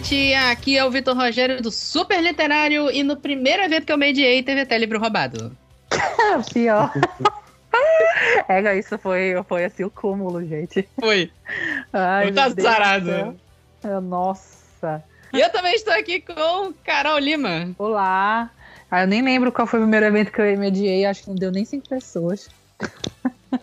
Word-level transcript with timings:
internet, 0.00 0.34
aqui 0.50 0.76
é 0.76 0.84
o 0.84 0.90
Vitor 0.90 1.14
Rogério 1.16 1.60
do 1.62 1.70
Super 1.70 2.22
Literário 2.22 2.90
e 2.90 3.02
no 3.02 3.16
primeiro 3.16 3.62
evento 3.62 3.86
que 3.86 3.92
eu 3.92 3.98
mediei 3.98 4.42
teve 4.42 4.62
até 4.62 4.76
livro 4.78 4.98
roubado. 4.98 5.56
Pior. 6.52 6.92
É, 8.48 8.76
isso 8.76 8.98
foi, 8.98 9.32
foi 9.48 9.64
assim 9.64 9.84
o 9.84 9.90
cúmulo, 9.90 10.44
gente. 10.44 10.86
Foi. 10.98 11.30
Ai, 11.92 12.24
Muito 12.24 12.38
azarado. 12.40 13.38
É, 13.82 14.00
Nossa. 14.00 15.02
E 15.32 15.40
eu 15.40 15.48
também 15.50 15.74
estou 15.74 15.92
aqui 15.94 16.20
com 16.20 16.72
Carol 16.84 17.18
Lima. 17.18 17.70
Olá. 17.78 18.50
Ah, 18.90 19.02
eu 19.02 19.06
nem 19.06 19.22
lembro 19.22 19.52
qual 19.52 19.66
foi 19.66 19.78
o 19.78 19.82
primeiro 19.82 20.04
evento 20.06 20.32
que 20.32 20.40
eu 20.40 20.58
mediei, 20.58 21.06
acho 21.06 21.22
que 21.22 21.28
não 21.28 21.36
deu 21.36 21.52
nem 21.52 21.64
cinco 21.64 21.88
pessoas. 21.88 22.48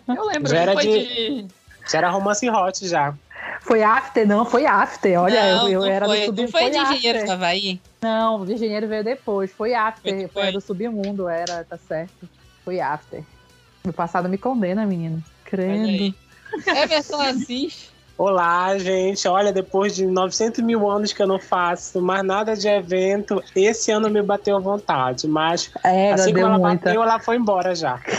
Eu 0.08 0.26
lembro 0.26 0.50
Já 0.50 0.58
era 0.58 0.72
foi 0.72 0.82
de- 0.86 1.42
de... 1.42 1.48
Já 1.90 1.98
era 1.98 2.08
romance 2.10 2.48
hot 2.48 2.88
já. 2.88 3.14
Foi 3.60 3.82
after? 3.82 4.26
Não, 4.26 4.44
foi 4.44 4.66
after. 4.66 5.20
Olha, 5.20 5.56
não, 5.56 5.68
eu, 5.68 5.72
eu 5.74 5.80
não 5.80 5.86
era 5.86 6.06
foi, 6.06 6.18
do 6.20 6.24
submundo. 6.26 6.42
não 6.42 6.48
foi 6.50 6.70
de 6.70 6.78
engenheiro 6.78 7.24
do 7.24 7.32
Havaí? 7.32 7.80
Não, 8.00 8.40
o 8.42 8.50
engenheiro 8.50 8.86
veio 8.88 9.04
depois. 9.04 9.52
Foi 9.52 9.74
after. 9.74 10.12
Foi 10.14 10.22
que 10.26 10.32
Foi, 10.32 10.42
foi? 10.44 10.52
do 10.52 10.60
submundo, 10.60 11.28
era, 11.28 11.64
tá 11.64 11.76
certo. 11.76 12.28
Foi 12.64 12.80
after. 12.80 13.22
Meu 13.84 13.92
passado 13.92 14.28
me 14.28 14.38
condena, 14.38 14.84
menino. 14.86 15.22
Crendo. 15.44 15.88
aí. 15.88 16.14
Emerson 16.66 17.20
Assis. 17.20 17.90
Olá, 18.18 18.76
gente. 18.78 19.28
Olha, 19.28 19.52
depois 19.52 19.94
de 19.94 20.04
900 20.04 20.64
mil 20.64 20.90
anos 20.90 21.12
que 21.12 21.22
eu 21.22 21.26
não 21.26 21.38
faço 21.38 22.02
mais 22.02 22.24
nada 22.24 22.56
de 22.56 22.66
evento, 22.66 23.40
esse 23.54 23.92
ano 23.92 24.10
me 24.10 24.20
bateu 24.22 24.56
à 24.56 24.58
vontade. 24.60 25.28
Mas 25.28 25.70
É, 25.84 26.12
assim 26.12 26.24
como 26.32 26.34
deu 26.34 26.46
ela 26.48 26.58
muita. 26.58 26.84
bateu, 26.86 27.02
ela 27.02 27.20
foi 27.20 27.36
embora 27.36 27.74
já. 27.76 28.00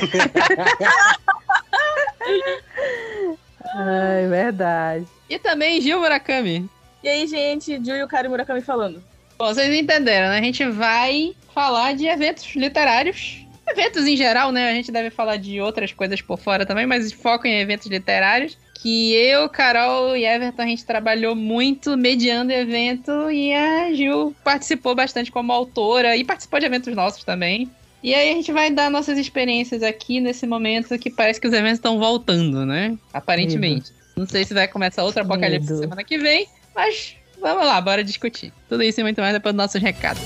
Ai, 3.73 4.27
verdade. 4.27 5.05
E 5.29 5.37
também 5.37 5.81
Gil 5.81 5.99
Murakami. 5.99 6.69
E 7.03 7.07
aí, 7.07 7.27
gente, 7.27 7.77
Ju 7.83 7.91
e 7.91 8.03
o 8.03 8.07
Kari 8.07 8.27
Murakami 8.27 8.61
falando. 8.61 9.01
Bom, 9.37 9.45
vocês 9.45 9.73
entenderam, 9.73 10.29
né? 10.29 10.39
A 10.39 10.41
gente 10.41 10.65
vai 10.65 11.33
falar 11.53 11.93
de 11.93 12.05
eventos 12.07 12.55
literários. 12.55 13.45
Eventos 13.67 14.05
em 14.07 14.17
geral, 14.17 14.51
né? 14.51 14.69
A 14.69 14.73
gente 14.73 14.91
deve 14.91 15.09
falar 15.09 15.37
de 15.37 15.61
outras 15.61 15.93
coisas 15.93 16.21
por 16.21 16.37
fora 16.37 16.65
também, 16.65 16.85
mas 16.85 17.11
foco 17.13 17.47
em 17.47 17.59
eventos 17.59 17.87
literários. 17.87 18.57
Que 18.81 19.13
eu, 19.13 19.47
Carol 19.47 20.15
e 20.15 20.25
Everton, 20.25 20.61
a 20.61 20.65
gente 20.65 20.85
trabalhou 20.85 21.35
muito 21.35 21.95
mediando 21.95 22.51
evento 22.51 23.29
e 23.29 23.53
a 23.53 23.93
Gil 23.93 24.35
participou 24.43 24.95
bastante 24.95 25.31
como 25.31 25.51
autora 25.51 26.15
e 26.17 26.23
participou 26.23 26.59
de 26.59 26.65
eventos 26.65 26.95
nossos 26.95 27.23
também. 27.23 27.69
E 28.01 28.13
aí 28.13 28.31
a 28.31 28.33
gente 28.33 28.51
vai 28.51 28.71
dar 28.71 28.89
nossas 28.89 29.17
experiências 29.17 29.83
aqui 29.83 30.19
nesse 30.19 30.47
momento 30.47 30.97
que 30.97 31.09
parece 31.09 31.39
que 31.39 31.47
os 31.47 31.53
eventos 31.53 31.79
estão 31.79 31.99
voltando, 31.99 32.65
né? 32.65 32.97
Aparentemente. 33.13 33.91
Não 34.15 34.25
sei 34.25 34.45
se 34.45 34.53
vai 34.53 34.67
começar 34.67 35.03
outro 35.03 35.21
apocalipse 35.21 35.69
Medo. 35.69 35.81
semana 35.81 36.03
que 36.03 36.17
vem, 36.17 36.47
mas 36.75 37.15
vamos 37.41 37.65
lá, 37.65 37.79
bora 37.81 38.03
discutir. 38.03 38.53
Tudo 38.67 38.83
isso 38.83 38.99
e 38.99 39.03
muito 39.03 39.19
mais 39.21 39.33
depois 39.33 39.53
dos 39.53 39.63
nossos 39.63 39.81
recados. 39.81 40.21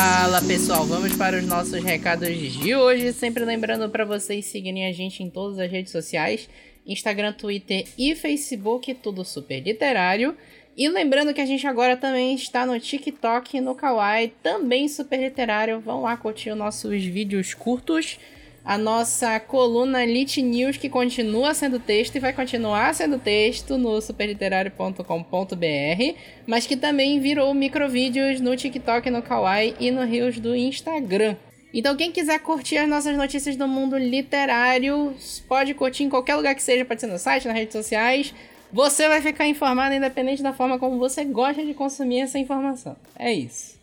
Fala 0.00 0.40
pessoal, 0.40 0.86
vamos 0.86 1.16
para 1.16 1.36
os 1.36 1.44
nossos 1.44 1.82
recados 1.82 2.28
de 2.32 2.72
hoje. 2.72 3.12
Sempre 3.12 3.44
lembrando 3.44 3.90
para 3.90 4.04
vocês 4.04 4.46
seguirem 4.46 4.86
a 4.86 4.92
gente 4.92 5.24
em 5.24 5.28
todas 5.28 5.58
as 5.58 5.68
redes 5.68 5.90
sociais: 5.90 6.48
Instagram, 6.86 7.32
Twitter 7.32 7.84
e 7.98 8.14
Facebook, 8.14 8.94
tudo 8.94 9.24
super 9.24 9.58
literário. 9.58 10.36
E 10.76 10.88
lembrando 10.88 11.34
que 11.34 11.40
a 11.40 11.46
gente 11.46 11.66
agora 11.66 11.96
também 11.96 12.32
está 12.32 12.64
no 12.64 12.78
TikTok 12.78 13.60
no 13.60 13.74
Kawaii, 13.74 14.32
também 14.40 14.86
super 14.86 15.18
literário. 15.18 15.80
Vão 15.80 16.02
lá 16.02 16.16
curtir 16.16 16.50
os 16.50 16.56
nossos 16.56 17.02
vídeos 17.02 17.52
curtos. 17.52 18.20
A 18.64 18.76
nossa 18.76 19.40
coluna 19.40 20.04
Lit 20.04 20.42
News, 20.42 20.76
que 20.76 20.88
continua 20.88 21.54
sendo 21.54 21.78
texto 21.78 22.16
e 22.16 22.20
vai 22.20 22.32
continuar 22.32 22.94
sendo 22.94 23.18
texto 23.18 23.78
no 23.78 24.00
superliterário.com.br, 24.00 26.18
mas 26.46 26.66
que 26.66 26.76
também 26.76 27.18
virou 27.18 27.54
microvídeos 27.54 28.40
no 28.40 28.56
TikTok, 28.56 29.08
no 29.10 29.22
Kawaii 29.22 29.74
e 29.80 29.90
no 29.90 30.04
Rios 30.04 30.38
do 30.38 30.54
Instagram. 30.54 31.36
Então, 31.72 31.96
quem 31.96 32.10
quiser 32.10 32.38
curtir 32.40 32.78
as 32.78 32.88
nossas 32.88 33.16
notícias 33.16 33.56
do 33.56 33.68
mundo 33.68 33.96
literário, 33.96 35.14
pode 35.46 35.74
curtir 35.74 36.04
em 36.04 36.08
qualquer 36.08 36.36
lugar 36.36 36.54
que 36.54 36.62
seja, 36.62 36.84
pode 36.84 37.00
ser 37.00 37.06
no 37.06 37.18
site, 37.18 37.46
nas 37.46 37.56
redes 37.56 37.72
sociais. 37.72 38.34
Você 38.72 39.08
vai 39.08 39.20
ficar 39.20 39.46
informado 39.46 39.94
independente 39.94 40.42
da 40.42 40.52
forma 40.52 40.78
como 40.78 40.98
você 40.98 41.24
gosta 41.24 41.64
de 41.64 41.74
consumir 41.74 42.20
essa 42.20 42.38
informação. 42.38 42.96
É 43.18 43.32
isso. 43.32 43.78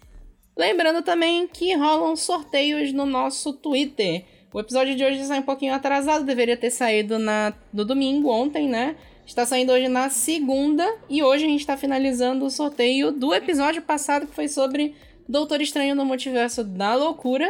Lembrando 0.58 1.02
também 1.02 1.48
que 1.48 1.76
rolam 1.76 2.16
sorteios 2.16 2.94
no 2.94 3.06
nosso 3.06 3.54
Twitter. 3.54 4.24
O 4.56 4.60
episódio 4.62 4.96
de 4.96 5.04
hoje 5.04 5.22
sai 5.26 5.40
um 5.40 5.42
pouquinho 5.42 5.74
atrasado, 5.74 6.24
deveria 6.24 6.56
ter 6.56 6.72
saído 6.72 7.20
na, 7.20 7.54
no 7.74 7.84
domingo, 7.84 8.30
ontem, 8.30 8.70
né? 8.70 8.96
Está 9.26 9.46
saindo 9.46 9.74
hoje 9.74 9.90
na 9.90 10.10
segunda 10.10 10.90
e 11.10 11.22
hoje 11.22 11.44
a 11.44 11.50
gente 11.50 11.60
está 11.60 11.76
finalizando 11.76 12.46
o 12.46 12.50
sorteio 12.50 13.12
do 13.12 13.34
episódio 13.34 13.82
passado 13.82 14.26
que 14.26 14.34
foi 14.34 14.48
sobre 14.48 14.96
Doutor 15.28 15.60
Estranho 15.60 15.94
no 15.94 16.06
Multiverso 16.06 16.64
da 16.64 16.96
Loucura. 16.96 17.46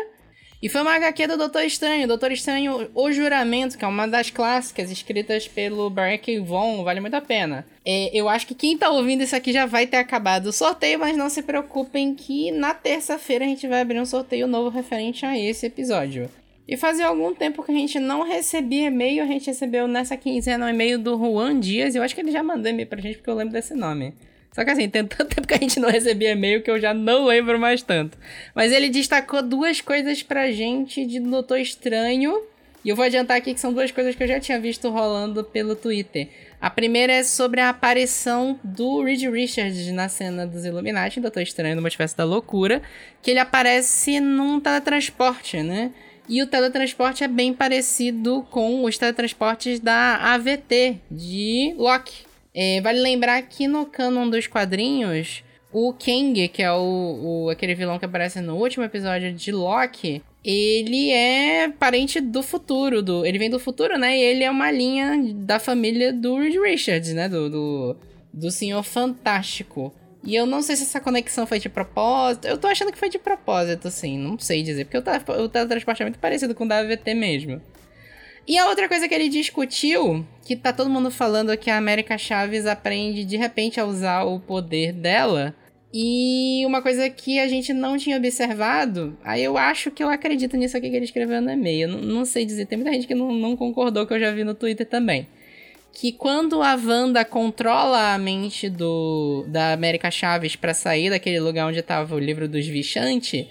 E 0.64 0.68
foi 0.68 0.82
uma 0.82 0.96
HQ 0.96 1.28
do 1.28 1.38
Doutor 1.38 1.62
Estranho, 1.62 2.08
Doutor 2.08 2.32
Estranho 2.32 2.90
O 2.96 3.12
Juramento, 3.12 3.78
que 3.78 3.86
é 3.86 3.88
uma 3.88 4.08
das 4.08 4.32
clássicas 4.32 4.90
escritas 4.90 5.48
pelo 5.48 5.92
Barry 5.92 6.40
Von, 6.40 6.84
vale 6.84 7.02
muito 7.02 7.14
a 7.14 7.22
pena. 7.22 7.68
É, 7.86 8.10
eu 8.18 8.28
acho 8.28 8.48
que 8.48 8.56
quem 8.56 8.76
tá 8.76 8.90
ouvindo 8.90 9.22
isso 9.22 9.36
aqui 9.36 9.54
já 9.54 9.68
vai 9.68 9.86
ter 9.86 9.98
acabado 9.98 10.48
o 10.48 10.52
sorteio, 10.52 10.98
mas 10.98 11.16
não 11.16 11.30
se 11.30 11.44
preocupem 11.44 12.16
que 12.16 12.52
na 12.52 12.74
terça-feira 12.74 13.46
a 13.46 13.48
gente 13.48 13.68
vai 13.68 13.82
abrir 13.82 14.02
um 14.02 14.08
sorteio 14.08 14.48
novo 14.48 14.70
referente 14.70 15.24
a 15.24 15.38
esse 15.38 15.68
episódio. 15.68 16.32
E 16.68 16.76
fazia 16.76 17.08
algum 17.08 17.34
tempo 17.34 17.62
que 17.62 17.72
a 17.72 17.76
gente 17.76 18.00
não 18.00 18.24
recebia 18.24 18.88
e-mail, 18.88 19.22
a 19.24 19.28
gente 19.28 19.46
recebeu 19.46 19.88
nessa 19.88 20.18
quinzena 20.18 20.66
um 20.66 20.70
e-mail 20.70 20.98
do 20.98 21.16
Juan 21.16 21.60
Dias, 21.60 21.94
eu 21.94 22.02
acho 22.02 22.16
que 22.16 22.22
ele 22.22 22.32
já 22.32 22.42
mandou 22.42 22.72
e-mail 22.72 22.88
pra 22.88 23.00
gente 23.00 23.18
porque 23.18 23.30
eu 23.30 23.36
lembro 23.36 23.54
desse 23.54 23.76
nome. 23.76 24.14
Só 24.52 24.64
que 24.64 24.72
assim, 24.72 24.90
tem 24.90 25.06
tanto 25.06 25.26
tempo 25.36 25.48
que 25.48 25.54
a 25.54 25.60
gente 25.60 25.80
não 25.80 25.90
recebia 25.90 26.32
e-mail 26.32 26.64
que 26.64 26.72
eu 26.72 26.80
já 26.80 26.94
não 26.94 27.26
lembro 27.26 27.60
mais 27.60 27.84
tanto. 27.84 28.18
Mas 28.56 28.72
ele 28.72 28.90
destacou 28.90 29.44
duas 29.44 29.82
coisas 29.82 30.24
pra 30.24 30.50
gente 30.52 31.06
de 31.06 31.20
Doutor 31.20 31.60
Estranho. 31.60 32.42
E 32.84 32.90
eu 32.90 32.96
vou 32.96 33.04
adiantar 33.04 33.38
aqui 33.38 33.54
que 33.54 33.60
são 33.60 33.74
duas 33.74 33.92
coisas 33.92 34.16
que 34.16 34.24
eu 34.24 34.28
já 34.28 34.40
tinha 34.40 34.60
visto 34.60 34.90
rolando 34.90 35.44
pelo 35.44 35.76
Twitter. 35.76 36.30
A 36.62 36.70
primeira 36.70 37.14
é 37.14 37.24
sobre 37.24 37.60
a 37.60 37.70
aparição 37.70 38.60
do 38.64 39.04
Reed 39.04 39.24
Richards 39.24 39.92
na 39.92 40.08
cena 40.08 40.48
dos 40.48 40.64
Illuminati, 40.64 41.20
Doutor 41.20 41.42
Estranho 41.42 41.76
no 41.76 41.82
Multiverso 41.82 42.16
da 42.16 42.24
Loucura, 42.24 42.82
que 43.22 43.32
ele 43.32 43.40
aparece 43.40 44.20
num 44.20 44.60
teletransporte, 44.60 45.62
né? 45.62 45.92
E 46.28 46.42
o 46.42 46.48
teletransporte 46.48 47.24
é 47.24 47.28
bem 47.28 47.54
parecido 47.54 48.46
com 48.50 48.84
os 48.84 48.98
teletransportes 48.98 49.80
da 49.80 50.18
AVT 50.34 50.98
de 51.12 51.74
Loki. 51.78 52.26
É, 52.54 52.82
vale 52.82 53.00
lembrar 53.00 53.42
que 53.44 53.68
no 53.68 53.86
canon 53.86 54.30
dos 54.30 54.48
quadrinhos, 54.48 55.44
o 55.72 55.94
Kang, 55.94 56.48
que 56.48 56.64
é 56.64 56.72
o, 56.72 57.44
o- 57.46 57.50
aquele 57.50 57.76
vilão 57.76 58.00
que 58.00 58.06
aparece 58.06 58.40
no 58.42 58.56
último 58.56 58.84
episódio 58.86 59.34
de 59.34 59.52
Loki, 59.52 60.22
ele 60.44 61.12
é 61.12 61.68
parente 61.70 62.22
do 62.22 62.42
futuro. 62.42 63.04
Do, 63.04 63.26
ele 63.26 63.38
vem 63.38 63.50
do 63.50 63.60
futuro, 63.60 63.98
né? 63.98 64.18
E 64.18 64.22
ele 64.22 64.44
é 64.44 64.50
uma 64.50 64.72
linha 64.72 65.20
da 65.36 65.60
família 65.60 66.14
do 66.14 66.38
Reed 66.38 66.56
Richards, 66.56 67.14
né? 67.14 67.28
Do, 67.28 67.50
do, 67.50 67.96
do 68.34 68.50
Senhor 68.52 68.82
Fantástico. 68.84 69.94
E 70.26 70.34
eu 70.36 70.46
não 70.48 70.62
sei 70.64 70.76
se 70.76 70.84
essa 70.84 71.00
conexão 71.00 71.46
foi 71.46 71.60
de 71.60 71.70
propósito. 71.70 72.48
Eu 72.48 72.58
tô 72.58 72.68
achando 72.68 72.92
que 72.92 72.98
foi 72.98 73.10
de 73.10 73.20
propósito, 73.20 73.88
assim. 73.88 74.18
Não 74.18 74.40
sei 74.40 74.64
dizer. 74.64 74.86
Porque 74.86 74.98
o, 74.98 75.44
o 75.44 75.50
teletransporte 75.50 76.02
é 76.02 76.06
muito 76.06 76.20
parecido 76.20 76.56
com 76.56 76.66
o 76.66 76.68
da 76.68 76.80
AVT 76.80 77.14
mesmo. 77.14 77.62
E 78.48 78.58
a 78.58 78.68
outra 78.68 78.88
coisa 78.88 79.08
que 79.08 79.14
ele 79.14 79.30
discutiu, 79.30 80.26
que 80.44 80.56
tá 80.56 80.74
todo 80.74 80.90
mundo 80.90 81.10
falando 81.12 81.56
que 81.58 81.70
a 81.70 81.78
América 81.78 82.18
Chaves 82.18 82.66
aprende 82.66 83.24
de 83.24 83.38
repente 83.38 83.80
a 83.80 83.86
usar 83.86 84.24
o 84.24 84.40
poder 84.40 84.94
dela. 84.94 85.56
E 85.94 86.64
uma 86.66 86.82
coisa 86.82 87.10
que 87.10 87.40
a 87.40 87.48
gente 87.48 87.72
não 87.72 87.98
tinha 87.98 88.18
observado, 88.18 89.18
aí 89.24 89.44
eu 89.44 89.58
acho 89.58 89.90
que 89.90 90.04
eu 90.04 90.10
acredito 90.10 90.58
nisso 90.58 90.76
aqui 90.76 90.90
que 90.90 90.96
ele 90.96 91.06
escreveu 91.06 91.42
no 91.42 91.50
e-mail. 91.52 91.88
Não, 91.88 92.02
não 92.02 92.26
sei 92.26 92.46
dizer, 92.46 92.66
tem 92.66 92.78
muita 92.78 92.92
gente 92.94 93.08
que 93.08 93.16
não, 93.16 93.32
não 93.32 93.56
concordou, 93.56 94.06
que 94.06 94.14
eu 94.14 94.20
já 94.20 94.32
vi 94.32 94.44
no 94.44 94.54
Twitter 94.54 94.86
também. 94.86 95.28
Que 95.98 96.12
quando 96.12 96.62
a 96.62 96.76
Wanda 96.76 97.24
controla 97.24 98.14
a 98.14 98.18
mente 98.18 98.70
do 98.70 99.46
da 99.48 99.72
América 99.72 100.12
Chaves 100.12 100.56
pra 100.58 100.74
sair 100.74 101.10
daquele 101.10 101.40
lugar 101.40 101.68
onde 101.68 101.82
tava 101.82 102.14
o 102.16 102.20
livro 102.20 102.50
dos 102.50 102.68
Vichantes, 102.68 103.46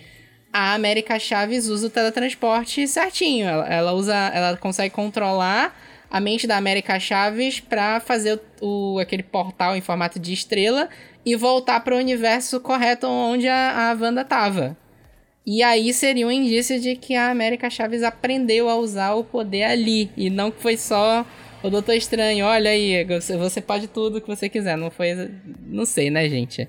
a 0.53 0.75
América 0.75 1.19
Chaves 1.19 1.69
usa 1.69 1.87
o 1.87 1.91
teletransporte 1.91 2.87
certinho. 2.87 3.49
Ela, 3.49 3.67
ela 3.67 3.93
usa, 3.95 4.15
ela 4.15 4.57
consegue 4.59 4.95
controlar 4.95 5.75
a 6.11 6.21
mente 6.21 6.47
da 6.47 6.59
América 6.59 7.01
Chaves 7.01 7.61
pra 7.61 7.99
fazer 7.99 8.39
o, 8.61 8.97
o- 8.97 8.99
aquele 8.99 9.23
portal 9.23 9.75
em 9.75 9.81
formato 9.81 10.19
de 10.21 10.35
estrela 10.35 10.91
e 11.25 11.35
voltar 11.35 11.81
para 11.81 11.95
o 11.95 11.99
universo 11.99 12.61
correto 12.61 13.07
onde 13.07 13.49
a, 13.49 13.91
a 13.91 13.95
Wanda 13.99 14.23
tava. 14.23 14.77
E 15.47 15.63
aí 15.63 15.93
seria 15.95 16.27
um 16.27 16.31
indício 16.31 16.79
de 16.79 16.95
que 16.95 17.15
a 17.17 17.31
América 17.31 17.71
Chaves 17.71 18.03
aprendeu 18.03 18.69
a 18.69 18.77
usar 18.77 19.15
o 19.15 19.25
poder 19.25 19.65
ali. 19.65 20.11
E 20.17 20.29
não 20.29 20.51
que 20.51 20.61
foi 20.61 20.77
só 20.77 21.25
o 21.65 21.71
Doutor 21.71 21.95
Estranho, 21.95 22.45
olha 22.45 22.71
aí, 22.71 23.05
você, 23.39 23.61
pode 23.61 23.89
tudo 23.89 24.21
que 24.21 24.29
você 24.29 24.49
quiser. 24.51 24.77
Não 24.77 24.91
foi. 24.91 25.15
Não 25.67 25.87
sei, 25.87 26.11
né, 26.11 26.29
gente? 26.29 26.69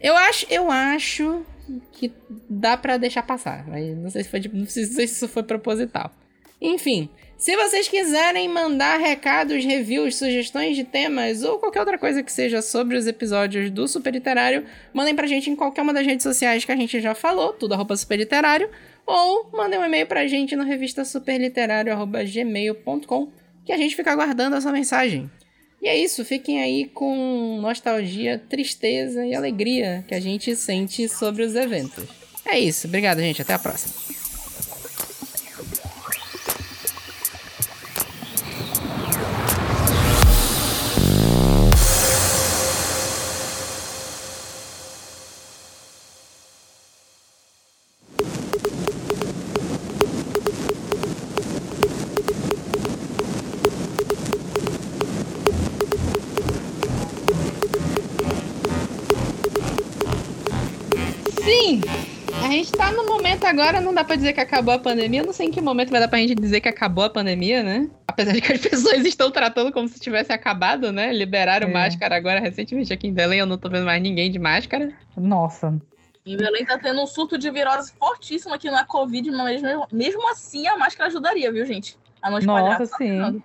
Eu 0.00 0.16
acho, 0.16 0.46
eu 0.48 0.70
acho 0.70 1.44
que 1.92 2.10
dá 2.48 2.74
pra 2.76 2.96
deixar 2.96 3.24
passar. 3.24 3.68
Mas 3.68 3.94
não 3.94 4.08
sei 4.08 4.24
se 4.24 4.30
foi, 4.30 4.40
não 4.50 4.66
sei 4.66 4.86
se 4.86 5.04
isso 5.04 5.28
foi 5.28 5.42
proposital. 5.42 6.10
Enfim, 6.60 7.10
se 7.36 7.54
vocês 7.56 7.88
quiserem 7.88 8.48
mandar 8.48 8.98
recados, 8.98 9.64
reviews, 9.64 10.16
sugestões 10.16 10.76
de 10.76 10.84
temas 10.84 11.42
ou 11.42 11.58
qualquer 11.58 11.80
outra 11.80 11.98
coisa 11.98 12.22
que 12.22 12.32
seja 12.32 12.62
sobre 12.62 12.96
os 12.96 13.06
episódios 13.06 13.70
do 13.70 13.86
Super 13.86 14.14
Literário, 14.14 14.64
mandem 14.94 15.14
pra 15.14 15.26
gente 15.26 15.50
em 15.50 15.56
qualquer 15.56 15.82
uma 15.82 15.92
das 15.92 16.06
redes 16.06 16.22
sociais 16.22 16.64
que 16.64 16.72
a 16.72 16.76
gente 16.76 16.98
já 17.00 17.14
falou, 17.14 17.52
tudo 17.52 17.74
arroba 17.74 17.94
superliterário, 17.96 18.70
ou 19.04 19.50
mandem 19.52 19.78
um 19.78 19.84
e-mail 19.84 20.06
pra 20.06 20.26
gente 20.26 20.56
no 20.56 20.64
revista 20.64 21.04
superliterário.gmail.com 21.04 23.41
que 23.64 23.72
a 23.72 23.76
gente 23.76 23.96
fica 23.96 24.12
aguardando 24.12 24.56
a 24.56 24.60
sua 24.60 24.72
mensagem. 24.72 25.30
E 25.80 25.88
é 25.88 25.96
isso, 25.96 26.24
fiquem 26.24 26.62
aí 26.62 26.86
com 26.86 27.58
nostalgia, 27.60 28.38
tristeza 28.48 29.26
e 29.26 29.34
alegria 29.34 30.04
que 30.06 30.14
a 30.14 30.20
gente 30.20 30.54
sente 30.54 31.08
sobre 31.08 31.42
os 31.42 31.56
eventos. 31.56 32.04
É 32.46 32.58
isso, 32.58 32.86
obrigado, 32.86 33.18
gente, 33.18 33.42
até 33.42 33.54
a 33.54 33.58
próxima. 33.58 34.21
Momento 63.42 63.60
agora, 63.60 63.80
não 63.80 63.94
dá 63.94 64.04
pra 64.04 64.16
dizer 64.16 64.32
que 64.32 64.40
acabou 64.40 64.74
a 64.74 64.78
pandemia. 64.78 65.20
Eu 65.20 65.26
não 65.26 65.32
sei 65.32 65.46
em 65.46 65.50
que 65.50 65.60
momento 65.60 65.90
vai 65.90 66.00
dar 66.00 66.08
pra 66.08 66.18
gente 66.18 66.34
dizer 66.34 66.60
que 66.60 66.68
acabou 66.68 67.04
a 67.04 67.10
pandemia, 67.10 67.62
né? 67.62 67.88
Apesar 68.06 68.32
de 68.32 68.40
que 68.40 68.52
as 68.52 68.60
pessoas 68.62 69.04
estão 69.04 69.30
tratando 69.30 69.72
como 69.72 69.88
se 69.88 69.98
tivesse 70.00 70.32
acabado, 70.32 70.92
né? 70.92 71.12
Liberaram 71.12 71.68
É. 71.68 71.72
máscara 71.72 72.16
agora 72.16 72.40
recentemente 72.40 72.92
aqui 72.92 73.06
em 73.08 73.12
Belém. 73.12 73.38
Eu 73.40 73.46
não 73.46 73.58
tô 73.58 73.68
vendo 73.68 73.84
mais 73.86 74.02
ninguém 74.02 74.30
de 74.30 74.38
máscara. 74.38 74.92
Nossa. 75.16 75.74
Em 76.24 76.36
Belém 76.36 76.64
tá 76.64 76.78
tendo 76.78 77.02
um 77.02 77.06
surto 77.06 77.36
de 77.36 77.50
virose 77.50 77.92
fortíssimo 77.98 78.54
aqui 78.54 78.70
na 78.70 78.84
Covid, 78.84 79.28
mas 79.32 79.60
mesmo, 79.60 79.86
mesmo 79.92 80.30
assim 80.30 80.66
a 80.68 80.76
máscara 80.76 81.08
ajudaria, 81.08 81.50
viu, 81.50 81.66
gente? 81.66 81.96
A 82.22 82.30
não 82.30 82.38
espalhar. 82.38 82.78
Nossa, 82.78 82.90
Tá 82.92 82.96
sim. 82.98 83.08
funcionando. 83.08 83.42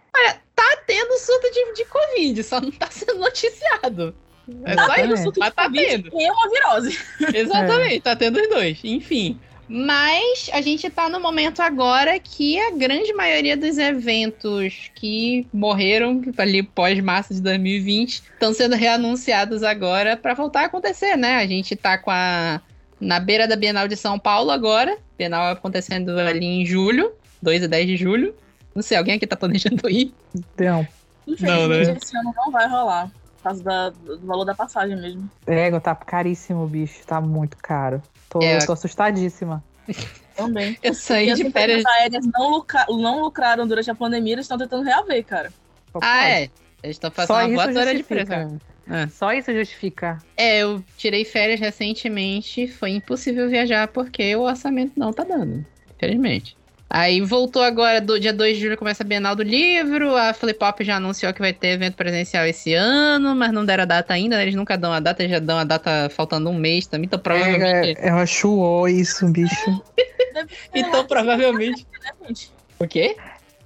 Tá 0.56 0.78
tendo 0.86 1.18
surto 1.20 1.52
de, 1.52 1.74
de 1.74 1.86
Covid, 1.86 2.44
só 2.44 2.62
não 2.62 2.72
tá 2.72 2.88
sendo 2.92 3.16
noticiado. 3.20 4.16
É 4.64 4.74
só 4.76 4.84
Exatamente. 4.84 5.14
isso, 5.14 5.24
Surto 5.24 5.40
mas 5.40 5.50
de 5.50 5.56
tá 5.56 5.64
Covid 5.66 5.86
tendo. 5.88 6.10
e 6.14 6.32
uma 6.32 6.50
virose. 6.50 7.00
Exatamente, 7.34 8.00
tá 8.02 8.16
tendo 8.16 8.40
os 8.40 8.48
dois. 8.50 8.80
Enfim. 8.84 9.40
Mas 9.70 10.50
a 10.54 10.62
gente 10.62 10.90
tá 10.90 11.10
no 11.10 11.20
momento 11.20 11.62
agora 11.62 12.18
que 12.20 12.58
a 12.60 12.72
grande 12.72 13.12
maioria 13.14 13.58
dos 13.58 13.78
eventos 13.78 14.90
que 14.96 15.46
morreram 15.54 16.22
ali 16.38 16.64
pós-março 16.64 17.34
de 17.34 17.42
2020 17.42 18.14
estão 18.34 18.54
sendo 18.54 18.76
reanunciados 18.76 19.64
agora 19.64 20.16
para 20.16 20.34
voltar 20.34 20.62
a 20.62 20.66
acontecer, 20.66 21.18
né? 21.18 21.36
A 21.36 21.46
gente 21.46 21.76
tá 21.76 21.98
com 21.98 22.10
a 22.12 22.62
na 23.00 23.20
beira 23.20 23.48
da 23.48 23.56
Bienal 23.56 23.88
de 23.88 23.96
São 23.98 24.18
Paulo 24.18 24.52
agora. 24.52 24.98
Bienal 25.18 25.52
acontecendo 25.52 26.18
ali 26.18 26.46
em 26.46 26.66
julho, 26.66 27.12
2 27.42 27.64
e 27.64 27.68
10 27.68 27.88
de 27.88 27.98
julho. 27.98 28.34
Não 28.74 28.82
sei, 28.82 28.98
alguém 28.98 29.16
aqui 29.16 29.28
tá 29.28 29.36
planejando 29.36 29.88
ir? 29.92 30.14
Então, 30.34 30.88
Infelizmente, 31.28 31.92
né? 31.92 31.98
esse 32.02 32.16
ano 32.18 32.34
não 32.36 32.52
vai 32.52 32.70
rolar. 32.70 33.12
Por 33.38 33.44
causa 33.44 33.64
da- 33.64 33.90
do 33.90 34.20
valor 34.26 34.46
da 34.46 34.56
passagem 34.56 34.96
mesmo. 34.96 35.30
ego, 35.46 35.80
tá 35.82 35.94
caríssimo, 35.94 36.66
bicho. 36.68 37.06
Tá 37.06 37.20
muito 37.22 37.58
caro. 37.58 38.02
Tô, 38.30 38.42
É. 38.42 38.58
tô 38.66 38.74
assustadíssima. 38.74 39.64
Também. 40.36 40.78
Eu 40.84 40.92
E 40.92 40.96
saí 40.96 41.32
as 41.32 41.38
de 41.40 41.50
férias. 41.50 41.80
empresas 41.80 41.86
aéreas 42.00 42.26
não, 42.34 42.50
lucra- 42.52 42.86
não 42.90 43.22
lucraram 43.22 43.66
durante 43.68 43.90
a 43.90 43.96
pandemia, 43.96 44.34
eles 44.34 44.46
estão 44.46 44.58
tentando 44.58 44.84
reaver, 44.84 45.24
cara. 45.26 45.52
Ah, 46.02 46.28
é. 46.30 46.50
Eles 46.84 46.96
estão 46.98 47.10
fazendo 47.10 47.28
Só 47.28 47.34
uma 47.40 47.46
isso 47.48 47.56
voadora 47.56 47.96
de 47.96 48.04
preço. 48.04 48.32
justifica. 48.32 48.62
É. 48.90 49.08
Só 49.08 49.34
isso 49.34 49.52
justifica. 49.54 50.18
É, 50.36 50.60
eu 50.60 50.84
tirei 50.98 51.26
férias 51.26 51.60
recentemente, 51.60 52.68
foi 52.68 52.92
impossível 52.92 53.50
viajar 53.50 53.88
porque 53.88 54.36
o 54.36 54.42
orçamento 54.42 54.94
não 54.98 55.12
tá 55.14 55.24
dando, 55.24 55.66
infelizmente. 55.96 56.57
Aí 56.90 57.20
voltou 57.22 57.62
agora, 57.62 58.00
do 58.00 58.18
dia 58.18 58.32
2 58.32 58.56
de 58.56 58.64
julho 58.64 58.78
começa 58.78 59.04
a 59.04 59.06
Bienal 59.06 59.36
do 59.36 59.44
Livro, 59.44 60.16
a 60.16 60.34
Flip 60.34 60.58
Pop 60.58 60.84
já 60.84 60.96
anunciou 60.96 61.34
que 61.34 61.42
vai 61.42 61.52
ter 61.52 61.70
evento 61.70 61.96
presencial 61.96 62.46
esse 62.46 62.74
ano, 62.74 63.36
mas 63.36 63.52
não 63.52 63.66
deram 63.66 63.84
a 63.84 63.86
data 63.86 64.14
ainda, 64.14 64.38
né? 64.38 64.44
eles 64.44 64.56
nunca 64.56 64.78
dão 64.78 64.94
a 64.94 65.00
data, 65.02 65.22
eles 65.22 65.34
já 65.34 65.40
dão 65.40 65.58
a 65.58 65.66
data 65.66 66.10
faltando 66.10 66.50
um 66.50 66.58
mês 66.58 66.88
também, 66.88 67.06
então 67.08 67.20
provavelmente... 67.20 68.00
eu 68.02 68.16
acho 68.16 68.58
ó 68.58 68.88
isso, 68.88 69.28
bicho. 69.28 69.84
Então 70.74 71.04
provavelmente... 71.06 71.86
O 72.80 72.88
quê? 72.88 73.18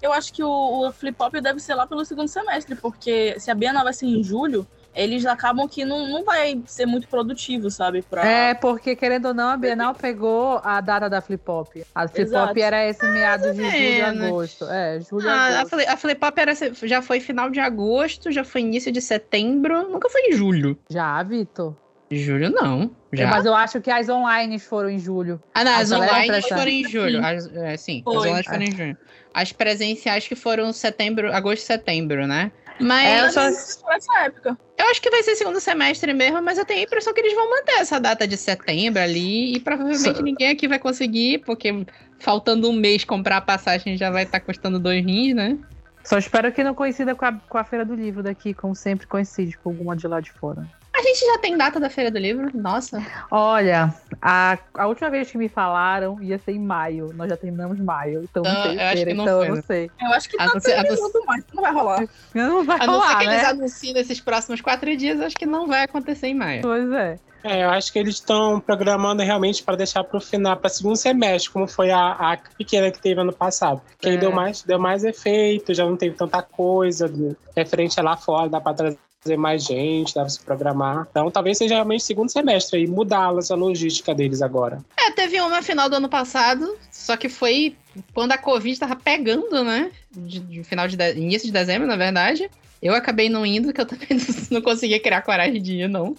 Eu 0.01 0.13
acho 0.13 0.33
que 0.33 0.41
o, 0.41 0.87
o 0.87 0.91
Flip 0.91 1.15
Hop 1.21 1.33
deve 1.33 1.59
ser 1.59 1.75
lá 1.75 1.85
pelo 1.85 2.03
segundo 2.05 2.29
semestre, 2.29 2.75
porque 2.75 3.37
se 3.37 3.51
a 3.51 3.55
Bienal 3.55 3.83
vai 3.83 3.93
ser 3.93 4.05
em 4.05 4.23
julho, 4.23 4.65
eles 4.95 5.25
acabam 5.25 5.67
que 5.67 5.85
não, 5.85 6.07
não 6.07 6.23
vai 6.23 6.61
ser 6.65 6.85
muito 6.85 7.07
produtivo, 7.07 7.69
sabe? 7.69 8.01
Pra... 8.01 8.25
É, 8.25 8.53
porque 8.53 8.95
querendo 8.95 9.29
ou 9.29 9.33
não, 9.33 9.49
a 9.49 9.57
Bienal 9.57 9.95
pegou 9.95 10.59
a 10.63 10.81
data 10.81 11.09
da 11.09 11.21
Flip 11.21 11.43
Pop. 11.43 11.83
A 11.95 12.07
Flip. 12.07 12.29
Pop 12.31 12.61
era 12.61 12.87
esse 12.87 13.05
meados 13.07 13.55
de 13.55 13.63
julho 13.63 13.77
e 13.77 14.01
agosto. 14.01 14.65
É, 14.65 14.99
julho 14.99 15.25
e 15.25 15.29
Ah, 15.29 15.33
a, 15.33 15.59
agosto. 15.61 15.89
A 15.89 15.97
Flip 15.97 16.19
Pop 16.19 16.39
era, 16.39 16.53
já 16.83 17.01
foi 17.01 17.19
final 17.19 17.49
de 17.49 17.59
agosto, 17.59 18.31
já 18.31 18.43
foi 18.43 18.61
início 18.61 18.91
de 18.91 19.01
setembro, 19.01 19.89
nunca 19.89 20.09
foi 20.09 20.21
em 20.29 20.33
julho. 20.33 20.77
Já, 20.89 21.21
Vitor? 21.23 21.75
Julho 22.13 22.49
não, 22.49 22.91
já. 23.13 23.29
Mas 23.29 23.45
eu 23.45 23.55
acho 23.55 23.79
que 23.79 23.89
as 23.89 24.09
online 24.09 24.59
foram 24.59 24.89
em 24.89 24.99
julho. 24.99 25.41
Ah, 25.53 25.63
não, 25.63 25.75
as 25.75 25.89
leva 25.89 26.03
online 26.03 26.41
foram 26.41 26.67
em 26.67 26.83
julho. 26.89 27.19
Sim. 27.19 27.25
As, 27.25 27.55
é, 27.55 27.77
sim, 27.77 28.03
as 28.05 28.15
online 28.15 28.43
foram 28.43 28.63
em 28.63 28.71
junho. 28.75 28.97
As 29.33 29.53
presenciais 29.53 30.27
que 30.27 30.35
foram 30.35 30.73
setembro, 30.73 31.33
agosto 31.33 31.63
e 31.63 31.65
setembro, 31.65 32.27
né? 32.27 32.51
Mas 32.79 33.07
É, 33.07 33.25
eu 33.27 33.31
só- 33.31 33.91
essa 33.91 34.19
época. 34.25 34.57
eu 34.77 34.85
acho 34.87 35.01
que 35.01 35.09
vai 35.09 35.21
ser 35.23 35.35
segundo 35.35 35.59
semestre 35.59 36.13
mesmo, 36.13 36.41
mas 36.41 36.57
eu 36.57 36.65
tenho 36.65 36.79
a 36.79 36.83
impressão 36.83 37.13
que 37.13 37.19
eles 37.21 37.33
vão 37.35 37.49
manter 37.49 37.73
essa 37.79 37.99
data 37.99 38.27
de 38.27 38.37
setembro 38.37 39.01
ali 39.01 39.55
e 39.55 39.59
provavelmente 39.59 40.17
Só- 40.17 40.23
ninguém 40.23 40.49
aqui 40.49 40.67
vai 40.67 40.79
conseguir, 40.79 41.39
porque 41.45 41.85
faltando 42.19 42.69
um 42.69 42.73
mês 42.73 43.03
comprar 43.03 43.37
a 43.37 43.41
passagem 43.41 43.97
já 43.97 44.09
vai 44.09 44.23
estar 44.23 44.39
custando 44.39 44.79
dois 44.79 45.03
rins, 45.05 45.35
né? 45.35 45.57
Só 46.03 46.17
espero 46.17 46.51
que 46.51 46.63
não 46.63 46.73
coincida 46.73 47.13
com 47.13 47.25
a, 47.25 47.33
com 47.33 47.57
a 47.59 47.63
Feira 47.63 47.85
do 47.85 47.93
Livro 47.93 48.23
daqui, 48.23 48.53
como 48.55 48.75
sempre 48.75 49.05
coincide 49.05 49.55
com 49.57 49.69
alguma 49.69 49.95
de 49.95 50.07
lá 50.07 50.19
de 50.19 50.31
fora. 50.31 50.67
A 50.93 51.01
gente 51.01 51.25
já 51.25 51.37
tem 51.37 51.57
data 51.57 51.79
da 51.79 51.89
Feira 51.89 52.11
do 52.11 52.19
Livro, 52.19 52.49
nossa. 52.53 53.01
Olha, 53.31 53.93
a, 54.21 54.57
a 54.73 54.87
última 54.87 55.09
vez 55.09 55.31
que 55.31 55.37
me 55.37 55.47
falaram 55.47 56.21
ia 56.21 56.37
ser 56.37 56.51
em 56.51 56.59
maio. 56.59 57.11
Nós 57.15 57.29
já 57.29 57.37
terminamos 57.37 57.79
maio, 57.79 58.23
então 58.23 58.43
não 58.43 58.51
Então, 58.51 58.63
tem 58.63 58.75
eu 58.75 58.81
acho 58.81 58.91
feira, 58.95 59.11
que 59.11 59.17
não 59.17 59.23
então 59.23 59.37
foi, 59.39 59.45
eu 59.45 59.49
não 59.49 59.55
né? 59.55 59.63
sei. 59.65 59.91
Eu 60.01 60.07
acho 60.13 60.29
que 60.29 60.35
A 60.41 60.45
tá 60.47 60.53
não 60.53 60.59
ser- 60.61 60.73
a 60.73 60.83
não 60.83 61.25
mais, 61.25 61.43
não 61.53 61.61
vai 61.63 61.73
rolar. 61.73 62.03
Não 62.35 62.63
vai 62.65 62.77
A 62.79 62.85
não 62.87 62.93
ser 62.93 62.99
rolar, 62.99 63.17
que 63.17 63.23
eles 63.25 63.41
né? 63.41 63.45
anunciem 63.45 63.93
nesses 63.93 64.19
próximos 64.19 64.61
quatro 64.61 64.95
dias, 64.97 65.19
acho 65.21 65.35
que 65.35 65.45
não 65.45 65.65
vai 65.67 65.83
acontecer 65.83 66.27
em 66.27 66.35
maio. 66.35 66.61
Pois 66.61 66.91
é. 66.91 67.19
É, 67.43 67.63
eu 67.63 67.69
acho 67.71 67.91
que 67.91 67.97
eles 67.97 68.15
estão 68.15 68.59
programando 68.59 69.23
realmente 69.23 69.63
para 69.63 69.75
deixar 69.75 70.03
para 70.03 70.17
o 70.17 70.21
final, 70.21 70.55
para 70.57 70.69
segundo 70.69 70.95
semestre, 70.95 71.51
como 71.51 71.67
foi 71.67 71.89
a, 71.89 72.11
a 72.11 72.37
pequena 72.57 72.91
que 72.91 73.01
teve 73.01 73.19
ano 73.19 73.33
passado. 73.33 73.81
Que 73.97 74.09
aí 74.09 74.15
É. 74.15 74.17
deu 74.17 74.31
mais, 74.31 74.61
deu 74.61 74.77
mais 74.77 75.03
efeito, 75.03 75.73
já 75.73 75.83
não 75.85 75.97
teve 75.97 76.15
tanta 76.15 76.41
coisa 76.43 77.11
referente 77.55 77.99
lá 77.99 78.15
fora, 78.15 78.47
dá 78.49 78.61
para 78.61 78.75
trazer 78.75 78.99
mais 79.37 79.63
gente, 79.63 80.15
dá 80.15 80.21
para 80.21 80.29
se 80.29 80.39
programar. 80.39 81.07
Então 81.09 81.29
talvez 81.29 81.57
seja 81.57 81.75
realmente 81.75 82.03
segundo 82.03 82.31
semestre 82.31 82.79
aí, 82.79 82.87
mudá-las 82.87 83.51
a 83.51 83.55
logística 83.55 84.15
deles 84.15 84.41
agora. 84.41 84.83
É, 84.97 85.11
teve 85.11 85.39
uma 85.39 85.61
final 85.61 85.89
do 85.89 85.95
ano 85.97 86.09
passado, 86.09 86.77
só 86.91 87.15
que 87.15 87.29
foi 87.29 87.75
quando 88.13 88.31
a 88.31 88.37
Covid 88.37 88.79
tava 88.79 88.95
pegando, 88.95 89.63
né? 89.63 89.91
De, 90.11 90.39
de 90.39 90.63
final 90.63 90.87
de, 90.87 90.97
de- 90.97 91.19
início 91.19 91.45
de 91.45 91.51
dezembro, 91.53 91.87
na 91.87 91.95
verdade. 91.95 92.49
Eu 92.81 92.95
acabei 92.95 93.29
não 93.29 93.45
indo, 93.45 93.71
que 93.71 93.79
eu 93.79 93.85
também 93.85 94.07
não 94.49 94.61
conseguia 94.61 94.99
criar 94.99 95.21
coragem 95.21 95.61
de 95.61 95.75
ir, 95.81 95.87
não. 95.87 96.15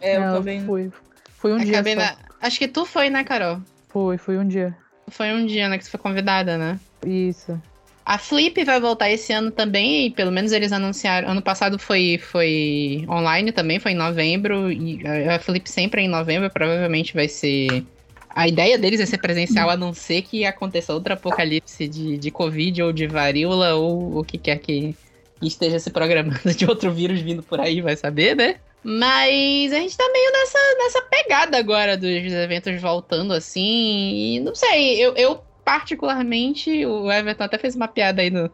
É, 0.00 0.16
eu 0.16 0.20
Não, 0.22 0.36
também. 0.38 0.64
Fui, 0.64 0.90
fui 1.36 1.52
um 1.52 1.56
acabei 1.56 1.94
dia 1.94 1.94
só. 1.94 2.00
na- 2.00 2.16
Acho 2.40 2.58
que 2.58 2.68
tu 2.68 2.86
foi, 2.86 3.10
né, 3.10 3.22
Carol? 3.22 3.60
Fui, 3.90 4.16
fui 4.16 4.38
um 4.38 4.48
dia. 4.48 4.74
Foi 5.08 5.30
um 5.34 5.44
dia, 5.44 5.68
né, 5.68 5.76
que 5.76 5.84
tu 5.84 5.90
foi 5.90 6.00
convidada, 6.00 6.56
né? 6.56 6.80
Isso. 7.04 7.60
A 8.10 8.18
Flip 8.18 8.64
vai 8.64 8.80
voltar 8.80 9.08
esse 9.08 9.32
ano 9.32 9.52
também, 9.52 10.06
e 10.06 10.10
pelo 10.10 10.32
menos 10.32 10.50
eles 10.50 10.72
anunciaram. 10.72 11.28
Ano 11.28 11.40
passado 11.40 11.78
foi, 11.78 12.18
foi 12.18 13.04
online 13.08 13.52
também, 13.52 13.78
foi 13.78 13.92
em 13.92 13.94
novembro. 13.94 14.68
E 14.68 15.00
a 15.28 15.38
Flip 15.38 15.70
sempre 15.70 16.02
é 16.02 16.04
em 16.06 16.08
novembro, 16.08 16.50
provavelmente 16.50 17.14
vai 17.14 17.28
ser. 17.28 17.84
A 18.30 18.48
ideia 18.48 18.76
deles 18.76 18.98
é 18.98 19.06
ser 19.06 19.18
presencial, 19.18 19.70
a 19.70 19.76
não 19.76 19.94
ser 19.94 20.22
que 20.22 20.44
aconteça 20.44 20.92
outro 20.92 21.14
apocalipse 21.14 21.86
de, 21.86 22.18
de 22.18 22.30
Covid 22.32 22.82
ou 22.82 22.92
de 22.92 23.06
varíola 23.06 23.76
ou 23.76 24.18
o 24.18 24.24
que 24.24 24.38
quer 24.38 24.58
que 24.58 24.92
esteja 25.40 25.78
se 25.78 25.90
programando 25.90 26.52
de 26.52 26.66
outro 26.66 26.90
vírus 26.90 27.20
vindo 27.20 27.44
por 27.44 27.60
aí, 27.60 27.80
vai 27.80 27.94
saber, 27.94 28.34
né? 28.34 28.56
Mas 28.82 29.72
a 29.72 29.76
gente 29.76 29.96
tá 29.96 30.10
meio 30.12 30.32
nessa, 30.32 30.58
nessa 30.78 31.02
pegada 31.02 31.56
agora 31.56 31.96
dos 31.96 32.10
eventos 32.10 32.80
voltando 32.80 33.32
assim. 33.32 34.34
E 34.34 34.40
não 34.40 34.52
sei, 34.52 34.96
eu, 34.98 35.14
eu 35.14 35.40
particularmente, 35.78 36.84
o 36.84 37.10
Everton 37.12 37.44
até 37.44 37.56
fez 37.56 37.76
uma 37.76 37.86
piada 37.86 38.22
aí 38.22 38.28
no, 38.28 38.50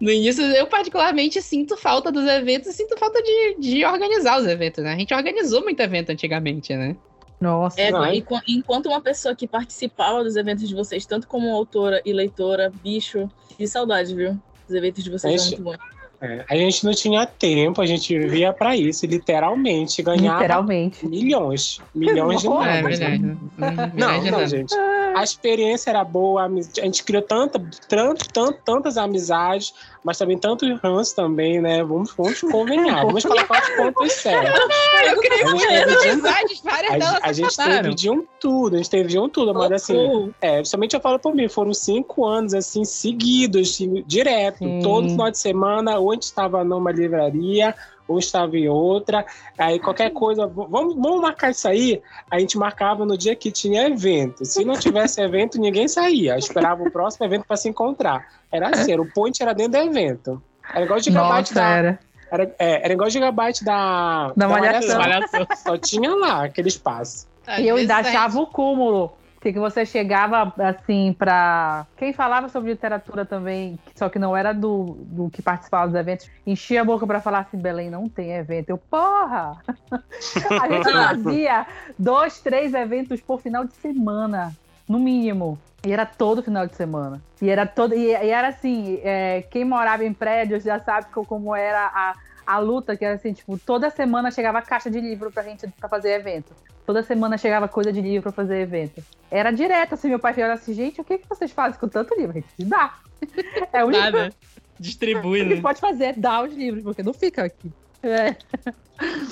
no 0.00 0.08
início, 0.08 0.44
eu 0.44 0.68
particularmente 0.68 1.42
sinto 1.42 1.76
falta 1.76 2.12
dos 2.12 2.24
eventos 2.28 2.68
e 2.68 2.72
sinto 2.72 2.96
falta 2.96 3.20
de, 3.20 3.56
de 3.58 3.84
organizar 3.84 4.38
os 4.40 4.46
eventos, 4.46 4.84
né? 4.84 4.92
A 4.92 4.96
gente 4.96 5.12
organizou 5.12 5.62
muito 5.62 5.80
evento 5.80 6.10
antigamente, 6.10 6.72
né? 6.76 6.96
Nossa, 7.40 7.80
É, 7.80 7.90
Não, 7.90 8.04
é? 8.04 8.14
enqu- 8.14 8.40
enquanto 8.46 8.86
uma 8.86 9.00
pessoa 9.00 9.34
que 9.34 9.48
participava 9.48 10.22
dos 10.22 10.36
eventos 10.36 10.68
de 10.68 10.74
vocês, 10.74 11.04
tanto 11.06 11.26
como 11.26 11.52
autora 11.52 12.00
e 12.04 12.12
leitora, 12.12 12.70
bicho, 12.82 13.28
que 13.56 13.66
saudade, 13.66 14.14
viu? 14.14 14.38
Os 14.68 14.74
eventos 14.74 15.02
de 15.02 15.10
vocês 15.10 15.40
são 15.42 15.50
muito 15.50 15.62
bons. 15.64 15.99
É, 16.22 16.44
a 16.50 16.54
gente 16.54 16.84
não 16.84 16.92
tinha 16.92 17.24
tempo, 17.24 17.80
a 17.80 17.86
gente 17.86 18.18
vivia 18.18 18.52
pra 18.52 18.76
isso, 18.76 19.06
literalmente, 19.06 20.02
ganhar 20.02 20.34
literalmente. 20.34 21.06
milhões. 21.06 21.80
Milhões 21.94 22.42
de. 22.42 22.46
É, 22.46 22.50
dólares. 22.50 22.98
verdade. 22.98 23.18
né? 23.22 23.36
Não, 23.96 24.20
de 24.20 24.30
não, 24.30 24.38
anos. 24.38 24.50
gente. 24.50 24.74
A 25.16 25.22
experiência 25.24 25.88
era 25.88 26.04
boa, 26.04 26.44
a 26.44 26.48
gente 26.82 27.02
criou 27.04 27.22
tanta, 27.22 27.58
tanto, 27.88 28.28
tanto, 28.28 28.58
tantas 28.62 28.98
amizades, 28.98 29.72
mas 30.02 30.16
também 30.18 30.38
tanto 30.38 30.64
ranço 30.76 31.14
também, 31.14 31.60
né? 31.60 31.82
Vamos, 31.84 32.12
vamos 32.16 32.40
convenhar, 32.40 33.04
vamos 33.04 33.22
colocar 33.24 33.62
os 33.62 33.68
pontos 33.76 34.12
certos. 34.12 34.60
Eu 35.06 35.18
criei 35.18 35.42
A 35.42 35.46
gente 35.46 35.50
muitas 35.50 35.68
teve 35.68 35.96
de 36.00 36.08
amizades, 36.08 36.60
várias 36.62 36.92
A, 36.92 36.98
delas 36.98 37.12
gente- 37.14 37.24
a 37.24 37.32
gente 37.32 37.56
teve 37.82 37.94
de 37.94 38.10
um 38.10 38.26
tudo, 38.40 38.74
a 38.74 38.76
gente 38.78 38.90
teve 38.90 39.08
de 39.08 39.18
um 39.18 39.28
tudo, 39.28 39.52
mas 39.54 39.72
assim, 39.72 40.34
é, 40.40 40.56
principalmente 40.56 40.94
eu 40.94 41.00
falo 41.00 41.18
por 41.18 41.34
mim, 41.34 41.48
foram 41.48 41.74
cinco 41.74 42.24
anos, 42.26 42.54
assim, 42.54 42.84
seguidos, 42.84 43.70
assim, 43.70 44.02
direto. 44.06 44.58
Sim. 44.58 44.80
Todo 44.82 45.08
final 45.08 45.30
de 45.30 45.38
semana, 45.38 45.98
ou 45.98 46.10
a 46.10 46.14
gente 46.14 46.22
estava 46.24 46.64
numa 46.64 46.90
livraria, 46.90 47.74
ou 48.08 48.18
estava 48.18 48.56
em 48.56 48.68
outra. 48.68 49.24
Aí 49.56 49.78
qualquer 49.78 50.10
coisa, 50.10 50.46
vamos, 50.46 50.94
vamos 50.96 51.20
marcar 51.20 51.50
isso 51.50 51.68
aí. 51.68 52.02
A 52.30 52.40
gente 52.40 52.58
marcava 52.58 53.04
no 53.04 53.16
dia 53.16 53.36
que 53.36 53.52
tinha 53.52 53.86
evento. 53.86 54.44
Se 54.44 54.64
não 54.64 54.74
tivesse 54.76 55.20
evento, 55.20 55.60
ninguém 55.60 55.86
saía. 55.86 56.36
Esperava 56.36 56.82
o 56.82 56.90
próximo 56.90 57.24
evento 57.26 57.44
para 57.46 57.56
se 57.56 57.68
encontrar. 57.68 58.39
Era 58.52 58.68
assim, 58.68 58.92
era, 58.92 59.02
o 59.02 59.10
point 59.10 59.40
era 59.42 59.54
dentro 59.54 59.72
do 59.72 59.78
evento. 59.78 60.42
Era 60.74 60.84
igual 60.84 60.98
o 60.98 61.02
gigabyte 61.02 61.50
Nossa, 61.50 61.54
da. 61.54 61.68
era. 61.68 61.98
Era, 62.30 62.54
é, 62.58 62.84
era 62.84 62.92
igual 62.92 63.08
o 63.08 63.10
gigabyte 63.10 63.64
da. 63.64 64.32
Da 64.36 64.48
Malhação. 64.48 65.00
Olha 65.00 65.26
só. 65.56 65.76
Tinha 65.76 66.14
lá 66.14 66.44
aquele 66.44 66.68
espaço. 66.68 67.28
E 67.58 67.66
eu 67.66 67.76
ainda 67.76 67.96
achava 67.96 68.38
o 68.38 68.46
cúmulo. 68.46 69.12
Que 69.40 69.52
você 69.52 69.86
chegava, 69.86 70.52
assim, 70.58 71.14
pra. 71.18 71.86
Quem 71.96 72.12
falava 72.12 72.50
sobre 72.50 72.72
literatura 72.72 73.24
também, 73.24 73.78
só 73.96 74.10
que 74.10 74.18
não 74.18 74.36
era 74.36 74.52
do, 74.52 74.98
do 75.00 75.30
que 75.30 75.40
participava 75.40 75.86
dos 75.86 75.96
eventos, 75.96 76.30
enchia 76.46 76.82
a 76.82 76.84
boca 76.84 77.06
pra 77.06 77.22
falar 77.22 77.40
assim: 77.40 77.56
Belém 77.56 77.88
não 77.88 78.06
tem 78.06 78.32
evento. 78.32 78.68
Eu, 78.68 78.76
porra! 78.76 79.56
A 80.60 80.68
gente 80.68 80.92
fazia 80.92 81.66
dois, 81.98 82.38
três 82.40 82.74
eventos 82.74 83.18
por 83.22 83.40
final 83.40 83.64
de 83.64 83.72
semana, 83.76 84.54
no 84.90 84.98
mínimo. 84.98 85.56
E 85.86 85.92
era 85.92 86.04
todo 86.04 86.42
final 86.42 86.66
de 86.66 86.74
semana. 86.74 87.22
E 87.40 87.48
era 87.48 87.64
todo. 87.64 87.94
E, 87.94 88.08
e 88.08 88.28
era 88.30 88.48
assim: 88.48 89.00
é, 89.02 89.42
quem 89.50 89.64
morava 89.64 90.04
em 90.04 90.12
prédios 90.12 90.64
já 90.64 90.78
sabe 90.80 91.06
co- 91.12 91.24
como 91.24 91.54
era 91.54 91.86
a, 91.86 92.14
a 92.44 92.58
luta, 92.58 92.96
que 92.96 93.04
era 93.04 93.14
assim, 93.14 93.32
tipo, 93.32 93.56
toda 93.58 93.88
semana 93.88 94.30
chegava 94.30 94.60
caixa 94.60 94.90
de 94.90 95.00
livro 95.00 95.30
pra 95.30 95.42
gente 95.42 95.66
pra 95.78 95.88
fazer 95.88 96.10
evento. 96.12 96.54
Toda 96.84 97.02
semana 97.02 97.38
chegava 97.38 97.68
coisa 97.68 97.92
de 97.92 98.00
livro 98.00 98.24
pra 98.24 98.32
fazer 98.32 98.60
evento. 98.60 99.02
Era 99.30 99.52
direto, 99.52 99.94
assim, 99.94 100.08
meu 100.08 100.18
pai 100.18 100.34
olhava 100.34 100.54
assim, 100.54 100.74
gente, 100.74 101.00
o 101.00 101.04
que, 101.04 101.18
que 101.18 101.28
vocês 101.28 101.52
fazem 101.52 101.78
com 101.78 101.88
tanto 101.88 102.14
livro? 102.18 102.36
A 102.36 102.40
gente 102.40 102.68
dá. 102.68 102.94
É 103.72 103.84
o 103.84 103.90
Nada. 103.90 104.30
Distribui, 104.80 105.44
que 105.44 105.56
né? 105.56 105.60
pode 105.60 105.78
fazer 105.78 106.04
é 106.04 106.12
dar 106.14 106.42
os 106.42 106.54
livros, 106.54 106.82
porque 106.82 107.02
não 107.02 107.12
fica 107.12 107.44
aqui. 107.44 107.70
É. 108.02 108.36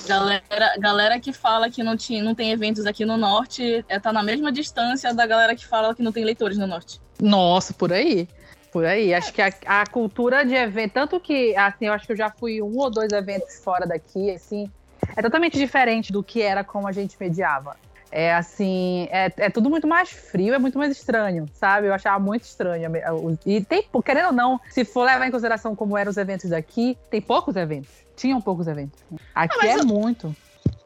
Galera, 0.07 0.77
galera 0.79 1.19
que 1.19 1.31
fala 1.31 1.69
que 1.69 1.83
não, 1.83 1.95
tinha, 1.95 2.23
não 2.23 2.33
tem 2.33 2.51
eventos 2.51 2.85
aqui 2.85 3.05
no 3.05 3.17
norte, 3.17 3.85
é, 3.87 3.99
tá 3.99 4.11
na 4.11 4.23
mesma 4.23 4.51
distância 4.51 5.13
da 5.13 5.27
galera 5.27 5.55
que 5.55 5.65
fala 5.65 5.93
que 5.93 6.01
não 6.01 6.11
tem 6.11 6.25
leitores 6.25 6.57
no 6.57 6.65
norte. 6.65 6.99
Nossa, 7.21 7.73
por 7.73 7.93
aí. 7.93 8.27
Por 8.71 8.85
aí. 8.85 9.13
Acho 9.13 9.33
que 9.33 9.41
a, 9.41 9.51
a 9.65 9.85
cultura 9.85 10.43
de 10.45 10.55
evento, 10.55 10.93
tanto 10.93 11.19
que, 11.19 11.55
assim, 11.55 11.85
eu 11.85 11.93
acho 11.93 12.05
que 12.05 12.13
eu 12.13 12.17
já 12.17 12.29
fui 12.29 12.61
um 12.61 12.77
ou 12.77 12.89
dois 12.89 13.11
eventos 13.11 13.63
fora 13.63 13.85
daqui, 13.85 14.31
assim, 14.31 14.71
é 15.15 15.21
totalmente 15.21 15.57
diferente 15.57 16.11
do 16.11 16.23
que 16.23 16.41
era 16.41 16.63
como 16.63 16.87
a 16.87 16.91
gente 16.91 17.15
mediava. 17.19 17.75
É 18.11 18.33
assim, 18.33 19.07
é, 19.11 19.31
é 19.37 19.49
tudo 19.51 19.69
muito 19.69 19.87
mais 19.87 20.09
frio, 20.09 20.55
é 20.55 20.57
muito 20.57 20.79
mais 20.79 20.91
estranho, 20.91 21.45
sabe? 21.53 21.87
Eu 21.87 21.93
achava 21.93 22.17
muito 22.17 22.43
estranho. 22.43 22.91
E 23.45 23.61
tem, 23.61 23.85
querendo 24.03 24.27
ou 24.27 24.33
não, 24.33 24.59
se 24.69 24.83
for 24.83 25.03
levar 25.03 25.27
em 25.27 25.31
consideração 25.31 25.75
como 25.75 25.95
eram 25.95 26.09
os 26.09 26.17
eventos 26.17 26.49
daqui, 26.49 26.97
tem 27.11 27.21
poucos 27.21 27.55
eventos. 27.55 27.89
Tinham 28.19 28.41
poucos 28.41 28.67
eventos. 28.67 29.01
Aqui 29.33 29.55
mas 29.57 29.77
é 29.77 29.79
eu- 29.79 29.85
muito. 29.85 30.35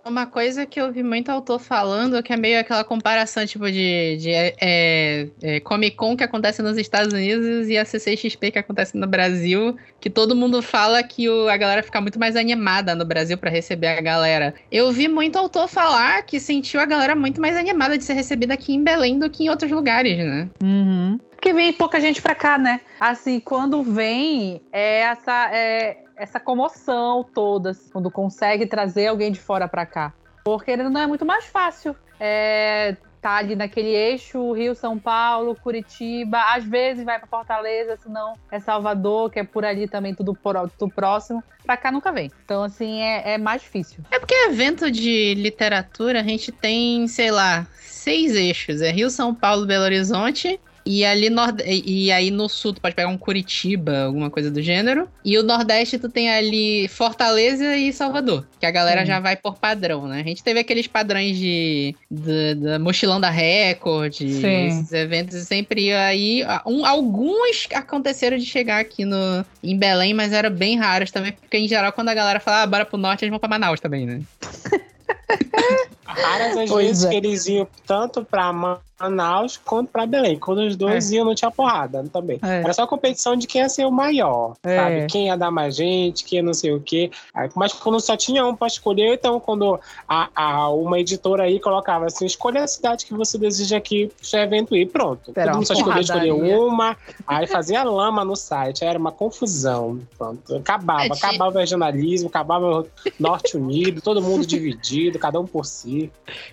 Uma 0.05 0.25
coisa 0.25 0.65
que 0.65 0.79
eu 0.81 0.91
vi 0.91 1.01
muito 1.01 1.29
autor 1.29 1.59
falando, 1.59 2.21
que 2.21 2.33
é 2.33 2.35
meio 2.37 2.59
aquela 2.59 2.83
comparação, 2.83 3.45
tipo, 3.45 3.65
de, 3.71 4.17
de 4.17 4.29
é, 4.31 4.53
é, 4.61 5.27
é, 5.41 5.59
Comic 5.61 5.95
Con 5.95 6.17
que 6.17 6.23
acontece 6.25 6.61
nos 6.61 6.77
Estados 6.77 7.13
Unidos 7.13 7.69
e 7.69 7.77
a 7.77 7.85
CCXP 7.85 8.51
que 8.51 8.59
acontece 8.59 8.97
no 8.97 9.07
Brasil, 9.07 9.77
que 10.01 10.09
todo 10.09 10.35
mundo 10.35 10.61
fala 10.61 11.01
que 11.01 11.29
o- 11.29 11.47
a 11.47 11.55
galera 11.55 11.81
fica 11.81 12.01
muito 12.01 12.19
mais 12.19 12.35
animada 12.35 12.93
no 12.93 13.05
Brasil 13.05 13.37
pra 13.37 13.49
receber 13.49 13.87
a 13.87 14.01
galera. 14.01 14.53
Eu 14.69 14.91
vi 14.91 15.07
muito 15.07 15.37
autor 15.39 15.69
falar 15.69 16.21
que 16.23 16.37
sentiu 16.37 16.81
a 16.81 16.85
galera 16.85 17.15
muito 17.15 17.39
mais 17.39 17.55
animada 17.55 17.97
de 17.97 18.03
ser 18.03 18.13
recebida 18.13 18.55
aqui 18.55 18.73
em 18.75 18.83
Belém 18.83 19.17
do 19.17 19.29
que 19.29 19.45
em 19.45 19.49
outros 19.49 19.71
lugares, 19.71 20.17
né? 20.17 20.49
Uhum. 20.61 21.17
Porque 21.31 21.53
vem 21.53 21.71
pouca 21.71 21.99
gente 22.01 22.21
pra 22.21 22.35
cá, 22.35 22.57
né? 22.57 22.81
Assim, 22.99 23.39
quando 23.39 23.81
vem, 23.83 24.61
é 24.71 24.99
essa, 24.99 25.49
é 25.53 25.97
essa 26.15 26.39
comoção 26.39 27.23
toda, 27.23 27.71
assim, 27.71 27.89
quando 27.91 28.11
consegue 28.11 28.65
trazer 28.65 29.07
alguém 29.07 29.31
de 29.31 29.39
fora 29.39 29.67
pra 29.67 29.85
cá. 29.85 30.13
Porque 30.43 30.75
não 30.75 31.01
é 31.01 31.07
muito 31.07 31.25
mais 31.25 31.45
fácil. 31.45 31.95
É, 32.19 32.95
tá 33.21 33.37
ali 33.37 33.55
naquele 33.55 33.89
eixo, 33.89 34.51
Rio, 34.51 34.75
São 34.75 34.99
Paulo, 34.99 35.55
Curitiba, 35.55 36.39
às 36.53 36.65
vezes 36.65 37.05
vai 37.05 37.17
pra 37.17 37.27
Fortaleza, 37.27 37.97
se 37.97 38.09
não 38.09 38.33
é 38.51 38.59
Salvador, 38.59 39.31
que 39.31 39.39
é 39.39 39.43
por 39.45 39.63
ali 39.63 39.87
também 39.87 40.13
tudo, 40.13 40.35
por, 40.35 40.69
tudo 40.77 40.93
próximo. 40.93 41.41
Pra 41.65 41.77
cá 41.77 41.89
nunca 41.89 42.11
vem. 42.11 42.29
Então, 42.43 42.63
assim, 42.63 43.01
é, 43.01 43.35
é 43.35 43.37
mais 43.37 43.61
difícil. 43.61 44.03
É 44.11 44.19
porque 44.19 44.35
evento 44.35 44.91
de 44.91 45.33
literatura 45.35 46.19
a 46.19 46.23
gente 46.23 46.51
tem, 46.51 47.07
sei 47.07 47.31
lá, 47.31 47.65
seis 47.79 48.35
eixos. 48.35 48.81
É 48.81 48.91
Rio, 48.91 49.09
São 49.09 49.33
Paulo, 49.33 49.65
Belo 49.65 49.85
Horizonte. 49.85 50.59
E 50.85 51.05
ali 51.05 51.29
nord... 51.29 51.63
e 51.65 52.11
aí 52.11 52.29
no 52.29 52.49
sul 52.49 52.73
tu 52.73 52.81
pode 52.81 52.95
pegar 52.95 53.07
um 53.07 53.17
Curitiba, 53.17 54.03
alguma 54.03 54.29
coisa 54.29 54.51
do 54.51 54.61
gênero. 54.61 55.07
E 55.23 55.37
o 55.37 55.43
Nordeste 55.43 55.97
tu 55.97 56.09
tem 56.09 56.29
ali 56.29 56.87
Fortaleza 56.89 57.75
e 57.75 57.93
Salvador, 57.93 58.45
que 58.59 58.65
a 58.65 58.71
galera 58.71 59.01
Sim. 59.01 59.07
já 59.07 59.19
vai 59.19 59.35
por 59.35 59.57
padrão, 59.57 60.07
né? 60.07 60.19
A 60.19 60.23
gente 60.23 60.43
teve 60.43 60.59
aqueles 60.59 60.87
padrões 60.87 61.37
de, 61.37 61.95
de, 62.11 62.55
da 62.55 62.79
mochilão 62.79 63.19
da 63.19 63.29
Record, 63.29 64.13
Sim. 64.13 64.67
esses 64.67 64.91
eventos 64.91 65.35
sempre 65.43 65.93
aí. 65.93 66.43
Um, 66.65 66.85
alguns 66.85 67.67
aconteceram 67.73 68.37
de 68.37 68.45
chegar 68.45 68.79
aqui 68.79 69.05
no 69.05 69.45
em 69.63 69.77
Belém, 69.77 70.13
mas 70.13 70.33
eram 70.33 70.51
bem 70.51 70.77
raros 70.77 71.11
também, 71.11 71.31
porque 71.31 71.57
em 71.57 71.67
geral 71.67 71.93
quando 71.93 72.09
a 72.09 72.13
galera 72.13 72.39
fala, 72.39 72.63
ah, 72.63 72.67
bora 72.67 72.85
pro 72.85 72.97
norte, 72.97 73.23
eles 73.23 73.29
vão 73.29 73.39
pra 73.39 73.49
Manaus 73.49 73.79
também, 73.79 74.05
né? 74.05 74.21
Raras 76.05 76.57
as 76.57 76.69
Pois 76.69 76.87
vezes 76.87 77.05
é. 77.05 77.09
que 77.09 77.15
eles 77.15 77.45
iam 77.47 77.67
tanto 77.87 78.23
pra 78.25 78.51
Manaus 78.99 79.57
quanto 79.57 79.89
pra 79.89 80.05
Belém. 80.05 80.37
Quando 80.37 80.59
os 80.59 80.75
dois 80.75 81.11
iam, 81.11 81.25
não 81.25 81.35
tinha 81.35 81.49
porrada 81.51 82.03
também. 82.11 82.39
É. 82.43 82.59
Era 82.61 82.73
só 82.73 82.85
competição 82.87 83.35
de 83.35 83.47
quem 83.47 83.61
ia 83.61 83.69
ser 83.69 83.85
o 83.85 83.91
maior, 83.91 84.53
É. 84.63 84.77
sabe? 84.77 85.05
Quem 85.07 85.27
ia 85.27 85.37
dar 85.37 85.51
mais 85.51 85.75
gente, 85.75 86.23
quem 86.23 86.41
não 86.41 86.53
sei 86.53 86.71
o 86.73 86.79
quê. 86.79 87.09
Mas 87.55 87.73
quando 87.73 87.99
só 87.99 88.15
tinha 88.15 88.45
um 88.45 88.55
pra 88.55 88.67
escolher, 88.67 89.13
então 89.15 89.39
quando 89.39 89.79
a, 90.07 90.29
a- 90.35 90.69
uma 90.69 90.99
editora 90.99 91.43
aí 91.43 91.59
colocava 91.59 92.05
assim, 92.05 92.25
escolha 92.25 92.63
a 92.63 92.67
cidade 92.67 93.05
que 93.05 93.13
você 93.13 93.37
deseja 93.37 93.79
que 93.81 94.11
o 94.21 94.25
seu 94.25 94.39
evento 94.39 94.75
ir, 94.75 94.87
pronto. 94.87 95.31
Era 95.35 95.47
Todo 95.51 95.55
mundo 95.57 95.67
só 95.67 95.73
escolhia 95.73 96.01
escolher 96.01 96.31
uma, 96.33 96.95
aí 97.27 97.47
fazia 97.47 97.83
lama 97.83 98.23
no 98.23 98.35
site, 98.35 98.83
era 98.85 98.97
uma 98.99 99.11
confusão. 99.11 99.99
Pronto. 100.17 100.55
Acabava, 100.55 101.05
É, 101.05 101.11
acabava 101.11 101.55
o 101.55 101.59
regionalismo, 101.59 102.29
acabava 102.29 102.81
o 102.81 102.87
Norte 103.19 103.57
Unido, 103.57 104.01
todo 104.01 104.21
mundo 104.21 104.45
dividido, 104.45 105.17
cada 105.19 105.39
um 105.39 105.45
por 105.45 105.65
si. 105.65 105.92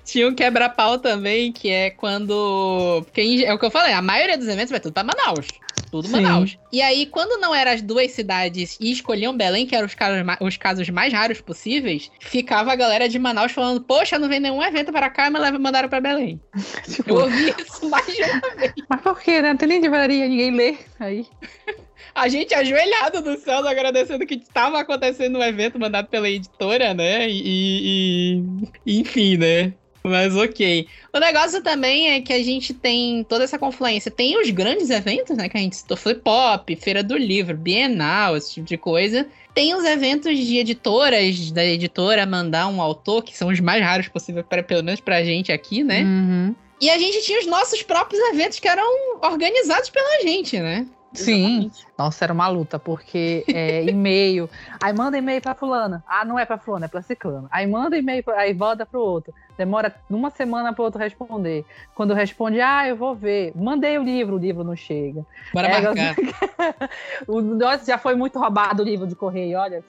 Tinha 0.05 0.29
um 0.29 0.35
quebra-pau 0.35 0.99
também, 0.99 1.53
que 1.53 1.71
é 1.71 1.91
quando. 1.91 3.03
Porque 3.05 3.45
é 3.45 3.53
o 3.53 3.59
que 3.59 3.65
eu 3.65 3.71
falei, 3.71 3.93
a 3.93 4.03
maioria 4.03 4.37
dos 4.37 4.49
eventos 4.49 4.71
vai 4.71 4.81
tudo 4.81 4.93
pra 4.93 5.05
Manaus. 5.05 5.47
Tudo 5.91 6.07
Sim. 6.09 6.15
Manaus. 6.21 6.59
E 6.73 6.81
aí, 6.83 7.07
quando 7.07 7.41
não 7.41 7.55
eram 7.55 7.73
as 7.73 7.83
duas 7.83 8.11
cidades 8.13 8.77
e 8.81 8.91
escolhiam 8.93 9.37
Belém, 9.37 9.67
que 9.67 9.75
eram 9.75 9.87
os 9.87 9.95
casos, 9.95 10.19
os 10.41 10.57
casos 10.57 10.89
mais 10.89 11.13
raros 11.13 11.41
possíveis, 11.41 12.11
ficava 12.21 12.73
a 12.73 12.77
galera 12.77 13.09
de 13.09 13.19
Manaus 13.19 13.53
falando: 13.53 13.81
Poxa, 13.83 14.19
não 14.19 14.29
vem 14.29 14.41
nenhum 14.41 14.63
evento 14.63 14.93
para 14.93 15.11
cá, 15.11 15.31
mas 15.31 15.51
mandaram 15.59 15.89
pra 15.89 16.01
Belém. 16.01 16.41
Tipo, 16.91 17.11
Eu 17.11 17.17
ouvi 17.17 17.55
isso 17.59 17.89
mais 17.89 18.07
de 18.07 18.23
uma 18.23 18.57
vez. 18.57 18.73
mas 18.89 19.01
por 19.01 19.21
quê, 19.21 19.41
né? 19.43 19.51
Não 19.51 19.57
tem 19.57 19.69
nem 19.69 19.81
livraria, 19.81 20.29
ninguém 20.29 20.51
lê. 20.51 20.77
Aí. 20.99 21.27
A 22.15 22.29
gente 22.29 22.53
ajoelhado 22.55 23.21
no 23.21 23.39
céu, 23.39 23.67
agradecendo 23.67 24.27
que 24.27 24.35
estava 24.35 24.81
acontecendo 24.81 25.39
um 25.39 25.43
evento 25.43 25.79
mandado 25.79 26.09
pela 26.09 26.29
editora, 26.29 26.93
né? 26.93 27.29
E, 27.29 28.43
e- 28.87 29.01
enfim, 29.01 29.37
né? 29.37 29.73
Mas 30.03 30.35
ok. 30.35 30.87
O 31.13 31.19
negócio 31.19 31.63
também 31.63 32.11
é 32.11 32.21
que 32.21 32.33
a 32.33 32.43
gente 32.43 32.73
tem 32.73 33.25
toda 33.25 33.45
essa 33.45 33.59
confluência. 33.59 34.11
Tem 34.11 34.41
os 34.41 34.49
grandes 34.51 34.89
eventos, 34.91 35.37
né? 35.37 35.49
Que 35.49 35.57
a 35.57 35.61
gente 35.61 35.77
citou 35.77 35.97
Flip 35.97 36.21
Pop, 36.23 36.75
Feira 36.77 37.03
do 37.03 37.17
Livro, 37.17 37.57
Bienal, 37.57 38.37
esse 38.37 38.55
tipo 38.55 38.67
de 38.67 38.77
coisa. 38.79 39.27
Tem 39.55 39.75
os 39.75 39.85
eventos 39.85 40.39
de 40.39 40.59
editoras, 40.59 41.51
da 41.51 41.65
editora 41.65 42.25
mandar 42.25 42.69
um 42.69 42.81
autor, 42.81 43.23
que 43.23 43.37
são 43.37 43.49
os 43.49 43.61
mais 43.61 43.83
raros 43.83 44.09
possível, 44.09 44.43
pra, 44.43 44.63
pelo 44.63 44.83
menos 44.83 45.01
pra 45.01 45.23
gente 45.25 45.53
aqui, 45.53 45.85
né? 45.85 46.03
Uhum. 46.03 46.55
E 46.81 46.89
a 46.89 46.97
gente 46.97 47.21
tinha 47.23 47.39
os 47.39 47.47
nossos 47.47 47.83
próprios 47.83 48.23
eventos 48.31 48.59
que 48.59 48.67
eram 48.67 48.87
organizados 49.23 49.91
pela 49.91 50.23
gente, 50.23 50.59
né? 50.59 50.87
Sim. 51.13 51.71
Nossa, 51.99 52.25
era 52.25 52.33
uma 52.33 52.47
luta, 52.49 52.79
porque 52.79 53.45
é, 53.49 53.85
e-mail. 53.85 54.49
Aí 54.83 54.93
manda 54.93 55.19
e-mail 55.19 55.41
pra 55.41 55.55
fulana. 55.55 56.05
Ah, 56.07 56.25
não 56.25 56.39
é 56.39 56.45
pra 56.45 56.57
fulana, 56.57 56.87
é 56.87 56.89
pra 56.89 57.03
ciclana. 57.03 57.49
Aí 57.51 57.67
manda 57.67 57.97
e-mail, 57.99 58.23
pra- 58.23 58.39
aí 58.39 58.53
volta 58.55 58.87
pro 58.87 59.01
outro. 59.01 59.35
Demora 59.59 59.95
uma 60.09 60.31
semana 60.31 60.73
pro 60.73 60.85
outro 60.85 61.01
responder. 61.01 61.65
Quando 61.95 62.15
responde, 62.15 62.61
ah, 62.61 62.87
eu 62.89 62.97
vou 62.97 63.15
ver. 63.15 63.53
Mandei 63.57 63.99
o 63.99 64.03
livro, 64.03 64.37
o 64.37 64.39
livro 64.39 64.65
não 64.65 64.77
chega. 64.77 65.27
Bora 65.53 65.67
É, 65.69 65.81
marcar. 65.81 66.17
O, 67.27 67.41
nossa, 67.41 67.85
já 67.85 67.99
foi 67.99 68.15
muito 68.15 68.39
roubado 68.39 68.83
o 68.83 68.87
livro 68.87 69.07
de 69.07 69.15
correio, 69.15 69.59
olha. 69.59 69.85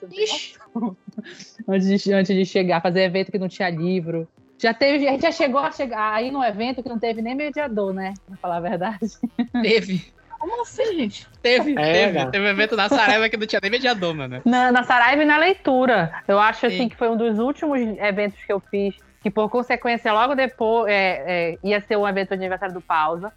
antes, 1.68 2.02
de, 2.02 2.12
antes 2.12 2.34
de 2.36 2.44
chegar, 2.44 2.80
fazer 2.82 3.02
evento 3.02 3.30
que 3.30 3.38
não 3.38 3.48
tinha 3.48 3.70
livro. 3.70 4.28
Já 4.58 4.72
teve, 4.72 5.08
a 5.08 5.12
gente 5.12 5.22
já 5.22 5.32
chegou 5.32 5.60
a 5.60 5.72
chegar 5.72 6.12
aí 6.14 6.30
no 6.30 6.42
evento 6.44 6.82
que 6.82 6.88
não 6.88 6.98
teve 6.98 7.20
nem 7.22 7.34
mediador, 7.34 7.92
né? 7.92 8.14
Pra 8.26 8.36
falar 8.36 8.56
a 8.58 8.60
verdade. 8.60 8.98
Teve. 9.62 10.12
Como 10.42 10.60
assim, 10.60 10.84
gente? 10.96 11.28
Teve, 11.40 11.70
É, 11.78 11.92
teve. 11.92 12.18
cara. 12.18 12.30
Teve 12.32 12.44
um 12.44 12.48
evento 12.48 12.74
na 12.74 12.88
Saraiva 12.88 13.28
que 13.28 13.36
não 13.36 13.46
tinha 13.46 13.60
nem 13.62 13.70
mediador, 13.70 14.12
mano. 14.12 14.42
Na, 14.44 14.72
na 14.72 14.82
Saraiva 14.82 15.22
e 15.22 15.24
na 15.24 15.36
leitura. 15.36 16.12
Eu 16.26 16.36
acho 16.36 16.66
assim 16.66 16.78
Sim. 16.78 16.88
que 16.88 16.96
foi 16.96 17.08
um 17.08 17.16
dos 17.16 17.38
últimos 17.38 17.78
eventos 17.80 18.42
que 18.44 18.52
eu 18.52 18.58
fiz, 18.58 18.96
que 19.22 19.30
por 19.30 19.48
consequência, 19.48 20.12
logo 20.12 20.34
depois 20.34 20.90
é, 20.90 21.52
é, 21.52 21.58
ia 21.62 21.80
ser 21.80 21.96
um 21.96 22.08
evento 22.08 22.30
de 22.30 22.34
aniversário 22.34 22.74
do 22.74 22.80
Pausa. 22.80 23.32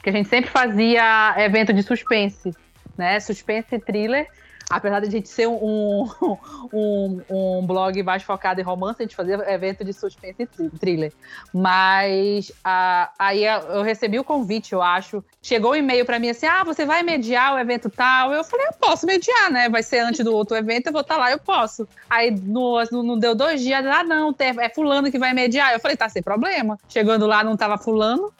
Que 0.00 0.10
a 0.10 0.12
gente 0.12 0.28
sempre 0.28 0.48
fazia 0.48 1.34
evento 1.38 1.72
de 1.72 1.82
suspense, 1.82 2.54
né? 2.96 3.18
Suspense 3.18 3.74
e 3.74 3.78
thriller. 3.80 4.28
Apesar 4.68 5.00
de 5.00 5.08
a 5.08 5.10
gente 5.10 5.28
ser 5.28 5.46
um, 5.46 6.08
um, 6.72 7.20
um 7.30 7.66
blog 7.66 8.02
mais 8.02 8.22
focado 8.22 8.60
em 8.60 8.64
romance, 8.64 9.02
a 9.02 9.04
gente 9.04 9.16
fazia 9.16 9.34
evento 9.52 9.84
de 9.84 9.92
suspense 9.92 10.42
e 10.42 10.46
thri- 10.46 10.70
thriller. 10.78 11.12
Mas 11.52 12.52
ah, 12.64 13.10
aí 13.18 13.44
eu 13.44 13.82
recebi 13.82 14.18
o 14.18 14.24
convite, 14.24 14.72
eu 14.72 14.82
acho. 14.82 15.22
Chegou 15.42 15.72
o 15.72 15.76
e-mail 15.76 16.04
pra 16.04 16.18
mim 16.18 16.30
assim: 16.30 16.46
ah, 16.46 16.64
você 16.64 16.84
vai 16.84 17.02
mediar 17.02 17.54
o 17.54 17.58
evento 17.58 17.90
tal? 17.90 18.32
Eu 18.32 18.44
falei: 18.44 18.66
eu 18.66 18.72
posso 18.72 19.06
mediar, 19.06 19.50
né? 19.50 19.68
Vai 19.68 19.82
ser 19.82 20.00
antes 20.00 20.24
do 20.24 20.34
outro 20.34 20.56
evento, 20.56 20.86
eu 20.86 20.92
vou 20.92 21.02
estar 21.02 21.16
lá, 21.16 21.30
eu 21.30 21.38
posso. 21.38 21.86
Aí 22.08 22.30
no, 22.30 22.82
não 22.90 23.18
deu 23.18 23.34
dois 23.34 23.60
dias, 23.60 23.84
ah, 23.86 24.02
não, 24.02 24.34
é 24.38 24.68
Fulano 24.68 25.10
que 25.10 25.18
vai 25.18 25.32
mediar. 25.32 25.72
Eu 25.72 25.80
falei: 25.80 25.96
tá 25.96 26.08
sem 26.08 26.22
problema. 26.22 26.78
Chegando 26.88 27.26
lá, 27.26 27.44
não 27.44 27.56
tava 27.56 27.78
Fulano. 27.78 28.32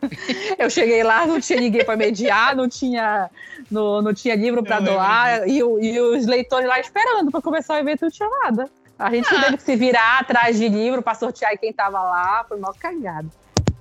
Eu 0.58 0.70
cheguei 0.70 1.02
lá, 1.02 1.26
não 1.26 1.40
tinha 1.40 1.60
ninguém 1.60 1.84
para 1.84 1.96
mediar, 1.96 2.56
não 2.56 2.68
tinha, 2.68 3.30
não, 3.72 4.00
não 4.02 4.14
tinha 4.14 4.34
livro 4.34 4.62
para 4.62 4.80
doar, 4.80 5.48
e, 5.48 5.58
e 5.58 6.00
os 6.00 6.26
leitores 6.26 6.68
lá 6.68 6.78
esperando 6.78 7.30
para 7.30 7.40
começar 7.42 7.74
o 7.74 7.78
evento 7.78 8.02
não 8.02 8.10
tinha 8.10 8.28
nada. 8.44 8.68
A 8.98 9.10
gente 9.10 9.26
Ah. 9.34 9.40
teve 9.44 9.56
que 9.56 9.62
se 9.62 9.74
virar 9.76 10.18
atrás 10.20 10.56
de 10.58 10.68
livro 10.68 11.02
para 11.02 11.14
sortear 11.14 11.56
quem 11.58 11.72
tava 11.72 12.00
lá, 12.00 12.44
foi 12.48 12.58
mal 12.58 12.74
cagado. 12.78 13.30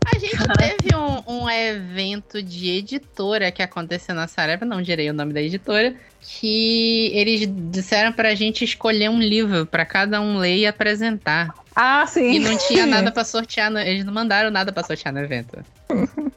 A 0.03 0.17
gente 0.17 0.35
teve 0.57 0.95
um, 0.95 1.43
um 1.43 1.49
evento 1.49 2.41
de 2.41 2.71
editora 2.71 3.51
que 3.51 3.61
aconteceu 3.61 4.15
na 4.15 4.27
Saraiva, 4.27 4.65
não 4.65 4.81
direi 4.81 5.09
o 5.09 5.13
nome 5.13 5.31
da 5.31 5.41
editora, 5.41 5.93
que 6.19 7.11
eles 7.13 7.47
disseram 7.71 8.11
pra 8.11 8.33
gente 8.33 8.63
escolher 8.63 9.09
um 9.09 9.19
livro 9.19 9.65
pra 9.65 9.85
cada 9.85 10.19
um 10.19 10.37
ler 10.39 10.57
e 10.57 10.65
apresentar. 10.67 11.53
Ah, 11.75 12.05
sim. 12.07 12.33
E 12.33 12.39
não 12.39 12.57
tinha 12.57 12.85
nada 12.87 13.11
pra 13.11 13.23
sortear, 13.23 13.69
no- 13.69 13.79
eles 13.79 14.03
não 14.03 14.11
mandaram 14.13 14.49
nada 14.49 14.71
pra 14.71 14.83
sortear 14.83 15.13
no 15.13 15.19
evento. 15.19 15.63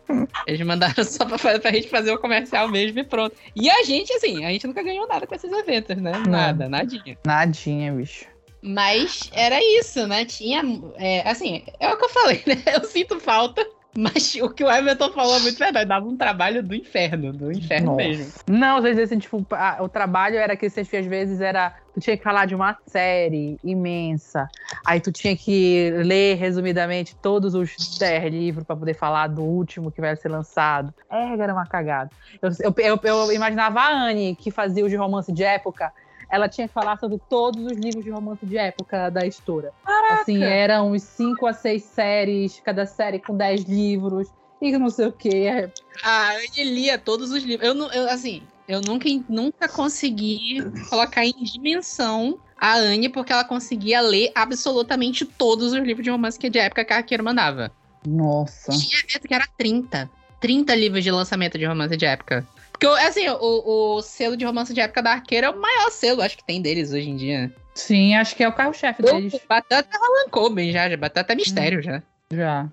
Eles 0.46 0.60
mandaram 0.66 1.02
só 1.04 1.24
pra, 1.24 1.58
pra 1.58 1.72
gente 1.72 1.88
fazer 1.88 2.12
o 2.12 2.18
comercial 2.18 2.68
mesmo 2.68 2.98
e 2.98 3.04
pronto. 3.04 3.36
E 3.54 3.70
a 3.70 3.82
gente, 3.82 4.12
assim, 4.12 4.44
a 4.44 4.50
gente 4.50 4.66
nunca 4.66 4.82
ganhou 4.82 5.06
nada 5.06 5.26
com 5.26 5.34
esses 5.34 5.50
eventos, 5.50 5.96
né? 5.96 6.12
Nada, 6.28 6.68
nadinha. 6.68 7.18
Nadinha, 7.26 7.92
bicho. 7.92 8.26
Mas 8.62 9.30
era 9.34 9.58
isso, 9.62 10.06
né? 10.06 10.24
Tinha. 10.24 10.62
é, 10.96 11.28
assim, 11.28 11.64
é 11.78 11.92
o 11.92 11.98
que 11.98 12.04
eu 12.04 12.08
falei, 12.08 12.42
né? 12.46 12.62
Eu 12.74 12.84
sinto 12.84 13.20
falta. 13.20 13.66
Mas 13.96 14.34
o 14.36 14.50
que 14.50 14.64
o 14.64 14.70
Everton 14.70 15.10
falou 15.12 15.36
é 15.36 15.40
muito 15.40 15.58
verdade. 15.58 15.88
Dava 15.88 16.06
um 16.06 16.16
trabalho 16.16 16.62
do 16.62 16.74
inferno, 16.74 17.32
do 17.32 17.52
inferno 17.52 17.86
Nossa. 17.92 17.96
mesmo. 17.96 18.32
Não, 18.48 18.76
às 18.78 18.82
vezes, 18.82 19.04
assim, 19.04 19.18
tipo, 19.18 19.46
a- 19.52 19.78
o 19.80 19.88
trabalho 19.88 20.36
era 20.36 20.56
que 20.56 20.68
você 20.68 20.80
às 20.80 21.06
vezes 21.06 21.40
era. 21.40 21.72
Tu 21.94 22.00
tinha 22.00 22.16
que 22.16 22.24
falar 22.24 22.46
de 22.46 22.56
uma 22.56 22.76
série 22.88 23.56
imensa. 23.62 24.48
Aí 24.84 25.00
tu 25.00 25.12
tinha 25.12 25.36
que 25.36 25.92
ler 26.02 26.34
resumidamente 26.36 27.14
todos 27.22 27.54
os 27.54 27.76
10 28.00 28.32
livros 28.32 28.64
para 28.66 28.74
poder 28.74 28.94
falar 28.94 29.28
do 29.28 29.42
último 29.42 29.92
que 29.92 30.00
vai 30.00 30.16
ser 30.16 30.28
lançado. 30.28 30.92
É, 31.08 31.34
era 31.34 31.52
uma 31.52 31.66
cagada. 31.66 32.10
Eu, 32.42 32.50
eu, 32.60 32.74
eu- 32.78 33.00
eu 33.04 33.32
imaginava 33.32 33.78
a 33.80 33.92
Anne, 33.92 34.34
que 34.34 34.50
fazia 34.50 34.84
os 34.84 34.90
de 34.90 34.96
romance 34.96 35.32
de 35.32 35.44
época. 35.44 35.92
Ela 36.34 36.48
tinha 36.48 36.66
que 36.66 36.74
falar 36.74 36.98
sobre 36.98 37.18
todos 37.30 37.64
os 37.64 37.78
livros 37.78 38.02
de 38.02 38.10
romance 38.10 38.44
de 38.44 38.56
época 38.56 39.08
da 39.08 39.24
editora. 39.24 39.72
Assim, 40.10 40.42
eram 40.42 40.90
uns 40.90 41.02
5 41.04 41.46
a 41.46 41.52
6 41.52 41.84
séries, 41.84 42.60
cada 42.64 42.84
série 42.86 43.20
com 43.20 43.36
10 43.36 43.62
livros. 43.64 44.28
E 44.60 44.76
não 44.76 44.90
sei 44.90 45.06
o 45.06 45.12
quê. 45.12 45.70
A 46.02 46.32
Anne 46.32 46.64
lia 46.64 46.98
todos 46.98 47.30
os 47.30 47.44
livros. 47.44 47.64
Eu, 47.68 47.72
não- 47.72 47.92
eu, 47.92 48.10
assim, 48.10 48.42
eu 48.66 48.80
nunca, 48.80 49.08
nunca 49.28 49.68
consegui 49.68 50.60
colocar 50.90 51.24
em 51.24 51.32
dimensão 51.44 52.36
a 52.58 52.74
Anne, 52.74 53.08
porque 53.08 53.32
ela 53.32 53.44
conseguia 53.44 54.00
ler 54.00 54.32
absolutamente 54.34 55.24
todos 55.24 55.72
os 55.72 55.78
livros 55.82 56.02
de 56.02 56.10
romance 56.10 56.36
que 56.38 56.50
de 56.50 56.58
época 56.58 56.84
que 56.84 56.92
a 56.92 56.96
Arqueiro 56.96 57.22
mandava. 57.22 57.70
Nossa. 58.04 58.72
Tinha 58.72 58.98
evento 59.08 59.28
que 59.28 59.34
era 59.34 59.46
30. 59.56 60.10
30 60.40 60.74
livros 60.74 61.04
de 61.04 61.10
lançamento 61.12 61.56
de 61.56 61.64
romance 61.64 61.96
de 61.96 62.04
época. 62.06 62.44
Porque, 62.88 63.02
assim, 63.06 63.28
o, 63.28 63.96
o 63.96 64.02
selo 64.02 64.36
de 64.36 64.44
romance 64.44 64.72
de 64.74 64.80
época 64.80 65.02
da 65.02 65.12
Arqueira 65.12 65.46
é 65.46 65.50
o 65.50 65.60
maior 65.60 65.90
selo, 65.90 66.22
acho 66.22 66.36
que 66.36 66.44
tem 66.44 66.60
deles 66.60 66.92
hoje 66.92 67.08
em 67.10 67.16
dia. 67.16 67.52
Sim, 67.74 68.14
acho 68.14 68.36
que 68.36 68.44
é 68.44 68.48
o 68.48 68.52
carro-chefe 68.52 69.02
deles. 69.02 69.34
Bateu 69.48 69.78
até 69.78 69.96
Roland 69.98 70.30
Coben 70.30 70.70
já, 70.72 70.88
já 70.88 70.96
bateu 70.96 71.20
até 71.22 71.34
mistério 71.34 71.82
já. 71.82 72.02
Já. 72.32 72.68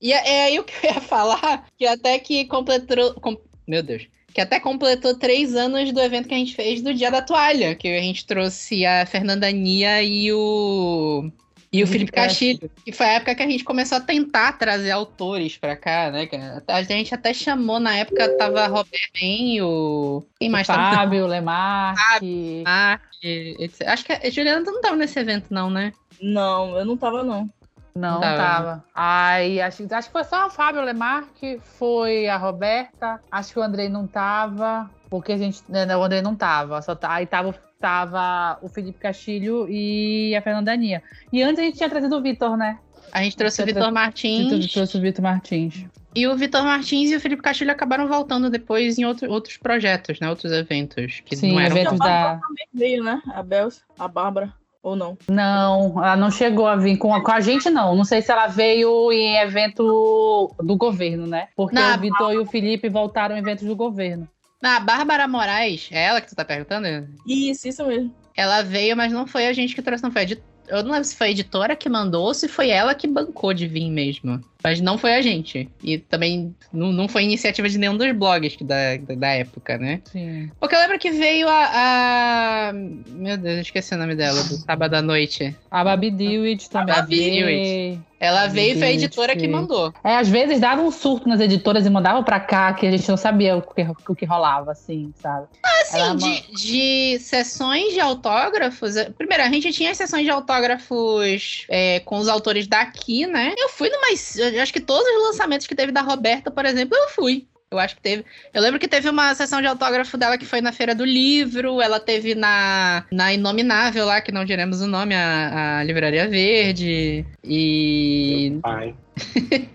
E 0.00 0.12
é, 0.12 0.30
é 0.30 0.44
aí 0.44 0.58
o 0.60 0.64
que 0.64 0.86
eu 0.86 0.90
ia 0.94 1.00
falar, 1.00 1.66
que 1.76 1.86
até 1.86 2.18
que 2.18 2.44
completou. 2.46 3.14
com- 3.14 3.36
meu 3.66 3.82
Deus. 3.82 4.06
Que 4.32 4.40
até 4.40 4.60
completou 4.60 5.18
três 5.18 5.56
anos 5.56 5.90
do 5.92 6.00
evento 6.00 6.28
que 6.28 6.34
a 6.34 6.38
gente 6.38 6.54
fez 6.54 6.80
do 6.80 6.94
Dia 6.94 7.10
da 7.10 7.20
Toalha, 7.22 7.74
que 7.74 7.88
a 7.88 8.00
gente 8.00 8.24
trouxe 8.26 8.86
a 8.86 9.04
Fernanda 9.06 9.50
Nia 9.50 10.02
e 10.02 10.32
o. 10.32 11.30
E 11.70 11.82
o 11.82 11.86
Felipe 11.86 12.10
Castilho, 12.12 12.70
que 12.84 12.92
foi 12.92 13.06
a 13.06 13.12
época 13.14 13.34
que 13.34 13.42
a 13.42 13.46
gente 13.46 13.62
começou 13.62 13.98
a 13.98 14.00
tentar 14.00 14.52
trazer 14.52 14.90
autores 14.90 15.58
pra 15.58 15.76
cá, 15.76 16.10
né? 16.10 16.26
A 16.66 16.82
gente 16.82 17.14
até 17.14 17.34
chamou, 17.34 17.78
na 17.78 17.94
época 17.94 18.36
tava 18.38 18.66
Roberto 18.66 19.12
Ben, 19.12 19.60
o. 19.60 20.24
Quem 20.40 20.48
mais 20.48 20.66
tava? 20.66 20.96
Fábio, 20.96 21.26
Lemarque. 21.26 22.62
Mark, 22.64 23.02
etc. 23.22 23.86
Acho 23.86 24.04
que 24.04 24.12
a 24.12 24.30
Juliana 24.30 24.60
não 24.60 24.80
tava 24.80 24.96
nesse 24.96 25.18
evento, 25.18 25.46
não, 25.50 25.68
né? 25.68 25.92
Não, 26.20 26.76
eu 26.78 26.84
não 26.86 26.96
tava, 26.96 27.22
não. 27.22 27.48
Não, 27.94 28.20
Tava. 28.20 28.36
tava. 28.36 28.84
Aí, 28.94 29.60
acho, 29.60 29.84
acho 29.92 30.08
que 30.08 30.12
foi 30.12 30.22
só 30.22 30.46
o 30.46 30.50
Fábio 30.50 30.82
Lemarque, 30.82 31.60
foi 31.78 32.28
a 32.28 32.36
Roberta. 32.36 33.20
Acho 33.30 33.52
que 33.52 33.58
o 33.58 33.62
Andrei 33.62 33.88
não 33.88 34.06
tava, 34.06 34.88
porque 35.10 35.32
a 35.32 35.36
gente. 35.36 35.62
né, 35.68 35.96
O 35.96 36.02
Andrei 36.04 36.22
não 36.22 36.36
tava. 36.36 36.80
Só 36.80 36.94
tá, 36.94 37.12
aí 37.12 37.26
tava, 37.26 37.54
tava 37.78 38.58
o 38.62 38.68
Felipe 38.68 38.98
Castilho 38.98 39.66
e 39.68 40.34
a 40.34 40.42
Fernanda 40.42 40.74
Nia. 40.76 41.02
E 41.32 41.42
antes 41.42 41.60
a 41.60 41.62
gente 41.62 41.76
tinha 41.76 41.88
trazido 41.88 42.16
o 42.16 42.22
Vitor, 42.22 42.56
né? 42.56 42.78
A 43.12 43.22
gente 43.22 43.36
trouxe 43.36 43.62
o 43.62 43.66
Vitor 43.66 43.90
Martins. 43.90 44.72
trouxe 44.72 44.98
o 44.98 45.00
Vitor 45.00 45.22
Martins. 45.22 45.86
E 46.14 46.26
o 46.26 46.36
Vitor 46.36 46.62
Martins 46.62 47.10
e 47.10 47.16
o 47.16 47.20
Felipe 47.20 47.42
Castilho 47.42 47.70
acabaram 47.70 48.08
voltando 48.08 48.50
depois 48.50 48.98
em 48.98 49.04
outro, 49.04 49.30
outros 49.30 49.56
projetos, 49.56 50.18
né? 50.20 50.28
Outros 50.28 50.52
eventos. 50.52 51.20
Que 51.24 51.36
Sim, 51.36 51.52
não 51.52 51.60
eram 51.60 51.76
eventos 51.76 51.98
tão- 51.98 52.06
da. 52.06 52.40
Veio, 52.74 53.04
né? 53.04 53.22
A 53.32 53.42
Bels, 53.42 53.82
a 53.98 54.08
Bárbara, 54.08 54.52
ou 54.82 54.96
não? 54.96 55.16
Não, 55.28 56.02
ela 56.04 56.16
não 56.16 56.30
chegou 56.30 56.66
a 56.66 56.76
vir 56.76 56.96
com 56.96 57.14
a, 57.14 57.22
com 57.22 57.30
a 57.30 57.40
gente, 57.40 57.70
não. 57.70 57.94
Não 57.94 58.04
sei 58.04 58.20
se 58.20 58.32
ela 58.32 58.46
veio 58.48 59.12
em 59.12 59.36
evento 59.36 60.54
do 60.62 60.76
governo, 60.76 61.26
né? 61.26 61.48
Porque 61.54 61.74
Não, 61.74 61.96
o 61.96 62.00
Vitor 62.00 62.32
e 62.32 62.38
o 62.38 62.46
Felipe 62.46 62.88
voltaram 62.88 63.36
em 63.36 63.38
eventos 63.38 63.66
do 63.66 63.76
governo. 63.76 64.28
A 64.62 64.80
Bárbara 64.80 65.28
Moraes, 65.28 65.88
é 65.92 66.04
ela 66.06 66.20
que 66.20 66.28
tu 66.28 66.34
tá 66.34 66.44
perguntando? 66.44 67.08
Isso, 67.26 67.68
isso 67.68 67.86
mesmo. 67.86 68.12
Ela 68.36 68.62
veio, 68.62 68.96
mas 68.96 69.12
não 69.12 69.26
foi 69.26 69.46
a 69.46 69.52
gente 69.52 69.74
que 69.74 69.82
trouxe, 69.82 70.02
não 70.02 70.10
foi 70.12 70.22
a 70.22 70.36
Eu 70.68 70.82
não 70.82 70.92
lembro 70.92 71.04
se 71.04 71.16
foi 71.16 71.28
a 71.28 71.30
editora 71.30 71.74
que 71.76 71.88
mandou 71.88 72.26
ou 72.26 72.34
se 72.34 72.46
foi 72.48 72.70
ela 72.70 72.94
que 72.94 73.06
bancou 73.06 73.52
de 73.54 73.66
vir 73.66 73.90
mesmo. 73.90 74.40
Mas 74.62 74.80
não 74.80 74.98
foi 74.98 75.14
a 75.14 75.22
gente. 75.22 75.68
E 75.82 75.98
também 75.98 76.54
não, 76.72 76.92
não 76.92 77.08
foi 77.08 77.22
iniciativa 77.22 77.68
de 77.68 77.78
nenhum 77.78 77.96
dos 77.96 78.10
blogs 78.12 78.56
da, 78.62 78.96
da, 79.16 79.28
época, 79.28 79.78
né? 79.78 80.00
Sim. 80.04 80.50
Porque 80.58 80.74
eu 80.74 80.80
lembro 80.80 80.98
que 80.98 81.10
veio 81.12 81.48
a, 81.48 82.68
a- 82.68 82.72
Meu 82.72 83.36
Deus, 83.36 83.56
eu 83.56 83.62
esqueci 83.62 83.94
o 83.94 83.98
nome 83.98 84.16
dela, 84.16 84.42
do 84.42 84.56
sábado 84.56 84.94
à 84.94 85.02
noite. 85.02 85.56
A 85.70 85.84
Babi 85.84 86.10
Dewitt 86.10 86.68
também. 86.68 86.94
Babi 86.94 87.16
veio. 87.16 87.46
Dewitt. 87.46 88.00
Ela 88.20 88.48
veio 88.48 88.74
e 88.74 88.78
foi 88.78 88.88
a 88.88 88.92
editora 88.92 89.36
que 89.36 89.46
mandou. 89.46 89.94
É, 90.02 90.16
às 90.16 90.28
vezes 90.28 90.58
dava 90.58 90.82
um 90.82 90.90
surto 90.90 91.28
nas 91.28 91.40
editoras 91.40 91.86
e 91.86 91.90
mandavam 91.90 92.24
pra 92.24 92.40
cá 92.40 92.72
que 92.72 92.86
a 92.86 92.90
gente 92.90 93.08
não 93.08 93.16
sabia 93.16 93.56
o 93.56 93.62
que, 93.62 93.86
o 94.08 94.14
que 94.14 94.24
rolava, 94.24 94.72
assim, 94.72 95.12
sabe? 95.22 95.46
Assim, 95.82 95.98
Ela 95.98 96.14
de, 96.16 96.52
de 96.52 97.18
sessões 97.20 97.92
de 97.92 98.00
autógrafos. 98.00 98.96
eh, 98.96 99.10
Primeiro, 99.16 99.44
a 99.44 99.48
gente 99.48 99.72
tinha 99.72 99.94
sessões 99.94 100.24
de 100.24 100.30
autógrafos 100.30 101.64
é, 101.68 102.00
com 102.00 102.18
os 102.18 102.28
autores 102.28 102.66
daqui, 102.66 103.26
né? 103.26 103.54
Eu 103.56 103.68
fui 103.68 103.88
numas. 103.88 104.36
Eu 104.36 104.62
acho 104.62 104.72
que 104.72 104.80
todos 104.80 105.06
os 105.08 105.22
lançamentos 105.28 105.66
que 105.66 105.74
teve 105.74 105.92
da 105.92 106.02
Roberta, 106.02 106.50
por 106.50 106.64
exemplo, 106.64 106.96
eu 106.96 107.08
fui. 107.10 107.46
Eu 107.70 107.78
acho 107.78 107.96
que 107.96 108.02
teve. 108.02 108.24
Eu 108.54 108.62
lembro 108.62 108.80
que 108.80 108.88
teve 108.88 109.08
uma 109.10 109.34
sessão 109.34 109.60
de 109.60 109.66
autógrafo 109.66 110.16
dela 110.16 110.38
que 110.38 110.46
foi 110.46 110.60
na 110.60 110.72
Feira 110.72 110.94
do 110.94 111.04
Livro. 111.04 111.82
Ela 111.82 112.00
teve 112.00 112.34
na, 112.34 113.04
na 113.12 113.32
Inominável 113.32 114.06
lá, 114.06 114.20
que 114.20 114.32
não 114.32 114.44
diremos 114.44 114.80
o 114.80 114.86
nome, 114.86 115.14
a, 115.14 115.78
a 115.78 115.84
Livraria 115.84 116.28
Verde. 116.28 117.26
E. 117.44 118.58
Pai. 118.62 118.94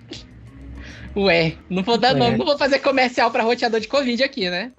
Ué, 1.15 1.56
não 1.69 1.84
vou 1.84 1.97
dar 1.97 2.13
Ué. 2.13 2.19
nome, 2.19 2.38
não 2.38 2.45
vou 2.45 2.58
fazer 2.58 2.79
comercial 2.79 3.29
pra 3.29 3.43
roteador 3.43 3.79
de 3.79 3.88
Covid 3.88 4.23
aqui, 4.23 4.49
né? 4.49 4.71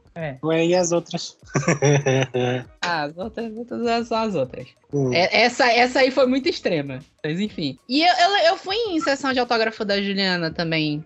Ué, 0.43 0.67
e 0.67 0.75
as 0.75 0.93
outras? 0.93 1.37
Ah, 2.87 3.05
as 3.05 3.17
outras, 3.17 3.47
as 3.47 3.57
outras 3.57 4.09
são 4.09 4.19
as 4.19 4.35
outras. 4.35 4.67
Hum. 4.93 5.13
É, 5.15 5.43
essa, 5.43 5.73
essa 5.73 6.01
aí 6.01 6.11
foi 6.11 6.27
muito 6.27 6.49
extrema. 6.49 6.99
Mas 7.25 7.41
enfim. 7.41 7.79
E 7.89 8.03
eu, 8.03 8.15
eu, 8.15 8.37
eu 8.49 8.57
fui 8.59 8.77
em 8.77 9.01
sessão 9.01 9.33
de 9.33 9.41
autógrafo 9.41 9.85
da 9.87 10.01
Juliana 10.03 10.51
também, 10.51 11.03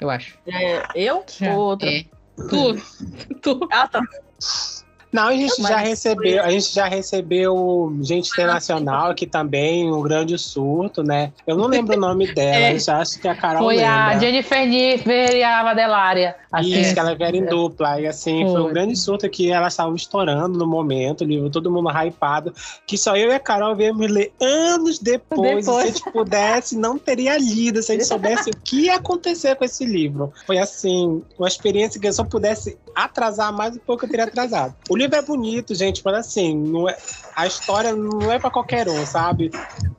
eu 0.00 0.10
acho. 0.10 0.38
É, 0.46 0.82
eu 0.94 1.24
Já. 1.38 1.54
ou 1.54 1.60
outra? 1.70 1.90
É. 1.90 2.04
Tu. 2.48 2.76
tu. 3.42 3.68
Ah, 3.72 3.88
tá. 3.88 4.00
Não, 5.12 5.28
a 5.28 5.32
gente 5.32 5.60
Mas 5.62 5.70
já 5.70 5.76
recebeu, 5.78 6.42
a 6.42 6.50
gente 6.50 6.74
já 6.74 6.86
recebeu 6.86 7.96
gente 8.02 8.28
internacional 8.30 9.10
aqui 9.10 9.26
também, 9.26 9.90
um 9.90 10.02
grande 10.02 10.36
surto, 10.38 11.02
né? 11.02 11.32
Eu 11.46 11.56
não 11.56 11.66
lembro 11.66 11.96
o 11.96 12.00
nome 12.00 12.26
dela, 12.34 12.56
É. 12.66 12.76
eu 12.76 12.94
acho 12.94 13.18
que 13.20 13.28
a 13.28 13.34
Carol 13.34 13.62
Foi 13.64 13.82
a 13.82 14.08
lembra. 14.08 14.20
Jennifer 14.20 14.66
Niffer 14.66 15.36
e 15.36 15.42
a 15.42 15.62
Madelária. 15.64 16.36
Assim, 16.52 16.80
Isso, 16.80 16.94
que 16.94 17.00
ela 17.00 17.14
vieram 17.14 17.38
em 17.38 17.44
dupla. 17.44 18.00
E 18.00 18.06
assim, 18.06 18.42
foi 18.44 18.60
um 18.60 18.64
Foi. 18.64 18.72
grande 18.72 18.96
surto 18.96 19.28
que 19.28 19.50
elas 19.50 19.72
estavam 19.72 19.94
estourando 19.94 20.58
no 20.58 20.66
momento, 20.66 21.22
o 21.22 21.24
livro, 21.24 21.50
todo 21.50 21.70
mundo 21.70 21.88
hypado. 21.90 22.52
Que 22.86 22.96
só 22.98 23.16
eu 23.16 23.30
e 23.30 23.34
a 23.34 23.40
Carol 23.40 23.74
viemos 23.74 24.10
ler 24.10 24.32
anos 24.40 24.98
depois. 24.98 25.64
Depois. 25.64 25.66
E 25.66 25.70
se 25.70 25.70
a 25.70 25.86
gente 25.86 26.12
pudesse, 26.12 26.76
não 26.78 26.98
teria 26.98 27.36
lido, 27.38 27.82
se 27.82 27.92
a 27.92 27.94
gente 27.94 28.06
soubesse 28.06 28.50
o 28.50 28.56
que 28.64 28.82
ia 28.86 28.96
acontecer 28.96 29.54
com 29.56 29.64
esse 29.64 29.84
livro. 29.84 30.32
Foi 30.46 30.58
assim, 30.58 31.22
uma 31.38 31.48
experiência 31.48 32.00
que 32.00 32.06
eu 32.08 32.12
só 32.12 32.24
pudesse 32.24 32.76
atrasar 32.96 33.52
mais 33.52 33.76
um 33.76 33.80
pouco, 33.80 34.04
eu 34.04 34.08
teria 34.08 34.24
atrasado. 34.24 34.74
O 34.88 34.96
livro 34.96 35.14
é 35.16 35.22
bonito, 35.22 35.74
gente, 35.74 36.00
mas 36.04 36.14
assim, 36.14 36.56
não 36.56 36.88
é, 36.88 36.96
a 37.36 37.46
história 37.46 37.94
não 37.94 38.32
é 38.32 38.38
pra 38.38 38.50
qualquer 38.50 38.88
um, 38.88 39.04
sabe? 39.04 39.50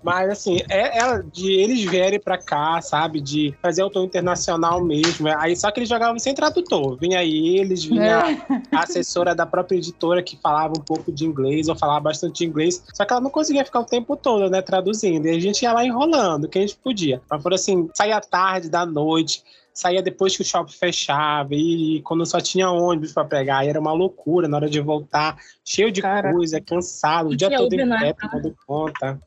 Mas 0.02 0.30
assim, 0.30 0.60
é 0.70 0.98
ela 0.98 1.22
de 1.22 1.52
eles 1.52 1.84
vierem 1.84 2.20
pra 2.20 2.38
cá, 2.38 2.82
sabe? 2.82 3.22
De 3.22 3.54
fazer 3.62 3.82
autor 3.84 4.04
internacional 4.04 4.84
mesmo. 4.84 5.28
Aí 5.38 5.56
só 5.56 5.70
que 5.70 5.80
eles 5.80 5.90
jogavam 5.90 6.18
sem 6.18 6.34
tradutor. 6.34 6.98
Vinha 7.00 7.24
eles, 7.24 7.84
vinha 7.84 8.24
É. 8.32 8.76
a 8.76 8.84
assessora 8.84 9.36
da 9.36 9.46
própria 9.46 9.78
editora 9.78 10.24
que 10.24 10.40
falava 10.42 10.74
um 10.78 10.82
pouco 10.84 11.12
de 11.12 11.26
inglês, 11.26 11.68
ou 11.68 11.76
falava 11.76 12.00
bastante 12.00 12.44
inglês, 12.44 12.82
só 12.94 13.06
que 13.06 13.14
ela 13.14 13.22
não 13.22 13.30
conseguia 13.30 13.64
ficar 13.66 13.82
o 13.82 13.86
tempo 13.86 14.16
todo, 14.16 14.50
né, 14.50 14.62
traduzindo. 14.62 15.28
E 15.28 15.32
a 15.36 15.40
gente 15.40 15.62
ia 15.62 15.74
lá 15.74 15.86
enrolando, 15.86 16.46
o 16.46 16.50
que 16.50 16.58
a 16.58 16.62
gente 16.62 16.78
podia. 16.78 17.22
Mas 17.30 17.44
por 17.44 17.54
assim, 17.54 17.90
saía 17.94 18.20
tarde 18.22 18.70
da 18.70 18.86
noite, 18.86 19.44
saía 19.78 20.02
depois 20.02 20.36
que 20.36 20.42
o 20.42 20.46
shopping 20.46 20.74
fechava, 20.74 21.54
e 21.54 22.02
quando 22.02 22.26
só 22.26 22.42
tinha 22.42 22.70
ônibus 22.70 23.14
pra 23.14 23.24
pegar, 23.24 23.64
e 23.64 23.70
era 23.70 23.80
uma 23.80 23.94
loucura 23.94 24.48
na 24.48 24.58
hora 24.58 24.70
de 24.70 24.82
voltar, 24.82 25.38
cheio 25.64 25.92
de 25.92 26.02
Cara. 26.02 26.32
coisa, 26.32 26.60
cansado, 26.60 27.30
o 27.30 27.36
dia 27.36 27.56
todo 27.56 27.72
em 27.74 27.84
Uber 27.84 28.00
pé, 28.00 28.08
época, 28.08 28.28
tomando 28.28 28.58
conta. 28.66 29.22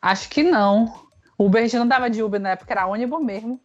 Acho 0.00 0.30
que 0.30 0.42
não. 0.42 0.90
Uber 1.38 1.60
a 1.62 1.66
gente 1.66 1.76
não 1.76 1.86
dava 1.86 2.08
de 2.08 2.22
Uber 2.22 2.40
na 2.40 2.50
época, 2.50 2.72
era 2.72 2.86
ônibus 2.86 3.22
mesmo. 3.22 3.60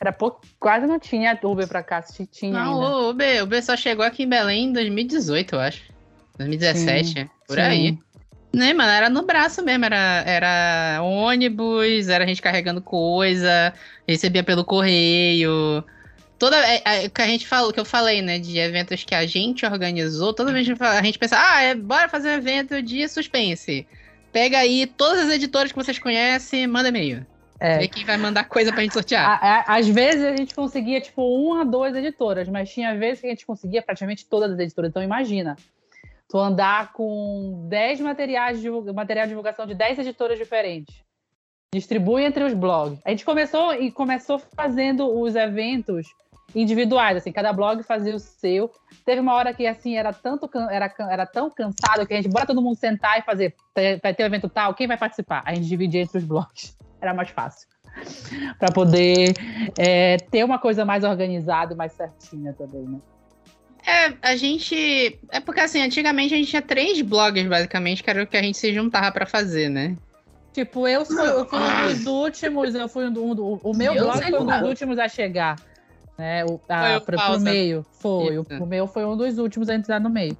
Era 0.00 0.10
pouco, 0.10 0.40
quase 0.58 0.86
não 0.86 0.98
tinha 0.98 1.38
Uber 1.42 1.68
pra 1.68 1.82
cá, 1.82 2.00
se 2.00 2.26
tinha 2.26 2.52
Não, 2.52 2.82
ainda. 2.82 2.96
o 2.96 3.10
Uber, 3.10 3.42
o 3.42 3.44
Uber 3.44 3.62
só 3.62 3.76
chegou 3.76 4.04
aqui 4.06 4.22
em 4.22 4.28
Belém 4.28 4.64
em 4.64 4.72
2018, 4.72 5.54
eu 5.54 5.60
acho. 5.60 5.82
2017, 6.38 7.08
Sim, 7.08 7.30
por 7.46 7.56
Sim. 7.56 7.62
aí. 7.62 7.98
Né, 8.54 8.72
mano, 8.72 8.90
era 8.90 9.10
no 9.10 9.22
braço 9.22 9.62
mesmo, 9.64 9.84
era, 9.84 10.22
era 10.26 11.02
ônibus, 11.02 12.08
era 12.08 12.24
a 12.24 12.26
gente 12.26 12.40
carregando 12.40 12.80
coisa, 12.80 13.72
recebia 14.06 14.42
pelo 14.44 14.64
correio. 14.64 15.82
Toda 16.38 16.56
é, 16.58 16.82
é, 16.84 17.08
que 17.08 17.22
a 17.22 17.26
gente 17.26 17.46
falou, 17.46 17.72
que 17.72 17.80
eu 17.80 17.84
falei, 17.84 18.20
né, 18.22 18.38
de 18.38 18.58
eventos 18.58 19.02
que 19.04 19.14
a 19.14 19.26
gente 19.26 19.64
organizou, 19.64 20.32
toda 20.32 20.52
vez 20.52 20.66
que 20.66 20.72
a 20.82 21.02
gente 21.02 21.16
a 21.16 21.18
pensa, 21.18 21.36
ah, 21.38 21.62
é, 21.62 21.74
bora 21.74 22.08
fazer 22.08 22.28
um 22.30 22.34
evento 22.34 22.82
de 22.82 23.06
suspense. 23.08 23.86
Pega 24.32 24.58
aí 24.58 24.86
todas 24.86 25.26
as 25.26 25.32
editoras 25.34 25.70
que 25.70 25.78
vocês 25.78 25.98
conhecem, 25.98 26.66
manda 26.66 26.88
e-mail. 26.88 27.24
É. 27.60 27.78
Vê 27.78 27.88
quem 27.88 28.04
vai 28.04 28.16
mandar 28.16 28.44
coisa 28.44 28.72
pra 28.72 28.82
gente 28.82 28.92
sortear. 28.92 29.26
A- 29.26 29.64
a- 29.68 29.76
Às 29.78 29.86
vezes 29.88 30.24
a 30.24 30.36
gente 30.36 30.54
conseguia, 30.54 31.00
tipo, 31.00 31.22
uma, 31.22 31.64
duas 31.64 31.94
editoras, 31.94 32.48
mas 32.48 32.68
tinha 32.70 32.94
vezes 32.98 33.20
que 33.20 33.26
a 33.26 33.30
gente 33.30 33.46
conseguia 33.46 33.80
praticamente 33.80 34.26
todas 34.26 34.50
as 34.52 34.58
editoras. 34.58 34.90
Então, 34.90 35.02
imagina, 35.02 35.56
tu 36.34 36.40
andar 36.40 36.92
com 36.92 37.64
10 37.68 38.00
materiais 38.00 38.60
de 38.60 38.68
material 38.92 39.24
de 39.24 39.28
divulgação 39.28 39.64
de 39.66 39.72
10 39.72 40.00
editoras 40.00 40.36
diferentes. 40.36 40.92
Distribui 41.72 42.24
entre 42.24 42.42
os 42.42 42.52
blogs. 42.52 43.00
A 43.04 43.10
gente 43.10 43.24
começou 43.24 43.72
e 43.72 43.88
começou 43.92 44.40
fazendo 44.40 45.06
os 45.16 45.36
eventos 45.36 46.08
individuais, 46.52 47.18
assim, 47.18 47.30
cada 47.30 47.52
blog 47.52 47.84
fazia 47.84 48.16
o 48.16 48.18
seu. 48.18 48.68
Teve 49.04 49.20
uma 49.20 49.32
hora 49.32 49.54
que 49.54 49.64
assim 49.64 49.96
era 49.96 50.12
tanto 50.12 50.50
era, 50.70 50.92
era 51.08 51.24
tão 51.24 51.48
cansado 51.48 52.04
que 52.04 52.14
a 52.14 52.16
gente 52.16 52.28
bora 52.28 52.46
todo 52.46 52.60
mundo 52.60 52.74
sentar 52.74 53.16
e 53.20 53.22
fazer, 53.22 53.54
"Te- 53.72 54.00
vai 54.02 54.12
ter 54.12 54.24
um 54.24 54.26
evento 54.26 54.48
tal, 54.48 54.74
quem 54.74 54.88
vai 54.88 54.96
participar? 54.96 55.40
A 55.46 55.54
gente 55.54 55.68
dividia 55.68 56.02
entre 56.02 56.18
os 56.18 56.24
blogs. 56.24 56.76
Era 57.00 57.14
mais 57.14 57.28
fácil. 57.30 57.68
Para 58.58 58.72
poder 58.72 59.34
é, 59.78 60.16
ter 60.16 60.42
uma 60.42 60.58
coisa 60.58 60.84
mais 60.84 61.04
organizada 61.04 61.74
e 61.74 61.76
mais 61.76 61.92
certinha 61.92 62.52
também, 62.54 62.82
né? 62.82 62.98
É, 63.86 64.14
a 64.22 64.36
gente. 64.36 65.18
É 65.30 65.40
porque 65.40 65.60
assim, 65.60 65.80
antigamente 65.82 66.32
a 66.34 66.36
gente 66.36 66.48
tinha 66.50 66.62
três 66.62 67.00
blogs, 67.02 67.46
basicamente, 67.46 68.02
que 68.02 68.10
era 68.10 68.22
o 68.22 68.26
que 68.26 68.36
a 68.36 68.42
gente 68.42 68.56
se 68.56 68.72
juntava 68.72 69.12
pra 69.12 69.26
fazer, 69.26 69.68
né? 69.68 69.96
Tipo, 70.52 70.86
eu 70.86 71.04
fui, 71.04 71.20
eu 71.26 71.44
fui 71.46 71.58
um 71.58 71.88
dos 71.88 72.06
últimos, 72.06 72.74
eu 72.74 72.88
fui 72.88 73.04
um 73.06 73.12
do, 73.12 73.24
um 73.24 73.34
do- 73.34 73.60
o 73.62 73.74
meu 73.76 73.92
Eu 73.92 74.04
blog 74.04 74.22
foi 74.22 74.32
um 74.32 74.38
dos 74.38 74.46
lá. 74.46 74.62
últimos 74.62 74.98
a 74.98 75.08
chegar. 75.08 75.56
Né, 76.16 76.44
o, 76.44 76.58
Foi 76.58 76.94
a, 76.94 76.98
o 76.98 77.00
pra, 77.00 77.30
pro 77.30 77.40
meio. 77.40 77.84
Foi. 78.00 78.38
O, 78.38 78.42
Isso. 78.48 78.62
o 78.62 78.66
meu 78.66 78.86
foi 78.86 79.04
um 79.04 79.16
dos 79.16 79.36
últimos 79.36 79.68
a 79.68 79.74
entrar 79.74 80.00
no 80.00 80.08
meio. 80.08 80.36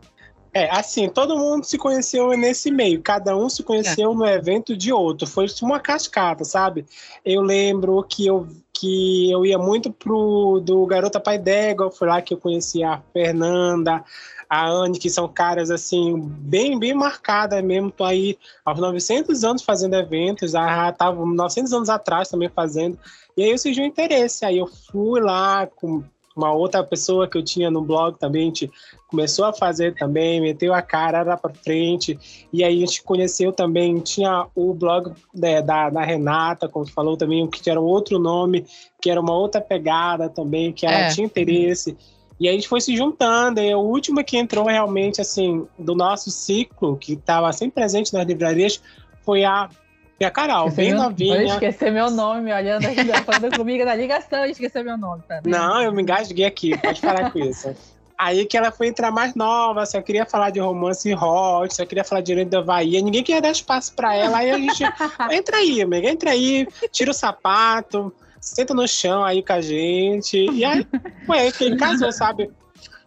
É, 0.57 0.71
assim, 0.71 1.09
todo 1.09 1.37
mundo 1.37 1.65
se 1.65 1.77
conheceu 1.77 2.29
nesse 2.39 2.71
meio, 2.71 3.03
cada 3.03 3.37
um 3.37 3.49
se 3.49 3.65
conheceu 3.65 4.15
no 4.15 4.25
evento 4.25 4.77
de 4.77 4.93
outro, 4.93 5.27
foi 5.27 5.47
uma 5.63 5.81
cascata, 5.81 6.45
sabe? 6.45 6.87
Eu 7.25 7.43
lembro 7.43 8.01
que 8.09 8.25
eu, 8.25 8.47
que 8.85 9.31
eu 9.31 9.47
ia 9.47 9.57
muito 9.57 9.91
pro 9.91 10.61
do 10.61 10.85
Garota 10.85 11.19
Pai 11.19 11.39
d'Égua, 11.39 11.91
foi 11.91 12.07
lá 12.07 12.21
que 12.21 12.35
eu 12.35 12.39
conheci 12.39 12.85
a 12.85 13.01
Fernanda, 13.15 14.05
a 14.49 14.69
Anne, 14.69 14.99
que 14.99 15.09
são 15.09 15.27
caras, 15.27 15.71
assim, 15.71 16.21
bem, 16.21 16.79
bem 16.79 16.93
marcadas 16.93 17.65
mesmo, 17.65 17.91
tô 17.91 18.05
aí 18.05 18.37
aos 18.63 18.79
900 18.79 19.43
anos 19.43 19.63
fazendo 19.63 19.95
eventos, 19.95 20.51
já 20.51 20.93
tava 20.93 21.25
900 21.25 21.73
anos 21.73 21.89
atrás 21.89 22.29
também 22.29 22.51
fazendo, 22.51 22.99
e 23.35 23.43
aí 23.43 23.51
eu 23.51 23.59
surgiu 23.59 23.85
um 23.85 23.87
interesse, 23.87 24.45
aí 24.45 24.59
eu 24.59 24.67
fui 24.67 25.19
lá 25.19 25.67
com 25.67 26.05
uma 26.37 26.53
outra 26.53 26.83
pessoa 26.83 27.29
que 27.29 27.39
eu 27.39 27.43
tinha 27.43 27.71
no 27.71 27.81
blog 27.83 28.19
também, 28.19 28.43
a 28.43 28.45
gente 28.47 28.71
começou 29.09 29.45
a 29.45 29.53
fazer 29.53 29.95
também, 29.95 30.41
meteu 30.41 30.75
a 30.75 30.83
cara 30.83 31.19
era 31.19 31.37
pra 31.37 31.53
frente, 31.55 32.19
e 32.53 32.65
aí 32.65 32.83
a 32.83 32.87
gente 32.87 33.03
conheceu 33.03 33.53
também, 33.53 34.01
tinha 34.01 34.47
o 34.55 34.75
blog 34.75 35.13
né, 35.33 35.63
da, 35.63 35.91
da 35.91 36.03
Renata, 36.03 36.69
como 36.69 36.87
falou 36.87 37.17
também, 37.17 37.47
que 37.49 37.71
era 37.71 37.81
outro 37.81 38.19
nome, 38.19 38.67
que 39.01 39.11
era 39.11 39.21
uma 39.21 39.33
outra 39.37 39.61
pegada 39.61 40.29
também, 40.29 40.73
que 40.73 40.85
ela 40.87 41.07
É. 41.07 41.09
tinha 41.09 41.27
interesse, 41.27 41.97
e 42.41 42.49
aí 42.49 42.55
a 42.55 42.57
gente 42.59 42.69
foi 42.69 42.81
se 42.81 42.97
juntando, 42.97 43.61
e 43.61 43.73
o 43.75 43.79
último 43.79 44.25
que 44.25 44.37
entrou 44.37 44.67
realmente, 44.67 45.21
assim, 45.21 45.67
do 45.79 45.95
nosso 45.95 46.31
ciclo, 46.33 46.97
que 46.97 47.13
estava 47.13 47.53
sempre 47.53 47.77
presente 47.77 48.13
nas 48.13 48.27
livrarias, 48.27 48.83
foi 49.23 49.45
a, 49.45 49.69
foi 50.17 50.27
a 50.27 50.31
Carol, 50.31 50.69
Esqueci 50.69 50.77
bem 50.77 50.95
meu- 50.95 51.03
novinha. 51.03 51.37
Vou 51.37 51.47
esquecer 51.55 51.91
meu 51.93 52.11
nome, 52.11 52.41
me 52.43 52.53
olhando 52.55 52.87
ainda, 52.87 53.23
falando 53.23 53.51
comigo 53.59 53.85
na 53.85 53.95
ligação 53.95 54.47
e 54.47 54.51
esquecer 54.53 54.85
meu 54.85 54.97
nome. 54.97 55.23
Tá 55.29 55.41
vendo? 55.43 55.53
Não, 55.53 55.83
eu 55.83 55.93
me 55.93 56.03
engasguei 56.03 56.45
aqui, 56.45 56.77
pode 56.79 57.01
parar 57.01 57.31
com 57.31 57.39
isso. 57.39 57.75
Aí 58.17 58.47
que 58.47 58.57
ela 58.57 58.71
foi 58.71 58.87
entrar 58.87 59.11
mais 59.11 59.35
nova, 59.35 59.85
só 59.85 60.01
queria 60.01 60.25
falar 60.25 60.51
de 60.51 60.61
romance 60.61 61.13
hot, 61.15 61.75
só 61.75 61.85
queria 61.85 62.05
falar 62.05 62.21
de 62.21 62.27
Direito 62.29 62.49
da 62.49 62.63
Bahia, 62.63 63.03
ninguém 63.03 63.25
queria 63.25 63.43
dar 63.43 63.51
espaço 63.51 63.93
pra 63.95 64.15
ela, 64.15 64.39
aí 64.39 64.53
a 64.53 64.59
gente, 64.59 64.85
entra 65.33 65.57
aí, 65.57 65.83
amiga, 65.83 66.09
entra 66.09 66.31
aí, 66.31 66.65
tira 66.93 67.11
o 67.11 67.15
sapato, 67.15 68.15
senta 68.41 68.73
no 68.73 68.87
chão 68.87 69.25
aí 69.25 69.43
com 69.43 69.53
a 69.55 69.61
gente, 69.61 70.37
e 70.53 70.65
aí 70.65 70.87
foi 71.27 71.39
aí 71.41 71.53
que 71.53 71.65
ele 71.65 71.77
casou, 71.77 72.13
sabe? 72.13 72.51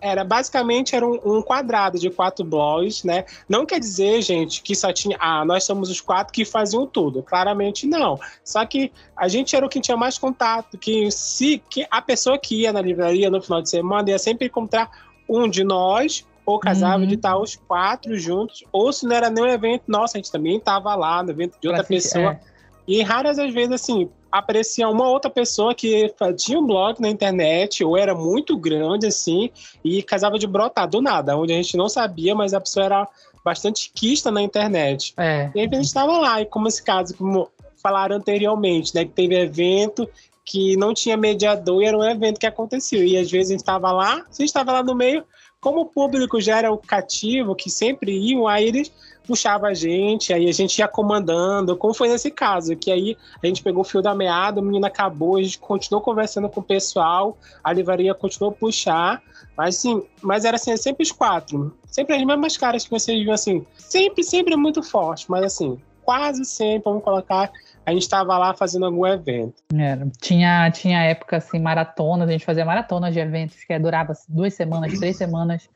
Era 0.08 0.24
basicamente 0.24 0.96
era 0.96 1.06
um, 1.06 1.20
um 1.38 1.42
quadrado 1.42 2.00
de 2.00 2.10
quatro 2.10 2.44
blogs, 2.46 3.04
né? 3.04 3.26
Não 3.48 3.66
quer 3.66 3.80
dizer, 3.80 4.22
gente, 4.22 4.62
que 4.62 4.76
só 4.76 4.92
tinha. 4.94 5.18
Ah, 5.20 5.44
nós 5.46 5.64
somos 5.64 5.90
os 5.90 6.02
quatro 6.02 6.34
que 6.34 6.44
faziam 6.46 6.86
tudo. 6.88 7.22
Claramente 7.24 7.86
não. 7.86 8.20
Só 8.44 8.66
que 8.66 8.92
a 9.16 9.28
gente 9.28 9.56
era 9.56 9.66
o 9.66 9.70
que 9.70 9.80
tinha 9.80 9.98
mais 9.98 10.18
contato. 10.18 10.78
Que 10.78 11.12
se 11.12 11.62
que 11.70 11.86
a 11.92 12.02
pessoa 12.02 12.38
que 12.38 12.62
ia 12.62 12.74
na 12.74 12.82
livraria 12.82 13.30
no 13.30 13.42
final 13.42 13.62
de 13.62 13.70
semana 13.70 14.10
ia 14.10 14.20
sempre 14.20 14.48
encontrar 14.48 14.90
um 15.30 15.48
de 15.50 15.64
nós, 15.64 16.26
ou 16.46 16.58
casava 16.60 17.02
Uhum. 17.02 17.08
de 17.08 17.16
estar 17.16 17.38
os 17.38 17.56
quatro 17.58 18.18
juntos, 18.18 18.64
ou 18.72 18.94
se 18.94 19.06
não 19.06 19.14
era 19.16 19.30
nenhum 19.30 19.48
evento, 19.48 19.84
nossa, 19.88 20.18
a 20.18 20.20
gente 20.20 20.32
também 20.32 20.56
estava 20.58 20.96
lá 20.96 21.22
no 21.22 21.32
evento 21.32 21.58
de 21.62 21.68
outra 21.68 21.84
Pra 21.84 21.90
pessoa. 21.90 22.32
é. 22.32 22.40
E 22.88 23.02
raras 23.02 23.38
as 23.38 23.54
vezes, 23.54 23.74
assim, 23.74 24.10
aparecia 24.32 24.88
uma 24.90 25.08
outra 25.10 25.30
pessoa 25.30 25.74
que 25.74 26.14
tinha 26.36 26.60
um 26.60 26.66
blog 26.66 27.00
na 27.00 27.10
internet, 27.10 27.84
ou 27.84 27.98
era 27.98 28.14
muito 28.14 28.58
grande, 28.58 29.08
assim, 29.08 29.50
e 29.84 30.04
casava 30.04 30.38
de 30.38 30.48
brotar 30.48 30.88
do 30.88 31.02
nada, 31.02 31.38
onde 31.38 31.54
a 31.54 31.56
gente 31.56 31.78
não 31.78 31.90
sabia, 31.90 32.36
mas 32.36 32.54
a 32.54 32.62
pessoa 32.62 32.86
era 32.86 33.08
bastante 33.44 33.92
quista 33.94 34.30
na 34.30 34.42
internet. 34.42 35.14
É. 35.18 35.50
E 35.56 35.60
aí 35.62 35.70
a 35.72 35.76
gente 35.76 35.86
estava 35.86 36.18
lá, 36.18 36.42
e 36.42 36.46
como 36.46 36.68
esse 36.68 36.84
caso, 36.84 37.16
como 37.16 37.50
falaram 37.82 38.18
anteriormente, 38.18 38.94
né, 38.94 39.06
que 39.06 39.12
teve 39.12 39.36
evento 39.36 40.08
que 40.44 40.78
não 40.78 40.94
tinha 40.94 41.18
mediador 41.18 41.84
e 41.84 41.86
era 41.86 41.98
um 41.98 42.04
evento 42.04 42.40
que 42.40 42.46
aconteceu. 42.46 43.04
E 43.04 43.18
às 43.18 43.30
vezes 43.30 43.50
a 43.50 43.54
gente 43.54 43.60
estava 43.60 43.92
lá, 43.92 44.16
se 44.30 44.42
a 44.42 44.44
gente 44.44 44.46
estava 44.46 44.72
lá 44.72 44.82
no 44.82 44.96
meio, 44.96 45.24
como 45.60 45.82
o 45.82 45.86
público 45.86 46.40
já 46.40 46.58
era 46.58 46.72
o 46.72 46.78
cativo, 46.78 47.56
que 47.56 47.70
sempre 47.70 48.12
iam, 48.12 48.48
aí 48.48 48.66
eles 48.66 48.92
puxavam 49.28 49.70
a 49.70 49.74
gente, 49.74 50.34
aí 50.34 50.48
a 50.48 50.52
gente 50.52 50.80
ia 50.80 50.88
comandando, 50.88 51.76
como 51.76 51.94
foi 51.94 52.08
nesse 52.08 52.32
caso, 52.32 52.76
que 52.76 52.90
aí 52.90 53.18
a 53.44 53.46
gente 53.46 53.62
pegou 53.62 53.82
o 53.82 53.84
fio 53.84 54.02
da 54.02 54.16
meada, 54.16 54.62
o 54.62 54.64
menino 54.64 54.86
acabou, 54.86 55.36
a 55.36 55.44
gente 55.44 55.60
continuou 55.60 56.02
conversando 56.02 56.50
com 56.50 56.62
o 56.62 56.64
pessoal, 56.64 57.38
a 57.64 57.74
livraria 57.74 58.14
continuou 58.16 58.54
a 58.54 58.56
puxar, 58.56 59.22
mas 59.56 59.76
sim, 59.76 60.02
mas 60.22 60.46
era 60.46 60.56
assim, 60.56 60.76
sempre 60.78 61.04
os 61.04 61.12
quatro, 61.12 61.76
sempre 61.86 62.16
as 62.16 62.24
mesmas 62.24 62.56
caras 62.56 62.86
que 62.86 62.90
vocês 62.90 63.22
viam 63.22 63.34
assim, 63.34 63.66
sempre, 63.78 64.24
sempre 64.24 64.56
muito 64.56 64.82
forte, 64.82 65.30
mas 65.30 65.44
assim, 65.44 65.78
quase 66.04 66.46
sempre, 66.46 66.84
vamos 66.86 67.04
colocar, 67.04 67.52
a 67.86 67.92
gente 67.92 68.04
estava 68.04 68.38
lá 68.38 68.54
fazendo 68.54 68.86
algum 68.86 69.06
evento. 69.06 69.56
Era. 69.78 70.10
Tinha, 70.22 70.72
tinha 70.72 71.04
época 71.04 71.38
assim, 71.38 71.60
maratonas, 71.60 72.30
a 72.30 72.32
gente 72.32 72.46
fazia 72.46 72.64
maratonas 72.64 73.14
de 73.14 73.20
eventos 73.20 73.58
que 73.64 73.78
durava 73.78 74.14
duas 74.30 74.54
semanas, 74.54 74.98
três 74.98 75.18
semanas. 75.18 75.70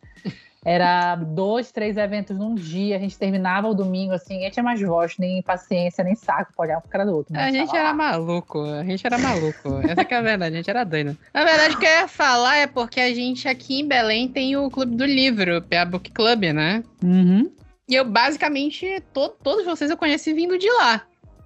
Era 0.63 1.15
dois, 1.15 1.71
três 1.71 1.97
eventos 1.97 2.37
num 2.37 2.53
dia, 2.53 2.95
a 2.95 2.99
gente 2.99 3.17
terminava 3.17 3.67
o 3.67 3.73
domingo, 3.73 4.13
assim, 4.13 4.35
ninguém 4.35 4.51
tinha 4.51 4.61
mais 4.61 4.79
voz, 4.79 5.17
nem 5.17 5.41
paciência, 5.41 6.03
nem 6.03 6.13
saco 6.13 6.53
pra 6.55 6.65
olhar 6.65 6.81
pro 6.81 6.89
cara 6.89 7.03
do 7.03 7.15
outro. 7.15 7.35
A 7.35 7.51
gente 7.51 7.75
era 7.75 7.91
maluco, 7.93 8.61
a 8.63 8.83
gente 8.83 9.05
era 9.05 9.17
maluco. 9.17 9.79
Essa 9.89 10.05
que 10.05 10.13
é 10.13 10.17
a 10.17 10.21
verdade, 10.21 10.53
a 10.53 10.57
gente 10.57 10.69
era 10.69 10.83
doido. 10.83 11.17
Na 11.33 11.43
verdade, 11.43 11.75
o 11.75 11.79
que 11.79 11.85
eu 11.85 11.89
ia 11.89 12.07
falar 12.07 12.57
é 12.57 12.67
porque 12.67 12.99
a 12.99 13.11
gente 13.11 13.47
aqui 13.47 13.79
em 13.79 13.87
Belém 13.87 14.27
tem 14.27 14.55
o 14.55 14.69
Clube 14.69 14.95
do 14.95 15.05
Livro, 15.05 15.57
o 15.57 15.61
PA 15.63 15.83
Book 15.83 16.11
Club, 16.11 16.43
né? 16.53 16.83
Uhum. 17.03 17.51
E 17.89 17.95
eu, 17.95 18.05
basicamente, 18.05 19.03
to 19.11 19.29
todos 19.43 19.65
vocês 19.65 19.89
eu 19.89 19.97
conheci 19.97 20.31
vindo 20.31 20.59
de 20.59 20.69
lá. 20.73 21.01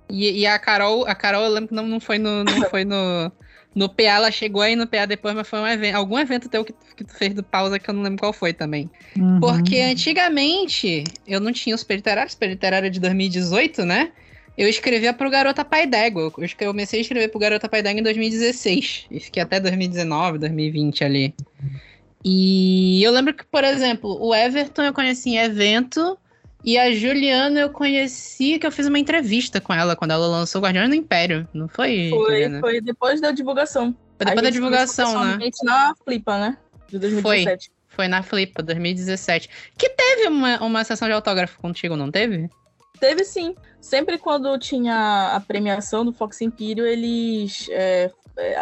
E, 0.10 0.41
e, 0.41 0.45
a 0.45 0.60
Carol, 0.60 1.08
a 1.08 1.15
Carol, 1.15 1.43
eu 1.43 1.51
lembro 1.51 1.69
que 1.69 1.73
não, 1.73 1.88
não 1.88 1.99
foi 1.99 2.19
no. 2.19 2.43
Não 2.43 2.62
foi 2.69 2.84
no, 2.84 3.32
no 3.76 3.90
PA, 3.90 4.04
ela 4.04 4.32
chegou 4.32 4.62
aí 4.62 4.76
no 4.76 4.88
PA 4.88 5.06
depois, 5.06 5.36
mas 5.36 5.48
foi 5.48 5.60
um 5.60 5.68
evento, 5.68 5.96
algum 5.96 6.18
evento 6.18 6.48
teu 6.48 6.64
que, 6.64 6.74
que 6.96 7.04
tu 7.04 7.14
fez 7.14 7.34
do 7.34 7.44
pausa 7.44 7.78
que 7.78 7.90
eu 7.90 7.94
não 7.94 8.02
lembro 8.02 8.20
qual 8.20 8.32
foi 8.32 8.54
também. 8.54 8.90
Uhum. 9.18 9.42
Porque 9.42 9.80
antigamente 9.80 11.04
eu 11.28 11.42
não 11.42 11.52
tinha 11.52 11.76
o 11.76 11.78
Super 11.78 11.98
Literário, 11.98 12.32
Super 12.32 12.50
Literário 12.50 12.90
de 12.90 13.02
2018, 13.02 13.84
né? 13.84 14.12
Eu 14.58 14.70
escrevia 14.70 15.14
pro 15.14 15.30
Garota 15.30 15.66
Pai 15.66 15.86
d'Égua. 15.86 16.24
Eu 16.24 16.32
comecei 16.68 17.00
a 17.00 17.02
escrever 17.02 17.28
pro 17.28 17.40
Garota 17.40 17.68
Pai 17.68 17.84
d'Égua 17.84 18.00
em 18.00 18.04
2016. 18.04 19.08
E 19.12 19.20
fiquei 19.20 19.44
até 19.44 19.60
2019, 19.60 20.38
2020 20.38 21.04
ali. 21.04 21.36
E 22.24 23.04
eu 23.04 23.12
lembro 23.12 23.34
que, 23.34 23.44
por 23.44 23.66
exemplo, 23.66 24.18
o 24.20 24.34
Everton 24.34 24.84
eu 24.84 24.94
conheci 24.94 25.32
em 25.32 25.38
evento. 25.40 26.18
E 26.65 26.80
a 26.80 26.91
Juliana 26.91 27.60
eu 27.60 27.69
conheci 27.69 28.58
que 28.58 28.65
eu 28.65 28.71
fiz 28.71 28.88
uma 28.88 28.97
entrevista 28.97 29.62
com 29.62 29.71
ela 29.71 29.95
quando 29.95 30.12
ela 30.12 30.25
lançou 30.25 30.60
Guardiões 30.60 30.89
do 30.89 30.95
Império, 30.95 31.47
não 31.54 31.67
foi? 31.67 32.10
Foi, 32.10 32.32
Juliana? 32.32 32.60
foi 32.60 32.82
depois 32.82 33.21
da 33.21 33.30
divulgação. 33.30 33.95
Foi 34.17 34.25
depois 34.25 34.41
da 34.41 34.49
divulgação, 34.49 35.23
né? 35.23 35.38
na 35.63 35.93
Flipa, 36.04 36.39
né? 36.39 36.58
De 36.88 36.97
2017. 36.97 37.71
Foi 37.88 38.08
na 38.08 38.23
Flipa, 38.23 38.63
2017. 38.63 39.47
Que 39.78 39.89
teve 39.89 40.28
uma, 40.28 40.60
uma 40.63 40.84
sessão 40.84 41.08
de 41.08 41.13
autógrafo 41.13 41.60
contigo, 41.60 41.95
não 41.95 42.10
teve? 42.10 42.49
Teve 42.99 43.23
sim. 43.23 43.56
Sempre 43.80 44.17
quando 44.17 44.58
tinha 44.58 45.36
a 45.36 45.39
premiação 45.39 46.04
do 46.04 46.12
Fox 46.12 46.41
Imperial, 46.41 46.88
eles 46.88 47.67
é, 47.69 48.12
é, 48.38 48.56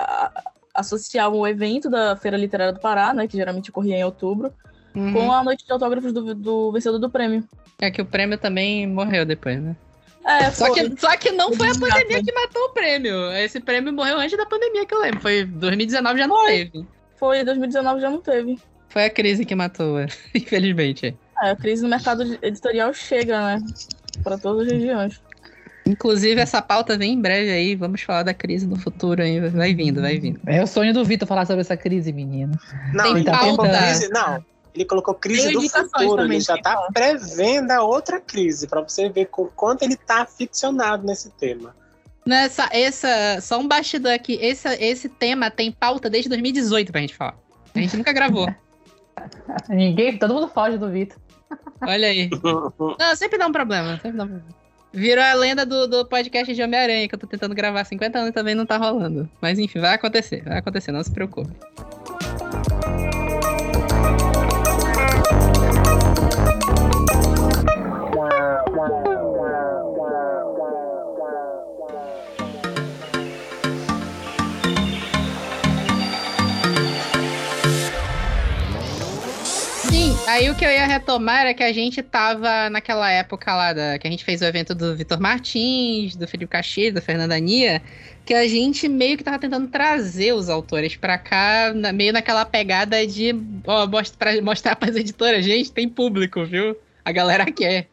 associavam 0.73 1.39
o 1.39 1.47
evento 1.47 1.89
da 1.89 2.17
Feira 2.17 2.35
Literária 2.35 2.73
do 2.73 2.81
Pará, 2.81 3.13
né? 3.13 3.27
Que 3.27 3.37
geralmente 3.37 3.69
ocorria 3.69 3.95
em 3.95 4.03
outubro, 4.03 4.53
Uhum. 4.95 5.13
com 5.13 5.32
a 5.32 5.43
noite 5.43 5.65
de 5.65 5.71
autógrafos 5.71 6.13
do, 6.13 6.36
do 6.36 6.71
vencedor 6.71 6.99
do 6.99 7.10
prêmio. 7.10 7.43
É 7.82 7.89
que 7.89 8.01
o 8.01 8.06
prêmio 8.06 8.38
também 8.38 8.88
morreu 8.88 9.25
depois, 9.25 9.60
né? 9.62 9.75
É, 10.25 10.49
Só 10.51 10.67
foi. 10.67 10.89
que, 10.89 11.01
só 11.01 11.17
que 11.17 11.32
não 11.32 11.51
foi 11.53 11.69
a 11.69 11.73
pandemia 11.73 12.23
que 12.23 12.32
matou 12.32 12.62
o 12.63 12.69
prêmio. 12.69 13.32
Esse 13.34 13.60
prêmio 13.60 13.91
morreu 13.91 14.19
antes 14.19 14.38
da 14.38 14.45
pandemia 14.45 14.86
que 14.86 14.93
eu 14.93 15.01
lembro. 15.01 15.19
Foi 15.19 15.43
2019 15.43 16.17
já 16.19 16.27
não 16.27 16.38
Foi. 16.38 16.51
teve. 16.51 16.88
Foi 17.17 17.43
2019 17.43 18.01
já 18.01 18.10
não 18.10 18.21
teve. 18.21 18.60
Foi 18.88 19.06
a 19.06 19.10
crise 19.10 19.43
que 19.43 19.56
matou, 19.56 19.97
infelizmente. 20.34 21.17
É, 21.41 21.49
a 21.49 21.56
crise 21.56 21.84
no 21.84 21.89
mercado 21.89 22.23
editorial 22.41 22.93
chega, 22.93 23.58
né? 23.58 23.65
Para 24.23 24.38
todas 24.38 24.67
as 24.67 24.71
regiões. 24.73 25.21
Inclusive, 25.86 26.39
essa 26.39 26.62
pauta 26.62 26.97
vem 26.97 27.13
em 27.13 27.21
breve 27.21 27.51
aí. 27.51 27.75
Vamos 27.75 28.01
falar 28.01 28.23
da 28.23 28.34
crise 28.34 28.65
no 28.65 28.77
futuro 28.77 29.21
aí. 29.21 29.39
Vai 29.49 29.73
vindo, 29.73 29.99
vai 29.99 30.17
vindo. 30.17 30.39
É 30.47 30.63
o 30.63 30.67
sonho 30.67 30.93
do 30.93 31.03
Vitor 31.03 31.27
falar 31.27 31.45
sobre 31.45 31.62
essa 31.62 31.75
crise, 31.75 32.13
menino. 32.13 32.58
Não, 32.93 33.03
Tem 33.03 33.15
ele 33.17 33.25
pauta. 33.25 33.67
crise, 33.67 34.10
não. 34.10 34.45
Ele 34.73 34.86
colocou 34.86 35.13
crise 35.13 35.51
do 35.51 35.62
futuro, 35.62 36.17
também, 36.17 36.38
ele 36.38 36.39
já 36.41 36.57
tá 36.57 36.73
pauta. 36.73 36.93
prevendo 36.93 37.71
a 37.71 37.83
outra 37.83 38.19
crise, 38.19 38.67
pra 38.67 38.81
você 38.81 39.07
ver 39.09 39.27
com 39.27 39.45
quanto 39.47 39.83
ele 39.83 39.95
tá 39.95 40.21
aficionado 40.21 41.05
nesse 41.05 41.29
tema. 41.31 41.75
Nessa, 42.25 42.69
essa, 42.71 43.39
só 43.41 43.59
um 43.59 43.67
bastidor 43.67 44.13
aqui. 44.13 44.38
Esse, 44.41 44.67
esse 44.75 45.09
tema 45.09 45.51
tem 45.51 45.71
pauta 45.71 46.09
desde 46.09 46.29
2018 46.29 46.91
pra 46.91 47.01
gente 47.01 47.15
falar. 47.15 47.38
A 47.75 47.79
gente 47.79 47.97
nunca 47.97 48.13
gravou. 48.13 48.47
Ninguém, 49.69 50.17
todo 50.17 50.33
mundo 50.33 50.47
foge 50.47 50.77
do 50.77 50.89
Vitor. 50.89 51.17
Olha 51.81 52.07
aí. 52.07 52.29
Não, 52.99 53.15
sempre 53.15 53.38
dá 53.38 53.47
um 53.47 53.51
problema. 53.51 53.99
Sempre 54.01 54.17
dá 54.17 54.23
um 54.23 54.27
problema. 54.27 54.63
Virou 54.93 55.23
a 55.23 55.33
lenda 55.33 55.65
do, 55.65 55.88
do 55.88 56.05
podcast 56.05 56.53
de 56.53 56.62
Homem-Aranha, 56.62 57.07
que 57.07 57.15
eu 57.15 57.19
tô 57.19 57.25
tentando 57.25 57.55
gravar 57.55 57.81
há 57.81 57.86
50 57.86 58.17
anos 58.17 58.29
e 58.29 58.33
também 58.33 58.53
não 58.53 58.63
tá 58.63 58.77
rolando. 58.77 59.27
Mas 59.41 59.57
enfim, 59.57 59.79
vai 59.79 59.95
acontecer. 59.95 60.43
Vai 60.43 60.59
acontecer, 60.59 60.91
não 60.91 61.03
se 61.03 61.12
preocupe. 61.12 61.51
Aí 80.27 80.49
o 80.49 80.55
que 80.55 80.65
eu 80.65 80.69
ia 80.71 80.86
retomar 80.86 81.41
era 81.41 81.53
que 81.53 81.63
a 81.63 81.73
gente 81.73 82.01
tava 82.01 82.69
naquela 82.69 83.09
época 83.12 83.53
lá 83.55 83.73
da, 83.73 83.99
que 83.99 84.07
a 84.07 84.12
gente 84.12 84.23
fez 84.23 84.41
o 84.41 84.45
evento 84.45 84.73
do 84.73 84.95
Vitor 84.95 85.19
Martins, 85.19 86.15
do 86.15 86.27
Felipe 86.27 86.51
Castilho, 86.51 86.93
da 86.95 87.01
Fernanda 87.01 87.38
Nia, 87.39 87.81
que 88.25 88.33
a 88.33 88.47
gente 88.47 88.88
meio 88.88 89.17
que 89.17 89.23
tava 89.23 89.38
tentando 89.39 89.67
trazer 89.67 90.33
os 90.33 90.49
autores 90.49 90.95
pra 90.95 91.17
cá, 91.17 91.73
na- 91.73 91.91
meio 91.91 92.13
naquela 92.13 92.45
pegada 92.45 93.05
de 93.05 93.36
ó, 93.67 93.86
most- 93.88 94.17
pra 94.17 94.39
mostrar 94.41 94.75
pras 94.75 94.95
editoras, 94.95 95.43
gente, 95.43 95.71
tem 95.71 95.88
público, 95.89 96.43
viu? 96.45 96.75
A 97.03 97.12
galera 97.12 97.45
quer. 97.51 97.88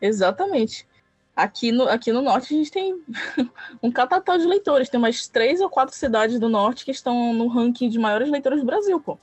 Exatamente. 0.00 0.86
Aqui 1.34 1.72
no, 1.72 1.88
aqui 1.88 2.12
no 2.12 2.20
norte 2.22 2.54
a 2.54 2.58
gente 2.58 2.70
tem 2.70 2.94
um 3.82 3.90
catatal 3.90 4.38
de 4.38 4.44
leitores. 4.46 4.88
Tem 4.88 4.98
umas 4.98 5.26
três 5.26 5.60
ou 5.60 5.68
quatro 5.68 5.96
cidades 5.96 6.38
do 6.38 6.48
norte 6.48 6.84
que 6.84 6.90
estão 6.92 7.32
no 7.32 7.48
ranking 7.48 7.88
de 7.88 7.98
maiores 7.98 8.30
leitores 8.30 8.60
do 8.60 8.66
Brasil, 8.66 9.00
pô. 9.00 9.18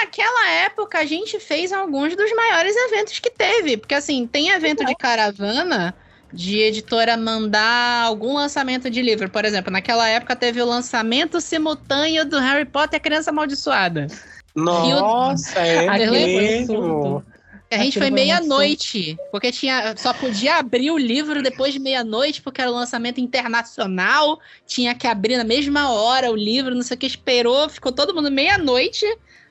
Naquela 0.00 0.50
época, 0.50 0.98
a 0.98 1.04
gente 1.04 1.38
fez 1.38 1.72
alguns 1.72 2.16
dos 2.16 2.32
maiores 2.34 2.74
eventos 2.74 3.18
que 3.18 3.30
teve. 3.30 3.76
Porque, 3.76 3.94
assim, 3.94 4.26
tem 4.26 4.48
evento 4.50 4.84
de 4.84 4.94
caravana 4.94 5.94
de 6.32 6.58
editora 6.60 7.16
mandar 7.16 8.04
algum 8.04 8.34
lançamento 8.34 8.88
de 8.88 9.02
livro. 9.02 9.28
Por 9.28 9.44
exemplo, 9.44 9.70
naquela 9.70 10.08
época 10.08 10.36
teve 10.36 10.60
o 10.62 10.66
lançamento 10.66 11.40
simultâneo 11.40 12.24
do 12.24 12.38
Harry 12.38 12.64
Potter 12.64 12.94
e 12.94 12.96
a 12.96 13.00
Criança 13.00 13.30
Amaldiçoada. 13.30 14.06
Nossa, 14.54 15.60
é 15.60 15.88
Aquilo 15.88 16.14
foi 16.14 16.26
mesmo. 16.26 17.24
A 17.70 17.76
gente 17.76 17.88
Aquilo 17.88 17.92
foi 17.92 18.00
foi 18.00 18.10
meia-noite, 18.10 19.16
porque 19.30 19.52
tinha 19.52 19.94
só 19.96 20.12
podia 20.12 20.56
abrir 20.56 20.90
o 20.90 20.98
livro 20.98 21.40
depois 21.40 21.72
de 21.72 21.78
meia-noite, 21.78 22.42
porque 22.42 22.60
era 22.60 22.70
o 22.70 22.74
lançamento 22.74 23.20
internacional, 23.20 24.40
tinha 24.66 24.92
que 24.92 25.06
abrir 25.06 25.36
na 25.36 25.44
mesma 25.44 25.92
hora 25.92 26.32
o 26.32 26.34
livro, 26.34 26.74
não 26.74 26.82
sei 26.82 26.96
o 26.96 26.98
que, 26.98 27.06
esperou, 27.06 27.68
ficou 27.68 27.92
todo 27.92 28.12
mundo 28.12 28.28
meia-noite 28.28 29.06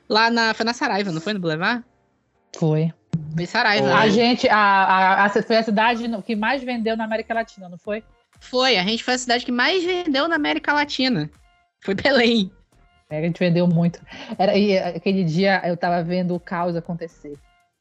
lá 0.09 0.29
na. 0.29 0.53
Foi 0.53 0.65
na 0.65 0.73
Saraiva, 0.73 1.11
não 1.11 1.21
foi 1.21 1.33
no 1.33 1.39
Boulevard? 1.39 1.83
Foi. 2.57 2.91
Foi 3.35 3.45
Saraiva. 3.45 3.87
Foi. 3.89 3.97
A 3.97 4.09
gente, 4.09 4.47
a, 4.49 4.57
a, 4.57 5.25
a- 5.25 5.29
foi 5.29 5.57
a 5.57 5.63
cidade 5.63 6.07
no- 6.07 6.21
que 6.23 6.35
mais 6.35 6.63
vendeu 6.63 6.97
na 6.97 7.03
América 7.05 7.33
Latina, 7.33 7.69
não 7.69 7.77
foi? 7.77 8.03
Foi, 8.39 8.77
a 8.77 8.83
gente 8.83 9.03
foi 9.03 9.13
a 9.15 9.17
cidade 9.17 9.45
que 9.45 9.51
mais 9.51 9.83
vendeu 9.83 10.27
na 10.27 10.35
América 10.35 10.73
Latina. 10.73 11.29
Foi 11.83 11.93
Belém. 11.93 12.51
É, 13.09 13.17
a 13.17 13.21
gente 13.21 13.39
vendeu 13.39 13.67
muito. 13.67 13.99
Era, 14.37 14.55
e 14.57 14.77
aquele 14.77 15.23
dia 15.23 15.61
eu 15.65 15.75
tava 15.75 16.01
vendo 16.03 16.35
o 16.35 16.39
caos 16.39 16.75
acontecer. 16.75 17.37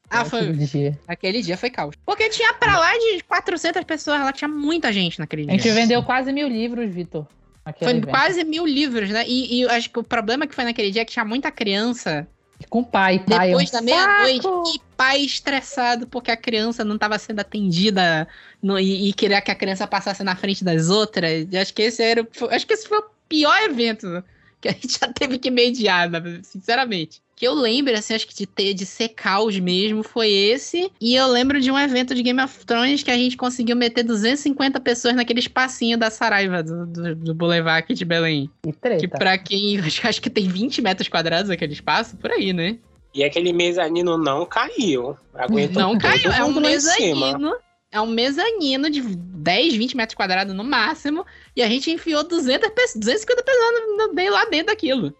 Ah, 0.09 0.25
foi. 0.25 0.39
Aquele 0.39 0.65
dia. 0.65 0.99
Aquele 1.07 1.41
dia 1.43 1.55
foi 1.55 1.69
caos. 1.69 1.95
Porque 2.03 2.29
tinha 2.29 2.51
pra 2.55 2.79
lá 2.79 2.91
de 2.97 3.23
400 3.27 3.83
pessoas, 3.83 4.19
lá 4.21 4.33
tinha 4.33 4.47
muita 4.47 4.91
gente 4.91 5.19
naquele 5.19 5.43
A 5.43 5.45
dia. 5.45 5.59
gente 5.59 5.71
vendeu 5.71 6.01
quase 6.03 6.33
mil 6.33 6.47
livros, 6.47 6.89
Vitor. 6.91 7.27
Foi 7.73 7.89
evento. 7.91 8.09
quase 8.09 8.43
mil 8.43 8.65
livros, 8.65 9.09
né? 9.09 9.23
E, 9.27 9.57
e 9.57 9.61
eu 9.61 9.69
acho 9.69 9.89
que 9.89 9.99
o 9.99 10.03
problema 10.03 10.47
que 10.47 10.55
foi 10.55 10.63
naquele 10.63 10.91
dia 10.91 11.01
é 11.01 11.05
que 11.05 11.11
tinha 11.11 11.25
muita 11.25 11.51
criança 11.51 12.27
Com 12.69 12.83
pai, 12.83 13.19
pai. 13.19 13.37
é 13.37 13.55
um 13.55 13.59
depois 13.59 13.71
da 13.71 13.81
meia-noite 13.81 14.47
e 14.75 14.79
pai 14.97 15.21
estressado 15.21 16.07
porque 16.07 16.31
a 16.31 16.37
criança 16.37 16.83
não 16.83 16.95
estava 16.95 17.17
sendo 17.17 17.39
atendida 17.39 18.27
no- 18.61 18.79
e, 18.79 19.09
e 19.09 19.13
queria 19.13 19.41
que 19.41 19.51
a 19.51 19.55
criança 19.55 19.87
passasse 19.87 20.23
na 20.23 20.35
frente 20.35 20.63
das 20.63 20.89
outras. 20.89 21.47
Acho 21.53 21.73
que 21.73 21.83
esse 21.83 22.03
era, 22.03 22.27
acho 22.51 22.67
que 22.67 22.73
esse 22.73 22.87
foi 22.87 22.97
o 22.99 23.05
pior 23.27 23.57
evento 23.63 24.23
que 24.61 24.67
a 24.67 24.71
gente 24.73 24.97
já 24.99 25.07
teve 25.13 25.37
que 25.39 25.49
mediar, 25.49 26.09
né? 26.09 26.19
sinceramente. 26.43 27.21
Que 27.39 27.47
eu 27.47 27.53
lembro, 27.53 27.93
assim, 27.97 28.13
acho 28.13 28.27
que 28.27 28.35
de 28.35 28.45
ter 28.45 28.73
de 28.73 28.85
ser 28.85 29.07
caos 29.09 29.57
mesmo 29.57 30.03
foi 30.03 30.29
esse. 30.29 30.91
E 30.99 31.15
eu 31.15 31.25
lembro 31.29 31.61
de 31.61 31.71
um 31.71 31.79
evento 31.79 32.13
de 32.13 32.21
Game 32.21 32.41
of 32.43 32.65
Thrones 32.65 33.01
que 33.01 33.09
a 33.09 33.15
gente 33.15 33.37
conseguiu 33.37 33.77
meter 33.77 34.03
250 34.03 34.77
pessoas 34.81 35.15
naquele 35.15 35.39
espacinho 35.39 35.97
da 35.97 36.09
Saraiva, 36.09 36.61
do, 36.61 36.85
do, 36.85 37.15
do 37.15 37.33
Boulevard 37.33 37.79
aqui 37.81 37.93
de 37.93 38.03
Belém. 38.03 38.49
Que 38.61 38.73
treta. 38.73 38.99
Que 38.99 39.07
pra 39.07 39.37
quem. 39.37 39.79
Acho, 39.79 40.05
acho 40.05 40.21
que 40.21 40.29
tem 40.29 40.49
20 40.49 40.81
metros 40.81 41.07
quadrados 41.07 41.49
aquele 41.49 41.71
espaço, 41.71 42.17
por 42.17 42.29
aí, 42.29 42.51
né? 42.51 42.77
E 43.15 43.23
aquele 43.23 43.53
mezanino 43.53 44.17
não 44.17 44.45
caiu. 44.45 45.15
Aguentou 45.33 45.81
Não 45.81 45.97
caiu, 45.97 46.33
é 46.33 46.43
um 46.43 46.59
mezanino. 46.59 47.55
É 47.89 48.01
um 48.01 48.05
mezanino 48.07 48.89
de 48.89 48.99
10, 49.01 49.75
20 49.75 49.95
metros 49.95 50.15
quadrados 50.15 50.53
no 50.53 50.63
máximo. 50.65 51.25
E 51.55 51.61
a 51.63 51.69
gente 51.69 51.89
enfiou 51.89 52.21
200, 52.27 52.69
pe- 52.71 52.99
250 52.99 53.43
pessoas 53.43 53.71
no- 53.87 54.07
no- 54.07 54.13
bem 54.13 54.29
lá 54.29 54.43
dentro 54.43 54.67
daquilo. 54.67 55.15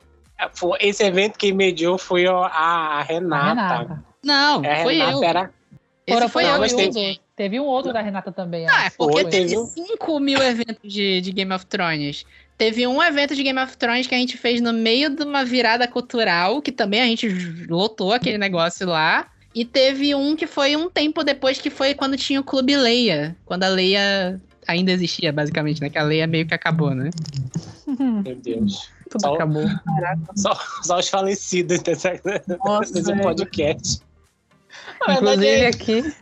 Foi- 0.53 0.77
Esse 0.81 1.03
evento 1.03 1.37
que 1.37 1.51
mediou 1.51 1.97
foi 1.97 2.25
a, 2.27 2.31
a 2.33 2.99
A 2.99 3.03
Renata. 3.03 3.49
Renata. 3.77 4.03
Não, 4.23 4.63
É, 4.63 4.81
a 4.81 4.83
foi 4.83 4.95
Renata 4.97 5.11
eu. 5.17 5.23
era. 5.23 5.53
Esse 6.07 6.27
foi 6.29 6.43
não, 6.43 6.63
eu 6.65 6.75
tem- 6.75 6.89
usou. 6.89 7.15
Teve 7.35 7.59
um 7.59 7.65
outro 7.65 7.93
da 7.93 8.01
Renata 8.01 8.31
também. 8.31 8.67
Ah, 8.67 8.85
é 8.85 8.89
porque 8.89 9.13
Foi, 9.21 9.23
teve 9.25 9.47
teve 9.49 9.57
um- 9.59 9.65
5 9.65 10.19
mil 10.19 10.41
eventos 10.41 10.91
de, 10.91 11.21
de 11.21 11.31
Game 11.31 11.53
of 11.53 11.65
Thrones. 11.67 12.25
Teve 12.57 12.85
um 12.85 13.01
evento 13.01 13.33
de 13.35 13.41
Game 13.43 13.59
of 13.59 13.77
Thrones 13.77 14.07
que 14.07 14.15
a 14.15 14.17
gente 14.17 14.35
fez 14.37 14.59
no 14.59 14.73
meio 14.73 15.09
de 15.09 15.23
uma 15.23 15.45
virada 15.45 15.87
cultural, 15.87 16.61
que 16.61 16.71
também 16.71 16.99
a 17.01 17.05
gente 17.05 17.29
lotou 17.69 18.11
aquele 18.11 18.37
negócio 18.37 18.85
lá. 18.87 19.27
E 19.55 19.63
teve 19.63 20.13
um 20.13 20.35
que 20.35 20.45
foi 20.45 20.75
um 20.75 20.89
tempo 20.89 21.23
depois, 21.23 21.59
que 21.61 21.69
foi 21.69 21.93
quando 21.93 22.17
tinha 22.17 22.41
o 22.41 22.43
Clube 22.43 22.75
Leia. 22.75 23.35
Quando 23.45 23.63
a 23.63 23.69
Leia 23.69 24.39
ainda 24.67 24.91
existia, 24.91 25.31
basicamente, 25.31 25.79
né? 25.79 25.89
Que 25.89 25.97
a 25.97 26.03
Leia 26.03 26.27
meio 26.27 26.45
que 26.45 26.53
acabou, 26.53 26.93
né? 26.93 27.09
Meu 27.87 28.35
Deus. 28.35 28.89
Tudo 29.09 29.21
Só- 29.21 29.33
acabou. 29.35 29.65
Só, 30.35 30.59
só 30.83 30.99
os 30.99 31.09
falecidos 31.09 31.77
Nossa, 32.63 32.93
desse 32.93 33.07
velho. 33.11 33.21
podcast. 33.21 34.01
Inclusive 35.09 35.65
aqui. 35.65 36.13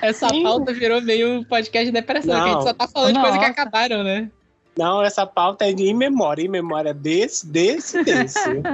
Essa 0.00 0.28
Sim. 0.28 0.42
pauta 0.42 0.72
virou 0.72 1.00
meio 1.02 1.40
um 1.40 1.44
podcast 1.44 1.84
de 1.86 1.92
depressão, 1.92 2.34
que 2.42 2.48
a 2.48 2.52
gente 2.52 2.62
só 2.62 2.72
tá 2.72 2.88
falando 2.88 3.14
de 3.14 3.20
coisa 3.20 3.38
que 3.38 3.46
Nossa. 3.46 3.60
acabaram, 3.62 4.02
né? 4.02 4.30
Não, 4.76 5.02
essa 5.02 5.24
pauta 5.26 5.64
é 5.68 5.72
de 5.72 5.84
em 5.84 5.94
memória. 5.94 6.42
Em 6.42 6.48
memória 6.48 6.92
desse, 6.92 7.46
desse, 7.46 8.02
desse. 8.02 8.38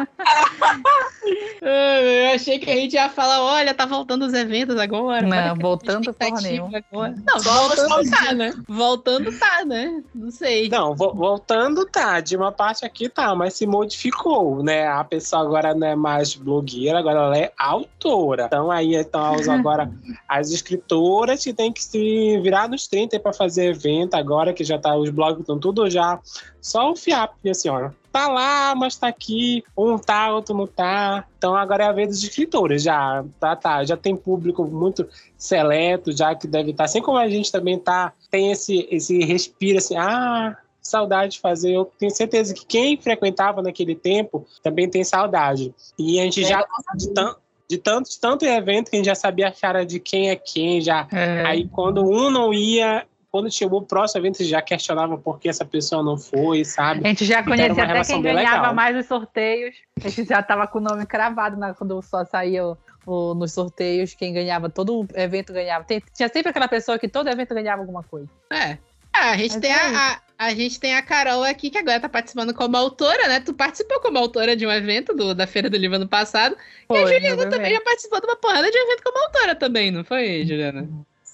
Ah, 1.63 2.01
Eu 2.01 2.35
achei 2.35 2.59
que 2.59 2.71
a 2.71 2.75
gente 2.75 2.95
ia 2.95 3.09
falar, 3.11 3.43
olha, 3.43 3.75
tá 3.75 3.85
voltando 3.85 4.25
os 4.25 4.33
eventos 4.33 4.79
agora. 4.79 5.27
Não, 5.27 5.55
voltando 5.57 6.13
porra 6.15 6.41
nenhuma. 6.41 6.79
agora. 6.91 7.15
Não, 7.27 7.39
Só 7.41 7.69
voltando 7.69 8.11
tá, 8.11 8.33
né? 8.33 8.55
Voltando 8.67 9.39
tá, 9.39 9.65
né? 9.67 10.03
Não 10.15 10.31
sei. 10.31 10.69
Não, 10.71 10.95
vo- 10.95 11.13
voltando 11.13 11.85
tá, 11.85 12.21
de 12.21 12.35
uma 12.37 12.51
parte 12.51 12.85
aqui 12.87 13.09
tá, 13.09 13.35
mas 13.35 13.55
se 13.55 13.67
modificou, 13.67 14.63
né? 14.63 14.87
A 14.89 15.05
pessoa 15.05 15.43
agora 15.43 15.75
não 15.75 15.87
é 15.87 15.95
mais 15.95 16.35
blogueira, 16.35 16.99
agora 16.99 17.19
ela 17.21 17.39
é 17.39 17.53
autora. 17.59 18.45
Então 18.47 18.71
aí 18.71 18.95
então 18.95 19.35
agora 19.51 19.91
as 20.27 20.51
escritoras 20.51 21.45
que 21.45 21.53
tem 21.53 21.71
que 21.73 21.83
se 21.85 22.41
virar 22.41 22.69
nos 22.69 22.87
30 22.87 23.21
para 23.21 23.33
fazer 23.35 23.67
evento 23.67 24.15
agora 24.15 24.53
que 24.55 24.65
já 24.65 24.79
tá 24.79 24.97
os 24.97 25.11
blogs 25.11 25.41
estão 25.41 25.59
tudo 25.59 25.90
já 25.91 26.21
só 26.61 26.91
o 26.91 26.97
fiap 26.97 27.35
assim, 27.49 27.69
ó. 27.69 27.91
Tá 28.13 28.29
lá, 28.29 28.75
mas 28.75 28.97
tá 28.97 29.07
aqui, 29.07 29.63
um 29.77 29.97
tá, 29.97 30.33
outro 30.33 30.55
não 30.57 30.67
tá. 30.67 31.25
Então 31.39 31.55
agora 31.55 31.85
é 31.85 31.87
a 31.89 31.93
vez 31.93 32.09
dos 32.09 32.23
escritores, 32.23 32.83
já 32.83 33.25
tá, 33.39 33.55
tá, 33.55 33.85
já 33.85 33.97
tem 33.97 34.17
público 34.17 34.65
muito 34.65 35.09
seleto, 35.37 36.11
já 36.11 36.35
que 36.35 36.47
deve 36.47 36.71
estar, 36.73 36.85
assim 36.85 37.01
como 37.01 37.19
a 37.19 37.29
gente 37.29 37.53
também 37.53 37.79
tá, 37.79 38.13
tem 38.31 38.51
esse 38.51 38.89
esse 38.91 39.19
respiro 39.25 39.79
assim, 39.79 39.97
ah, 39.97 40.57
saudade 40.83 41.33
de 41.33 41.41
fazer. 41.41 41.73
Eu 41.73 41.85
tenho 41.99 42.11
certeza 42.11 42.55
que 42.55 42.67
quem 42.67 42.97
frequentava 42.97 43.63
naquele 43.63 43.95
tempo 43.95 44.47
também 44.63 44.89
tem 44.89 45.05
saudade. 45.05 45.75
E 45.99 46.19
a 46.19 46.25
gente 46.25 46.43
É, 46.43 46.49
já, 46.49 46.67
de, 46.97 47.11
tan 47.13 47.35
de 47.69 47.79
tanto, 47.79 48.11
de 48.11 48.19
tanto 48.19 48.45
evento 48.45 48.91
que 48.91 48.97
a 48.97 48.99
gente 48.99 49.07
já 49.07 49.15
sabia 49.15 49.47
a 49.47 49.53
cara 49.53 49.87
de 49.87 50.01
quem 50.01 50.31
é 50.31 50.37
quem, 50.37 50.81
já. 50.81 51.07
É, 51.13 51.45
Aí 51.47 51.69
quando 51.69 52.03
um 52.03 52.29
não 52.29 52.53
ia, 52.53 53.07
quando 53.31 53.51
chegou 53.51 53.81
o 53.81 53.87
próximo 53.87 54.21
evento, 54.23 54.43
já 54.45 54.61
questionava 54.61 55.17
por 55.17 55.39
que 55.39 55.49
essa 55.49 55.65
pessoa 55.65 56.03
não 56.03 56.17
foi, 56.19 56.65
sabe? 56.65 57.01
A 57.05 57.09
gente 57.09 57.25
já 57.25 57.41
Então 57.41 57.55
conhecia 57.57 57.85
até 57.85 58.05
quem 58.05 58.23
ganhava 58.23 58.57
legal. 58.57 58.75
mais 58.75 58.97
nos 58.97 59.07
sorteios. 59.07 59.77
A 60.05 60.09
gente 60.09 60.29
já 60.29 60.43
tava 60.43 60.67
com 60.67 60.79
o 60.79 60.83
nome 60.83 61.07
cravado 61.07 61.57
na- 61.57 61.73
quando 61.75 62.01
só 62.03 62.25
saía 62.25 62.67
o- 62.67 62.77
o- 63.07 63.35
nos 63.35 63.53
sorteios. 63.53 64.15
Quem 64.15 64.33
ganhava, 64.33 64.69
todo 64.69 65.07
evento 65.15 65.53
ganhava. 65.53 65.85
Tem- 65.85 66.03
tinha 66.13 66.29
sempre 66.29 66.51
aquela 66.51 66.67
pessoa 66.69 66.99
que 66.99 67.09
todo 67.09 67.29
evento 67.29 67.55
ganhava 67.55 67.83
alguma 67.83 68.03
coisa. 68.03 68.29
É. 68.51 68.79
Ah, 69.13 69.31
a 69.31 69.37
gente, 69.37 69.53
Mas 69.53 69.61
tem 69.61 69.71
é 69.73 69.75
a, 69.75 70.13
a, 70.39 70.47
a 70.47 70.55
gente 70.55 70.79
tem 70.79 70.95
a 70.97 71.03
Carol 71.03 71.43
aqui, 71.43 71.69
que 71.69 71.79
agora 71.79 71.99
tá 72.01 72.09
participando 72.09 72.55
como 72.55 72.77
autora, 72.77 73.27
né? 73.29 73.41
Tu 73.41 73.53
participou 73.53 74.01
como 74.01 74.19
autora 74.19 74.55
de 74.57 74.65
um 74.67 74.71
evento 74.71 75.13
do- 75.15 75.35
da 75.35 75.47
Feira 75.49 75.69
do 75.69 75.77
Livro 75.77 75.97
ano 75.97 76.09
passado. 76.09 76.57
Foi, 76.87 76.99
e 77.01 77.03
a 77.03 77.07
Juliana 77.07 77.49
também 77.49 77.73
já 77.75 77.81
participou 77.81 78.21
de 78.21 78.27
uma 78.27 78.37
porrada 78.37 78.71
de 78.71 78.77
evento 78.79 79.03
como 79.05 79.19
autora 79.25 79.55
também, 79.57 79.91
não 79.91 80.05
foi, 80.05 80.45
Juliana? 80.47 80.89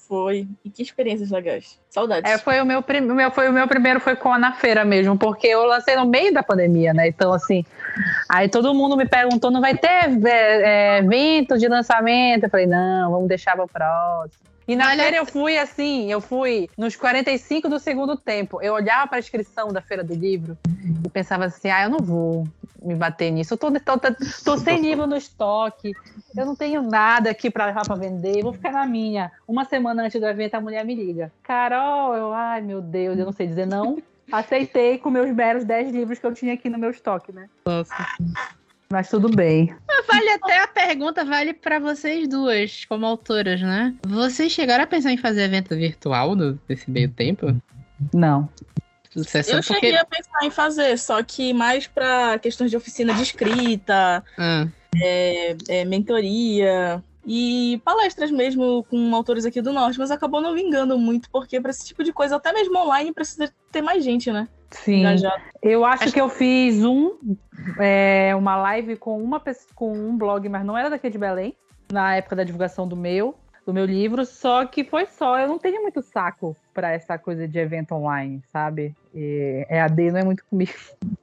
Foi. 0.07 0.47
E 0.63 0.69
que 0.69 0.81
experiências 0.81 1.31
legais. 1.31 1.77
Saudades. 1.89 2.31
É, 2.31 2.37
foi 2.37 2.61
o 2.61 2.65
meu, 2.65 2.81
prim- 2.81 3.01
meu, 3.01 3.29
foi 3.29 3.49
o 3.49 3.53
meu 3.53 3.67
primeiro 3.67 3.99
foi 3.99 4.15
com 4.15 4.31
a 4.31 4.39
na 4.39 4.53
feira 4.53 4.85
mesmo, 4.85 5.17
porque 5.17 5.47
eu 5.47 5.65
lancei 5.65 5.95
no 5.97 6.05
meio 6.05 6.33
da 6.33 6.41
pandemia, 6.41 6.93
né? 6.93 7.09
Então, 7.09 7.33
assim, 7.33 7.65
aí 8.29 8.47
todo 8.47 8.73
mundo 8.73 8.95
me 8.95 9.05
perguntou: 9.05 9.51
não 9.51 9.59
vai 9.59 9.75
ter 9.75 9.87
é, 9.87 10.97
é, 10.97 10.97
evento 10.99 11.57
de 11.57 11.67
lançamento? 11.67 12.43
Eu 12.45 12.49
falei, 12.49 12.67
não, 12.67 13.11
vamos 13.11 13.27
deixar 13.27 13.55
para 13.55 13.65
o 13.65 13.67
próximo. 13.67 14.47
E 14.67 14.75
na 14.75 14.87
Olha- 14.89 15.03
feira 15.03 15.17
eu 15.17 15.25
fui 15.25 15.57
assim, 15.57 16.11
eu 16.11 16.19
fui 16.19 16.69
nos 16.77 16.95
45 16.95 17.69
do 17.69 17.79
segundo 17.79 18.17
tempo. 18.17 18.61
Eu 18.61 18.73
olhava 18.73 19.07
para 19.07 19.17
a 19.17 19.19
inscrição 19.19 19.69
da 19.69 19.81
Feira 19.81 20.03
do 20.03 20.13
Livro 20.13 20.57
e 21.05 21.09
pensava 21.09 21.45
assim: 21.45 21.69
ah, 21.69 21.83
eu 21.83 21.89
não 21.89 21.99
vou 21.99 22.45
me 22.81 22.93
bater 22.93 23.31
nisso. 23.31 23.53
Eu 23.53 23.57
tô, 23.57 23.71
tô, 23.71 23.97
tô, 23.97 24.09
tô 24.43 24.57
sem 24.57 24.79
livro 24.81 25.07
no 25.07 25.15
estoque, 25.15 25.93
eu 26.35 26.45
não 26.45 26.55
tenho 26.55 26.81
nada 26.81 27.29
aqui 27.29 27.49
para 27.49 27.67
levar 27.67 27.85
para 27.85 27.95
vender, 27.95 28.43
vou 28.43 28.51
ficar 28.53 28.71
na 28.73 28.85
minha. 28.85 29.31
Uma 29.47 29.63
semana 29.63 30.03
antes 30.03 30.19
do 30.19 30.27
evento, 30.27 30.55
a 30.55 30.61
mulher 30.61 30.83
me 30.83 30.95
liga: 30.95 31.31
Carol, 31.43 32.13
eu, 32.15 32.33
ai 32.33 32.61
meu 32.61 32.81
Deus, 32.81 33.17
eu 33.17 33.25
não 33.25 33.31
sei 33.31 33.47
dizer 33.47 33.65
não. 33.65 33.97
Aceitei 34.29 34.97
com 34.97 35.09
meus 35.09 35.31
meros 35.33 35.63
10 35.63 35.89
livros 35.89 36.19
que 36.19 36.25
eu 36.25 36.33
tinha 36.33 36.53
aqui 36.53 36.69
no 36.69 36.77
meu 36.77 36.89
estoque, 36.91 37.31
né? 37.31 37.47
Nossa. 37.65 37.95
Mas 38.89 39.09
tudo 39.09 39.29
bem. 39.29 39.75
Vale 40.07 40.29
até 40.29 40.63
a 40.63 40.67
pergunta, 40.67 41.25
vale 41.25 41.53
pra 41.53 41.79
vocês 41.79 42.27
duas, 42.27 42.85
como 42.85 43.05
autoras, 43.05 43.61
né? 43.61 43.93
Vocês 44.07 44.51
chegaram 44.51 44.83
a 44.85 44.87
pensar 44.87 45.11
em 45.11 45.17
fazer 45.17 45.43
evento 45.43 45.75
virtual 45.75 46.35
no- 46.35 46.57
nesse 46.69 46.89
meio 46.89 47.09
tempo? 47.09 47.53
Não. 48.13 48.47
Sucesso 49.11 49.51
Eu 49.51 49.55
porque... 49.57 49.73
cheguei 49.73 49.97
a 49.97 50.05
pensar 50.05 50.43
em 50.45 50.49
fazer, 50.49 50.97
só 50.97 51.21
que 51.23 51.53
mais 51.53 51.87
para 51.87 52.39
questões 52.39 52.69
de 52.71 52.77
oficina 52.77 53.13
de 53.13 53.23
escrita, 53.23 54.23
Ah, 54.37 54.67
é, 55.01 55.55
é, 55.67 55.85
mentoria 55.85 57.03
e 57.25 57.81
palestras 57.83 58.31
mesmo 58.31 58.85
com 58.89 59.13
autores 59.13 59.45
aqui 59.45 59.61
do 59.61 59.73
norte, 59.73 59.99
mas 59.99 60.11
acabou 60.11 60.39
não 60.39 60.53
vingando 60.53 60.97
muito, 60.97 61.29
porque 61.29 61.59
para 61.59 61.71
esse 61.71 61.85
tipo 61.85 62.03
de 62.03 62.13
coisa, 62.13 62.37
até 62.37 62.53
mesmo 62.53 62.77
online, 62.77 63.11
precisa 63.13 63.51
ter 63.71 63.81
mais 63.81 64.03
gente, 64.03 64.31
né? 64.31 64.47
Sim. 64.71 64.99
Engajada. 65.01 65.41
Eu 65.61 65.83
acho 65.85 66.03
Acho- 66.05 66.13
que 66.13 66.21
eu 66.21 66.29
fiz 66.29 66.83
um, 66.83 67.17
é, 67.79 68.33
uma 68.35 68.55
live 68.57 68.95
com 68.97 69.21
uma 69.21 69.41
com 69.75 69.91
um 69.93 70.17
blog, 70.17 70.47
mas 70.49 70.65
não 70.65 70.77
era 70.77 70.89
daqui 70.89 71.09
de 71.09 71.17
Belém, 71.17 71.55
na 71.91 72.15
época 72.15 72.35
da 72.35 72.43
divulgação 72.43 72.87
do 72.87 72.95
meu, 72.95 73.35
do 73.65 73.73
meu 73.73 73.85
livro, 73.85 74.25
só 74.25 74.65
que 74.65 74.83
foi 74.83 75.05
só. 75.05 75.39
Eu 75.39 75.47
não 75.47 75.57
tenho 75.57 75.81
muito 75.81 76.01
saco 76.01 76.55
para 76.73 76.91
essa 76.91 77.17
coisa 77.17 77.47
de 77.47 77.57
evento 77.59 77.93
online, 77.95 78.41
sabe? 78.51 78.95
E 79.13 79.65
EAD 79.69 80.11
não 80.11 80.19
é 80.19 80.23
muito 80.23 80.43
comigo. 80.45 80.71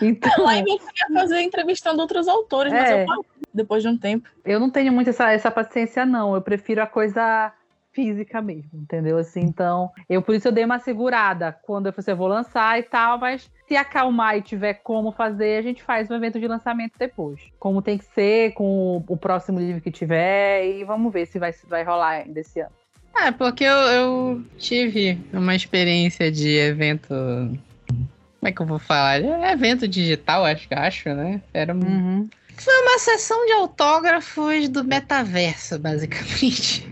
Então, 0.00 0.30
Online 0.44 0.70
eu 0.70 0.78
queria 0.78 1.20
fazer 1.22 1.40
entrevistando 1.40 2.00
outros 2.00 2.28
autores, 2.28 2.72
mas 2.72 2.88
É. 2.88 3.02
eu 3.02 3.06
parei 3.06 3.22
depois 3.52 3.82
de 3.82 3.88
um 3.88 3.98
tempo. 3.98 4.28
eu 4.44 4.60
não 4.60 4.70
tenho 4.70 4.92
muito 4.92 5.10
essa, 5.10 5.32
essa 5.32 5.50
paciência, 5.50 6.06
não. 6.06 6.36
Eu 6.36 6.40
prefiro 6.40 6.80
a 6.80 6.86
coisa 6.86 7.52
física 7.96 8.42
mesmo, 8.42 8.68
entendeu? 8.74 9.16
Assim, 9.16 9.40
então, 9.40 9.90
eu 10.06 10.20
por 10.20 10.34
isso 10.34 10.46
eu 10.46 10.52
dei 10.52 10.66
uma 10.66 10.78
segurada 10.78 11.56
quando 11.62 11.86
eu 11.86 11.92
falei, 11.92 12.02
assim, 12.02 12.10
eu 12.10 12.16
vou 12.16 12.28
lançar 12.28 12.78
e 12.78 12.82
tal, 12.82 13.18
mas 13.18 13.50
se 13.66 13.74
acalmar 13.74 14.36
e 14.36 14.42
tiver 14.42 14.74
como 14.74 15.10
fazer, 15.10 15.56
a 15.58 15.62
gente 15.62 15.82
faz 15.82 16.10
um 16.10 16.14
evento 16.14 16.38
de 16.38 16.46
lançamento 16.46 16.92
depois. 16.98 17.40
Como 17.58 17.80
tem 17.80 17.96
que 17.96 18.04
ser, 18.04 18.52
com 18.52 18.98
o, 18.98 19.14
o 19.14 19.16
próximo 19.16 19.58
livro 19.58 19.80
que 19.80 19.90
tiver, 19.90 20.66
e 20.66 20.84
vamos 20.84 21.10
ver 21.10 21.24
se 21.24 21.38
vai, 21.38 21.52
se 21.54 21.66
vai 21.66 21.82
rolar 21.82 22.22
ainda 22.24 22.38
esse 22.38 22.60
ano. 22.60 22.70
É, 23.18 23.32
porque 23.32 23.64
eu, 23.64 23.74
eu 23.74 24.44
tive 24.58 25.18
uma 25.32 25.54
experiência 25.54 26.30
de 26.30 26.54
evento. 26.58 27.08
Como 27.08 28.48
é 28.48 28.52
que 28.52 28.60
eu 28.60 28.66
vou 28.66 28.78
falar? 28.78 29.24
É 29.24 29.52
evento 29.52 29.88
digital, 29.88 30.44
acho 30.44 30.68
que 30.68 30.74
acho, 30.74 31.08
né? 31.14 31.40
Era 31.54 31.74
um- 31.74 31.78
Uhum. 31.80 32.28
Foi 32.58 32.74
uma 32.82 32.98
sessão 32.98 33.44
de 33.46 33.52
autógrafos 33.52 34.68
do 34.68 34.84
metaverso, 34.84 35.78
basicamente. 35.78 36.86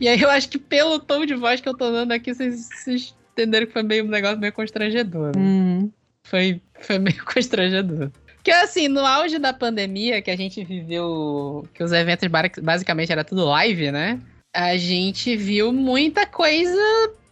E 0.00 0.08
aí 0.08 0.20
eu 0.20 0.30
acho 0.30 0.48
que 0.48 0.58
pelo 0.58 0.98
tom 0.98 1.26
de 1.26 1.34
voz 1.34 1.60
que 1.60 1.68
eu 1.68 1.76
tô 1.76 1.90
dando 1.90 2.12
aqui, 2.12 2.34
vocês, 2.34 2.68
vocês 2.72 3.14
entenderam 3.32 3.66
que 3.66 3.72
foi 3.72 3.82
meio 3.82 4.04
um 4.04 4.08
negócio 4.08 4.38
meio 4.38 4.52
constrangedor. 4.52 5.36
né? 5.36 5.42
Uhum. 5.42 5.92
Foi, 6.24 6.60
foi 6.80 6.98
meio 6.98 7.22
constrangedor. 7.26 8.10
Porque 8.36 8.50
assim, 8.50 8.88
no 8.88 9.04
auge 9.04 9.38
da 9.38 9.52
pandemia, 9.52 10.22
que 10.22 10.30
a 10.30 10.36
gente 10.36 10.64
viveu, 10.64 11.68
que 11.74 11.84
os 11.84 11.92
eventos 11.92 12.26
basicamente 12.62 13.12
era 13.12 13.22
tudo 13.22 13.44
live, 13.44 13.92
né? 13.92 14.18
A 14.54 14.76
gente 14.78 15.36
viu 15.36 15.70
muita 15.72 16.26
coisa 16.26 16.80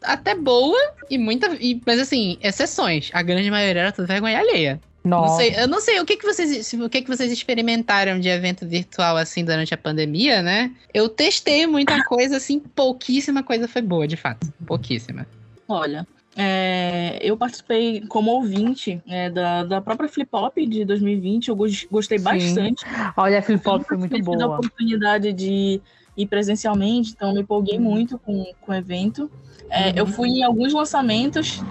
até 0.02 0.34
boa 0.34 0.78
e 1.08 1.16
muita. 1.16 1.48
E, 1.58 1.80
mas 1.86 1.98
assim, 1.98 2.38
exceções. 2.42 3.10
A 3.14 3.22
grande 3.22 3.50
maioria 3.50 3.82
era 3.82 3.92
tudo 3.92 4.06
vergonha 4.06 4.38
alheia. 4.38 4.80
Não 5.08 5.22
Nossa. 5.22 5.36
sei, 5.36 5.54
eu 5.56 5.66
não 5.66 5.80
sei 5.80 6.00
o 6.00 6.04
que, 6.04 6.18
que 6.18 6.26
vocês 6.26 6.72
o 6.74 6.88
que, 6.88 7.00
que 7.00 7.08
vocês 7.08 7.32
experimentaram 7.32 8.20
de 8.20 8.28
evento 8.28 8.66
virtual 8.66 9.16
assim 9.16 9.42
durante 9.42 9.72
a 9.72 9.76
pandemia, 9.76 10.42
né? 10.42 10.70
Eu 10.92 11.08
testei 11.08 11.66
muita 11.66 12.04
coisa 12.04 12.36
assim, 12.36 12.60
pouquíssima 12.60 13.42
coisa 13.42 13.66
foi 13.66 13.80
boa, 13.80 14.06
de 14.06 14.16
fato. 14.16 14.52
Pouquíssima. 14.66 15.26
Olha, 15.66 16.06
é, 16.36 17.18
eu 17.22 17.38
participei 17.38 18.02
como 18.02 18.30
ouvinte 18.32 19.02
é, 19.08 19.30
da, 19.30 19.64
da 19.64 19.80
própria 19.80 20.10
Flip 20.10 20.28
Hop 20.30 20.58
de 20.58 20.84
2020, 20.84 21.48
eu 21.48 21.56
gostei 21.56 22.18
Sim. 22.18 22.24
bastante. 22.24 22.84
Olha, 23.16 23.38
a 23.38 23.42
Flip 23.42 23.66
Hop 23.66 23.82
foi 23.84 23.96
muito 23.96 24.22
boa. 24.22 24.44
a 24.44 24.46
oportunidade 24.46 25.32
de 25.32 25.80
ir 26.16 26.26
presencialmente, 26.26 27.12
então 27.12 27.32
me 27.32 27.40
empolguei 27.40 27.78
muito 27.78 28.18
com, 28.18 28.44
com 28.60 28.72
o 28.72 28.74
evento. 28.74 29.30
É, 29.70 29.86
uhum. 29.86 29.92
Eu 29.96 30.06
fui 30.06 30.28
em 30.28 30.42
alguns 30.42 30.74
lançamentos 30.74 31.62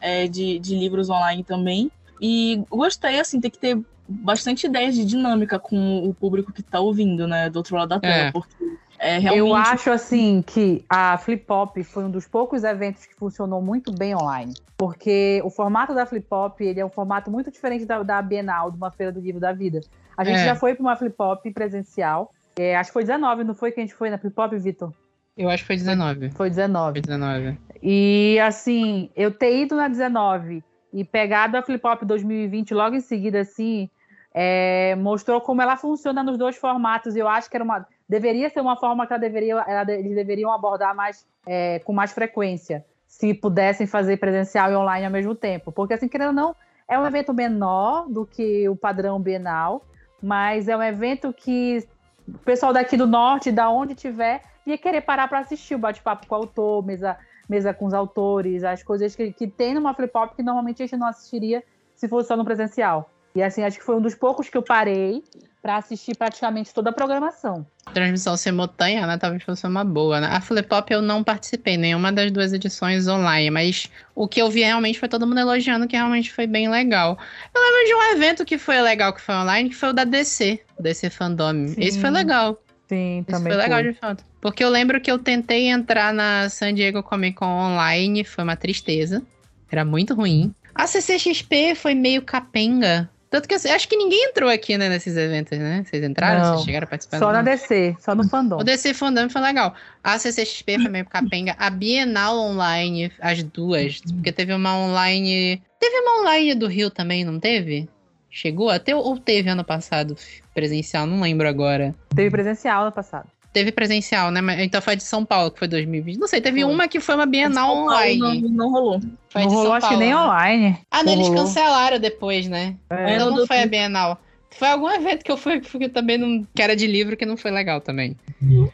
é, 0.00 0.28
de, 0.28 0.58
de 0.58 0.76
livros 0.76 1.08
online 1.08 1.42
também, 1.42 1.90
e 2.20 2.62
gostei, 2.70 3.20
assim, 3.20 3.40
tem 3.40 3.50
que 3.50 3.58
ter 3.58 3.78
bastante 4.08 4.66
ideias 4.66 4.94
de 4.94 5.04
dinâmica 5.04 5.58
com 5.58 6.08
o 6.08 6.14
público 6.14 6.52
que 6.52 6.60
está 6.60 6.80
ouvindo, 6.80 7.26
né, 7.26 7.50
do 7.50 7.56
outro 7.56 7.76
lado 7.76 7.90
da 7.90 8.00
tela, 8.00 8.14
é. 8.14 8.32
porque 8.32 8.54
é, 8.98 9.18
realmente... 9.18 9.38
Eu 9.38 9.54
acho 9.54 9.90
assim 9.90 10.42
que 10.42 10.84
a 10.88 11.18
Flip 11.18 11.44
Hop 11.50 11.76
foi 11.84 12.04
um 12.04 12.10
dos 12.10 12.26
poucos 12.26 12.64
eventos 12.64 13.04
que 13.04 13.14
funcionou 13.14 13.60
muito 13.60 13.92
bem 13.92 14.14
online, 14.14 14.54
porque 14.76 15.40
o 15.44 15.50
formato 15.50 15.94
da 15.94 16.06
Flip 16.06 16.26
Hop 16.30 16.60
ele 16.60 16.80
é 16.80 16.86
um 16.86 16.90
formato 16.90 17.30
muito 17.30 17.50
diferente 17.50 17.84
da, 17.84 18.02
da 18.02 18.22
Bienal, 18.22 18.70
de 18.70 18.76
uma 18.76 18.90
feira 18.90 19.12
do 19.12 19.20
livro 19.20 19.40
da 19.40 19.52
vida. 19.52 19.80
A 20.16 20.24
gente 20.24 20.40
é. 20.40 20.44
já 20.46 20.54
foi 20.54 20.74
para 20.74 20.82
uma 20.82 20.96
Flip 20.96 21.14
Hop 21.18 21.44
presencial, 21.52 22.32
é, 22.56 22.76
acho 22.76 22.90
que 22.90 22.94
foi 22.94 23.04
19, 23.04 23.44
não 23.44 23.54
foi 23.54 23.70
que 23.70 23.78
a 23.78 23.82
gente 23.82 23.94
foi 23.94 24.10
na 24.10 24.18
Flip 24.18 24.34
Hop, 24.36 24.52
Vitor? 24.54 24.92
Eu 25.36 25.48
acho 25.48 25.62
que 25.62 25.68
foi 25.68 25.76
19. 25.76 26.30
Foi 26.30 26.50
19. 26.50 26.92
Foi 26.94 27.00
19. 27.00 27.56
E 27.80 28.40
assim, 28.40 29.08
eu 29.14 29.30
ter 29.30 29.62
ido 29.62 29.76
na 29.76 29.86
19 29.86 30.64
e 30.92 31.04
pegado 31.04 31.56
a 31.56 31.62
Flip 31.62 31.84
Hop 31.86 32.02
2020 32.02 32.74
logo 32.74 32.96
em 32.96 33.00
seguida, 33.00 33.40
assim, 33.40 33.88
é, 34.32 34.94
mostrou 34.96 35.40
como 35.40 35.62
ela 35.62 35.76
funciona 35.76 36.22
nos 36.22 36.38
dois 36.38 36.56
formatos. 36.56 37.16
Eu 37.16 37.28
acho 37.28 37.50
que 37.50 37.56
era 37.56 37.64
uma, 37.64 37.86
deveria 38.08 38.48
ser 38.50 38.60
uma 38.60 38.76
forma 38.76 39.06
que 39.06 39.12
ela 39.12 39.20
deveria, 39.20 39.64
ela, 39.66 39.90
eles 39.92 40.14
deveriam 40.14 40.52
abordar 40.52 40.94
mais, 40.94 41.26
é, 41.46 41.78
com 41.80 41.92
mais 41.92 42.12
frequência, 42.12 42.84
se 43.06 43.34
pudessem 43.34 43.86
fazer 43.86 44.16
presencial 44.18 44.70
e 44.70 44.76
online 44.76 45.06
ao 45.06 45.12
mesmo 45.12 45.34
tempo. 45.34 45.72
Porque, 45.72 45.94
assim, 45.94 46.08
querendo 46.08 46.28
ou 46.28 46.34
não, 46.34 46.56
é 46.86 46.98
um 46.98 47.06
evento 47.06 47.34
menor 47.34 48.08
do 48.08 48.24
que 48.24 48.68
o 48.68 48.76
padrão 48.76 49.20
bienal, 49.20 49.84
mas 50.22 50.68
é 50.68 50.76
um 50.76 50.82
evento 50.82 51.32
que 51.32 51.86
o 52.26 52.38
pessoal 52.38 52.72
daqui 52.72 52.96
do 52.96 53.06
norte, 53.06 53.52
da 53.52 53.70
onde 53.70 53.94
tiver, 53.94 54.42
ia 54.66 54.76
querer 54.76 55.00
parar 55.02 55.28
para 55.28 55.38
assistir 55.38 55.74
o 55.74 55.78
bate-papo 55.78 56.26
com 56.26 56.34
o 56.34 56.38
autor, 56.38 56.84
mesa, 56.84 57.16
mesa 57.48 57.72
com 57.72 57.86
os 57.86 57.94
autores, 57.94 58.62
as 58.62 58.82
coisas 58.82 59.16
que, 59.16 59.32
que 59.32 59.46
tem 59.46 59.74
numa 59.74 59.94
flip-hop 59.94 60.34
que 60.36 60.42
normalmente 60.42 60.82
a 60.82 60.86
gente 60.86 60.98
não 60.98 61.06
assistiria 61.06 61.62
se 61.94 62.08
fosse 62.08 62.28
só 62.28 62.36
no 62.36 62.44
presencial. 62.44 63.10
E 63.34 63.42
assim, 63.42 63.62
acho 63.62 63.78
que 63.78 63.84
foi 63.84 63.96
um 63.96 64.00
dos 64.00 64.14
poucos 64.14 64.48
que 64.48 64.56
eu 64.56 64.62
parei 64.62 65.22
para 65.62 65.76
assistir 65.76 66.16
praticamente 66.16 66.72
toda 66.72 66.90
a 66.90 66.92
programação. 66.92 67.66
Transmissão 67.92 68.36
simultânea, 68.36 69.06
né? 69.06 69.18
Talvez 69.18 69.42
fosse 69.42 69.66
uma 69.66 69.84
boa, 69.84 70.20
né? 70.20 70.28
A 70.30 70.40
Flip-Pop 70.40 70.92
eu 70.92 71.02
não 71.02 71.24
participei 71.24 71.74
em 71.74 71.78
nenhuma 71.78 72.12
das 72.12 72.30
duas 72.30 72.52
edições 72.52 73.08
online, 73.08 73.50
mas 73.50 73.90
o 74.14 74.28
que 74.28 74.40
eu 74.40 74.50
vi 74.50 74.60
realmente 74.60 74.98
foi 74.98 75.08
todo 75.08 75.26
mundo 75.26 75.40
elogiando 75.40 75.86
que 75.86 75.96
realmente 75.96 76.32
foi 76.32 76.46
bem 76.46 76.68
legal. 76.68 77.18
Eu 77.54 77.60
lembro 77.60 77.86
de 77.86 77.94
um 77.94 78.16
evento 78.16 78.44
que 78.44 78.56
foi 78.56 78.80
legal, 78.80 79.12
que 79.12 79.20
foi 79.20 79.34
online, 79.34 79.68
que 79.68 79.76
foi 79.76 79.90
o 79.90 79.92
da 79.92 80.04
DC, 80.04 80.60
DC 80.78 81.10
Fandom. 81.10 81.68
Sim. 81.68 81.74
Esse 81.78 82.00
foi 82.00 82.10
legal. 82.10 82.58
Sim, 82.88 83.24
também 83.26 83.52
foi 83.52 83.62
legal 83.62 83.80
foi. 83.80 83.92
de 83.92 83.98
fato. 83.98 84.24
Porque 84.40 84.64
eu 84.64 84.70
lembro 84.70 85.00
que 85.00 85.10
eu 85.10 85.18
tentei 85.18 85.68
entrar 85.68 86.12
na 86.12 86.48
San 86.48 86.72
Diego 86.72 87.02
Comic 87.02 87.36
Con 87.36 87.46
online, 87.46 88.24
foi 88.24 88.44
uma 88.44 88.56
tristeza. 88.56 89.22
Era 89.70 89.84
muito 89.84 90.14
ruim. 90.14 90.54
A 90.74 90.86
CCXP 90.86 91.74
foi 91.74 91.94
meio 91.94 92.22
capenga. 92.22 93.10
Tanto 93.30 93.46
que 93.46 93.54
assim, 93.54 93.68
acho 93.68 93.86
que 93.86 93.96
ninguém 93.96 94.30
entrou 94.30 94.48
aqui, 94.48 94.78
né, 94.78 94.88
nesses 94.88 95.14
eventos, 95.14 95.58
né? 95.58 95.84
Vocês 95.84 96.02
entraram? 96.02 96.40
Não, 96.40 96.54
vocês 96.54 96.64
chegaram 96.64 96.84
a 96.84 96.88
participar? 96.88 97.18
Só 97.18 97.30
na 97.30 97.42
DC, 97.42 97.96
só 98.00 98.14
no 98.14 98.26
fandom. 98.26 98.56
O 98.56 98.64
DC 98.64 98.94
Fandom 98.94 99.28
foi 99.28 99.42
legal. 99.42 99.74
A 100.02 100.18
CCXP 100.18 100.78
foi 100.78 100.90
meio 100.90 101.04
capenga. 101.04 101.54
A 101.58 101.68
Bienal 101.68 102.38
Online, 102.38 103.12
as 103.20 103.42
duas. 103.42 104.00
Porque 104.00 104.32
teve 104.32 104.54
uma 104.54 104.74
online... 104.78 105.62
Teve 105.78 106.00
uma 106.00 106.22
online 106.22 106.54
do 106.54 106.66
Rio 106.66 106.88
também, 106.88 107.22
não 107.22 107.38
teve? 107.38 107.86
Chegou 108.30 108.70
até 108.70 108.94
ou 108.94 109.18
teve 109.18 109.48
ano 109.48 109.64
passado 109.64 110.16
presencial? 110.54 111.06
Não 111.06 111.20
lembro 111.20 111.48
agora. 111.48 111.94
Teve 112.14 112.30
presencial 112.30 112.82
ano 112.82 112.92
passado. 112.92 113.28
Teve 113.52 113.72
presencial, 113.72 114.30
né? 114.30 114.40
Então 114.62 114.80
foi 114.82 114.94
de 114.94 115.02
São 115.02 115.24
Paulo, 115.24 115.50
que 115.50 115.58
foi 115.58 115.68
2020. 115.68 116.18
Não 116.18 116.28
sei, 116.28 116.40
teve 116.40 116.62
foi. 116.62 116.70
uma 116.70 116.86
que 116.86 117.00
foi 117.00 117.14
uma 117.14 117.26
Bienal 117.26 117.76
online. 117.76 118.42
Não, 118.42 118.50
não 118.50 118.70
rolou. 118.70 119.00
Foi 119.30 119.42
não 119.42 119.50
rolou, 119.50 119.72
acho 119.72 119.88
que 119.88 119.96
nem 119.96 120.14
online. 120.14 120.78
Ah, 120.90 121.02
não, 121.02 121.12
eles 121.12 121.28
cancelaram 121.30 121.98
depois, 121.98 122.46
né? 122.46 122.76
É, 122.90 123.14
então 123.14 123.30
não 123.34 123.46
foi 123.46 123.62
a 123.62 123.66
Bienal. 123.66 124.20
Foi 124.50 124.68
algum 124.68 124.90
evento 124.90 125.24
que 125.24 125.32
eu 125.32 125.36
fui 125.36 125.60
que 125.60 125.88
também 125.88 126.18
não. 126.18 126.46
que 126.54 126.62
era 126.62 126.76
de 126.76 126.86
livro 126.86 127.16
que 127.16 127.24
não 127.24 127.36
foi 127.36 127.50
legal 127.50 127.80
também. 127.80 128.16
Uhum. 128.42 128.70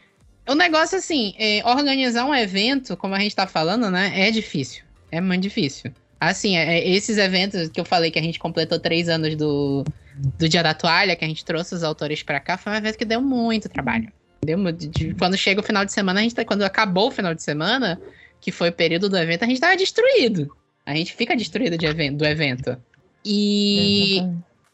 O 0.47 0.53
negócio, 0.53 0.97
assim, 0.97 1.33
é, 1.39 1.63
organizar 1.65 2.25
um 2.25 2.35
evento, 2.35 2.95
como 2.95 3.15
a 3.15 3.19
gente 3.19 3.35
tá 3.35 3.47
falando, 3.47 3.89
né? 3.89 4.11
É 4.15 4.29
difícil. 4.29 4.83
É 5.11 5.19
muito 5.19 5.41
difícil. 5.41 5.91
Assim, 6.19 6.57
é, 6.57 6.79
é, 6.79 6.89
esses 6.89 7.17
eventos 7.17 7.69
que 7.69 7.79
eu 7.79 7.85
falei 7.85 8.09
que 8.09 8.19
a 8.19 8.21
gente 8.21 8.39
completou 8.39 8.79
três 8.79 9.09
anos 9.09 9.35
do, 9.35 9.83
do 10.37 10.47
Dia 10.49 10.63
da 10.63 10.73
Toalha, 10.73 11.15
que 11.15 11.25
a 11.25 11.27
gente 11.27 11.43
trouxe 11.43 11.75
os 11.75 11.83
autores 11.83 12.23
para 12.23 12.39
cá, 12.39 12.57
foi 12.57 12.73
um 12.73 12.75
evento 12.75 12.97
que 12.97 13.05
deu 13.05 13.21
muito 13.21 13.69
trabalho. 13.69 14.11
Deu, 14.43 14.71
de, 14.71 14.87
de, 14.87 15.13
quando 15.15 15.37
chega 15.37 15.59
o 15.59 15.63
final 15.63 15.83
de 15.83 15.91
semana, 15.91 16.19
a 16.19 16.23
gente 16.23 16.35
tá, 16.35 16.45
quando 16.45 16.63
acabou 16.63 17.07
o 17.07 17.11
final 17.11 17.33
de 17.33 17.43
semana, 17.43 17.99
que 18.39 18.51
foi 18.51 18.69
o 18.69 18.73
período 18.73 19.09
do 19.09 19.17
evento, 19.17 19.43
a 19.43 19.47
gente 19.47 19.59
tava 19.59 19.75
destruído. 19.75 20.55
A 20.85 20.95
gente 20.95 21.13
fica 21.13 21.35
destruído 21.35 21.77
de 21.77 21.85
evento, 21.85 22.17
do 22.17 22.25
evento. 22.25 22.77
E 23.25 24.21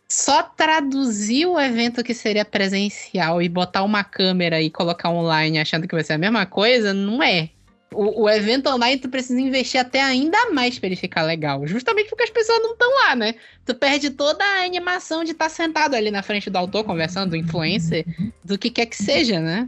só 0.10 0.44
traduzir 0.44 1.46
o 1.46 1.58
evento 1.58 2.04
que 2.04 2.14
seria 2.14 2.44
presencial 2.44 3.42
e 3.42 3.48
botar 3.48 3.82
uma 3.84 4.04
câmera 4.04 4.62
e 4.62 4.70
colocar 4.70 5.10
online 5.10 5.58
achando 5.58 5.88
que 5.88 5.96
vai 5.96 6.04
ser 6.04 6.14
a 6.14 6.18
mesma 6.18 6.46
coisa, 6.46 6.94
não 6.94 7.24
é. 7.24 7.50
O, 7.94 8.24
o, 8.24 8.30
evento 8.30 8.70
online 8.70 9.02
tu 9.02 9.10
precisa 9.10 9.40
investir 9.40 9.80
até 9.80 10.02
ainda 10.02 10.50
mais 10.52 10.80
para 10.80 10.88
ele 10.88 10.96
ficar 10.96 11.24
legal. 11.24 11.68
Justamente 11.68 12.10
porque 12.10 12.24
as 12.24 12.30
pessoas 12.30 12.60
não 12.62 12.72
estão 12.72 12.90
lá, 12.96 13.16
né? 13.16 13.36
Tu 13.66 13.76
perde 13.76 14.10
toda 14.10 14.44
a 14.44 14.64
animação 14.64 15.26
de 15.26 15.32
estar 15.32 15.46
tá 15.46 15.50
sentado 15.50 15.94
ali 15.94 16.10
na 16.10 16.24
frente 16.24 16.50
do 16.50 16.58
autor, 16.58 16.86
conversando, 16.86 17.32
do 17.32 17.36
influencer, 17.36 18.06
do 18.44 18.58
que 18.58 18.70
quer 18.70 18.86
que 18.86 18.96
seja, 18.96 19.42
né? 19.42 19.68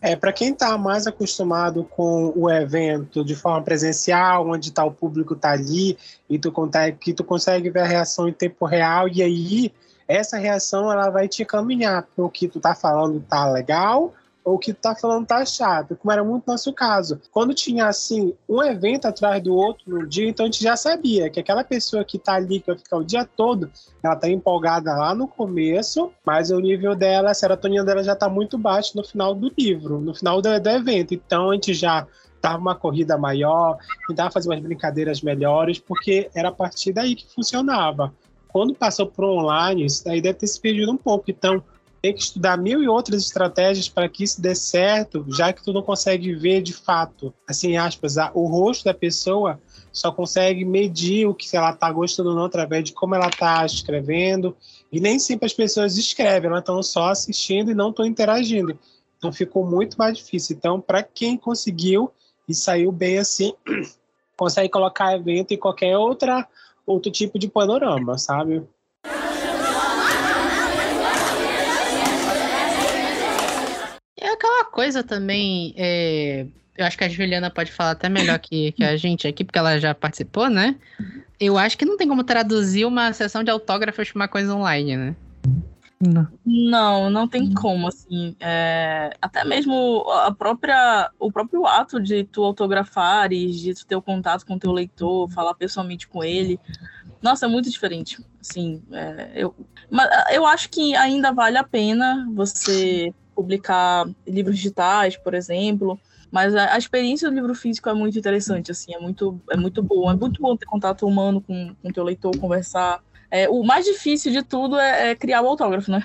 É, 0.00 0.14
para 0.14 0.32
quem 0.32 0.52
está 0.52 0.76
mais 0.78 1.06
acostumado 1.06 1.84
com 1.84 2.32
o 2.36 2.50
evento 2.50 3.24
de 3.24 3.34
forma 3.34 3.62
presencial, 3.62 4.48
onde 4.48 4.70
tá, 4.70 4.84
o 4.84 4.92
público 4.92 5.34
está 5.34 5.52
ali 5.52 5.98
e 6.30 6.38
tu 6.38 6.52
que 7.00 7.12
tu 7.12 7.24
consegue 7.24 7.70
ver 7.70 7.80
a 7.80 7.86
reação 7.86 8.28
em 8.28 8.32
tempo 8.32 8.64
real, 8.64 9.08
e 9.08 9.22
aí 9.22 9.72
essa 10.06 10.38
reação 10.38 10.92
ela 10.92 11.10
vai 11.10 11.26
te 11.26 11.44
caminhar 11.44 12.06
para 12.14 12.24
o 12.24 12.30
que 12.30 12.46
tu 12.46 12.60
tá 12.60 12.74
falando 12.74 13.20
tá 13.28 13.50
legal 13.50 14.14
ou 14.48 14.58
que 14.58 14.72
tá 14.72 14.94
falando 14.94 15.26
tá 15.26 15.44
chato, 15.44 15.94
como 15.96 16.10
era 16.10 16.24
muito 16.24 16.46
nosso 16.46 16.72
caso. 16.72 17.20
Quando 17.30 17.54
tinha, 17.54 17.86
assim, 17.86 18.34
um 18.48 18.62
evento 18.62 19.06
atrás 19.06 19.42
do 19.42 19.54
outro 19.54 19.84
no 19.86 20.06
dia, 20.06 20.28
então 20.28 20.44
a 20.44 20.48
gente 20.48 20.62
já 20.62 20.76
sabia 20.76 21.28
que 21.28 21.38
aquela 21.38 21.62
pessoa 21.62 22.04
que 22.04 22.18
tá 22.18 22.34
ali, 22.34 22.60
que 22.60 22.68
vai 22.68 22.78
ficar 22.78 22.96
o 22.96 23.04
dia 23.04 23.24
todo, 23.24 23.70
ela 24.02 24.16
tá 24.16 24.28
empolgada 24.28 24.94
lá 24.94 25.14
no 25.14 25.28
começo, 25.28 26.10
mas 26.24 26.50
o 26.50 26.58
nível 26.58 26.94
dela, 26.94 27.30
a 27.30 27.34
serotonina 27.34 27.84
dela 27.84 28.02
já 28.02 28.16
tá 28.16 28.28
muito 28.28 28.56
baixo 28.56 28.96
no 28.96 29.04
final 29.04 29.34
do 29.34 29.52
livro, 29.56 30.00
no 30.00 30.14
final 30.14 30.40
do, 30.40 30.58
do 30.58 30.68
evento. 30.70 31.12
Então 31.12 31.50
a 31.50 31.54
gente 31.54 31.74
já 31.74 32.06
tava 32.40 32.58
uma 32.58 32.74
corrida 32.74 33.18
maior, 33.18 33.76
tentava 34.06 34.30
fazer 34.30 34.48
umas 34.48 34.60
brincadeiras 34.60 35.20
melhores, 35.20 35.78
porque 35.78 36.30
era 36.34 36.48
a 36.48 36.52
partir 36.52 36.92
daí 36.92 37.14
que 37.14 37.26
funcionava. 37.34 38.14
Quando 38.48 38.74
passou 38.74 39.06
pro 39.06 39.28
online, 39.28 39.84
isso 39.84 40.04
daí 40.04 40.22
deve 40.22 40.38
ter 40.38 40.46
se 40.46 40.58
perdido 40.58 40.90
um 40.90 40.96
pouco. 40.96 41.30
Então, 41.30 41.62
tem 42.00 42.14
que 42.14 42.22
estudar 42.22 42.56
mil 42.56 42.82
e 42.82 42.88
outras 42.88 43.22
estratégias 43.22 43.88
para 43.88 44.08
que 44.08 44.22
isso 44.24 44.40
dê 44.40 44.54
certo, 44.54 45.24
já 45.28 45.52
que 45.52 45.62
tu 45.62 45.72
não 45.72 45.82
consegue 45.82 46.34
ver 46.34 46.62
de 46.62 46.72
fato, 46.72 47.34
assim, 47.48 47.76
aspas, 47.76 48.16
o 48.34 48.46
rosto 48.46 48.84
da 48.84 48.94
pessoa, 48.94 49.60
só 49.92 50.12
consegue 50.12 50.64
medir 50.64 51.26
o 51.26 51.34
que 51.34 51.56
ela 51.56 51.70
está 51.70 51.90
gostando 51.90 52.30
ou 52.30 52.36
não 52.36 52.44
através 52.44 52.84
de 52.84 52.92
como 52.92 53.14
ela 53.14 53.28
está 53.28 53.64
escrevendo. 53.66 54.56
E 54.92 55.00
nem 55.00 55.18
sempre 55.18 55.46
as 55.46 55.52
pessoas 55.52 55.96
escrevem, 55.98 56.48
elas 56.48 56.60
estão 56.60 56.82
só 56.82 57.08
assistindo 57.08 57.70
e 57.70 57.74
não 57.74 57.90
estão 57.90 58.04
interagindo. 58.04 58.78
Então 59.16 59.32
ficou 59.32 59.66
muito 59.66 59.96
mais 59.98 60.16
difícil. 60.16 60.56
Então, 60.56 60.80
para 60.80 61.02
quem 61.02 61.36
conseguiu 61.36 62.12
e 62.48 62.54
saiu 62.54 62.92
bem 62.92 63.18
assim, 63.18 63.52
consegue 64.36 64.68
colocar 64.68 65.16
evento 65.16 65.52
em 65.52 65.58
qualquer 65.58 65.96
outra 65.96 66.46
outro 66.86 67.12
tipo 67.12 67.38
de 67.38 67.48
panorama, 67.48 68.16
sabe? 68.16 68.62
Aquela 74.38 74.64
coisa 74.64 75.02
também. 75.02 75.74
É, 75.76 76.46
eu 76.76 76.86
acho 76.86 76.96
que 76.96 77.04
a 77.04 77.08
Juliana 77.08 77.50
pode 77.50 77.72
falar 77.72 77.90
até 77.90 78.08
melhor 78.08 78.38
que, 78.38 78.72
que 78.72 78.84
a 78.84 78.96
gente 78.96 79.26
aqui, 79.26 79.44
porque 79.44 79.58
ela 79.58 79.78
já 79.78 79.94
participou, 79.94 80.48
né? 80.48 80.76
Eu 81.38 81.58
acho 81.58 81.76
que 81.76 81.84
não 81.84 81.96
tem 81.96 82.08
como 82.08 82.24
traduzir 82.24 82.84
uma 82.84 83.12
sessão 83.12 83.42
de 83.42 83.50
autógrafos 83.50 84.10
para 84.10 84.20
uma 84.20 84.28
coisa 84.28 84.54
online, 84.54 84.96
né? 84.96 85.16
Não. 86.00 86.28
não, 86.46 87.10
não 87.10 87.26
tem 87.26 87.52
como, 87.52 87.88
assim, 87.88 88.36
é, 88.38 89.16
até 89.20 89.44
mesmo 89.44 90.08
a 90.08 90.32
própria, 90.32 91.10
o 91.18 91.32
próprio 91.32 91.66
ato 91.66 92.00
de 92.00 92.22
tu 92.22 92.44
autografar 92.44 93.32
e 93.32 93.50
de 93.50 93.74
tu 93.74 93.84
ter 93.84 93.96
o 93.96 94.02
contato 94.02 94.46
com 94.46 94.54
o 94.54 94.58
teu 94.60 94.70
leitor, 94.70 95.28
falar 95.30 95.54
pessoalmente 95.54 96.06
com 96.06 96.22
ele, 96.22 96.60
nossa, 97.20 97.46
é 97.46 97.48
muito 97.48 97.68
diferente, 97.68 98.24
assim, 98.40 98.80
é, 98.92 99.32
eu, 99.34 99.52
mas 99.90 100.08
eu 100.32 100.46
acho 100.46 100.70
que 100.70 100.94
ainda 100.94 101.32
vale 101.32 101.58
a 101.58 101.64
pena 101.64 102.28
você 102.32 103.12
publicar 103.38 104.04
livros 104.26 104.56
digitais, 104.56 105.16
por 105.16 105.32
exemplo. 105.32 105.96
Mas 106.28 106.56
a, 106.56 106.74
a, 106.74 106.78
experiência 106.78 107.30
do 107.30 107.34
livro 107.36 107.54
físico 107.54 107.88
é 107.88 107.94
muito 107.94 108.18
interessante, 108.18 108.72
assim, 108.72 108.92
é 108.92 108.98
muito, 108.98 109.40
é 109.48 109.56
muito 109.56 109.80
boa. 109.80 110.12
É 110.12 110.16
muito 110.16 110.42
bom 110.42 110.56
ter 110.56 110.66
contato 110.66 111.06
humano 111.06 111.40
com 111.40 111.76
o 111.84 111.92
teu 111.92 112.02
leitor, 112.02 112.36
conversar. 112.36 113.00
É, 113.30 113.48
o 113.48 113.62
mais 113.62 113.84
difícil 113.84 114.32
de 114.32 114.42
tudo 114.42 114.76
é, 114.76 115.10
é, 115.10 115.14
criar 115.14 115.40
o 115.42 115.46
autógrafo, 115.46 115.88
né? 115.88 116.02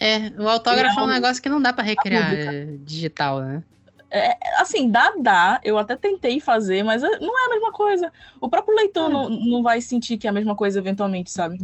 É, 0.00 0.32
o 0.36 0.48
autógrafo 0.48 0.98
é 0.98 1.02
um 1.04 1.06
negócio 1.06 1.40
que 1.40 1.48
não 1.48 1.62
dá 1.62 1.72
para 1.72 1.84
recriar 1.84 2.34
digital, 2.80 3.40
né? 3.40 3.62
É, 4.10 4.36
assim, 4.60 4.90
dá, 4.90 5.12
dá. 5.20 5.60
Eu 5.62 5.78
até 5.78 5.94
tentei 5.94 6.40
fazer, 6.40 6.82
mas 6.82 7.04
é, 7.04 7.18
não 7.20 7.38
é 7.38 7.46
a 7.46 7.50
mesma 7.50 7.70
coisa. 7.70 8.12
O 8.40 8.48
próprio 8.48 8.74
leitor 8.74 9.08
é. 9.08 9.12
não, 9.12 9.30
não 9.30 9.62
vai 9.62 9.80
sentir 9.80 10.18
que 10.18 10.26
é 10.26 10.30
a 10.30 10.32
mesma 10.32 10.56
coisa 10.56 10.80
eventualmente, 10.80 11.30
sabe? 11.30 11.58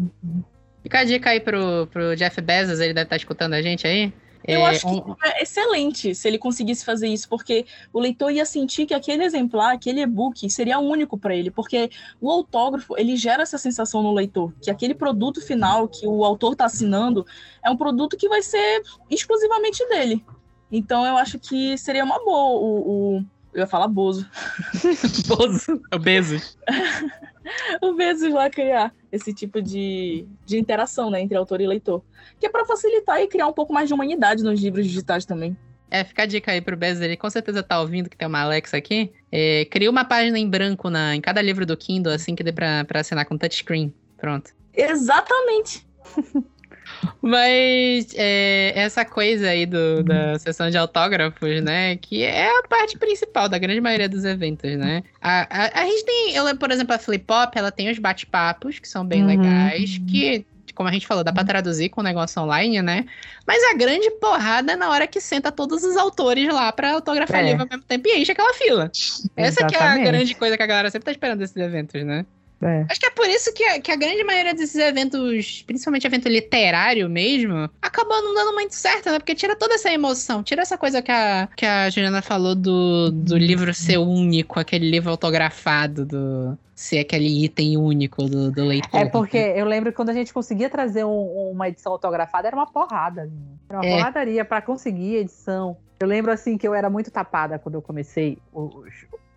Fica 0.83 1.01
a 1.01 1.05
dica 1.05 1.31
aí 1.31 1.41
pro, 1.41 1.89
pro 1.89 2.15
Jeff 2.15 2.41
Bezos, 2.41 2.79
ele 2.79 2.95
deve 2.95 3.07
estar 3.07 3.17
escutando 3.17 3.55
a 3.55 3.61
gente 3.61 3.87
aí. 3.87 4.13
Eu 4.47 4.61
é, 4.61 4.71
acho 4.71 4.87
que 4.87 5.11
um... 5.11 5.17
é 5.23 5.43
excelente 5.43 6.15
se 6.15 6.27
ele 6.27 6.39
conseguisse 6.39 6.85
fazer 6.85 7.09
isso, 7.09 7.29
porque 7.29 7.67
o 7.93 8.01
leitor 8.01 8.31
ia 8.31 8.45
sentir 8.45 8.87
que 8.87 8.95
aquele 8.95 9.25
exemplar, 9.25 9.75
aquele 9.75 10.01
e-book, 10.01 10.49
seria 10.51 10.79
único 10.79 11.19
para 11.19 11.35
ele, 11.35 11.51
porque 11.51 11.91
o 12.21 12.31
autógrafo 12.31 12.97
ele 12.97 13.17
gera 13.17 13.43
essa 13.43 13.59
sensação 13.59 14.03
no 14.03 14.13
leitor, 14.13 14.53
que 14.61 14.71
aquele 14.71 14.95
produto 14.95 15.41
final 15.41 15.89
que 15.89 16.07
o 16.07 16.25
autor 16.25 16.53
está 16.53 16.65
assinando 16.65 17.27
é 17.63 17.71
um 17.71 17.77
produto 17.77 18.17
que 18.17 18.29
vai 18.29 18.43
ser 18.43 18.83
exclusivamente 19.11 19.87
dele. 19.89 20.25
Então 20.73 21.05
eu 21.05 21.17
acho 21.17 21.39
que 21.39 21.77
seria 21.77 22.05
uma 22.05 22.25
boa 22.25 22.61
o. 22.61 23.17
o 23.19 23.25
eu 23.53 23.61
ia 23.61 23.67
falar 23.67 23.89
Bozo. 23.89 24.29
Bozo? 25.27 25.81
É 25.91 25.97
o 25.97 25.99
Bezos. 25.99 26.57
o 27.83 27.95
Bezos 27.95 28.33
lá 28.33 28.49
criar 28.49 28.95
esse 29.11 29.35
tipo 29.35 29.61
de, 29.61 30.25
de 30.47 30.59
interação 30.59 31.11
né, 31.11 31.21
entre 31.21 31.37
autor 31.37 31.61
e 31.61 31.67
leitor. 31.67 32.03
Que 32.39 32.47
é 32.47 32.49
para 32.49 32.65
facilitar 32.65 33.21
e 33.21 33.27
criar 33.27 33.47
um 33.47 33.53
pouco 33.53 33.73
mais 33.73 33.89
de 33.89 33.95
humanidade 33.95 34.43
nos 34.43 34.61
livros 34.61 34.87
digitais 34.87 35.25
também. 35.25 35.57
É, 35.91 36.05
fica 36.05 36.23
a 36.23 36.27
dica 36.27 36.53
aí 36.53 36.61
pro 36.61 36.77
Bezos, 36.77 37.03
ele 37.03 37.17
com 37.17 37.29
certeza 37.29 37.65
tá 37.65 37.81
ouvindo 37.81 38.09
que 38.09 38.17
tem 38.17 38.29
uma 38.29 38.41
Alexa 38.41 38.77
aqui. 38.77 39.13
É, 39.33 39.65
cria 39.65 39.91
uma 39.91 40.05
página 40.05 40.39
em 40.39 40.49
branco 40.49 40.89
na, 40.89 41.17
em 41.17 41.21
cada 41.21 41.43
livro 41.43 41.67
do 41.67 41.77
Kindle, 41.77 42.13
assim 42.13 42.37
que 42.37 42.45
dê 42.45 42.53
pra, 42.53 42.85
pra 42.85 43.01
assinar 43.01 43.27
com 43.27 43.37
touchscreen. 43.37 43.93
Pronto. 44.17 44.53
Exatamente. 44.73 45.85
Mas 47.23 48.15
é, 48.15 48.73
essa 48.75 49.05
coisa 49.05 49.49
aí 49.49 49.67
do, 49.67 50.03
da 50.03 50.39
sessão 50.39 50.71
de 50.71 50.79
autógrafos, 50.79 51.63
né? 51.63 51.97
Que 51.97 52.23
é 52.23 52.49
a 52.49 52.63
parte 52.69 52.97
principal 52.99 53.49
da 53.49 53.59
grande 53.59 53.81
maioria 53.81 54.09
dos 54.09 54.25
eventos, 54.25 54.77
né? 54.77 55.03
A, 55.21 55.65
a, 55.65 55.83
a 55.83 55.85
gente 55.85 56.05
tem, 56.05 56.35
eu, 56.35 56.57
por 56.57 56.71
exemplo, 56.71 56.95
a 56.95 56.99
Flip 56.99 57.25
Pop, 57.25 57.57
ela 57.59 57.71
tem 57.71 57.91
os 57.91 57.99
bate-papos, 57.99 58.79
que 58.79 58.89
são 58.89 59.05
bem 59.05 59.23
uhum. 59.23 59.29
legais, 59.29 60.01
que 60.09 60.47
como 60.81 60.89
a 60.89 60.93
gente 60.93 61.07
falou, 61.07 61.23
dá 61.23 61.31
pra 61.31 61.45
traduzir 61.45 61.91
com 61.91 62.01
o 62.01 62.05
negócio 62.05 62.41
online, 62.41 62.81
né? 62.81 63.05
Mas 63.47 63.63
a 63.65 63.75
grande 63.75 64.11
porrada 64.13 64.73
é 64.73 64.77
na 64.77 64.89
hora 64.89 65.07
que 65.07 65.21
senta 65.21 65.53
todos 65.53 65.85
os 65.85 65.95
autores 65.95 66.51
lá 66.51 66.73
pra 66.73 66.93
autografar 66.93 67.41
é. 67.41 67.49
livro 67.49 67.63
ao 67.63 67.69
mesmo 67.69 67.85
tempo 67.85 68.09
e 68.09 68.19
enche 68.19 68.33
aquela 68.33 68.55
fila. 68.55 68.91
Essa 69.37 69.67
que 69.67 69.77
é 69.77 69.83
a 69.83 69.99
grande 69.99 70.35
coisa 70.35 70.57
que 70.57 70.63
a 70.63 70.67
galera 70.67 70.91
sempre 70.91 71.05
tá 71.05 71.11
esperando 71.11 71.41
desses 71.41 71.57
eventos, 71.57 72.03
né? 72.03 72.25
É. 72.63 72.85
Acho 72.91 73.01
que 73.01 73.07
é 73.07 73.11
por 73.11 73.27
isso 73.27 73.53
que 73.55 73.65
a, 73.65 73.81
que 73.81 73.91
a 73.91 73.97
grande 73.97 74.23
maioria 74.23 74.53
desses 74.53 74.77
eventos, 74.77 75.63
principalmente 75.63 76.07
evento 76.07 76.29
literário 76.29 77.09
mesmo, 77.09 77.71
acabou 77.81 78.23
não 78.23 78.35
dando 78.35 78.53
muito 78.53 78.75
certo, 78.75 79.11
né? 79.11 79.19
Porque 79.19 79.35
tira 79.35 79.57
toda 79.57 79.75
essa 79.75 79.91
emoção, 79.91 80.43
tira 80.43 80.61
essa 80.61 80.77
coisa 80.77 81.01
que 81.01 81.11
a, 81.11 81.49
que 81.57 81.65
a 81.65 81.89
Juliana 81.89 82.21
falou 82.21 82.55
do, 82.55 83.11
do 83.11 83.39
livro 83.39 83.73
ser 83.73 83.97
único, 83.97 84.61
aquele 84.61 84.91
livro 84.91 85.11
autografado, 85.11 86.05
do 86.05 86.59
ser 86.75 86.99
aquele 86.99 87.45
item 87.45 87.77
único 87.79 88.25
do, 88.25 88.51
do 88.51 88.65
leitor. 88.65 89.01
É 89.01 89.07
porque 89.07 89.37
eu 89.37 89.65
lembro 89.65 89.91
que 89.91 89.97
quando 89.97 90.11
a 90.11 90.15
gente 90.15 90.33
conseguia 90.33 90.69
trazer 90.69 91.05
um, 91.05 91.51
uma 91.51 91.69
edição 91.69 91.93
autografada, 91.93 92.49
era 92.49 92.57
uma 92.57 92.67
porrada. 92.67 93.31
Era 93.69 93.79
uma 93.79 93.87
é. 93.87 93.97
porradaria 93.97 94.45
para 94.45 94.61
conseguir 94.61 95.17
edição. 95.17 95.77
Eu 95.99 96.07
lembro 96.07 96.33
assim 96.33 96.57
que 96.59 96.67
eu 96.67 96.75
era 96.75 96.89
muito 96.89 97.11
tapada 97.11 97.59
quando 97.59 97.75
eu 97.75 97.83
comecei 97.83 98.39
os, 98.53 98.73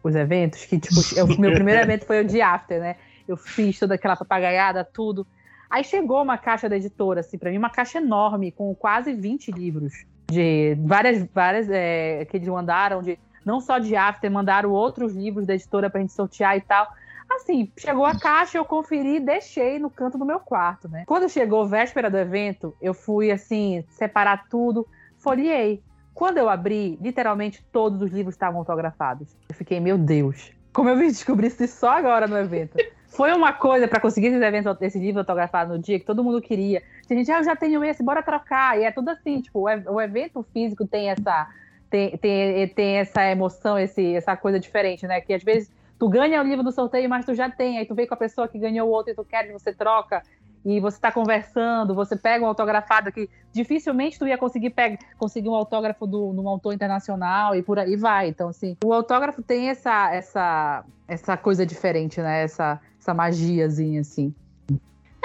os 0.01 0.15
eventos, 0.15 0.65
que 0.65 0.79
tipo, 0.79 1.01
o 1.23 1.39
meu 1.39 1.53
primeiro 1.53 1.81
evento 1.81 2.05
foi 2.05 2.21
o 2.21 2.25
de 2.25 2.41
After, 2.41 2.79
né? 2.79 2.95
Eu 3.33 3.37
fiz 3.37 3.79
toda 3.79 3.95
aquela 3.95 4.15
papagaiada, 4.15 4.83
tudo. 4.83 5.25
Aí 5.69 5.83
chegou 5.83 6.21
uma 6.21 6.37
caixa 6.37 6.69
da 6.69 6.77
editora, 6.77 7.21
assim, 7.21 7.37
para 7.37 7.49
mim, 7.49 7.57
uma 7.57 7.69
caixa 7.69 7.97
enorme, 7.97 8.51
com 8.51 8.73
quase 8.75 9.13
20 9.13 9.51
livros. 9.51 10.05
De 10.31 10.75
várias, 10.79 11.27
várias, 11.33 11.69
é, 11.69 12.25
que 12.25 12.37
eles 12.37 12.47
mandaram, 12.47 13.01
de, 13.01 13.19
não 13.45 13.59
só 13.59 13.79
de 13.79 13.95
After, 13.95 14.31
mandaram 14.31 14.71
outros 14.71 15.15
livros 15.15 15.45
da 15.45 15.55
editora 15.55 15.89
pra 15.89 15.99
gente 15.99 16.13
sortear 16.13 16.55
e 16.57 16.61
tal. 16.61 16.87
Assim, 17.29 17.71
chegou 17.77 18.05
a 18.05 18.17
caixa, 18.17 18.57
eu 18.57 18.65
conferi 18.65 19.15
e 19.15 19.19
deixei 19.19 19.79
no 19.79 19.89
canto 19.89 20.17
do 20.17 20.25
meu 20.25 20.39
quarto, 20.39 20.87
né? 20.87 21.03
Quando 21.07 21.27
chegou 21.27 21.65
véspera 21.65 22.09
do 22.09 22.17
evento, 22.17 22.75
eu 22.81 22.93
fui, 22.93 23.31
assim, 23.31 23.83
separar 23.89 24.47
tudo, 24.49 24.87
folhei. 25.17 25.81
Quando 26.13 26.37
eu 26.37 26.47
abri, 26.47 26.99
literalmente 27.01 27.65
todos 27.71 28.01
os 28.01 28.11
livros 28.11 28.35
estavam 28.35 28.59
autografados. 28.59 29.35
Eu 29.49 29.55
fiquei, 29.55 29.79
meu 29.79 29.97
Deus, 29.97 30.51
como 30.71 30.89
eu 30.89 30.95
me 30.95 31.07
descobri 31.07 31.47
isso 31.47 31.67
só 31.67 31.97
agora 31.97 32.27
no 32.27 32.37
evento. 32.37 32.77
Foi 33.13 33.31
uma 33.31 33.53
coisa 33.53 33.87
para 33.87 33.99
conseguir 33.99 34.27
esse, 34.27 34.43
evento, 34.43 34.77
esse 34.81 34.97
livro 34.97 35.19
autografado 35.19 35.73
no 35.73 35.79
dia 35.79 35.99
que 35.99 36.05
todo 36.05 36.23
mundo 36.23 36.41
queria. 36.41 36.81
A 37.07 37.13
gente, 37.13 37.31
ah, 37.31 37.39
eu 37.39 37.43
já 37.43 37.55
tenho 37.55 37.83
esse, 37.83 38.01
bora 38.01 38.23
trocar. 38.23 38.79
E 38.79 38.83
é 38.83 38.91
tudo 38.91 39.09
assim, 39.09 39.39
tipo, 39.39 39.59
o, 39.61 40.01
evento 40.01 40.43
físico 40.51 40.87
tem 40.87 41.09
essa, 41.11 41.47
tem, 41.91 42.17
tem, 42.17 42.67
tem 42.69 42.95
essa 42.95 43.23
emoção, 43.29 43.77
esse, 43.77 44.15
essa 44.15 44.35
coisa 44.35 44.59
diferente, 44.59 45.05
né? 45.05 45.21
Que 45.21 45.33
às 45.33 45.43
vezes 45.43 45.71
tu 45.99 46.09
ganha 46.09 46.41
o 46.41 46.43
livro 46.43 46.63
do 46.63 46.71
sorteio, 46.71 47.07
mas 47.07 47.23
tu 47.23 47.35
já 47.35 47.49
tem, 47.51 47.77
aí 47.77 47.85
tu 47.85 47.93
vem 47.93 48.07
com 48.07 48.15
a 48.15 48.17
pessoa 48.17 48.47
que 48.47 48.57
ganhou 48.57 48.89
o 48.89 48.91
outro 48.91 49.11
e 49.11 49.15
tu 49.15 49.23
quer, 49.23 49.51
você 49.51 49.71
troca 49.71 50.23
e 50.65 50.79
você 50.79 50.97
está 50.97 51.11
conversando, 51.11 51.93
você 51.93 52.15
pega 52.15 52.43
um 52.43 52.47
autografado 52.47 53.11
que 53.11 53.29
dificilmente 53.51 54.17
tu 54.17 54.27
ia 54.27 54.37
conseguir 54.37 54.69
pegar, 54.69 54.97
conseguir 55.17 55.49
um 55.49 55.53
autógrafo 55.53 56.07
do, 56.07 56.31
num 56.31 56.47
autor 56.47 56.73
internacional 56.73 57.55
e 57.55 57.61
por 57.61 57.77
aí 57.77 57.97
vai. 57.97 58.29
Então, 58.29 58.49
assim, 58.49 58.77
o 58.83 58.93
autógrafo 58.93 59.41
tem 59.41 59.69
essa, 59.69 60.13
essa, 60.13 60.85
essa 61.07 61.35
coisa 61.35 61.65
diferente, 61.65 62.21
né? 62.21 62.43
Essa, 62.43 62.79
essa 62.99 63.13
magiazinha, 63.13 64.01
assim. 64.01 64.33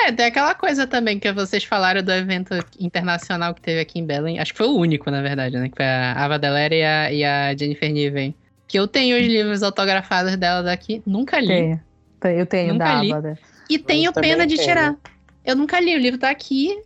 É, 0.01 0.13
tem 0.13 0.27
aquela 0.27 0.55
coisa 0.55 0.87
também 0.87 1.19
que 1.19 1.33
vocês 1.33 1.65
falaram 1.65 2.03
do 2.03 2.13
evento 2.13 2.55
internacional 2.79 3.55
que 3.55 3.61
teve 3.61 3.81
aqui 3.81 3.99
em 3.99 4.07
Belém. 4.07 4.39
Acho 4.39 4.53
que 4.53 4.59
foi 4.59 4.69
o 4.69 4.77
único, 4.77 5.11
na 5.11 5.23
verdade, 5.23 5.57
né? 5.57 5.69
Que 5.69 5.77
foi 5.77 5.87
a 5.87 6.13
Ava 6.13 6.39
Delera 6.39 6.75
e 6.75 6.83
a, 6.83 7.13
e 7.13 7.25
a 7.25 7.57
Jennifer 7.57 7.93
Niven. 7.93 8.35
Que 8.67 8.79
eu 8.79 8.87
tenho 8.87 9.17
os 9.17 9.27
livros 9.27 9.63
autografados 9.63 10.37
dela 10.37 10.63
daqui. 10.63 11.03
Nunca 11.07 11.41
li. 11.41 11.47
Tenho. 12.21 12.39
Eu 12.39 12.47
tenho 12.47 12.73
Nunca 12.75 12.85
da 12.85 13.03
li. 13.03 13.13
Ava. 13.13 13.39
E 13.69 13.79
tenho 13.79 14.13
pena 14.13 14.47
de 14.47 14.57
tenho. 14.57 14.69
tirar. 14.69 14.97
Eu 15.49 15.57
nunca 15.57 15.81
li, 15.81 15.97
o 15.97 15.99
livro 15.99 16.21
tá 16.21 16.29
aqui. 16.29 16.79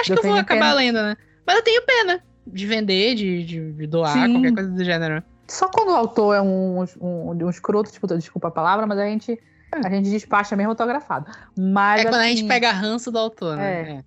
Acho 0.00 0.14
eu 0.14 0.16
que 0.16 0.26
eu 0.26 0.30
vou 0.30 0.40
acabar 0.40 0.70
pena. 0.70 0.74
lendo, 0.74 1.02
né? 1.02 1.16
Mas 1.46 1.56
eu 1.56 1.62
tenho 1.62 1.82
pena 1.82 2.24
de 2.46 2.66
vender, 2.66 3.14
de, 3.14 3.44
de 3.44 3.86
doar, 3.86 4.14
Sim. 4.14 4.32
qualquer 4.32 4.54
coisa 4.54 4.70
do 4.70 4.82
gênero. 4.82 5.22
Só 5.46 5.68
quando 5.68 5.90
o 5.90 5.94
autor 5.94 6.34
é 6.34 6.40
um, 6.40 6.82
um, 6.98 7.44
um 7.44 7.50
escroto, 7.50 7.92
tipo, 7.92 8.06
desculpa 8.06 8.48
a 8.48 8.50
palavra, 8.50 8.86
mas 8.86 8.98
a 8.98 9.04
gente 9.04 9.38
a 9.84 9.90
gente 9.90 10.08
despacha 10.08 10.56
mesmo 10.56 10.70
autografado. 10.70 11.30
Mas, 11.58 12.00
é 12.00 12.04
quando 12.04 12.14
assim, 12.14 12.24
a 12.24 12.28
gente 12.28 12.38
assim, 12.38 12.48
pega 12.48 12.72
ranço 12.72 13.12
do 13.12 13.18
autor, 13.18 13.56
né? 13.58 13.82
É. 13.82 13.92
é. 13.96 14.04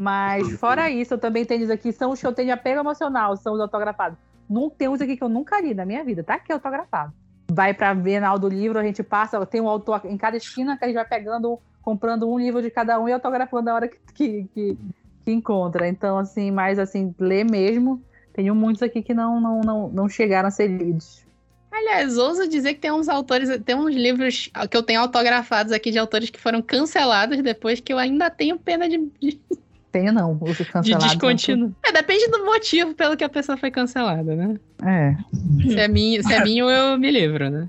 Mas 0.00 0.58
fora 0.58 0.90
isso, 0.90 1.14
eu 1.14 1.18
também 1.18 1.44
tenho 1.44 1.62
isso 1.62 1.72
aqui, 1.72 1.92
são 1.92 2.10
os 2.10 2.20
que 2.20 2.26
eu 2.26 2.32
tenho 2.32 2.52
apego 2.52 2.80
emocional, 2.80 3.36
são 3.36 3.54
os 3.54 3.60
autografados. 3.60 4.18
Não 4.50 4.68
tem 4.68 4.88
uns 4.88 5.00
aqui 5.00 5.16
que 5.16 5.22
eu 5.22 5.28
nunca 5.28 5.60
li 5.60 5.72
na 5.72 5.86
minha 5.86 6.02
vida, 6.02 6.24
tá 6.24 6.34
aqui 6.34 6.52
autografado. 6.52 7.12
Vai 7.52 7.72
pra 7.72 7.94
Bienal 7.94 8.40
do 8.40 8.48
livro, 8.48 8.76
a 8.76 8.82
gente 8.82 9.04
passa, 9.04 9.46
tem 9.46 9.60
um 9.60 9.68
autor 9.68 10.00
em 10.04 10.16
cada 10.16 10.36
esquina 10.36 10.76
que 10.76 10.84
a 10.84 10.88
gente 10.88 10.96
vai 10.96 11.04
pegando, 11.04 11.60
comprando 11.82 12.30
um 12.30 12.38
livro 12.38 12.62
de 12.62 12.70
cada 12.70 12.98
um 12.98 13.08
e 13.08 13.12
autografando 13.12 13.66
na 13.66 13.74
hora 13.74 13.88
que, 13.88 13.98
que, 14.14 14.48
que, 14.54 14.78
que 15.24 15.32
encontra. 15.32 15.88
Então, 15.88 16.16
assim, 16.16 16.50
mais 16.50 16.78
assim, 16.78 17.14
ler 17.18 17.44
mesmo. 17.44 18.02
Tenho 18.32 18.54
muitos 18.54 18.82
aqui 18.82 19.02
que 19.02 19.12
não, 19.12 19.40
não, 19.40 19.60
não, 19.60 19.88
não 19.88 20.08
chegaram 20.08 20.48
a 20.48 20.50
ser 20.50 20.68
lidos. 20.68 21.22
Aliás, 21.70 22.18
ouso 22.18 22.48
dizer 22.48 22.74
que 22.74 22.80
tem 22.80 22.92
uns 22.92 23.08
autores, 23.08 23.48
tem 23.64 23.74
uns 23.74 23.94
livros 23.94 24.50
que 24.70 24.76
eu 24.76 24.82
tenho 24.82 25.00
autografados 25.00 25.72
aqui 25.72 25.90
de 25.90 25.98
autores 25.98 26.28
que 26.28 26.38
foram 26.38 26.60
cancelados 26.60 27.42
depois 27.42 27.80
que 27.80 27.92
eu 27.92 27.98
ainda 27.98 28.30
tenho 28.30 28.58
pena 28.58 28.88
de. 28.88 28.98
de... 29.20 29.40
Tenho 29.90 30.12
não, 30.12 30.38
os 30.40 30.58
cancelados. 30.58 30.84
De 30.84 30.96
descontínuo. 30.98 31.74
É, 31.82 31.92
depende 31.92 32.26
do 32.28 32.44
motivo 32.44 32.94
pelo 32.94 33.16
que 33.16 33.24
a 33.24 33.28
pessoa 33.28 33.56
foi 33.56 33.70
cancelada, 33.70 34.34
né? 34.34 34.60
É. 34.84 35.16
Se 35.62 35.80
é 35.80 35.88
minho, 35.88 36.22
se 36.22 36.32
é 36.32 36.44
minho 36.44 36.68
eu 36.70 36.98
me 36.98 37.10
livro, 37.10 37.48
né? 37.50 37.68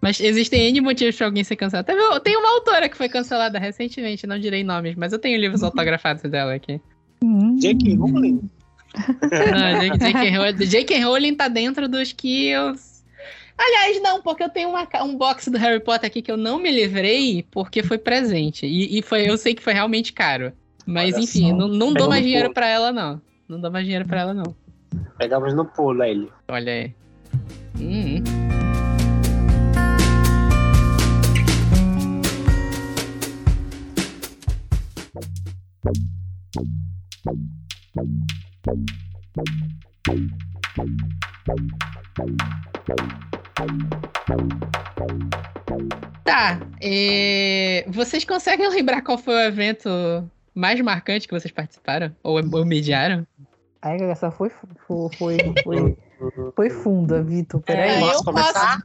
Mas 0.00 0.20
existem 0.20 0.68
N 0.68 0.80
motivos 0.80 1.16
para 1.16 1.26
alguém 1.26 1.42
ser 1.42 1.56
cancelado. 1.56 1.88
Tem 2.20 2.36
uma 2.36 2.50
autora 2.54 2.88
que 2.88 2.96
foi 2.96 3.08
cancelada 3.08 3.58
recentemente, 3.58 4.26
não 4.26 4.38
direi 4.38 4.62
nomes, 4.62 4.94
mas 4.94 5.12
eu 5.12 5.18
tenho 5.18 5.40
livros 5.40 5.62
autografados 5.62 6.22
dela 6.30 6.54
aqui. 6.54 6.80
J.K. 7.58 7.96
Rowling? 7.96 8.50
Não, 9.22 10.66
J.K. 10.66 11.00
Rowling 11.00 11.34
tá 11.34 11.48
dentro 11.48 11.88
dos 11.88 12.12
que 12.12 12.48
eu. 12.48 12.74
Aliás, 13.58 14.02
não, 14.02 14.20
porque 14.20 14.42
eu 14.42 14.50
tenho 14.50 14.68
uma, 14.68 14.86
um 15.02 15.16
box 15.16 15.50
do 15.50 15.56
Harry 15.56 15.80
Potter 15.80 16.06
aqui 16.08 16.20
que 16.20 16.30
eu 16.30 16.36
não 16.36 16.58
me 16.58 16.70
livrei 16.70 17.44
porque 17.50 17.82
foi 17.82 17.96
presente. 17.96 18.66
E, 18.66 18.98
e 18.98 19.02
foi, 19.02 19.28
eu 19.28 19.38
sei 19.38 19.54
que 19.54 19.62
foi 19.62 19.72
realmente 19.72 20.12
caro. 20.12 20.52
Mas 20.84 21.14
Olha 21.14 21.24
enfim, 21.24 21.50
só. 21.50 21.56
não, 21.56 21.68
não 21.68 21.92
dou 21.92 22.08
mais 22.08 22.22
dinheiro 22.22 22.52
para 22.52 22.68
ela, 22.68 22.92
não. 22.92 23.20
Não 23.48 23.60
dou 23.60 23.70
mais 23.70 23.84
dinheiro 23.84 24.06
para 24.06 24.20
ela, 24.20 24.34
não. 24.34 24.54
Pegamos 25.18 25.54
no 25.54 25.64
pulo, 25.64 26.02
ele. 26.02 26.30
Olha 26.48 26.72
aí. 26.72 26.94
Hum. 27.80 28.22
Tá. 46.24 46.58
é, 46.82 47.84
Vocês 47.88 48.24
conseguem 48.24 48.68
lembrar 48.68 49.02
qual 49.02 49.16
foi 49.16 49.34
o 49.34 49.40
evento 49.40 49.88
mais 50.54 50.80
marcante 50.80 51.28
que 51.28 51.34
vocês 51.34 51.52
participaram? 51.52 52.14
Ou, 52.22 52.40
ou 52.52 52.64
mediaram? 52.64 53.26
Aí 53.82 54.02
essa 54.02 54.30
foi, 54.30 54.50
foi, 54.50 55.08
foi, 55.16 55.38
foi, 55.62 55.98
foi 56.56 56.70
funda, 56.70 57.22
Vitor. 57.22 57.60
Peraí. 57.60 57.90
É, 57.90 58.00
Posso 58.00 58.24
começar? 58.24 58.82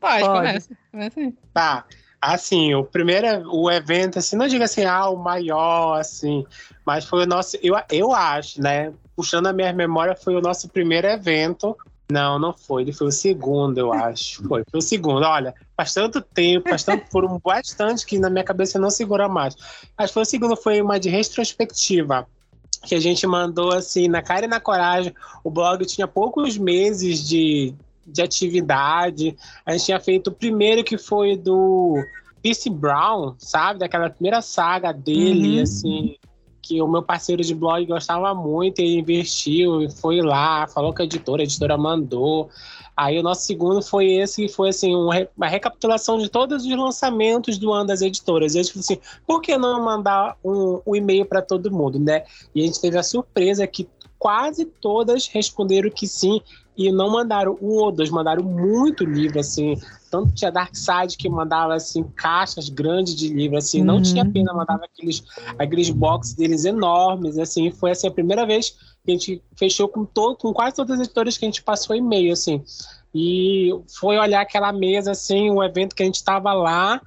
Pode, 0.00 0.24
Pode. 0.24 0.38
começa. 0.38 0.76
começa 0.90 1.20
aí. 1.20 1.34
Tá. 1.54 1.84
Assim, 2.20 2.74
o 2.74 2.84
primeiro 2.84 3.26
o 3.50 3.70
evento, 3.70 4.18
assim, 4.18 4.36
não 4.36 4.46
diga 4.46 4.64
assim, 4.64 4.84
ah, 4.84 5.08
o 5.08 5.16
maior, 5.16 5.98
assim, 5.98 6.44
mas 6.84 7.04
foi 7.04 7.22
o 7.22 7.26
nosso, 7.26 7.56
eu, 7.62 7.74
eu 7.90 8.12
acho, 8.12 8.60
né? 8.60 8.92
Puxando 9.16 9.46
a 9.46 9.52
minha 9.52 9.72
memória, 9.72 10.14
foi 10.14 10.34
o 10.34 10.40
nosso 10.40 10.68
primeiro 10.68 11.06
evento. 11.06 11.76
Não, 12.10 12.38
não 12.38 12.52
foi, 12.52 12.82
ele 12.82 12.92
foi 12.92 13.06
o 13.06 13.12
segundo, 13.12 13.78
eu 13.78 13.92
acho. 13.92 14.42
Foi, 14.48 14.64
foi 14.68 14.78
o 14.78 14.82
segundo. 14.82 15.24
Olha, 15.24 15.54
faz 15.76 15.94
tanto 15.94 16.20
tempo, 16.20 16.68
faz 16.68 16.82
tanto, 16.82 17.08
foram 17.10 17.40
bastante 17.42 18.04
que 18.04 18.18
na 18.18 18.28
minha 18.28 18.44
cabeça 18.44 18.78
não 18.78 18.90
segura 18.90 19.28
mais. 19.28 19.54
Que 19.54 20.08
foi 20.08 20.22
o 20.22 20.26
segundo, 20.26 20.56
foi 20.56 20.82
uma 20.82 20.98
de 20.98 21.08
retrospectiva. 21.08 22.26
Que 22.84 22.96
a 22.96 23.00
gente 23.00 23.26
mandou 23.26 23.72
assim, 23.72 24.08
na 24.08 24.22
cara 24.22 24.46
e 24.46 24.48
na 24.48 24.58
coragem. 24.58 25.14
O 25.44 25.50
blog 25.50 25.86
tinha 25.86 26.08
poucos 26.08 26.58
meses 26.58 27.26
de, 27.26 27.74
de 28.06 28.22
atividade. 28.22 29.36
A 29.64 29.72
gente 29.72 29.86
tinha 29.86 30.00
feito 30.00 30.28
o 30.28 30.32
primeiro 30.32 30.82
que 30.84 30.98
foi 30.98 31.36
do 31.36 31.94
Pierce 32.42 32.70
Brown, 32.70 33.34
sabe? 33.38 33.80
Daquela 33.80 34.10
primeira 34.10 34.40
saga 34.40 34.92
dele, 34.92 35.56
Uhum. 35.56 35.62
assim, 35.62 36.16
que 36.62 36.80
o 36.80 36.88
meu 36.88 37.02
parceiro 37.02 37.42
de 37.42 37.54
blog 37.54 37.84
gostava 37.86 38.34
muito, 38.34 38.80
ele 38.80 38.98
investiu, 39.00 39.82
e 39.82 39.90
foi 39.90 40.20
lá, 40.20 40.66
falou 40.68 40.94
com 40.94 41.02
a 41.02 41.04
editora, 41.04 41.42
a 41.42 41.44
editora 41.44 41.76
mandou. 41.76 42.48
Aí 42.96 43.18
o 43.18 43.22
nosso 43.22 43.46
segundo 43.46 43.80
foi 43.80 44.12
esse, 44.12 44.46
que 44.46 44.52
foi 44.52 44.68
assim, 44.68 44.94
um 44.94 45.08
uma 45.36 45.46
recapitulação 45.48 46.18
de 46.18 46.28
todos 46.28 46.64
os 46.64 46.76
lançamentos 46.76 47.56
do 47.56 47.72
ano 47.72 47.86
das 47.86 48.02
editoras. 48.02 48.54
E 48.54 48.58
a 48.58 48.62
gente 48.62 48.72
falou 48.72 48.84
assim, 48.84 48.98
por 49.26 49.40
que 49.40 49.56
não 49.56 49.82
mandar 49.82 50.36
um, 50.44 50.80
um 50.86 50.94
e-mail 50.94 51.24
para 51.24 51.40
todo 51.40 51.70
mundo, 51.70 51.98
né? 51.98 52.24
E 52.54 52.62
a 52.62 52.66
gente 52.66 52.80
teve 52.80 52.98
a 52.98 53.02
surpresa 53.02 53.66
que 53.66 53.88
quase 54.20 54.66
todas 54.66 55.26
responderam 55.26 55.90
que 55.90 56.06
sim 56.06 56.42
e 56.76 56.92
não 56.92 57.10
mandaram 57.10 57.58
um 57.60 57.72
ou 57.72 57.90
dois, 57.90 58.10
mandaram 58.10 58.44
muito 58.44 59.02
livro, 59.04 59.40
assim. 59.40 59.76
Tanto 60.10 60.34
tinha 60.34 60.50
Darkseid 60.52 61.16
que 61.16 61.28
mandava, 61.28 61.74
assim, 61.74 62.02
caixas 62.02 62.68
grandes 62.68 63.14
de 63.14 63.28
livro, 63.28 63.56
assim. 63.56 63.82
Não 63.82 63.96
Uhum. 63.96 64.02
tinha 64.02 64.24
pena, 64.24 64.52
mandava 64.52 64.84
aqueles, 64.84 65.22
aqueles 65.58 65.90
boxes 65.90 66.34
deles 66.34 66.64
enormes, 66.64 67.38
assim. 67.38 67.70
Foi, 67.70 67.90
assim, 67.92 68.06
a 68.08 68.10
primeira 68.10 68.46
vez 68.46 68.70
que 69.04 69.10
a 69.10 69.12
gente 69.12 69.42
fechou 69.56 69.88
com, 69.88 70.04
todo, 70.04 70.36
com 70.36 70.52
quase 70.52 70.76
todas 70.76 70.92
as 71.00 71.06
editoras 71.06 71.36
que 71.36 71.44
a 71.44 71.48
gente 71.48 71.62
passou 71.62 71.96
e-mail, 71.96 72.32
assim. 72.32 72.62
E 73.14 73.70
foi 73.98 74.18
olhar 74.18 74.40
aquela 74.42 74.72
mesa, 74.72 75.12
assim, 75.12 75.50
um 75.50 75.62
evento 75.62 75.94
que 75.94 76.02
a 76.02 76.06
gente 76.06 76.16
estava 76.16 76.52
lá 76.52 77.00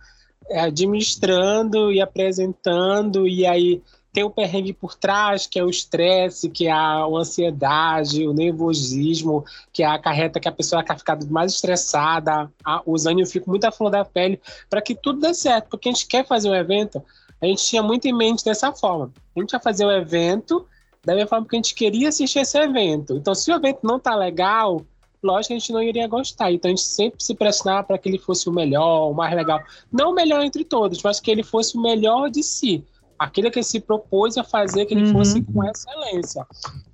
é, 0.50 0.62
administrando 0.62 1.92
e 1.92 2.02
apresentando, 2.02 3.28
e 3.28 3.46
aí 3.46 3.82
tem 4.14 4.24
o 4.24 4.30
perrengue 4.30 4.72
por 4.72 4.94
trás, 4.94 5.48
que 5.48 5.58
é 5.58 5.64
o 5.64 5.70
estresse, 5.70 6.48
que 6.48 6.68
é 6.68 6.72
a 6.72 7.04
ansiedade, 7.04 8.28
o 8.28 8.32
nervosismo, 8.32 9.44
que 9.74 9.82
é 9.82 9.88
a 9.88 9.98
carreta 9.98 10.40
que 10.40 10.48
a 10.48 10.52
pessoa 10.52 10.84
quer 10.84 10.96
ficar 11.00 11.18
mais 11.26 11.54
estressada, 11.54 12.50
a, 12.64 12.84
os 12.86 13.08
ânimos 13.08 13.32
ficam 13.32 13.50
muito 13.50 13.66
à 13.66 13.72
flor 13.72 13.90
da 13.90 14.06
pele, 14.06 14.40
para 14.70 14.84
que 14.84 14.94
tudo 14.94 15.20
dê 15.20 15.34
certo, 15.34 15.68
porque 15.70 15.90
a 15.90 15.92
gente 15.92 16.06
quer 16.06 16.26
fazer 16.28 16.48
um 16.48 16.54
evento, 16.54 17.04
a 17.42 17.48
gente 17.48 17.66
tinha 17.66 17.82
muito 17.82 18.08
em 18.08 18.14
mente 18.14 18.46
dessa 18.46 18.72
forma. 18.72 19.12
A 19.36 19.40
gente 19.40 19.52
ia 19.52 19.60
fazer 19.60 19.84
o 19.84 19.92
evento 19.92 20.66
da 21.04 21.16
mesma 21.16 21.28
forma 21.28 21.48
que 21.48 21.56
a 21.56 21.58
gente 21.58 21.74
queria 21.74 22.10
assistir 22.10 22.40
esse 22.40 22.58
evento. 22.58 23.16
Então, 23.16 23.34
se 23.34 23.52
o 23.52 23.56
evento 23.56 23.80
não 23.82 24.00
tá 24.00 24.16
legal, 24.16 24.86
lógico 25.24 25.48
que 25.48 25.54
a 25.54 25.60
gente 25.60 25.74
não 25.74 25.82
iria 25.82 26.08
gostar. 26.08 26.52
Então, 26.52 26.70
a 26.70 26.72
gente 26.72 26.84
sempre 26.84 27.22
se 27.22 27.34
pressionava 27.34 27.84
para 27.84 27.98
que 27.98 28.08
ele 28.08 28.20
fosse 28.20 28.48
o 28.48 28.54
melhor, 28.54 29.10
o 29.10 29.14
mais 29.14 29.36
legal. 29.36 29.60
Não 29.92 30.12
o 30.12 30.14
melhor 30.14 30.44
entre 30.44 30.64
todos, 30.64 31.02
mas 31.04 31.20
que 31.20 31.32
ele 31.32 31.44
fosse 31.44 31.76
o 31.76 31.82
melhor 31.82 32.30
de 32.30 32.44
si. 32.44 32.86
Aquilo 33.18 33.50
que 33.52 33.60
ele 33.60 33.64
se 33.66 33.80
propôs 33.80 34.38
a 34.38 34.44
fazer, 34.44 34.86
que 34.86 34.94
ele 34.94 35.06
Uhum. 35.08 35.14
fosse 35.14 35.42
com 35.44 35.64
excelência. 35.64 36.46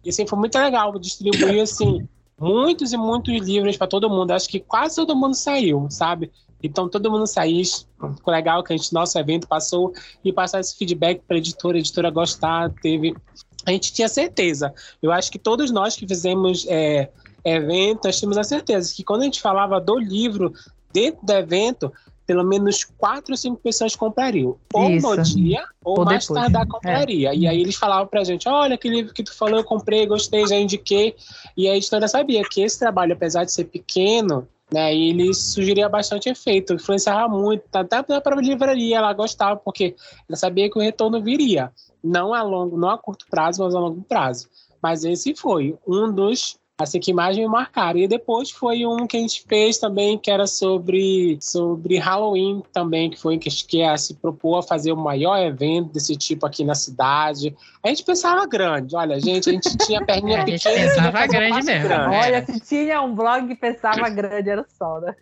E 0.04 0.10
assim, 0.10 0.28
foi 0.28 0.38
muito 0.38 0.58
legal 0.58 0.98
distribuir 1.00 1.62
assim, 1.64 2.08
muitos 2.40 2.94
e 2.94 2.98
muitos 2.98 3.34
livros 3.48 3.78
para 3.78 3.88
todo 3.88 4.10
mundo. 4.10 4.32
Acho 4.32 4.48
que 4.50 4.60
quase 4.60 4.96
todo 4.96 5.16
mundo 5.16 5.34
saiu, 5.34 5.88
sabe? 5.90 6.32
Então 6.62 6.90
todo 6.90 7.10
mundo 7.10 7.26
saiu. 7.26 7.64
Ficou 8.16 8.34
legal 8.34 8.64
que 8.64 8.74
a 8.74 8.78
gente, 8.78 8.94
nosso 8.94 9.18
evento 9.18 9.48
passou 9.48 9.94
e 10.24 10.32
passar 10.32 10.60
esse 10.60 10.78
feedback 10.78 11.22
para 11.28 11.38
a 11.38 11.40
editora, 11.40 11.78
a 11.78 11.80
editora 11.80 12.10
gostar, 12.10 12.70
teve. 12.82 13.16
A 13.66 13.72
gente 13.72 13.94
tinha 13.94 14.08
certeza. 14.08 14.74
Eu 15.02 15.12
acho 15.12 15.32
que 15.32 15.40
todos 15.40 15.72
nós 15.72 15.96
que 15.96 16.08
fizemos 16.08 16.66
é, 16.70 17.10
evento, 17.44 18.06
nós 18.06 18.18
tínhamos 18.18 18.38
a 18.38 18.44
certeza 18.44 18.94
que 18.94 19.04
quando 19.04 19.22
a 19.22 19.26
gente 19.26 19.42
falava 19.42 19.80
do 19.80 19.98
livro 19.98 20.54
dentro 20.92 21.26
do 21.26 21.32
evento, 21.34 21.92
pelo 22.30 22.44
menos 22.44 22.84
quatro 22.84 23.34
ou 23.34 23.38
cinco 23.38 23.60
pessoas 23.60 23.96
comprariam. 23.96 24.56
Ou 24.72 24.92
Isso. 24.92 25.16
no 25.16 25.24
dia, 25.24 25.64
ou, 25.84 25.98
Ou 25.98 26.06
mais 26.06 26.28
depois. 26.28 26.42
tardar 26.44 26.68
compraria. 26.68 27.34
E 27.34 27.48
aí 27.48 27.60
eles 27.60 27.76
falavam 27.76 28.06
pra 28.06 28.24
gente, 28.24 28.48
olha, 28.48 28.76
aquele 28.76 28.98
livro 28.98 29.16
que 29.16 29.24
tu 29.24 29.36
falou, 29.36 29.58
eu 29.58 29.64
comprei, 29.64 30.06
gostei, 30.06 30.46
já 30.46 30.56
indiquei. 30.56 31.16
E 31.58 31.68
a 31.68 31.76
editora 31.76 32.08
sabia 32.08 32.44
que 32.44 32.62
esse 32.62 32.78
trabalho, 32.78 33.14
apesar 33.14 33.46
de 33.46 33.52
ser 33.52 33.64
pequeno, 33.64 34.48
né, 34.72 34.94
ele 34.94 35.34
sugeria 35.34 35.90
bastante 35.90 36.30
efeito, 36.30 36.76
influenciava 36.76 37.28
muito, 37.28 37.64
até 37.74 37.96
a 37.98 38.04
própria 38.04 38.36
livraria 38.36 38.98
ela 38.98 39.12
gostava, 39.12 39.60
porque 39.60 39.96
ela 40.30 40.38
sabia 40.38 40.70
que 40.70 40.78
o 40.78 40.82
retorno 40.82 41.20
viria, 41.20 41.72
não 42.04 42.32
a 42.32 42.44
longo, 42.44 42.78
não 42.78 42.92
a 42.92 42.98
curto 43.00 43.26
prazo, 43.28 43.64
mas 43.64 43.74
a 43.74 43.80
longo 43.80 44.04
prazo. 44.04 44.48
Mas 44.80 45.04
esse 45.04 45.34
foi 45.34 45.76
um 45.88 46.12
dos 46.14 46.59
assim 46.80 47.00
que 47.00 47.14
mais 47.14 47.38
me 47.38 47.46
marcaram. 47.48 48.00
E 48.00 48.08
depois 48.08 48.50
foi 48.50 48.86
um 48.86 49.06
que 49.06 49.18
a 49.18 49.20
gente 49.20 49.44
fez 49.48 49.78
também, 49.78 50.18
que 50.18 50.32
era 50.32 50.48
sobre, 50.48 51.38
sobre 51.42 51.98
Halloween 51.98 52.64
também, 52.72 53.10
que 53.10 53.20
foi 53.20 53.38
que, 53.38 53.50
que 53.50 53.82
é, 53.82 53.96
se 53.98 54.14
propôs 54.14 54.64
a 54.66 54.68
fazer 54.68 54.92
o 54.94 54.98
maior 54.98 55.38
evento 55.38 55.92
desse 55.92 56.16
tipo 56.16 56.46
aqui 56.46 56.64
na 56.64 56.76
cidade. 56.76 57.56
A 57.84 57.90
gente 57.90 58.04
pensava 58.04 58.46
grande, 58.46 58.96
olha, 58.96 59.20
gente, 59.20 59.50
a 59.50 59.54
gente 59.54 59.78
tinha 59.78 60.00
a 60.00 60.06
perninha 60.06 60.40
A 60.44 60.46
gente 60.46 60.64
pequena. 60.64 60.88
pensava 60.88 61.28
grande 61.28 61.66
mesmo. 61.66 61.88
grande. 61.88 62.16
Olha, 62.16 62.46
se 62.46 62.60
tinha 62.62 63.02
um 63.02 63.14
blog 63.14 63.48
que 63.48 63.56
pensava 63.56 64.10
grande, 64.10 64.50
era 64.50 64.66
só, 64.78 65.00
né? 65.02 65.14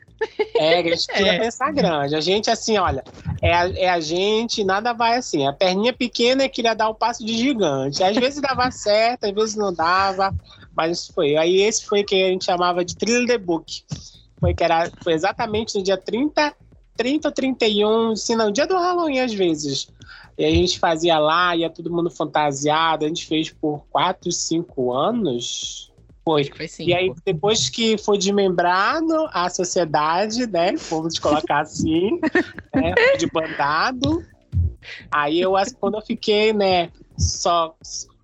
É, 0.56 0.80
a 0.80 0.84
gente 0.84 1.08
queria 1.08 1.34
É. 1.34 1.40
pensar 1.40 1.72
grande. 1.72 2.16
A 2.16 2.22
gente, 2.22 2.50
assim, 2.50 2.78
olha, 2.78 3.04
é 3.42 3.54
a, 3.54 3.70
é 3.70 3.90
a 3.90 4.00
gente, 4.00 4.64
nada 4.64 4.94
vai 4.94 5.16
assim. 5.18 5.46
A 5.48 5.54
perninha 5.54 5.94
pequena 5.94 6.44
é 6.44 6.50
queria 6.50 6.74
dar 6.74 6.90
o 6.90 6.96
passo 6.96 7.24
de 7.26 7.36
gigante. 7.38 8.04
Às 8.04 8.16
vezes 8.16 8.42
dava 8.42 8.70
certo, 8.72 9.26
às 9.26 9.32
vezes 9.32 9.56
não 9.56 9.72
dava, 9.72 10.34
mas 10.78 11.00
isso 11.00 11.14
foi. 11.14 11.36
Aí 11.36 11.62
esse 11.62 11.84
foi 11.86 12.04
que 12.04 12.24
a 12.24 12.28
gente 12.28 12.46
chamava 12.46 12.86
de 12.86 12.96
Thriller 12.96 13.26
the 13.26 13.38
Book. 13.40 13.84
Foi 14.40 14.54
que 14.54 14.64
era, 14.64 14.92
foi 15.04 15.14
exatamente 15.14 15.76
no 15.76 15.84
dia 15.84 15.98
30, 15.98 16.54
30 16.96 17.28
ou 17.28 17.34
31, 17.34 18.12
assim, 18.12 18.36
no 18.36 18.52
dia 18.52 18.68
do 18.68 18.76
Halloween, 18.76 19.20
às 19.20 19.34
vezes. 19.34 19.88
E 20.38 20.46
a 20.46 20.52
gente 20.52 20.78
fazia 20.78 21.18
lá, 21.18 21.56
ia 21.56 21.68
todo 21.68 21.92
mundo 21.92 22.12
fantasiado. 22.12 23.06
A 23.06 23.08
gente 23.08 23.26
fez 23.26 23.50
por 23.50 23.84
4, 23.90 24.32
5 24.32 24.94
anos. 24.94 25.92
Foi. 26.24 26.44
Foi. 26.44 26.68
E 26.80 26.94
aí, 26.94 27.12
depois 27.26 27.70
que 27.70 27.98
foi 27.98 28.20
desmembrado 28.20 29.28
a 29.32 29.50
sociedade, 29.50 30.46
né? 30.46 30.76
Vamos 30.92 31.18
colocar 31.18 31.62
assim, 31.62 32.20
né, 32.76 32.94
de 33.18 33.26
bandado. 33.26 34.24
Aí 35.10 35.42
eu, 35.42 35.54
quando 35.80 35.96
eu 35.96 36.02
fiquei, 36.02 36.54
né, 36.54 36.92
só 37.18 37.76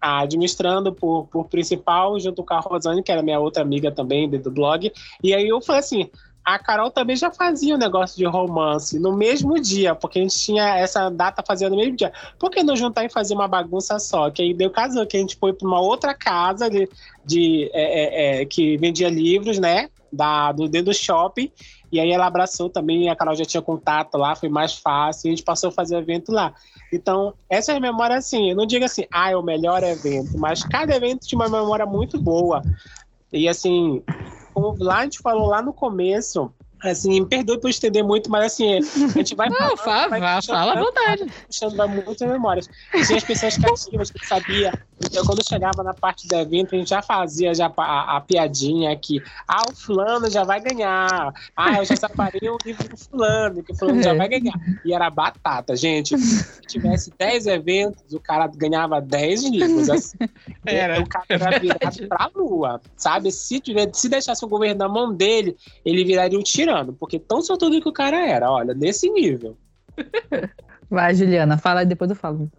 administrando 0.03 0.93
por, 0.93 1.27
por 1.27 1.45
principal, 1.47 2.19
junto 2.19 2.43
com 2.43 2.53
a 2.53 2.59
Rosane, 2.59 3.01
que 3.01 3.11
era 3.11 3.23
minha 3.23 3.39
outra 3.39 3.61
amiga 3.63 3.91
também 3.91 4.29
do 4.29 4.51
blog. 4.51 4.91
E 5.23 5.33
aí 5.33 5.47
eu 5.47 5.61
falei 5.61 5.79
assim. 5.79 6.09
A 6.45 6.59
Carol 6.59 6.91
também 6.91 7.15
já 7.15 7.31
fazia 7.31 7.73
um 7.73 7.77
negócio 7.77 8.17
de 8.17 8.25
romance 8.25 8.99
no 8.99 9.15
mesmo 9.15 9.57
dia, 9.61 9.95
porque 9.95 10.19
a 10.19 10.21
gente 10.21 10.37
tinha 10.37 10.75
essa 10.77 11.09
data 11.09 11.41
fazendo 11.47 11.71
no 11.71 11.77
mesmo 11.77 11.95
dia. 11.95 12.11
Por 12.37 12.51
que 12.51 12.61
não 12.61 12.75
juntar 12.75 13.05
e 13.05 13.09
fazer 13.09 13.33
uma 13.33 13.47
bagunça 13.47 13.97
só? 13.97 14.29
Que 14.29 14.41
aí 14.41 14.53
deu 14.53 14.69
caso 14.69 15.05
que 15.07 15.15
a 15.15 15.19
gente 15.21 15.37
foi 15.37 15.53
para 15.53 15.65
uma 15.65 15.79
outra 15.79 16.13
casa 16.13 16.69
de, 16.69 16.89
de 17.25 17.71
é, 17.71 18.41
é, 18.41 18.41
é, 18.41 18.45
que 18.45 18.75
vendia 18.75 19.09
livros, 19.09 19.57
né? 19.57 19.89
Da, 20.11 20.51
do 20.51 20.67
dentro 20.67 20.91
do 20.91 20.93
shopping. 20.93 21.49
E 21.93 21.99
aí 21.99 22.11
ela 22.11 22.25
abraçou 22.25 22.71
também, 22.71 23.07
a 23.07 23.15
Carol 23.15 23.35
já 23.35 23.45
tinha 23.45 23.61
contato 23.61 24.17
lá, 24.17 24.35
foi 24.35 24.49
mais 24.49 24.73
fácil, 24.73 25.27
e 25.27 25.29
a 25.29 25.35
gente 25.35 25.43
passou 25.43 25.69
a 25.69 25.71
fazer 25.71 25.95
o 25.95 25.99
evento 25.99 26.31
lá. 26.31 26.51
Então, 26.91 27.35
essas 27.47 27.79
memórias, 27.79 28.25
assim, 28.25 28.49
eu 28.49 28.55
não 28.55 28.65
digo 28.65 28.83
assim, 28.83 29.05
ah, 29.11 29.29
é 29.29 29.37
o 29.37 29.43
melhor 29.43 29.83
evento, 29.83 30.35
mas 30.35 30.63
cada 30.63 30.95
evento 30.95 31.27
tinha 31.27 31.37
uma 31.37 31.47
memória 31.47 31.85
muito 31.85 32.19
boa. 32.19 32.63
E 33.31 33.47
assim, 33.47 34.01
como 34.55 34.75
lá 34.79 35.01
a 35.01 35.03
gente 35.03 35.19
falou 35.19 35.47
lá 35.47 35.61
no 35.61 35.71
começo, 35.71 36.51
assim, 36.81 37.21
me 37.21 37.27
perdoe 37.27 37.59
por 37.59 37.69
estender 37.69 38.03
muito, 38.03 38.27
mas 38.27 38.45
assim, 38.45 38.79
a 38.79 39.07
gente 39.09 39.35
vai 39.35 39.49
Não, 39.49 39.57
falando, 39.57 39.77
fala, 39.77 40.07
vai 40.07 40.19
fala, 40.19 40.35
puxando, 40.37 40.55
fala 40.55 40.73
à 40.73 40.83
vontade. 40.83 41.33
puxando 41.45 41.75
vai 41.75 41.87
muitas 41.87 42.27
memórias. 42.27 42.69
Tinha 43.05 43.17
as 43.17 43.23
pessoas 43.23 43.55
cativas 43.55 44.09
que 44.09 44.25
sabia 44.25 44.73
Então, 45.05 45.25
quando 45.25 45.47
chegava 45.47 45.83
na 45.83 45.93
parte 45.93 46.27
do 46.27 46.35
evento, 46.35 46.75
a 46.75 46.77
gente 46.77 46.89
já 46.89 47.01
fazia 47.01 47.53
já 47.53 47.71
a, 47.77 48.17
a 48.17 48.21
piadinha 48.21 48.95
que, 48.95 49.21
ah, 49.47 49.61
o 49.69 49.75
fulano 49.75 50.29
já 50.29 50.43
vai 50.43 50.61
ganhar. 50.61 51.33
Ah, 51.55 51.77
eu 51.77 51.85
já 51.85 51.95
separei 51.95 52.49
o 52.49 52.57
livro 52.65 52.87
do 52.87 52.97
fulano, 52.97 53.63
que 53.63 53.71
o 53.71 53.75
fulano 53.75 54.01
já 54.01 54.13
vai 54.13 54.27
ganhar. 54.27 54.53
E 54.85 54.93
era 54.93 55.09
batata, 55.09 55.75
gente. 55.75 56.17
Se 56.17 56.61
tivesse 56.61 57.11
10 57.17 57.47
eventos, 57.47 58.13
o 58.13 58.19
cara 58.19 58.47
ganhava 58.47 59.01
10 59.01 59.43
livros. 59.49 59.89
Assim. 59.89 60.17
Era, 60.65 61.01
o 61.01 61.07
cara 61.07 61.25
era 61.29 61.59
virado 61.59 62.07
pra 62.07 62.31
lua, 62.33 62.81
sabe? 62.95 63.31
Se, 63.31 63.59
tiver, 63.59 63.89
se 63.93 64.07
deixasse 64.07 64.43
o 64.45 64.47
governo 64.47 64.79
na 64.79 64.87
mão 64.87 65.13
dele, 65.13 65.55
ele 65.83 66.05
viraria 66.05 66.39
um 66.39 66.41
tirano, 66.41 66.93
porque 66.93 67.19
tão 67.19 67.41
sortudo 67.41 67.81
que 67.81 67.89
o 67.89 67.93
cara 67.93 68.25
era, 68.25 68.49
olha, 68.49 68.73
nesse 68.73 69.09
nível. 69.09 69.57
Vai, 70.89 71.13
Juliana, 71.15 71.57
fala 71.57 71.83
e 71.83 71.85
depois 71.85 72.09
eu 72.09 72.15
falo. 72.15 72.49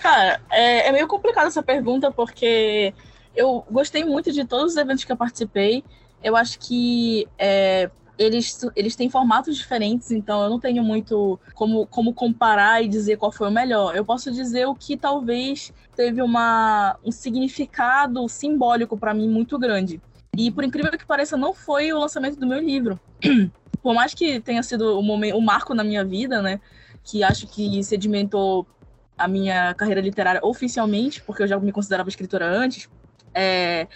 Cara, 0.00 0.40
é, 0.50 0.88
é 0.88 0.92
meio 0.92 1.06
complicada 1.06 1.46
essa 1.46 1.62
pergunta, 1.62 2.10
porque 2.10 2.92
eu 3.34 3.64
gostei 3.70 4.04
muito 4.04 4.32
de 4.32 4.44
todos 4.44 4.72
os 4.72 4.76
eventos 4.76 5.04
que 5.04 5.12
eu 5.12 5.16
participei. 5.16 5.84
Eu 6.22 6.36
acho 6.36 6.58
que 6.58 7.26
é, 7.38 7.90
eles, 8.18 8.60
eles 8.76 8.96
têm 8.96 9.08
formatos 9.08 9.56
diferentes, 9.56 10.10
então 10.10 10.42
eu 10.42 10.50
não 10.50 10.60
tenho 10.60 10.82
muito 10.82 11.38
como, 11.54 11.86
como 11.86 12.12
comparar 12.12 12.82
e 12.82 12.88
dizer 12.88 13.16
qual 13.16 13.32
foi 13.32 13.48
o 13.48 13.52
melhor. 13.52 13.96
Eu 13.96 14.04
posso 14.04 14.30
dizer 14.30 14.66
o 14.66 14.74
que 14.74 14.96
talvez 14.96 15.72
teve 15.96 16.22
uma, 16.22 16.96
um 17.04 17.10
significado 17.10 18.28
simbólico 18.28 18.96
para 18.96 19.14
mim 19.14 19.28
muito 19.28 19.58
grande. 19.58 20.00
E 20.36 20.50
por 20.50 20.64
incrível 20.64 20.90
que 20.92 21.06
pareça, 21.06 21.36
não 21.36 21.52
foi 21.52 21.92
o 21.92 21.98
lançamento 21.98 22.38
do 22.38 22.46
meu 22.46 22.58
livro. 22.58 22.98
Por 23.82 23.94
mais 23.94 24.14
que 24.14 24.38
tenha 24.38 24.62
sido 24.62 24.96
o, 24.96 25.02
momento, 25.02 25.36
o 25.36 25.42
marco 25.42 25.74
na 25.74 25.82
minha 25.82 26.04
vida, 26.04 26.40
né? 26.40 26.60
Que 27.02 27.24
acho 27.24 27.48
que 27.48 27.82
sedimentou 27.82 28.64
a 29.16 29.28
minha 29.28 29.74
carreira 29.74 30.00
literária 30.00 30.40
oficialmente, 30.42 31.22
porque 31.22 31.42
eu 31.42 31.46
já 31.46 31.58
me 31.58 31.72
considerava 31.72 32.08
escritora 32.08 32.46
antes. 32.46 32.88
É, 33.34 33.86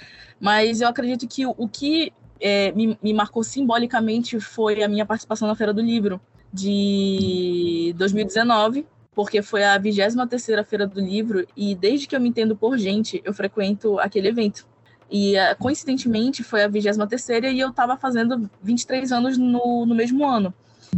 mas 0.40 0.80
eu 0.80 0.88
acredito 0.88 1.26
que 1.26 1.46
o, 1.46 1.68
que 1.68 2.12
é, 2.40 2.72
me, 2.72 2.98
me, 3.02 3.12
marcou 3.12 3.42
simbolicamente 3.42 4.40
foi 4.40 4.82
a 4.82 4.88
minha 4.88 5.06
participação 5.06 5.48
na 5.48 5.54
Feira 5.54 5.72
do 5.72 5.80
Livro 5.80 6.20
de 6.52 7.94
2019, 7.96 8.86
porque 9.14 9.42
foi 9.42 9.64
a 9.64 9.78
23ª 9.78 10.64
Feira 10.64 10.86
do 10.86 11.00
Livro 11.00 11.46
e 11.56 11.74
desde 11.74 12.06
que 12.06 12.14
eu 12.14 12.20
me 12.20 12.28
entendo 12.28 12.56
por 12.56 12.78
gente, 12.78 13.20
eu 13.24 13.32
frequento 13.32 13.98
aquele 13.98 14.28
evento. 14.28 14.66
E 15.10 15.36
uh, 15.36 15.56
coincidentemente 15.58 16.42
foi 16.42 16.64
a 16.64 16.68
23ª 16.68 17.52
e 17.52 17.60
eu 17.60 17.70
estava 17.70 17.96
fazendo 17.96 18.50
23 18.62 19.12
anos 19.12 19.38
no, 19.38 19.86
no 19.86 19.94
mesmo 19.94 20.26
ano. 20.26 20.52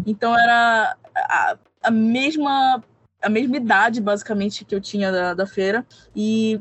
Então 0.06 0.36
era 0.36 0.96
a, 1.14 1.56
a 1.82 1.90
mesma 1.90 2.82
a 3.22 3.28
mesma 3.28 3.56
idade, 3.56 4.00
basicamente, 4.00 4.64
que 4.64 4.74
eu 4.74 4.80
tinha 4.80 5.10
da, 5.10 5.34
da 5.34 5.46
feira. 5.46 5.84
E 6.14 6.60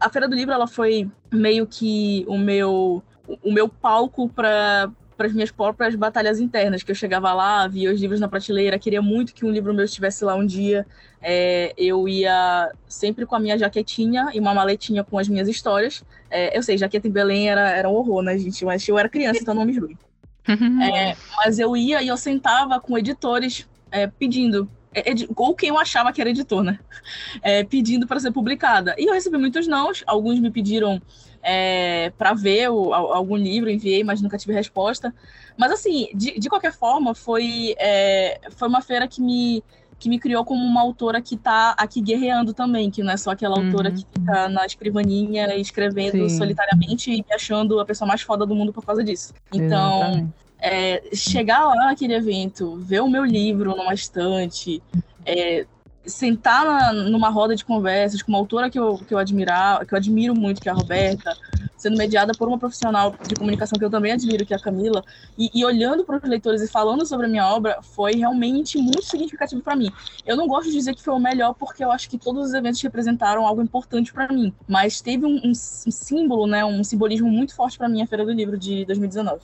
a 0.00 0.08
Feira 0.08 0.28
do 0.28 0.34
Livro, 0.34 0.52
ela 0.52 0.66
foi 0.66 1.10
meio 1.32 1.66
que 1.66 2.24
o 2.28 2.36
meu, 2.36 3.02
o 3.42 3.52
meu 3.52 3.68
palco 3.68 4.28
para 4.28 4.90
para 5.18 5.26
as 5.26 5.32
minhas 5.32 5.50
próprias 5.50 5.96
batalhas 5.96 6.38
internas, 6.38 6.84
que 6.84 6.92
eu 6.92 6.94
chegava 6.94 7.32
lá, 7.34 7.66
via 7.66 7.92
os 7.92 8.00
livros 8.00 8.20
na 8.20 8.28
prateleira, 8.28 8.78
queria 8.78 9.02
muito 9.02 9.34
que 9.34 9.44
um 9.44 9.50
livro 9.50 9.74
meu 9.74 9.84
estivesse 9.84 10.24
lá 10.24 10.36
um 10.36 10.46
dia. 10.46 10.86
É, 11.20 11.74
eu 11.76 12.08
ia 12.08 12.70
sempre 12.86 13.26
com 13.26 13.34
a 13.34 13.40
minha 13.40 13.58
jaquetinha 13.58 14.28
e 14.32 14.38
uma 14.38 14.54
maletinha 14.54 15.02
com 15.02 15.18
as 15.18 15.26
minhas 15.26 15.48
histórias. 15.48 16.04
É, 16.30 16.56
eu 16.56 16.62
sei, 16.62 16.78
jaqueta 16.78 17.08
em 17.08 17.10
Belém 17.10 17.50
era, 17.50 17.68
era 17.68 17.88
um 17.88 17.94
horror, 17.94 18.22
né, 18.22 18.38
gente? 18.38 18.64
Mas 18.64 18.86
eu 18.86 18.96
era 18.96 19.08
criança, 19.08 19.40
então 19.42 19.54
não 19.54 19.64
me 19.64 19.72
julgue. 19.72 19.98
é, 20.46 21.16
mas 21.36 21.58
eu 21.58 21.76
ia 21.76 22.00
e 22.00 22.06
eu 22.06 22.16
sentava 22.16 22.78
com 22.78 22.96
editores 22.96 23.68
é, 23.90 24.06
pedindo 24.06 24.70
ou 25.36 25.54
quem 25.54 25.68
eu 25.68 25.78
achava 25.78 26.12
que 26.12 26.20
era 26.20 26.30
editor, 26.30 26.62
né? 26.62 26.78
É, 27.42 27.64
pedindo 27.64 28.06
para 28.06 28.20
ser 28.20 28.32
publicada. 28.32 28.94
E 28.98 29.06
eu 29.06 29.14
recebi 29.14 29.38
muitos 29.38 29.66
não, 29.66 29.90
alguns 30.06 30.38
me 30.38 30.50
pediram 30.50 31.00
é, 31.42 32.10
para 32.16 32.34
ver 32.34 32.70
o, 32.70 32.92
algum 32.92 33.36
livro, 33.36 33.70
enviei, 33.70 34.04
mas 34.04 34.20
nunca 34.20 34.38
tive 34.38 34.52
resposta. 34.52 35.14
Mas 35.56 35.72
assim, 35.72 36.08
de, 36.14 36.38
de 36.38 36.48
qualquer 36.48 36.72
forma, 36.72 37.14
foi, 37.14 37.74
é, 37.78 38.40
foi 38.50 38.68
uma 38.68 38.80
feira 38.80 39.08
que 39.08 39.20
me, 39.20 39.62
que 39.98 40.08
me 40.08 40.18
criou 40.18 40.44
como 40.44 40.64
uma 40.64 40.80
autora 40.80 41.20
que 41.20 41.34
está 41.34 41.70
aqui 41.70 42.00
guerreando 42.00 42.52
também, 42.52 42.90
que 42.90 43.02
não 43.02 43.12
é 43.12 43.16
só 43.16 43.30
aquela 43.30 43.58
uhum. 43.58 43.66
autora 43.66 43.90
que 43.90 44.06
fica 44.12 44.48
na 44.48 44.64
escrivaninha 44.64 45.56
escrevendo 45.56 46.28
Sim. 46.28 46.36
solitariamente 46.36 47.10
e 47.10 47.16
me 47.16 47.34
achando 47.34 47.80
a 47.80 47.84
pessoa 47.84 48.06
mais 48.06 48.22
foda 48.22 48.46
do 48.46 48.54
mundo 48.54 48.72
por 48.72 48.84
causa 48.84 49.02
disso. 49.02 49.34
Então, 49.52 50.32
é, 50.60 51.02
chegar 51.14 51.66
lá 51.66 51.86
naquele 51.86 52.14
evento, 52.14 52.76
ver 52.76 53.00
o 53.00 53.08
meu 53.08 53.24
livro 53.24 53.76
numa 53.76 53.94
estante, 53.94 54.82
é, 55.24 55.66
sentar 56.04 56.64
na, 56.64 56.92
numa 56.92 57.28
roda 57.28 57.54
de 57.54 57.64
conversas 57.64 58.22
com 58.22 58.32
uma 58.32 58.38
autora 58.38 58.70
que 58.70 58.78
eu, 58.78 58.96
que 58.98 59.14
eu 59.14 59.18
que 59.18 59.94
eu 59.94 59.98
admiro 59.98 60.34
muito, 60.34 60.60
que 60.60 60.68
é 60.68 60.72
a 60.72 60.74
Roberta, 60.74 61.36
sendo 61.76 61.96
mediada 61.96 62.32
por 62.36 62.48
uma 62.48 62.58
profissional 62.58 63.14
de 63.26 63.34
comunicação 63.36 63.78
que 63.78 63.84
eu 63.84 63.90
também 63.90 64.12
admiro, 64.12 64.44
que 64.44 64.52
é 64.52 64.56
a 64.56 64.60
Camila, 64.60 65.04
e, 65.36 65.50
e 65.54 65.64
olhando 65.64 66.04
para 66.04 66.16
os 66.16 66.22
leitores 66.22 66.60
e 66.60 66.68
falando 66.68 67.06
sobre 67.06 67.26
a 67.26 67.28
minha 67.28 67.46
obra, 67.46 67.78
foi 67.82 68.16
realmente 68.16 68.78
muito 68.78 69.04
significativo 69.04 69.62
para 69.62 69.76
mim. 69.76 69.90
Eu 70.26 70.36
não 70.36 70.48
gosto 70.48 70.68
de 70.68 70.72
dizer 70.72 70.94
que 70.94 71.02
foi 71.02 71.14
o 71.14 71.20
melhor, 71.20 71.54
porque 71.54 71.84
eu 71.84 71.92
acho 71.92 72.10
que 72.10 72.18
todos 72.18 72.48
os 72.48 72.54
eventos 72.54 72.82
representaram 72.82 73.46
algo 73.46 73.62
importante 73.62 74.12
para 74.12 74.28
mim, 74.28 74.52
mas 74.66 75.00
teve 75.00 75.24
um, 75.24 75.36
um, 75.36 75.50
um, 75.50 75.54
símbolo, 75.54 76.46
né, 76.46 76.64
um 76.64 76.82
simbolismo 76.82 77.30
muito 77.30 77.54
forte 77.54 77.78
para 77.78 77.88
mim 77.88 78.02
a 78.02 78.06
Feira 78.06 78.24
do 78.24 78.32
Livro 78.32 78.58
de 78.58 78.84
2019. 78.84 79.40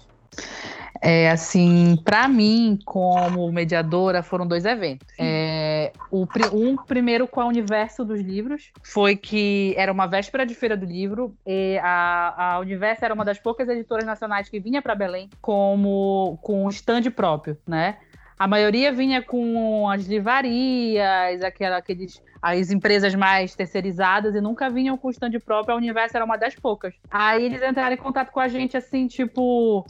É 1.01 1.31
assim, 1.31 1.97
para 2.05 2.29
mim, 2.29 2.79
como 2.85 3.51
mediadora, 3.51 4.23
foram 4.23 4.47
dois 4.47 4.65
eventos. 4.65 5.07
É, 5.19 5.93
o, 6.11 6.27
um 6.53 6.77
primeiro 6.77 7.27
com 7.27 7.43
o 7.43 7.49
Universo 7.49 8.05
dos 8.05 8.21
Livros, 8.21 8.73
foi 8.83 9.17
que 9.17 9.75
era 9.77 9.93
uma 9.93 10.07
véspera 10.07 10.47
de 10.47 10.55
Feira 10.55 10.77
do 10.77 10.87
Livro, 10.87 11.37
e 11.47 11.79
a, 11.83 12.55
a 12.55 12.59
Universo 12.61 13.05
era 13.05 13.13
uma 13.13 13.25
das 13.25 13.39
poucas 13.39 13.69
editoras 13.69 14.05
nacionais 14.05 14.49
que 14.49 14.61
vinha 14.61 14.81
para 14.81 14.95
Belém 14.95 15.29
como 15.41 16.39
com 16.43 16.65
um 16.65 16.69
stand 16.69 17.11
próprio, 17.11 17.57
né? 17.67 17.97
A 18.39 18.49
maioria 18.49 18.93
vinha 18.93 19.23
com 19.23 19.89
as 19.89 20.07
livrarias, 20.07 21.43
aquela, 21.43 21.77
aqueles, 21.77 22.21
as 22.43 22.71
empresas 22.71 23.15
mais 23.15 23.55
terceirizadas 23.55 24.35
e 24.35 24.41
nunca 24.41 24.69
vinham 24.69 24.99
com 24.99 25.09
stand 25.11 25.39
próprio. 25.45 25.75
A 25.75 25.79
Universo 25.79 26.17
era 26.17 26.25
uma 26.25 26.37
das 26.37 26.55
poucas. 26.55 26.95
Aí 27.11 27.45
eles 27.45 27.63
entraram 27.63 27.95
em 27.95 27.99
contato 27.99 28.33
com 28.33 28.41
a 28.41 28.49
gente 28.49 28.77
assim, 28.77 29.07
tipo, 29.07 29.87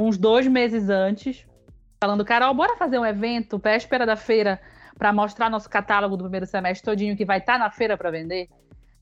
uns 0.00 0.16
dois 0.16 0.46
meses 0.46 0.88
antes, 0.88 1.46
falando, 2.00 2.24
Carol, 2.24 2.54
bora 2.54 2.76
fazer 2.76 2.98
um 2.98 3.06
evento 3.06 3.58
véspera 3.58 4.04
da 4.04 4.16
feira 4.16 4.60
para 4.98 5.12
mostrar 5.12 5.50
nosso 5.50 5.68
catálogo 5.68 6.16
do 6.16 6.24
primeiro 6.24 6.46
semestre 6.46 6.84
todinho 6.84 7.16
que 7.16 7.24
vai 7.24 7.38
estar 7.38 7.54
tá 7.54 7.58
na 7.58 7.70
feira 7.70 7.96
para 7.96 8.10
vender. 8.10 8.48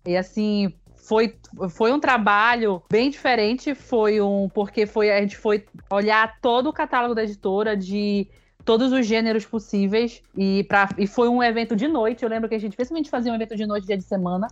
E 0.07 0.17
assim, 0.17 0.73
foi, 0.97 1.37
foi 1.71 1.93
um 1.93 2.01
trabalho 2.01 2.83
bem 2.91 3.11
diferente, 3.11 3.75
foi 3.75 4.21
um 4.21 4.49
porque 4.49 4.87
foi 4.87 5.11
a 5.11 5.21
gente 5.21 5.37
foi 5.37 5.65
olhar 5.91 6.39
todo 6.41 6.69
o 6.69 6.73
catálogo 6.73 7.15
da 7.15 7.25
editora 7.25 7.77
de 7.77 8.29
todos 8.65 8.93
os 8.93 9.07
gêneros 9.07 9.45
possíveis 9.45 10.23
e, 10.37 10.65
pra, 10.65 10.89
e 10.97 11.07
foi 11.07 11.29
um 11.29 11.43
evento 11.43 11.75
de 11.75 11.89
noite. 11.89 12.23
Eu 12.23 12.29
lembro 12.29 12.49
que 12.49 12.55
a 12.55 12.59
gente 12.59 12.73
dificilmente 12.73 13.11
fazia 13.11 13.33
um 13.33 13.35
evento 13.35 13.57
de 13.57 13.67
noite 13.67 13.87
dia 13.87 13.97
de 13.97 14.05
semana 14.05 14.49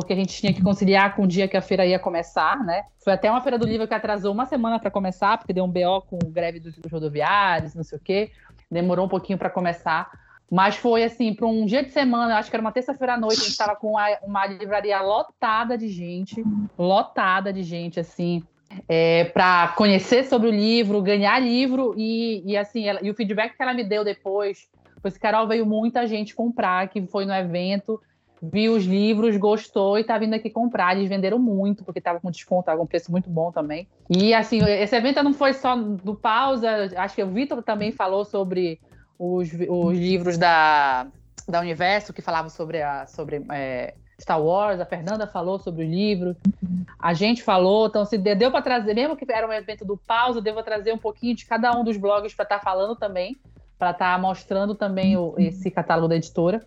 porque 0.00 0.12
a 0.12 0.16
gente 0.16 0.38
tinha 0.38 0.52
que 0.52 0.62
conciliar 0.62 1.16
com 1.16 1.22
o 1.22 1.26
dia 1.26 1.48
que 1.48 1.56
a 1.56 1.62
feira 1.62 1.86
ia 1.86 1.98
começar, 1.98 2.62
né? 2.64 2.82
Foi 3.02 3.14
até 3.14 3.30
uma 3.30 3.40
feira 3.40 3.58
do 3.58 3.66
livro 3.66 3.88
que 3.88 3.94
atrasou 3.94 4.32
uma 4.32 4.44
semana 4.44 4.78
para 4.78 4.90
começar, 4.90 5.38
porque 5.38 5.54
deu 5.54 5.64
um 5.64 5.70
BO 5.70 6.02
com 6.02 6.18
greve 6.18 6.60
dos, 6.60 6.74
rodoviários, 6.90 7.74
não 7.74 7.82
sei 7.82 7.96
o 7.96 8.00
quê. 8.00 8.30
Demorou 8.70 9.06
um 9.06 9.08
pouquinho 9.08 9.38
para 9.38 9.48
começar. 9.48 10.10
Mas 10.50 10.76
foi 10.76 11.02
assim, 11.02 11.32
para 11.32 11.46
um 11.46 11.64
dia 11.64 11.82
de 11.82 11.90
semana, 11.90 12.36
acho 12.36 12.50
que 12.50 12.56
era 12.56 12.60
uma 12.60 12.72
terça-feira 12.72 13.14
à 13.14 13.18
noite, 13.18 13.40
a 13.40 13.44
gente 13.44 13.52
estava 13.52 13.74
com 13.74 13.92
uma, 13.92 14.06
uma, 14.22 14.46
livraria 14.46 15.00
lotada 15.00 15.78
de 15.78 15.88
gente, 15.88 16.44
lotada 16.78 17.52
de 17.52 17.62
gente, 17.62 17.98
assim, 17.98 18.44
é, 18.88 19.24
para 19.24 19.68
conhecer 19.76 20.24
sobre 20.24 20.48
o 20.48 20.52
livro, 20.52 21.02
ganhar 21.02 21.38
livro 21.40 21.94
e, 21.96 22.42
e 22.44 22.56
assim, 22.56 22.86
ela, 22.86 23.00
e 23.02 23.10
o 23.10 23.14
feedback 23.14 23.56
que 23.56 23.62
ela 23.62 23.74
me 23.74 23.82
deu 23.82 24.04
depois 24.04 24.68
foi 25.00 25.10
que 25.10 25.18
Carol 25.18 25.48
veio 25.48 25.66
muita 25.66 26.06
gente 26.06 26.34
comprar, 26.34 26.88
que 26.88 27.04
foi 27.06 27.24
no 27.24 27.34
evento 27.34 28.00
viu 28.52 28.74
os 28.74 28.84
livros, 28.84 29.36
gostou 29.36 29.98
e 29.98 30.04
tá 30.04 30.18
vindo 30.18 30.34
aqui 30.34 30.50
comprar. 30.50 30.96
Eles 30.96 31.08
venderam 31.08 31.38
muito, 31.38 31.84
porque 31.84 32.00
tava 32.00 32.20
com 32.20 32.30
desconto, 32.30 32.66
tava 32.66 32.78
com 32.78 32.86
preço 32.86 33.10
muito 33.10 33.28
bom 33.28 33.50
também. 33.50 33.88
E 34.08 34.34
assim, 34.34 34.62
esse 34.64 34.94
evento 34.96 35.22
não 35.22 35.34
foi 35.34 35.52
só 35.52 35.76
do 35.76 36.14
pausa, 36.14 36.90
acho 36.96 37.14
que 37.14 37.22
o 37.22 37.30
Vitor 37.30 37.62
também 37.62 37.92
falou 37.92 38.24
sobre 38.24 38.80
os, 39.18 39.48
os 39.52 39.96
livros 39.96 40.38
da, 40.38 41.06
da 41.48 41.60
Universo, 41.60 42.12
que 42.12 42.22
falavam 42.22 42.50
sobre, 42.50 42.82
a, 42.82 43.06
sobre 43.06 43.44
é, 43.52 43.94
Star 44.20 44.42
Wars, 44.42 44.80
a 44.80 44.86
Fernanda 44.86 45.26
falou 45.26 45.58
sobre 45.58 45.84
o 45.84 45.88
livro, 45.88 46.36
a 46.98 47.12
gente 47.12 47.42
falou, 47.42 47.86
então 47.86 48.04
se 48.04 48.16
deu 48.16 48.50
para 48.50 48.62
trazer, 48.62 48.94
mesmo 48.94 49.16
que 49.16 49.30
era 49.30 49.46
um 49.46 49.52
evento 49.52 49.84
do 49.84 49.96
pausa, 49.96 50.40
devo 50.40 50.62
trazer 50.62 50.92
um 50.92 50.98
pouquinho 50.98 51.34
de 51.34 51.46
cada 51.46 51.76
um 51.76 51.84
dos 51.84 51.96
blogs 51.96 52.34
para 52.34 52.44
estar 52.44 52.58
tá 52.58 52.64
falando 52.64 52.96
também, 52.96 53.36
para 53.78 53.90
estar 53.90 54.14
tá 54.14 54.18
mostrando 54.18 54.74
também 54.74 55.16
o, 55.16 55.34
esse 55.38 55.70
catálogo 55.70 56.08
da 56.08 56.16
editora. 56.16 56.64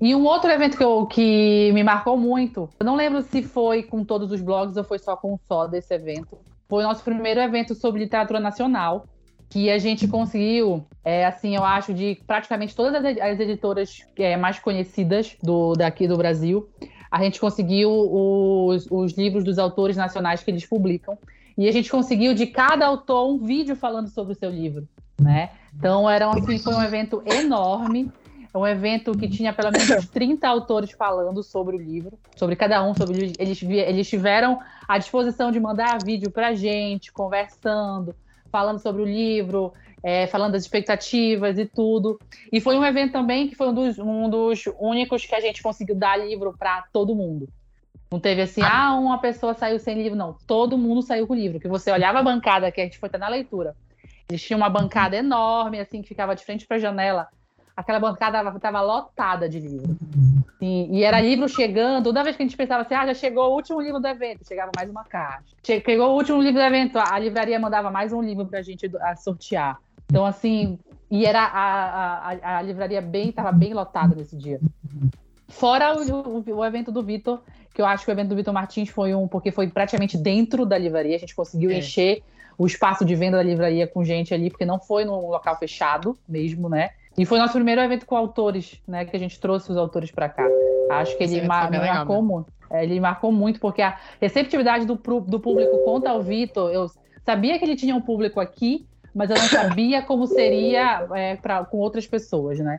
E 0.00 0.14
um 0.14 0.24
outro 0.24 0.50
evento 0.50 0.76
que, 0.76 0.84
eu, 0.84 1.06
que 1.06 1.70
me 1.72 1.82
marcou 1.82 2.16
muito, 2.16 2.68
eu 2.78 2.84
não 2.86 2.96
lembro 2.96 3.22
se 3.22 3.42
foi 3.42 3.82
com 3.82 4.04
todos 4.04 4.30
os 4.30 4.40
blogs 4.40 4.76
ou 4.76 4.84
foi 4.84 4.98
só 4.98 5.16
com 5.16 5.34
o 5.34 5.40
só 5.46 5.66
desse 5.66 5.94
evento, 5.94 6.38
foi 6.68 6.84
o 6.84 6.86
nosso 6.86 7.02
primeiro 7.02 7.40
evento 7.40 7.74
sobre 7.74 8.00
literatura 8.00 8.40
nacional, 8.40 9.06
que 9.48 9.70
a 9.70 9.78
gente 9.78 10.06
conseguiu, 10.06 10.84
é, 11.02 11.24
assim, 11.24 11.56
eu 11.56 11.64
acho, 11.64 11.94
de 11.94 12.20
praticamente 12.26 12.76
todas 12.76 13.02
as 13.02 13.40
editoras 13.40 14.06
é, 14.16 14.36
mais 14.36 14.58
conhecidas 14.58 15.36
do, 15.42 15.72
daqui 15.72 16.06
do 16.06 16.16
Brasil. 16.16 16.68
a 17.10 17.22
gente 17.22 17.40
conseguiu 17.40 17.90
os, 17.90 18.86
os 18.90 19.12
livros 19.12 19.42
dos 19.42 19.58
autores 19.58 19.96
nacionais 19.96 20.42
que 20.42 20.50
eles 20.50 20.66
publicam. 20.66 21.16
E 21.56 21.66
a 21.66 21.72
gente 21.72 21.90
conseguiu 21.90 22.34
de 22.34 22.46
cada 22.46 22.86
autor 22.86 23.28
um 23.28 23.38
vídeo 23.38 23.74
falando 23.74 24.08
sobre 24.08 24.32
o 24.32 24.36
seu 24.36 24.48
livro, 24.48 24.86
né? 25.20 25.50
Então 25.76 26.08
era 26.08 26.30
assim, 26.30 26.58
foi 26.58 26.72
um 26.72 26.82
evento 26.82 27.20
enorme, 27.26 28.12
um 28.54 28.66
evento 28.66 29.12
que 29.12 29.28
tinha 29.28 29.52
pelo 29.52 29.70
menos 29.70 30.06
30 30.08 30.46
autores 30.48 30.90
falando 30.92 31.42
sobre 31.42 31.76
o 31.76 31.78
livro, 31.78 32.18
sobre 32.36 32.56
cada 32.56 32.82
um, 32.82 32.94
sobre 32.94 33.34
eles, 33.38 33.62
eles 33.62 34.08
tiveram 34.08 34.58
a 34.86 34.98
disposição 34.98 35.50
de 35.50 35.60
mandar 35.60 35.98
vídeo 36.02 36.30
pra 36.30 36.54
gente, 36.54 37.12
conversando, 37.12 38.14
falando 38.50 38.78
sobre 38.78 39.02
o 39.02 39.04
livro, 39.04 39.72
é, 40.02 40.26
falando 40.26 40.52
das 40.52 40.62
expectativas 40.62 41.58
e 41.58 41.66
tudo. 41.66 42.18
E 42.52 42.60
foi 42.60 42.76
um 42.76 42.84
evento 42.84 43.12
também 43.12 43.48
que 43.48 43.54
foi 43.54 43.68
um 43.68 43.74
dos, 43.74 43.98
um 43.98 44.28
dos 44.28 44.64
únicos 44.78 45.24
que 45.24 45.34
a 45.34 45.40
gente 45.40 45.62
conseguiu 45.62 45.94
dar 45.94 46.16
livro 46.16 46.54
para 46.58 46.84
todo 46.92 47.14
mundo. 47.14 47.48
Não 48.10 48.18
teve 48.18 48.40
assim, 48.40 48.62
ah. 48.62 48.88
ah, 48.88 48.94
uma 48.94 49.18
pessoa 49.18 49.52
saiu 49.52 49.78
sem 49.78 50.02
livro, 50.02 50.16
não. 50.16 50.36
Todo 50.46 50.78
mundo 50.78 51.02
saiu 51.02 51.26
com 51.26 51.34
o 51.34 51.36
livro. 51.36 51.60
Que 51.60 51.68
você 51.68 51.90
olhava 51.90 52.20
a 52.20 52.22
bancada, 52.22 52.72
que 52.72 52.80
a 52.80 52.84
gente 52.84 52.98
foi 52.98 53.08
até 53.08 53.18
na 53.18 53.28
leitura. 53.28 53.76
Eles 54.30 54.42
tinham 54.42 54.58
uma 54.58 54.70
bancada 54.70 55.16
enorme, 55.16 55.78
assim, 55.78 56.00
que 56.00 56.08
ficava 56.08 56.34
de 56.34 56.44
frente 56.44 56.66
para 56.66 56.78
a 56.78 56.80
janela. 56.80 57.28
Aquela 57.78 58.00
bancada 58.00 58.40
estava 58.56 58.80
lotada 58.80 59.48
de 59.48 59.60
livro. 59.60 59.96
E, 60.60 60.98
e, 60.98 61.04
era 61.04 61.20
livro 61.20 61.48
chegando. 61.48 62.02
Toda 62.02 62.24
vez 62.24 62.34
que 62.34 62.42
a 62.42 62.44
gente 62.46 62.56
pensava 62.56 62.82
assim, 62.82 62.94
ah, 62.96 63.06
já 63.06 63.14
chegou 63.14 63.52
o 63.52 63.54
último 63.54 63.80
livro 63.80 64.00
do 64.00 64.08
evento, 64.08 64.44
chegava 64.44 64.72
mais 64.76 64.90
uma 64.90 65.04
caixa. 65.04 65.44
Chegou 65.62 66.10
o 66.10 66.16
último 66.16 66.42
livro 66.42 66.58
do 66.58 66.66
evento, 66.66 66.98
a 66.98 67.16
livraria 67.20 67.56
mandava 67.60 67.88
mais 67.88 68.12
um 68.12 68.20
livro 68.20 68.44
para 68.46 68.58
a 68.58 68.62
gente 68.62 68.90
sortear. 69.18 69.78
Então, 70.10 70.26
assim, 70.26 70.76
e 71.08 71.24
era 71.24 71.40
a, 71.40 72.32
a, 72.32 72.58
a 72.58 72.62
livraria 72.62 73.00
bem, 73.00 73.28
estava 73.28 73.52
bem 73.52 73.72
lotada 73.72 74.12
nesse 74.12 74.36
dia. 74.36 74.58
Fora 75.46 75.96
o, 75.96 76.40
o, 76.40 76.56
o 76.56 76.64
evento 76.64 76.90
do 76.90 77.00
Vitor, 77.00 77.40
que 77.72 77.80
eu 77.80 77.86
acho 77.86 78.04
que 78.04 78.10
o 78.10 78.12
evento 78.12 78.30
do 78.30 78.34
Vitor 78.34 78.52
Martins 78.52 78.88
foi 78.88 79.14
um, 79.14 79.28
porque 79.28 79.52
foi 79.52 79.68
praticamente 79.68 80.18
dentro 80.18 80.66
da 80.66 80.76
livraria, 80.76 81.14
a 81.14 81.20
gente 81.20 81.36
conseguiu 81.36 81.70
é. 81.70 81.78
encher 81.78 82.24
o 82.58 82.66
espaço 82.66 83.04
de 83.04 83.14
venda 83.14 83.36
da 83.36 83.42
livraria 83.44 83.86
com 83.86 84.02
gente 84.02 84.34
ali, 84.34 84.50
porque 84.50 84.66
não 84.66 84.80
foi 84.80 85.04
num 85.04 85.28
local 85.28 85.56
fechado 85.56 86.18
mesmo, 86.28 86.68
né? 86.68 86.90
E 87.18 87.26
foi 87.26 87.38
nosso 87.38 87.54
primeiro 87.54 87.80
evento 87.80 88.06
com 88.06 88.16
autores, 88.16 88.80
né? 88.86 89.04
Que 89.04 89.16
a 89.16 89.18
gente 89.18 89.40
trouxe 89.40 89.70
os 89.72 89.76
autores 89.76 90.10
para 90.12 90.28
cá. 90.28 90.48
Acho 90.90 91.18
que 91.18 91.24
ele 91.24 91.42
mar 91.42 91.70
marcou 91.70 92.22
muito. 92.22 92.52
É, 92.70 92.84
ele 92.84 93.00
marcou 93.00 93.32
muito, 93.32 93.58
porque 93.58 93.82
a 93.82 93.98
receptividade 94.20 94.86
do, 94.86 94.94
do 94.94 95.40
público 95.40 95.78
contra 95.84 96.14
o 96.14 96.22
Vitor, 96.22 96.70
eu 96.70 96.86
sabia 97.24 97.58
que 97.58 97.64
ele 97.64 97.76
tinha 97.76 97.96
um 97.96 98.00
público 98.00 98.38
aqui, 98.38 98.86
mas 99.14 99.30
eu 99.30 99.36
não 99.36 99.48
sabia 99.48 100.02
como 100.02 100.26
seria 100.26 101.06
é, 101.14 101.36
pra, 101.36 101.64
com 101.64 101.78
outras 101.78 102.06
pessoas, 102.06 102.58
né? 102.58 102.78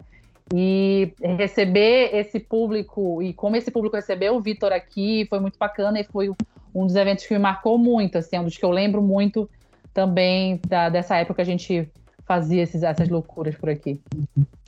E 0.53 1.13
receber 1.21 2.15
esse 2.15 2.39
público, 2.39 3.21
e 3.21 3.33
como 3.33 3.55
esse 3.55 3.69
público 3.69 3.95
recebeu 3.95 4.35
o 4.35 4.41
Vitor 4.41 4.71
aqui, 4.71 5.25
foi 5.29 5.39
muito 5.39 5.59
bacana 5.59 5.99
e 5.99 6.03
foi 6.03 6.29
um 6.73 6.85
dos 6.85 6.95
eventos 6.95 7.25
que 7.25 7.33
me 7.33 7.39
marcou 7.39 7.77
muito, 7.77 8.17
assim, 8.17 8.39
um 8.39 8.45
dos 8.45 8.57
que 8.57 8.65
eu 8.65 8.71
lembro 8.71 9.01
muito 9.01 9.49
também 9.93 10.61
da, 10.67 10.87
dessa 10.87 11.17
época 11.17 11.35
que 11.35 11.41
a 11.41 11.45
gente 11.45 11.89
fazia 12.29 12.61
esses, 12.61 12.83
essas 12.83 13.09
loucuras 13.09 13.55
por 13.55 13.71
aqui. 13.71 13.99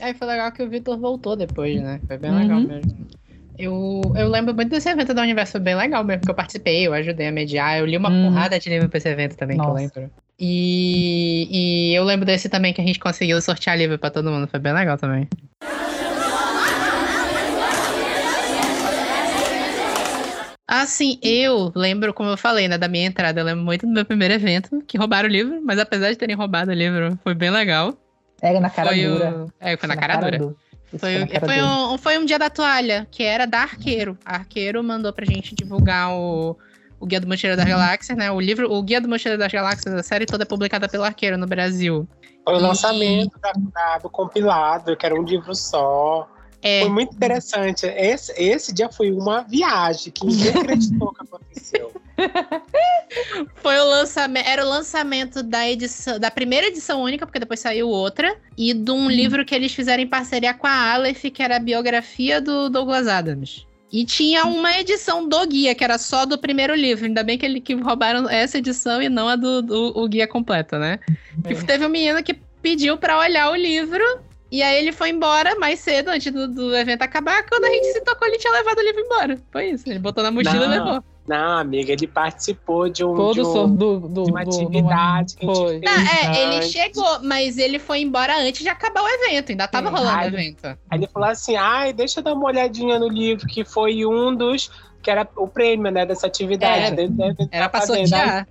É, 0.00 0.12
foi 0.12 0.26
legal 0.26 0.50
que 0.50 0.64
o 0.64 0.68
Vitor 0.68 0.98
voltou 0.98 1.36
depois, 1.36 1.80
né? 1.80 2.00
Foi 2.08 2.18
bem 2.18 2.32
uhum. 2.32 2.38
legal 2.38 2.60
mesmo. 2.60 3.06
Eu, 3.56 4.00
eu 4.16 4.28
lembro 4.28 4.52
muito 4.52 4.70
desse 4.70 4.88
evento 4.88 5.14
da 5.14 5.22
Universo, 5.22 5.52
foi 5.52 5.60
bem 5.60 5.76
legal 5.76 6.02
mesmo, 6.02 6.22
porque 6.22 6.32
eu 6.32 6.34
participei, 6.34 6.84
eu 6.84 6.92
ajudei 6.92 7.28
a 7.28 7.32
mediar, 7.32 7.78
eu 7.78 7.86
li 7.86 7.96
uma 7.96 8.10
hum. 8.10 8.24
porrada 8.24 8.58
de 8.58 8.68
livro 8.68 8.88
pra 8.88 8.98
esse 8.98 9.08
evento 9.08 9.36
também, 9.36 9.56
Nossa. 9.56 9.70
que 9.70 9.98
eu 9.98 10.02
lembro. 10.02 10.10
E, 10.40 11.46
e 11.50 11.94
eu 11.94 12.02
lembro 12.02 12.26
desse 12.26 12.48
também 12.48 12.72
que 12.72 12.80
a 12.80 12.84
gente 12.84 12.98
conseguiu 12.98 13.40
sortear 13.40 13.78
livro 13.78 13.96
pra 13.96 14.10
todo 14.10 14.28
mundo. 14.28 14.48
Foi 14.48 14.58
bem 14.58 14.72
legal 14.72 14.98
também. 14.98 15.28
Assim, 20.74 21.18
eu 21.20 21.70
lembro, 21.74 22.14
como 22.14 22.30
eu 22.30 22.36
falei, 22.38 22.66
né, 22.66 22.78
da 22.78 22.88
minha 22.88 23.04
entrada, 23.04 23.38
eu 23.38 23.44
lembro 23.44 23.62
muito 23.62 23.86
do 23.86 23.92
meu 23.92 24.06
primeiro 24.06 24.32
evento, 24.32 24.82
que 24.86 24.96
roubaram 24.96 25.28
o 25.28 25.30
livro, 25.30 25.60
mas 25.62 25.78
apesar 25.78 26.08
de 26.08 26.16
terem 26.16 26.34
roubado 26.34 26.70
o 26.70 26.74
livro, 26.74 27.18
foi 27.22 27.34
bem 27.34 27.50
legal. 27.50 27.94
Era 28.40 28.58
na 28.58 28.70
cara 28.70 28.88
foi 28.88 29.04
dura. 29.04 29.44
O... 29.44 29.52
É, 29.60 29.76
foi 29.76 29.86
na, 29.86 29.94
na 29.94 30.00
cara, 30.00 30.14
cara 30.14 30.38
dura. 30.38 30.54
Foi, 30.96 31.26
foi, 31.26 31.40
foi, 31.40 31.62
um, 31.62 31.98
foi 31.98 32.18
um 32.18 32.24
dia 32.24 32.38
da 32.38 32.48
toalha, 32.48 33.06
que 33.10 33.22
era 33.22 33.46
da 33.46 33.58
Arqueiro. 33.58 34.16
A 34.24 34.36
Arqueiro 34.36 34.82
mandou 34.82 35.12
pra 35.12 35.26
gente 35.26 35.54
divulgar 35.54 36.10
o, 36.10 36.56
o 36.98 37.04
Guia 37.04 37.20
do 37.20 37.28
Mochileiro 37.28 37.60
das 37.60 37.68
Galáxias, 37.68 38.16
né? 38.16 38.30
O 38.30 38.40
livro, 38.40 38.72
o 38.72 38.82
Guia 38.82 38.98
do 38.98 39.10
Mochileiro 39.10 39.38
das 39.38 39.52
Galáxias, 39.52 39.94
a 39.94 40.02
série 40.02 40.24
toda 40.24 40.44
é 40.44 40.46
publicada 40.46 40.88
pelo 40.88 41.04
Arqueiro 41.04 41.36
no 41.36 41.46
Brasil. 41.46 42.08
Foi 42.44 42.54
o 42.54 42.58
e... 42.58 42.62
lançamento 42.62 43.38
da, 43.38 43.52
da, 43.52 43.98
do 43.98 44.08
compilado, 44.08 44.96
que 44.96 45.04
era 45.04 45.14
um 45.14 45.22
livro 45.22 45.54
só. 45.54 46.26
É. 46.62 46.82
Foi 46.82 46.90
muito 46.90 47.14
interessante. 47.14 47.86
Esse, 47.86 48.32
esse 48.40 48.72
dia 48.72 48.88
foi 48.88 49.10
uma 49.10 49.42
viagem 49.42 50.12
que 50.12 50.24
ninguém 50.24 50.50
acreditou 50.62 51.12
que 51.12 51.22
aconteceu. 51.24 51.92
Foi 53.56 53.78
o 53.78 53.84
lançamento, 53.84 54.46
era 54.46 54.64
o 54.64 54.68
lançamento 54.68 55.42
da 55.42 55.68
edição, 55.68 56.20
da 56.20 56.30
primeira 56.30 56.68
edição 56.68 57.02
única, 57.02 57.26
porque 57.26 57.40
depois 57.40 57.58
saiu 57.58 57.88
outra, 57.88 58.36
e 58.56 58.72
de 58.72 58.90
um 58.92 59.06
hum. 59.06 59.10
livro 59.10 59.44
que 59.44 59.54
eles 59.54 59.74
fizeram 59.74 60.02
em 60.02 60.06
parceria 60.06 60.54
com 60.54 60.66
a 60.66 60.92
Aleph, 60.92 61.24
que 61.32 61.42
era 61.42 61.56
a 61.56 61.60
biografia 61.60 62.40
do 62.40 62.70
Douglas 62.70 63.08
Adams. 63.08 63.66
E 63.92 64.06
tinha 64.06 64.44
uma 64.46 64.78
edição 64.78 65.28
do 65.28 65.46
guia, 65.46 65.74
que 65.74 65.84
era 65.84 65.98
só 65.98 66.24
do 66.24 66.38
primeiro 66.38 66.74
livro. 66.74 67.04
Ainda 67.04 67.22
bem 67.22 67.36
que, 67.36 67.44
ele, 67.44 67.60
que 67.60 67.74
roubaram 67.74 68.26
essa 68.28 68.56
edição 68.56 69.02
e 69.02 69.08
não 69.10 69.28
a 69.28 69.36
do, 69.36 69.60
do 69.60 69.92
o 69.94 70.08
guia 70.08 70.26
completo, 70.26 70.78
né? 70.78 70.98
É. 71.44 71.54
Que 71.54 71.64
teve 71.66 71.84
um 71.84 71.90
menino 71.90 72.22
que 72.22 72.32
pediu 72.62 72.96
para 72.96 73.18
olhar 73.18 73.50
o 73.50 73.54
livro. 73.54 74.02
E 74.52 74.62
aí 74.62 74.76
ele 74.76 74.92
foi 74.92 75.08
embora 75.08 75.58
mais 75.58 75.80
cedo, 75.80 76.08
antes 76.08 76.30
do, 76.30 76.46
do, 76.46 76.76
evento 76.76 77.00
acabar. 77.00 77.42
Quando 77.48 77.64
a 77.64 77.70
gente 77.70 77.86
se 77.86 78.02
tocou, 78.02 78.28
ele 78.28 78.36
tinha 78.36 78.52
levado 78.52 78.76
o 78.76 78.82
livro 78.82 79.00
embora. 79.00 79.38
Foi 79.50 79.70
isso. 79.70 79.88
Ele 79.88 79.98
botou 79.98 80.22
na 80.22 80.30
mochila 80.30 80.66
não. 80.66 80.74
e 80.74 80.78
levou. 80.78 81.04
Não, 81.26 81.58
amiga, 81.58 81.90
ele 81.92 82.06
participou 82.06 82.90
de 82.90 83.02
um. 83.02 83.14
Todo 83.14 83.34
de, 83.34 83.40
um, 83.40 83.74
do, 83.74 84.00
do, 84.00 84.24
de 84.24 84.30
uma 84.30 84.42
atividade 84.42 85.36
que 85.36 85.46
a 85.46 85.54
gente 85.54 85.68
fez. 85.68 85.80
Não, 85.80 85.92
é, 85.92 86.42
ele 86.42 86.62
chegou, 86.64 87.22
mas 87.22 87.56
ele 87.56 87.78
foi 87.78 88.00
embora 88.00 88.36
antes 88.42 88.60
de 88.60 88.68
acabar 88.68 89.02
o 89.02 89.08
evento, 89.08 89.52
ainda 89.52 89.66
tava 89.66 89.88
Sim. 89.88 89.94
rolando 89.94 90.36
o 90.36 90.38
evento. 90.38 90.66
Aí 90.66 90.98
ele 90.98 91.06
falou 91.06 91.30
assim: 91.30 91.56
ai, 91.56 91.94
deixa 91.94 92.20
eu 92.20 92.24
dar 92.24 92.34
uma 92.34 92.44
olhadinha 92.44 92.98
no 92.98 93.08
livro, 93.08 93.46
que 93.46 93.64
foi 93.64 94.04
um 94.04 94.34
dos. 94.34 94.70
que 95.00 95.10
era 95.10 95.26
o 95.36 95.48
prêmio, 95.48 95.90
né, 95.90 96.04
dessa 96.04 96.26
atividade. 96.26 97.00
Era, 97.00 97.36
era 97.50 97.68
pra 97.70 97.86
sortear. 97.86 98.46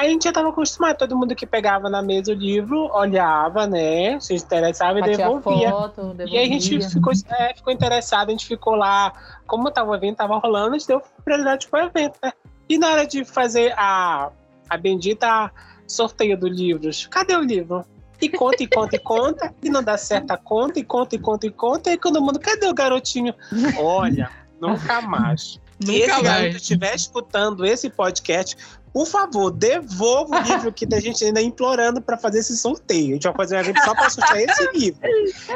Aí 0.00 0.06
a 0.06 0.10
gente 0.12 0.24
já 0.24 0.32
tava 0.32 0.48
acostumado, 0.48 0.96
todo 0.96 1.14
mundo 1.14 1.34
que 1.34 1.46
pegava 1.46 1.90
na 1.90 2.00
mesa 2.00 2.32
o 2.32 2.34
livro, 2.34 2.90
olhava, 2.90 3.66
né? 3.66 4.18
Se 4.18 4.34
interessava 4.34 4.98
e 4.98 5.02
devolvia. 5.02 5.70
Foto, 5.70 6.14
devolvia. 6.14 6.26
E 6.26 6.38
aí 6.38 6.48
a 6.48 6.52
gente 6.58 6.88
ficou, 6.88 7.12
é, 7.28 7.54
ficou 7.54 7.70
interessado, 7.70 8.28
a 8.28 8.30
gente 8.30 8.46
ficou 8.46 8.76
lá. 8.76 9.12
Como 9.46 9.70
tava 9.70 9.90
o 9.90 9.94
evento, 9.94 10.16
tava 10.16 10.38
rolando, 10.38 10.74
a 10.74 10.78
gente 10.78 10.88
deu 10.88 11.02
prioridade 11.22 11.68
pro 11.68 11.80
evento, 11.80 12.18
né? 12.22 12.32
E 12.66 12.78
na 12.78 12.88
hora 12.88 13.06
de 13.06 13.26
fazer 13.26 13.74
a, 13.76 14.30
a 14.70 14.76
bendita 14.78 15.52
sorteio 15.86 16.38
do 16.38 16.48
livros, 16.48 17.06
cadê 17.06 17.36
o 17.36 17.42
livro? 17.42 17.84
E 18.22 18.30
conta, 18.30 18.62
e 18.62 18.66
conta, 18.66 18.96
e 18.96 18.98
conta, 18.98 19.54
e 19.62 19.68
não 19.68 19.82
dá 19.82 19.98
certa 19.98 20.34
conta, 20.38 20.80
e 20.80 20.82
conta, 20.82 21.14
e 21.14 21.18
conta, 21.18 21.46
e 21.46 21.50
conta, 21.50 21.92
e 21.92 21.98
todo 21.98 22.22
mundo, 22.22 22.40
cadê 22.40 22.66
o 22.66 22.72
garotinho? 22.72 23.34
Olha, 23.78 24.30
nunca 24.58 25.02
mais. 25.02 25.60
Se 25.82 25.96
esse 25.96 26.08
mais. 26.08 26.22
garoto 26.22 26.56
estiver 26.56 26.94
escutando 26.94 27.64
esse 27.64 27.88
podcast, 27.88 28.56
por 28.92 29.06
favor, 29.06 29.50
devolva 29.50 30.40
o 30.40 30.42
livro 30.42 30.72
que 30.72 30.86
a 30.92 31.00
gente 31.00 31.24
ainda 31.24 31.40
implorando 31.40 32.00
para 32.00 32.16
fazer 32.16 32.40
esse 32.40 32.56
sorteio. 32.56 33.10
A 33.10 33.12
gente 33.14 33.22
vai 33.24 33.34
fazer 33.34 33.56
um 33.56 33.60
evento 33.60 33.84
só 33.84 33.94
para 33.94 34.10
sortear 34.10 34.40
esse 34.40 34.68
livro. 34.72 35.00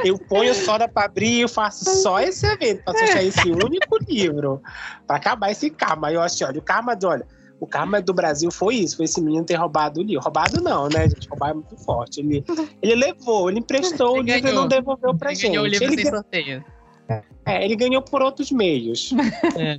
Eu 0.05 0.19
ponho 0.19 0.55
soda 0.55 0.87
para 0.87 1.07
abrir, 1.07 1.41
eu 1.41 1.49
faço 1.49 1.85
só 2.03 2.21
esse 2.21 2.47
evento 2.47 2.85
para 2.85 2.97
sortear 2.99 3.25
esse 3.25 3.51
único 3.51 3.99
livro. 4.09 4.63
Para 5.07 5.17
acabar 5.17 5.51
esse 5.51 5.69
karma. 5.69 6.13
Eu 6.13 6.21
acho, 6.21 6.45
olha, 6.45 6.59
o 6.59 6.63
karma, 6.63 6.97
olha, 7.03 7.27
o 7.59 7.67
karma 7.67 8.01
do 8.01 8.15
Brasil 8.15 8.51
foi 8.53 8.77
isso, 8.77 8.97
foi 8.97 9.07
esse 9.07 9.21
menino 9.21 9.45
ter 9.45 9.57
roubado 9.57 10.01
o 10.01 10.05
livro. 10.05 10.23
Roubado 10.23 10.61
não, 10.63 10.89
né, 10.89 11.09
gente? 11.09 11.29
Roubar 11.29 11.51
é 11.51 11.55
muito 11.55 11.77
forte. 11.79 12.21
Ele, 12.21 12.45
ele 12.81 12.95
levou, 12.95 13.51
ele 13.51 13.59
emprestou 13.59 14.19
ele 14.19 14.33
o 14.33 14.35
livro 14.35 14.51
e 14.51 14.53
não 14.53 14.69
devolveu 14.69 15.15
pra 15.17 15.31
ele 15.31 15.41
gente. 15.41 15.51
Ganhou 15.51 15.65
o 15.65 15.69
livro 15.69 15.85
ele 15.93 16.03
sem 16.03 16.11
sorteio. 16.11 16.65
É, 17.47 17.63
ele 17.65 17.77
ganhou 17.77 18.01
por 18.01 18.23
outros 18.23 18.51
meios. 18.51 19.13
É. 19.57 19.79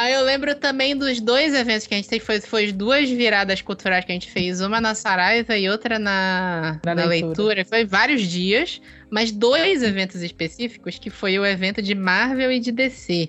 Ah, 0.00 0.08
eu 0.08 0.22
lembro 0.22 0.54
também 0.54 0.96
dos 0.96 1.20
dois 1.20 1.52
eventos 1.52 1.84
que 1.88 1.92
a 1.92 1.96
gente 1.96 2.08
fez, 2.08 2.22
foi, 2.22 2.40
foi 2.40 2.70
duas 2.70 3.10
viradas 3.10 3.60
culturais 3.60 4.04
que 4.04 4.12
a 4.12 4.14
gente 4.14 4.30
fez, 4.30 4.60
uma 4.60 4.80
na 4.80 4.94
Saraiva 4.94 5.58
e 5.58 5.68
outra 5.68 5.98
na, 5.98 6.78
na, 6.86 6.94
na 6.94 7.04
leitura. 7.04 7.26
leitura. 7.26 7.64
Foi 7.64 7.84
vários 7.84 8.22
dias, 8.22 8.80
mas 9.10 9.32
dois 9.32 9.82
eventos 9.82 10.22
específicos, 10.22 11.00
que 11.00 11.10
foi 11.10 11.36
o 11.36 11.44
evento 11.44 11.82
de 11.82 11.96
Marvel 11.96 12.52
e 12.52 12.60
de 12.60 12.70
DC. 12.70 13.28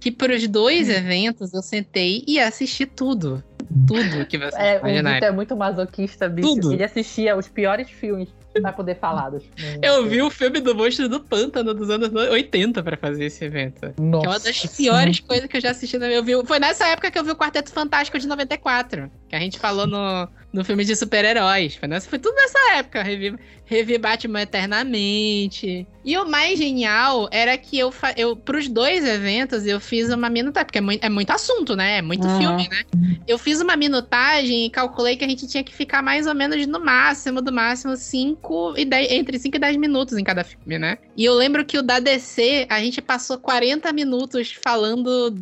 Que 0.00 0.10
para 0.10 0.34
os 0.34 0.48
dois 0.48 0.88
hum. 0.88 0.94
eventos 0.94 1.54
eu 1.54 1.62
sentei 1.62 2.24
e 2.26 2.40
assisti 2.40 2.86
tudo. 2.86 3.40
Tudo 3.86 4.26
que 4.26 4.38
você 4.38 4.56
é, 4.56 4.78
imaginar. 4.78 5.22
O 5.22 5.24
é 5.24 5.30
muito 5.32 5.56
masoquista, 5.56 6.28
bicho. 6.28 6.48
Tudo. 6.48 6.72
Ele 6.72 6.84
assistia 6.84 7.36
os 7.36 7.48
piores 7.48 7.90
filmes 7.90 8.28
pra 8.60 8.72
poder 8.72 8.96
falar 8.96 9.30
dos 9.30 9.42
Eu 9.82 10.06
vi 10.06 10.22
o 10.22 10.30
filme 10.30 10.60
do 10.60 10.74
Monstro 10.74 11.08
do 11.08 11.20
Pântano 11.20 11.74
dos 11.74 11.90
anos 11.90 12.12
80 12.12 12.82
pra 12.82 12.96
fazer 12.96 13.24
esse 13.24 13.44
evento. 13.44 13.92
Nossa. 13.98 14.20
Que 14.20 14.26
é 14.26 14.30
uma 14.30 14.38
das 14.38 14.76
piores 14.76 15.20
coisas 15.20 15.46
que 15.48 15.56
eu 15.56 15.60
já 15.60 15.70
assisti 15.70 15.98
na 15.98 16.06
minha 16.06 16.22
vida. 16.22 16.44
Foi 16.44 16.58
nessa 16.58 16.86
época 16.86 17.10
que 17.10 17.18
eu 17.18 17.24
vi 17.24 17.32
o 17.32 17.36
Quarteto 17.36 17.72
Fantástico 17.72 18.18
de 18.18 18.26
94. 18.28 19.10
Que 19.28 19.34
a 19.34 19.40
gente 19.40 19.58
falou 19.58 19.86
no, 19.86 20.28
no 20.54 20.64
filme 20.64 20.84
de 20.84 20.94
super-heróis. 20.94 21.74
Foi, 21.74 21.88
nessa- 21.88 22.08
foi 22.08 22.18
tudo 22.18 22.34
nessa 22.36 22.76
época. 22.76 23.02
Revi, 23.02 23.34
revi 23.66 23.98
Batman 23.98 24.42
eternamente. 24.42 25.86
E 26.04 26.16
o 26.16 26.24
mais 26.28 26.58
genial 26.58 27.28
era 27.32 27.58
que 27.58 27.78
eu, 27.78 27.92
eu 28.16 28.36
pros 28.36 28.68
dois 28.68 29.04
eventos, 29.04 29.66
eu 29.66 29.80
fiz 29.80 30.10
uma 30.10 30.30
minutagem, 30.30 30.66
porque 30.66 30.78
é 30.78 30.80
muito, 30.80 31.04
é 31.04 31.08
muito 31.08 31.30
assunto, 31.30 31.74
né? 31.74 31.98
É 31.98 32.02
muito 32.02 32.28
Uhum. 32.28 32.38
filme, 32.38 32.68
né? 32.68 32.82
Eu 33.26 33.36
fiz 33.36 33.60
uma 33.60 33.74
minutagem 33.76 34.66
e 34.66 34.70
calculei 34.70 35.16
que 35.16 35.24
a 35.24 35.28
gente 35.28 35.46
tinha 35.48 35.64
que 35.64 35.74
ficar 35.74 36.02
mais 36.02 36.26
ou 36.26 36.34
menos 36.34 36.64
no 36.66 36.78
máximo, 36.78 37.42
do 37.42 37.52
máximo, 37.52 37.96
5 37.96 38.74
e 38.76 38.84
10, 38.84 39.10
entre 39.10 39.38
5 39.38 39.56
e 39.56 39.58
10 39.60 39.76
minutos 39.76 40.16
em 40.16 40.22
cada 40.24 40.44
filme, 40.44 40.78
né? 40.78 40.98
E 41.16 41.24
eu 41.24 41.34
lembro 41.34 41.64
que 41.64 41.78
o 41.78 41.82
da 41.82 41.98
DC, 41.98 42.66
a 42.70 42.78
gente 42.80 43.02
passou 43.02 43.38
40 43.38 43.92
minutos 43.92 44.52
falando 44.62 45.34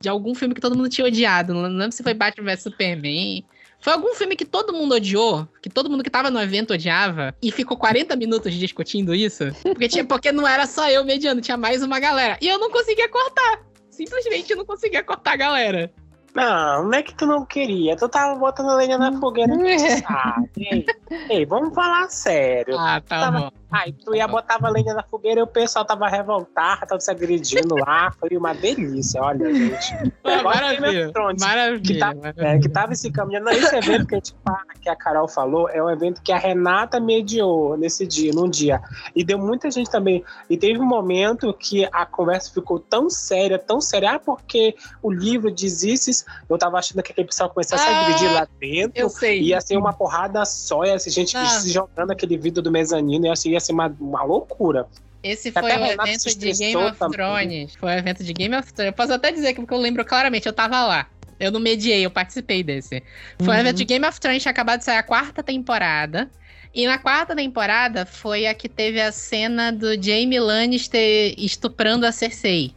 de 0.00 0.08
algum 0.08 0.34
filme 0.34 0.54
que 0.54 0.60
todo 0.60 0.76
mundo 0.76 0.88
tinha 0.88 1.06
odiado. 1.06 1.52
Não 1.52 1.62
lembro 1.62 1.92
se 1.92 2.02
foi 2.02 2.14
Batman 2.14 2.52
vs 2.52 2.62
Superman. 2.62 3.44
Foi 3.86 3.92
algum 3.92 4.16
filme 4.16 4.34
que 4.34 4.44
todo 4.44 4.72
mundo 4.72 4.96
odiou, 4.96 5.46
que 5.62 5.70
todo 5.70 5.88
mundo 5.88 6.02
que 6.02 6.10
tava 6.10 6.28
no 6.28 6.40
evento 6.40 6.72
odiava, 6.72 7.32
e 7.40 7.52
ficou 7.52 7.76
40 7.76 8.16
minutos 8.16 8.52
discutindo 8.52 9.14
isso. 9.14 9.44
Porque, 9.62 9.86
tinha, 9.86 10.04
porque 10.04 10.32
não 10.32 10.44
era 10.44 10.66
só 10.66 10.90
eu 10.90 11.04
mediando, 11.04 11.40
tinha 11.40 11.56
mais 11.56 11.84
uma 11.84 12.00
galera. 12.00 12.36
E 12.42 12.48
eu 12.48 12.58
não 12.58 12.68
conseguia 12.68 13.08
cortar. 13.08 13.64
Simplesmente 13.88 14.50
eu 14.50 14.56
não 14.56 14.66
conseguia 14.66 15.04
cortar 15.04 15.34
a 15.34 15.36
galera. 15.36 15.94
Não, 16.36 16.84
não 16.84 16.92
é 16.98 17.02
que 17.02 17.14
tu 17.14 17.24
não 17.26 17.44
queria. 17.44 17.96
Tu 17.96 18.08
tava 18.08 18.38
botando 18.38 18.76
lenha 18.76 18.98
na 18.98 19.12
fogueira, 19.18 19.52
sabe. 20.06 20.50
Ei, 20.56 20.86
ei, 21.30 21.46
vamos 21.46 21.74
falar 21.74 22.08
sério. 22.10 22.76
Ah, 22.78 23.00
tá 23.00 23.20
Tava- 23.20 23.38
bom. 23.40 23.50
Aí 23.72 23.92
tu 23.92 24.14
ia 24.14 24.28
botava 24.28 24.68
lenha 24.70 24.94
na 24.94 25.02
fogueira 25.02 25.40
e 25.40 25.42
o 25.42 25.46
pessoal 25.46 25.84
tava 25.84 26.06
revoltado, 26.08 26.86
tava 26.86 27.00
se 27.00 27.10
agredindo 27.10 27.74
lá. 27.74 28.12
Foi 28.12 28.30
uma 28.36 28.54
delícia, 28.54 29.20
olha, 29.20 29.52
gente. 29.52 30.12
Ah, 30.24 30.42
maravilha. 30.42 31.10
Thrones, 31.12 31.42
Maravilha. 31.42 31.82
que 31.82 31.98
tá- 31.98 32.14
maravilha. 32.14 32.46
É, 32.46 32.58
que 32.58 32.68
tava 32.68 32.94
se 32.94 33.10
caminhando. 33.10 33.46
Não, 33.46 33.52
esse 33.52 33.74
evento 33.76 34.06
que 34.06 34.14
a 34.14 34.18
gente 34.18 34.34
fala, 34.44 34.64
que 34.80 34.88
a 34.88 34.94
Carol 34.94 35.26
falou, 35.26 35.68
é 35.68 35.82
um 35.82 35.90
evento 35.90 36.22
que 36.22 36.30
a 36.32 36.38
Renata 36.38 37.00
mediou 37.00 37.76
nesse 37.76 38.06
dia, 38.06 38.32
num 38.32 38.48
dia. 38.48 38.80
E 39.16 39.24
deu 39.24 39.36
muita 39.38 39.68
gente 39.70 39.90
também. 39.90 40.24
E 40.48 40.56
teve 40.56 40.78
um 40.78 40.86
momento 40.86 41.52
que 41.52 41.88
a 41.92 42.06
conversa 42.06 42.52
ficou 42.54 42.78
tão 42.78 43.10
séria, 43.10 43.58
tão 43.58 43.80
séria, 43.80 44.12
ah, 44.12 44.18
porque 44.18 44.76
o 45.02 45.10
livro 45.10 45.50
diz 45.50 45.82
isso. 45.82 46.24
Eu 46.48 46.58
tava 46.58 46.78
achando 46.78 47.02
que 47.02 47.12
aquele 47.12 47.26
pessoal 47.26 47.50
começasse 47.50 47.84
a 47.84 47.90
Ah, 47.90 48.04
agredir 48.06 48.32
lá 48.32 48.48
dentro. 48.60 48.92
Eu 48.94 49.08
sei. 49.08 49.40
Ia 49.42 49.60
ser 49.60 49.76
uma 49.76 49.92
porrada 49.92 50.44
só, 50.44 50.84
ia 50.84 50.98
ser 50.98 51.10
gente 51.10 51.36
Ah. 51.36 51.46
se 51.46 51.70
jogando 51.70 52.10
aquele 52.10 52.36
vidro 52.36 52.62
do 52.62 52.70
mezanino, 52.70 53.26
ia 53.26 53.36
ser, 53.36 53.50
ia 53.50 53.60
ser 53.60 53.72
uma, 53.72 53.94
uma 54.00 54.22
loucura. 54.24 54.86
Esse 55.22 55.50
foi 55.50 55.72
a 55.72 55.80
o 55.80 55.86
evento 55.86 56.38
de 56.38 56.52
Game 56.52 56.76
of 56.76 56.98
também. 56.98 57.16
Thrones. 57.16 57.74
Foi 57.74 57.88
o 57.88 57.98
evento 57.98 58.22
de 58.22 58.32
Game 58.32 58.54
of 58.56 58.72
Thrones. 58.72 58.90
Eu 58.90 58.96
posso 58.96 59.12
até 59.12 59.32
dizer 59.32 59.54
que 59.54 59.60
porque 59.60 59.74
eu 59.74 59.78
lembro 59.78 60.04
claramente, 60.04 60.46
eu 60.46 60.52
tava 60.52 60.84
lá. 60.86 61.06
Eu 61.40 61.50
não 61.50 61.58
mediei, 61.60 62.04
eu 62.06 62.10
participei 62.10 62.62
desse. 62.62 63.02
Foi 63.38 63.48
o 63.48 63.50
Uhum. 63.50 63.56
evento 63.58 63.76
de 63.76 63.84
Game 63.84 64.06
of 64.06 64.18
Thrones, 64.20 64.42
tinha 64.42 64.52
acabado 64.52 64.78
de 64.78 64.84
sair 64.84 64.98
a 64.98 65.02
quarta 65.02 65.42
temporada. 65.42 66.30
E 66.72 66.86
na 66.86 66.98
quarta 66.98 67.34
temporada 67.34 68.04
foi 68.06 68.46
a 68.46 68.54
que 68.54 68.68
teve 68.68 69.00
a 69.00 69.10
cena 69.10 69.72
do 69.72 70.00
Jaime 70.00 70.38
Lannister 70.38 71.34
estuprando 71.38 72.06
a 72.06 72.12
Cersei. 72.12 72.72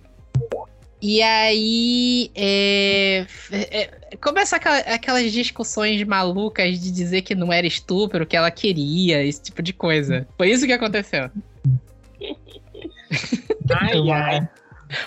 E 1.01 1.21
aí, 1.21 2.29
é, 2.35 3.25
é, 3.51 3.89
começa 4.21 4.57
aquela- 4.57 4.79
aquelas 4.79 5.31
discussões 5.31 6.03
malucas 6.03 6.77
de 6.79 6.91
dizer 6.91 7.21
que 7.21 7.33
não 7.33 7.53
era 7.53 7.65
estupro, 7.65 8.25
que 8.25 8.35
ela 8.35 8.51
queria, 8.51 9.23
esse 9.23 9.41
tipo 9.43 9.61
de 9.61 9.71
coisa. 9.71 10.27
Foi 10.37 10.49
isso 10.51 10.65
que 10.65 10.73
aconteceu. 10.73 11.29
Ai, 13.71 14.09
ai. 14.11 14.49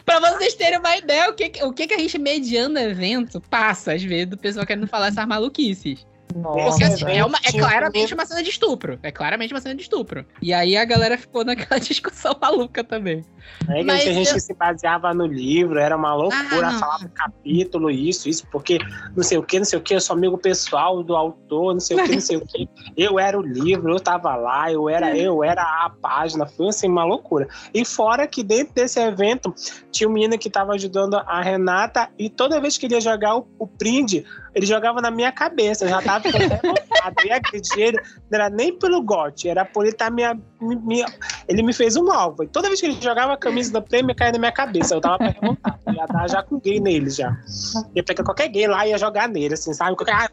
Pra 0.05 0.21
vocês 0.21 0.55
terem 0.55 0.79
uma 0.79 0.97
ideia, 0.97 1.29
o 1.29 1.35
que, 1.35 1.51
o 1.65 1.73
que, 1.73 1.89
que 1.89 1.95
a 1.95 1.99
gente 1.99 2.17
mediando 2.19 2.79
evento 2.79 3.41
passa, 3.41 3.95
às 3.95 4.03
vezes, 4.03 4.27
do 4.29 4.37
pessoal 4.39 4.65
querendo 4.65 4.87
falar 4.87 5.09
essas 5.09 5.27
maluquices. 5.27 6.07
Nossa. 6.35 6.71
Porque 6.71 6.85
assim, 6.85 7.05
é, 7.07 7.25
uma, 7.25 7.39
é 7.45 7.53
claramente 7.53 8.15
uma 8.15 8.25
cena 8.27 8.43
de 8.43 8.51
estupro. 8.51 8.99
É 9.03 9.11
claramente 9.11 9.53
uma 9.53 9.61
cena 9.61 9.75
de 9.75 9.83
estupro. 9.83 10.25
E 10.41 10.53
aí 10.53 10.77
a 10.77 10.85
galera 10.85 11.17
ficou 11.19 11.45
naquela 11.45 11.79
discussão 11.81 12.37
maluca 12.41 12.83
também. 12.85 13.25
É 13.69 13.83
Mas 13.83 14.03
tinha 14.03 14.15
gente 14.15 14.29
eu- 14.29 14.35
que 14.35 14.41
se 14.41 14.55
baseava 14.55 15.13
no 15.13 15.27
livro, 15.27 15.79
era 15.79 15.97
uma 15.97 16.15
loucura, 16.15 16.69
Ah, 16.69 16.79
falava 16.79 17.09
capítulo, 17.09 17.91
isso, 17.91 18.29
isso, 18.29 18.47
porque 18.51 18.79
não 19.17 19.23
sei 19.23 19.39
o 19.39 19.43
que, 19.43 19.59
não 19.59 19.65
sei 19.65 19.79
o 19.79 19.83
que, 19.83 19.95
eu 19.95 20.01
sou 20.01 20.15
amigo 20.17 20.39
pessoal 20.39 21.03
do 21.03 21.17
autor, 21.17 21.73
não 21.73 21.81
sei 21.81 21.97
o 21.97 22.05
que, 22.05 22.13
não 22.13 22.21
sei 22.21 22.37
o 22.37 22.47
que. 22.47 22.69
Eu 22.97 23.19
era 23.19 23.39
o 23.39 23.43
livro, 23.43 23.93
eu 23.93 24.01
tava 24.01 24.35
lá, 24.37 24.71
eu 24.71 24.89
era, 24.89 25.17
eu 25.17 25.43
era 25.43 25.63
a 25.63 25.91
página, 25.91 26.47
foi 26.47 26.69
assim, 26.69 26.89
uma 26.89 27.05
loucura. 27.05 27.49
E 27.75 27.85
fora 27.85 28.27
que 28.27 28.43
dentro 28.45 28.75
desse 28.75 29.01
evento 29.01 29.53
tinha 29.91 30.09
um 30.09 30.13
menino 30.13 30.39
que 30.39 30.49
tava 30.49 30.73
ajudando 30.75 31.15
a 31.15 31.43
Renata 31.43 32.09
e 32.19 32.31
toda 32.31 32.61
vez 32.61 32.79
que 32.79 32.87
ele 32.87 32.95
ia 32.95 33.01
jogar 33.01 33.37
o, 33.37 33.47
o 33.59 33.67
brinde, 33.67 34.25
ele 34.55 34.67
jogava 34.67 35.01
na 35.01 35.11
minha 35.11 35.33
cabeça, 35.33 35.85
eu 35.85 35.89
já 35.89 36.01
tava 36.01 36.22
ficando 36.23 36.49
revoltado. 36.49 37.15
Eu 37.21 37.27
ia 37.27 37.37
agredir 37.37 37.79
ele, 37.79 37.97
não 38.31 38.39
era 38.39 38.51
nem 38.51 38.79
pelo 38.79 39.03
gote, 39.03 39.49
era 39.49 39.65
por 39.65 39.85
ele 39.85 39.93
estar 39.93 40.11
minha, 40.11 40.39
minha, 40.61 41.07
ele 41.49 41.63
me 41.63 41.73
fez 41.73 41.97
um 41.97 42.11
alvo. 42.11 42.45
E 42.45 42.49
toda 42.49 42.69
vez 42.69 42.81
que 42.81 42.87
ele 42.87 43.01
jogava 43.01 43.35
a 43.35 43.37
camisa 43.37 43.73
da 43.73 43.81
Premier, 43.81 44.17
caía 44.17 44.33
na 44.33 44.39
minha 44.39 44.53
cabeça. 44.53 44.95
Eu 44.95 45.01
tava. 45.01 45.19
Eu 45.87 45.95
ia 45.95 46.07
dar 46.07 46.29
já 46.29 46.43
com 46.43 46.59
gay 46.59 46.81
nele 46.81 47.11
já. 47.11 47.37
Ia 47.95 48.03
pegar 48.03 48.25
qualquer 48.25 48.49
gay 48.49 48.67
lá 48.67 48.87
e 48.87 48.91
ia 48.91 48.99
jogar 48.99 49.29
nele, 49.29 49.55
assim, 49.55 49.73
sabe? 49.73 49.97
Qualquer 49.97 50.15
ah, 50.15 50.31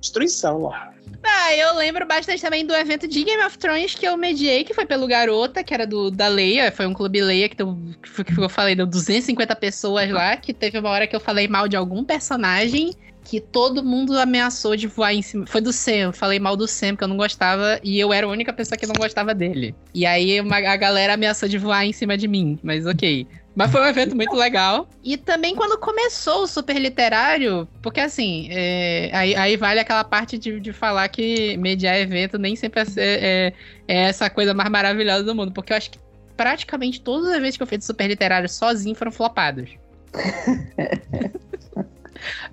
destruição 0.00 0.62
lá. 0.62 0.92
Ah, 1.22 1.54
eu 1.54 1.74
lembro 1.74 2.06
bastante 2.06 2.40
também 2.40 2.64
do 2.64 2.74
evento 2.74 3.08
de 3.08 3.24
Game 3.24 3.42
of 3.42 3.58
Thrones 3.58 3.94
que 3.94 4.06
eu 4.06 4.16
mediei, 4.16 4.64
que 4.64 4.72
foi 4.72 4.86
pelo 4.86 5.06
Garota, 5.06 5.64
que 5.64 5.74
era 5.74 5.86
do 5.86 6.10
da 6.10 6.28
Leia, 6.28 6.70
foi 6.70 6.86
um 6.86 6.94
clube 6.94 7.20
Leia 7.20 7.48
que, 7.48 7.56
deu, 7.56 7.76
que 8.24 8.40
eu 8.40 8.48
falei, 8.48 8.74
deu 8.74 8.86
250 8.86 9.56
pessoas 9.56 10.10
lá, 10.10 10.36
que 10.36 10.54
teve 10.54 10.78
uma 10.78 10.90
hora 10.90 11.06
que 11.06 11.16
eu 11.16 11.20
falei 11.20 11.48
mal 11.48 11.66
de 11.66 11.76
algum 11.76 12.04
personagem 12.04 12.92
que 13.28 13.40
todo 13.40 13.84
mundo 13.84 14.18
ameaçou 14.18 14.74
de 14.74 14.86
voar 14.86 15.12
em 15.14 15.20
cima. 15.20 15.46
Foi 15.46 15.60
do 15.60 15.70
Sam, 15.72 16.12
falei 16.12 16.38
mal 16.38 16.56
do 16.56 16.66
Sam, 16.66 16.90
porque 16.90 17.04
eu 17.04 17.08
não 17.08 17.16
gostava, 17.16 17.78
e 17.84 18.00
eu 18.00 18.10
era 18.12 18.26
a 18.26 18.30
única 18.30 18.52
pessoa 18.54 18.78
que 18.78 18.86
não 18.86 18.94
gostava 18.94 19.34
dele. 19.34 19.74
E 19.94 20.06
aí 20.06 20.40
uma- 20.40 20.56
a 20.56 20.76
galera 20.76 21.12
ameaçou 21.14 21.46
de 21.48 21.58
voar 21.58 21.84
em 21.84 21.92
cima 21.92 22.16
de 22.16 22.26
mim, 22.26 22.58
mas 22.62 22.86
ok. 22.86 23.26
Mas 23.54 23.70
foi 23.70 23.82
um 23.82 23.86
evento 23.86 24.14
muito 24.16 24.34
legal. 24.34 24.88
E 25.04 25.16
também 25.16 25.54
quando 25.54 25.76
começou 25.78 26.44
o 26.44 26.46
Super 26.46 26.78
Literário, 26.78 27.68
porque 27.82 28.00
assim, 28.00 28.48
é, 28.50 29.10
aí, 29.12 29.34
aí 29.34 29.56
vale 29.56 29.80
aquela 29.80 30.04
parte 30.04 30.38
de, 30.38 30.58
de 30.60 30.72
falar 30.72 31.06
que 31.08 31.56
mediar 31.58 31.98
evento 31.98 32.38
nem 32.38 32.54
sempre 32.56 32.80
é, 32.80 32.84
é- 32.96 33.52
é 33.88 33.96
essa 34.08 34.30
coisa 34.30 34.54
mais 34.54 34.70
maravilhosa 34.70 35.24
do 35.24 35.34
mundo. 35.34 35.52
Porque 35.52 35.72
eu 35.72 35.76
acho 35.76 35.90
que 35.90 35.98
praticamente 36.36 37.00
todos 37.00 37.28
os 37.28 37.34
eventos 37.34 37.56
que 37.56 37.62
eu 37.62 37.66
fiz 37.66 37.80
de 37.80 37.84
Super 37.84 38.06
Literário 38.06 38.48
sozinho 38.48 38.94
foram 38.94 39.10
flopados. 39.12 39.68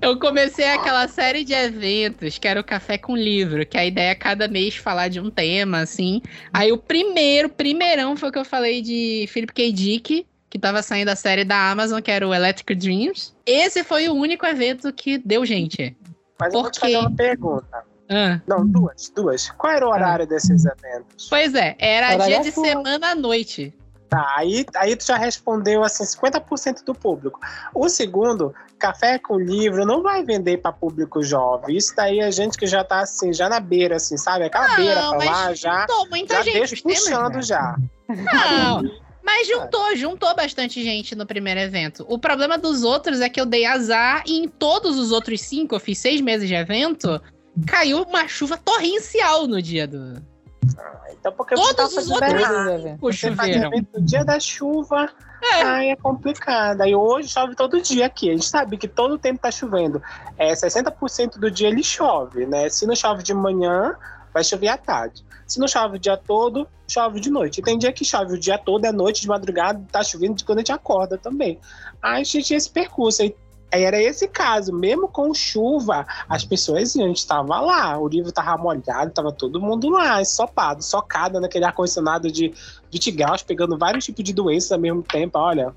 Eu 0.02 0.20
comecei 0.20 0.66
aquela 0.66 1.08
série 1.08 1.44
de 1.44 1.54
eventos, 1.54 2.38
que 2.38 2.48
era 2.48 2.60
o 2.60 2.64
Café 2.64 2.98
com 2.98 3.16
Livro, 3.16 3.66
que 3.66 3.78
a 3.78 3.86
ideia 3.86 4.12
é 4.12 4.16
cada 4.16 4.48
mês 4.48 4.76
falar 4.76 5.08
de 5.08 5.20
um 5.20 5.30
tema, 5.30 5.80
assim. 5.80 6.22
Aí 6.54 6.72
o 6.72 6.78
primeiro, 6.78 7.50
primeirão 7.50 8.16
foi 8.16 8.30
o 8.30 8.32
que 8.32 8.40
eu 8.40 8.46
falei 8.46 8.82
de 8.82 9.26
Philip 9.30 9.54
K. 9.54 9.72
Dick, 9.72 10.28
que 10.50 10.60
tava 10.60 10.82
saindo 10.82 11.10
a 11.10 11.16
série 11.16 11.44
da 11.44 11.70
Amazon, 11.72 12.02
que 12.02 12.12
era 12.12 12.28
o 12.28 12.34
Electric 12.34 12.76
Dreams. 12.76 13.34
Esse 13.46 13.84
foi 13.84 14.08
o 14.08 14.14
único 14.14 14.46
evento 14.46 14.92
que 14.94 15.18
deu 15.18 15.46
gente. 15.46 15.96
Mas 16.40 16.54
eu 16.54 16.62
vou 16.62 16.72
te 16.72 16.80
Por 16.80 16.86
fazer 16.86 16.98
uma 16.98 17.16
pergunta. 17.16 17.84
Ah, 18.10 18.40
Não, 18.48 18.66
duas, 18.66 19.10
duas. 19.16 19.50
Qual 19.52 19.74
era 19.74 19.88
o 19.88 19.90
horário 19.90 20.28
desses 20.28 20.66
eventos? 20.66 21.28
Pois 21.30 21.56
é, 21.56 21.76
era 21.80 22.16
dia 22.18 22.38
é 22.38 22.40
de 22.40 22.52
semana 22.52 23.12
à 23.12 23.16
noite. 23.16 23.74
Tá, 24.16 24.34
aí, 24.38 24.66
aí 24.76 24.96
tu 24.96 25.06
já 25.06 25.18
respondeu 25.18 25.84
assim 25.84 26.06
50% 26.06 26.86
do 26.86 26.96
público. 26.96 27.38
O 27.74 27.90
segundo, 27.90 28.54
café 28.80 29.20
com 29.20 29.38
livro 29.38 29.86
não 29.86 30.02
vai 30.02 30.24
vender 30.24 30.58
para 30.58 30.72
público 30.72 31.22
jovem. 31.22 31.76
Isso 31.76 31.94
daí 31.96 32.20
é 32.20 32.32
gente 32.32 32.58
que 32.58 32.66
já 32.66 32.82
tá 32.82 33.00
assim, 33.00 33.34
já 33.34 33.50
na 33.50 33.60
beira 33.60 33.98
assim, 33.98 34.16
sabe? 34.16 34.46
Aquela 34.46 34.74
beira 34.78 35.02
Não, 35.02 35.18
pra 35.18 35.26
lá, 35.26 35.54
já 35.54 35.82
juntou 35.82 36.10
muita 36.10 36.36
já 36.36 36.42
gente. 36.44 36.54
deixa 36.54 36.76
puxando 36.82 37.42
já. 37.42 37.76
Não, 38.08 38.84
mas 39.22 39.48
juntou, 39.48 39.96
juntou 39.98 40.34
bastante 40.34 40.82
gente 40.82 41.14
no 41.14 41.26
primeiro 41.26 41.60
evento. 41.60 42.06
O 42.08 42.18
problema 42.18 42.58
dos 42.58 42.84
outros 42.84 43.20
é 43.20 43.28
que 43.28 43.42
eu 43.42 43.46
dei 43.46 43.66
azar 43.66 44.24
e 44.26 44.38
em 44.38 44.48
todos 44.48 44.98
os 44.98 45.12
outros 45.12 45.42
cinco, 45.42 45.76
eu 45.76 45.80
fiz 45.80 45.98
seis 45.98 46.22
meses 46.22 46.48
de 46.48 46.54
evento, 46.54 47.20
caiu 47.68 48.04
uma 48.04 48.30
chuva 48.30 48.56
torrencial 48.56 49.46
no 49.46 49.62
dia 49.62 49.86
do. 49.86 50.35
Então 51.20 51.32
porque 51.32 51.56
Todos 51.56 51.70
você 51.70 51.76
tá 51.76 51.86
os 51.86 51.94
fazendo 51.96 52.14
outros- 52.14 52.42
errado. 52.42 52.98
O 53.02 53.12
Você 53.12 53.32
faz 53.36 53.56
evento 53.56 53.88
no 53.94 54.02
dia 54.06 54.24
da 54.24 54.40
chuva, 54.40 55.10
É. 55.54 55.64
aí 55.64 55.90
é 55.90 55.96
complicado. 55.96 56.82
Aí 56.82 56.96
hoje 56.96 57.30
chove 57.30 57.56
todo 57.56 57.82
dia 57.82 58.06
aqui. 58.06 58.30
A 58.30 58.34
gente 58.34 58.48
sabe 58.48 58.78
que 58.78 58.88
todo 58.88 59.14
o 59.16 59.18
tempo 59.18 59.40
tá 59.42 59.52
chovendo. 59.52 60.02
É, 60.38 60.54
60% 60.56 61.38
do 61.40 61.50
dia 61.50 61.68
ele 61.68 61.84
chove, 61.84 62.46
né? 62.46 62.70
Se 62.70 62.86
não 62.86 62.96
chove 62.96 63.24
de 63.24 63.34
manhã, 63.34 63.96
vai 64.34 64.44
chover 64.44 64.68
à 64.68 64.78
tarde. 64.78 65.24
Se 65.48 65.60
não 65.60 65.68
chove 65.68 65.98
o 65.98 66.00
dia 66.00 66.18
todo, 66.18 66.68
chove 66.88 67.20
de 67.20 67.30
noite. 67.30 67.60
E 67.60 67.64
tem 67.64 67.78
dia 67.78 67.92
que 67.94 68.04
chove 68.04 68.34
o 68.34 68.40
dia 68.40 68.58
todo, 68.58 68.84
é 68.86 68.92
noite, 68.92 69.22
de 69.22 69.28
madrugada, 69.28 69.82
tá 69.92 70.04
chovendo 70.04 70.34
de 70.36 70.44
quando 70.44 70.58
a 70.58 70.62
gente 70.62 70.72
acorda 70.72 71.18
também. 71.18 71.60
Aí 72.02 72.22
a 72.22 72.24
gente 72.24 72.44
tinha 72.44 72.58
esse 72.58 72.70
percurso. 72.70 73.22
Aí, 73.22 73.36
aí 73.76 73.84
era 73.84 74.02
esse 74.02 74.28
caso, 74.28 74.74
mesmo 74.74 75.08
com 75.08 75.34
chuva, 75.34 76.06
as 76.28 76.44
pessoas 76.44 76.96
iam, 76.96 77.06
a 77.06 77.08
gente 77.08 77.26
tava 77.26 77.60
lá, 77.60 77.98
o 78.00 78.08
livro 78.08 78.32
tava 78.32 78.62
molhado, 78.62 79.12
tava 79.12 79.32
todo 79.32 79.62
mundo 79.62 79.90
lá, 79.90 80.22
ensopado, 80.22 80.84
socado 80.84 81.40
naquele 81.40 81.66
ar-condicionado 81.66 82.32
de 82.32 82.54
20 82.92 83.12
graus, 83.12 83.44
pegando 83.44 83.78
vários 83.78 84.06
tipos 84.06 84.24
de 84.24 84.34
doenças 84.34 84.72
ao 84.72 84.80
mesmo 84.80 85.04
tempo. 85.04 85.38
Olha, 85.38 85.74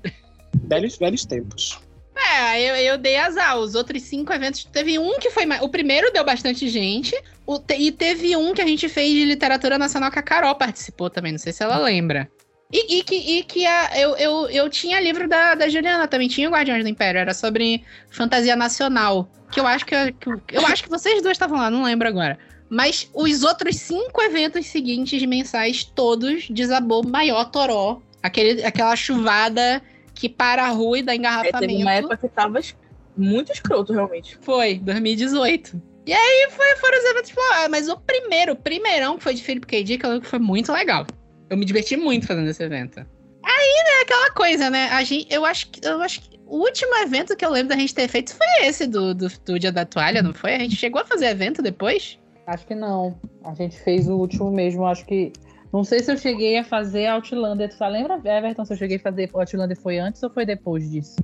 velhos, 0.53 0.97
velhos 0.97 1.25
tempos. 1.25 1.79
É, 2.15 2.61
eu, 2.61 2.75
eu 2.75 2.97
dei 2.97 3.17
azar. 3.17 3.57
Os 3.57 3.75
outros 3.75 4.01
cinco 4.03 4.31
eventos, 4.33 4.65
teve 4.65 4.99
um 4.99 5.17
que 5.19 5.31
foi 5.31 5.45
mais. 5.45 5.61
O 5.61 5.69
primeiro 5.69 6.11
deu 6.11 6.23
bastante 6.23 6.67
gente. 6.67 7.15
O, 7.45 7.59
e 7.77 7.91
teve 7.91 8.35
um 8.35 8.53
que 8.53 8.61
a 8.61 8.67
gente 8.67 8.87
fez 8.89 9.13
de 9.13 9.25
literatura 9.25 9.77
nacional 9.77 10.11
que 10.11 10.19
a 10.19 10.23
Carol 10.23 10.55
participou 10.55 11.09
também. 11.09 11.31
Não 11.31 11.39
sei 11.39 11.53
se 11.53 11.63
ela 11.63 11.77
lembra. 11.77 12.29
E, 12.71 12.99
e 12.99 13.03
que, 13.03 13.15
e 13.15 13.43
que 13.43 13.65
a, 13.65 13.99
eu, 13.99 14.15
eu, 14.17 14.49
eu 14.49 14.69
tinha 14.69 14.99
livro 14.99 15.27
da, 15.27 15.55
da 15.55 15.67
Juliana 15.67 16.07
também, 16.07 16.27
tinha 16.27 16.47
o 16.47 16.51
Guardiões 16.51 16.83
do 16.83 16.89
Império, 16.89 17.19
era 17.19 17.33
sobre 17.33 17.83
fantasia 18.11 18.55
nacional. 18.55 19.27
Que 19.51 19.59
eu 19.59 19.65
acho 19.65 19.85
que, 19.85 19.95
eu 19.95 20.67
acho 20.67 20.83
que 20.83 20.89
vocês 20.89 21.21
duas 21.23 21.31
estavam 21.31 21.57
lá, 21.57 21.71
não 21.71 21.83
lembro 21.83 22.07
agora. 22.07 22.37
Mas 22.69 23.09
os 23.15 23.43
outros 23.43 23.77
cinco 23.77 24.21
eventos 24.21 24.67
seguintes 24.67 25.25
mensais, 25.25 25.83
todos 25.83 26.47
desabou 26.49 27.03
maior 27.03 27.45
toró. 27.45 27.99
Aquele, 28.21 28.63
aquela 28.63 28.95
chuvada 28.95 29.81
que 30.13 30.29
para 30.29 30.65
a 30.65 30.69
rua 30.69 30.99
e 30.99 31.01
dá 31.01 31.13
É, 31.13 31.15
engarrafamento. 31.15 31.59
teve 31.59 31.81
uma 31.81 31.93
época 31.93 32.17
que 32.17 32.27
tava 32.27 32.59
muito 33.17 33.51
escroto, 33.51 33.93
realmente. 33.93 34.37
Foi, 34.41 34.75
2018. 34.75 35.81
E 36.05 36.13
aí 36.13 36.47
foi, 36.51 36.75
foram 36.75 36.99
os 36.99 37.05
eventos 37.05 37.33
ah, 37.53 37.67
mas 37.69 37.89
o 37.89 37.97
primeiro, 37.97 38.53
o 38.53 38.55
primeirão 38.55 39.17
que 39.17 39.23
foi 39.23 39.33
de 39.33 39.41
Felipe 39.41 39.65
KD, 39.65 39.97
que 39.97 40.05
eu 40.05 40.09
lembro 40.09 40.23
que 40.23 40.29
foi 40.29 40.39
muito 40.39 40.71
legal. 40.71 41.07
Eu 41.49 41.57
me 41.57 41.65
diverti 41.65 41.97
muito 41.97 42.27
fazendo 42.27 42.49
esse 42.49 42.63
evento. 42.63 42.99
Aí, 43.43 43.83
né, 43.83 44.01
aquela 44.03 44.31
coisa, 44.31 44.69
né? 44.69 44.89
A 44.89 45.03
gente, 45.03 45.33
eu 45.33 45.45
acho 45.45 45.69
que 45.69 45.85
eu 45.85 46.01
acho 46.01 46.21
que 46.21 46.39
o 46.45 46.57
último 46.57 46.95
evento 46.97 47.35
que 47.35 47.45
eu 47.45 47.51
lembro 47.51 47.69
da 47.69 47.75
gente 47.75 47.93
ter 47.93 48.07
feito 48.07 48.35
foi 48.35 48.67
esse 48.67 48.85
do, 48.87 49.13
do, 49.13 49.27
do 49.45 49.59
Dia 49.59 49.71
da 49.71 49.85
Toalha, 49.85 50.21
não 50.21 50.33
foi? 50.33 50.55
A 50.55 50.59
gente 50.59 50.75
chegou 50.75 51.01
a 51.01 51.05
fazer 51.05 51.27
evento 51.27 51.61
depois? 51.61 52.19
Acho 52.45 52.65
que 52.65 52.75
não. 52.75 53.19
A 53.43 53.53
gente 53.53 53.79
fez 53.79 54.07
o 54.07 54.15
último 54.15 54.51
mesmo, 54.51 54.85
acho 54.85 55.05
que. 55.05 55.31
Não 55.71 55.83
sei 55.83 55.99
se 55.99 56.11
eu 56.11 56.17
cheguei 56.17 56.57
a 56.57 56.63
fazer 56.63 57.05
Outlander. 57.05 57.69
Tu 57.69 57.75
só 57.75 57.87
lembra, 57.87 58.15
Everton, 58.15 58.65
se 58.65 58.73
eu 58.73 58.77
cheguei 58.77 58.97
a 58.97 58.99
fazer 58.99 59.29
Outlander 59.31 59.79
foi 59.79 59.99
antes 59.99 60.21
ou 60.23 60.29
foi 60.31 60.45
depois 60.45 60.89
disso? 60.89 61.15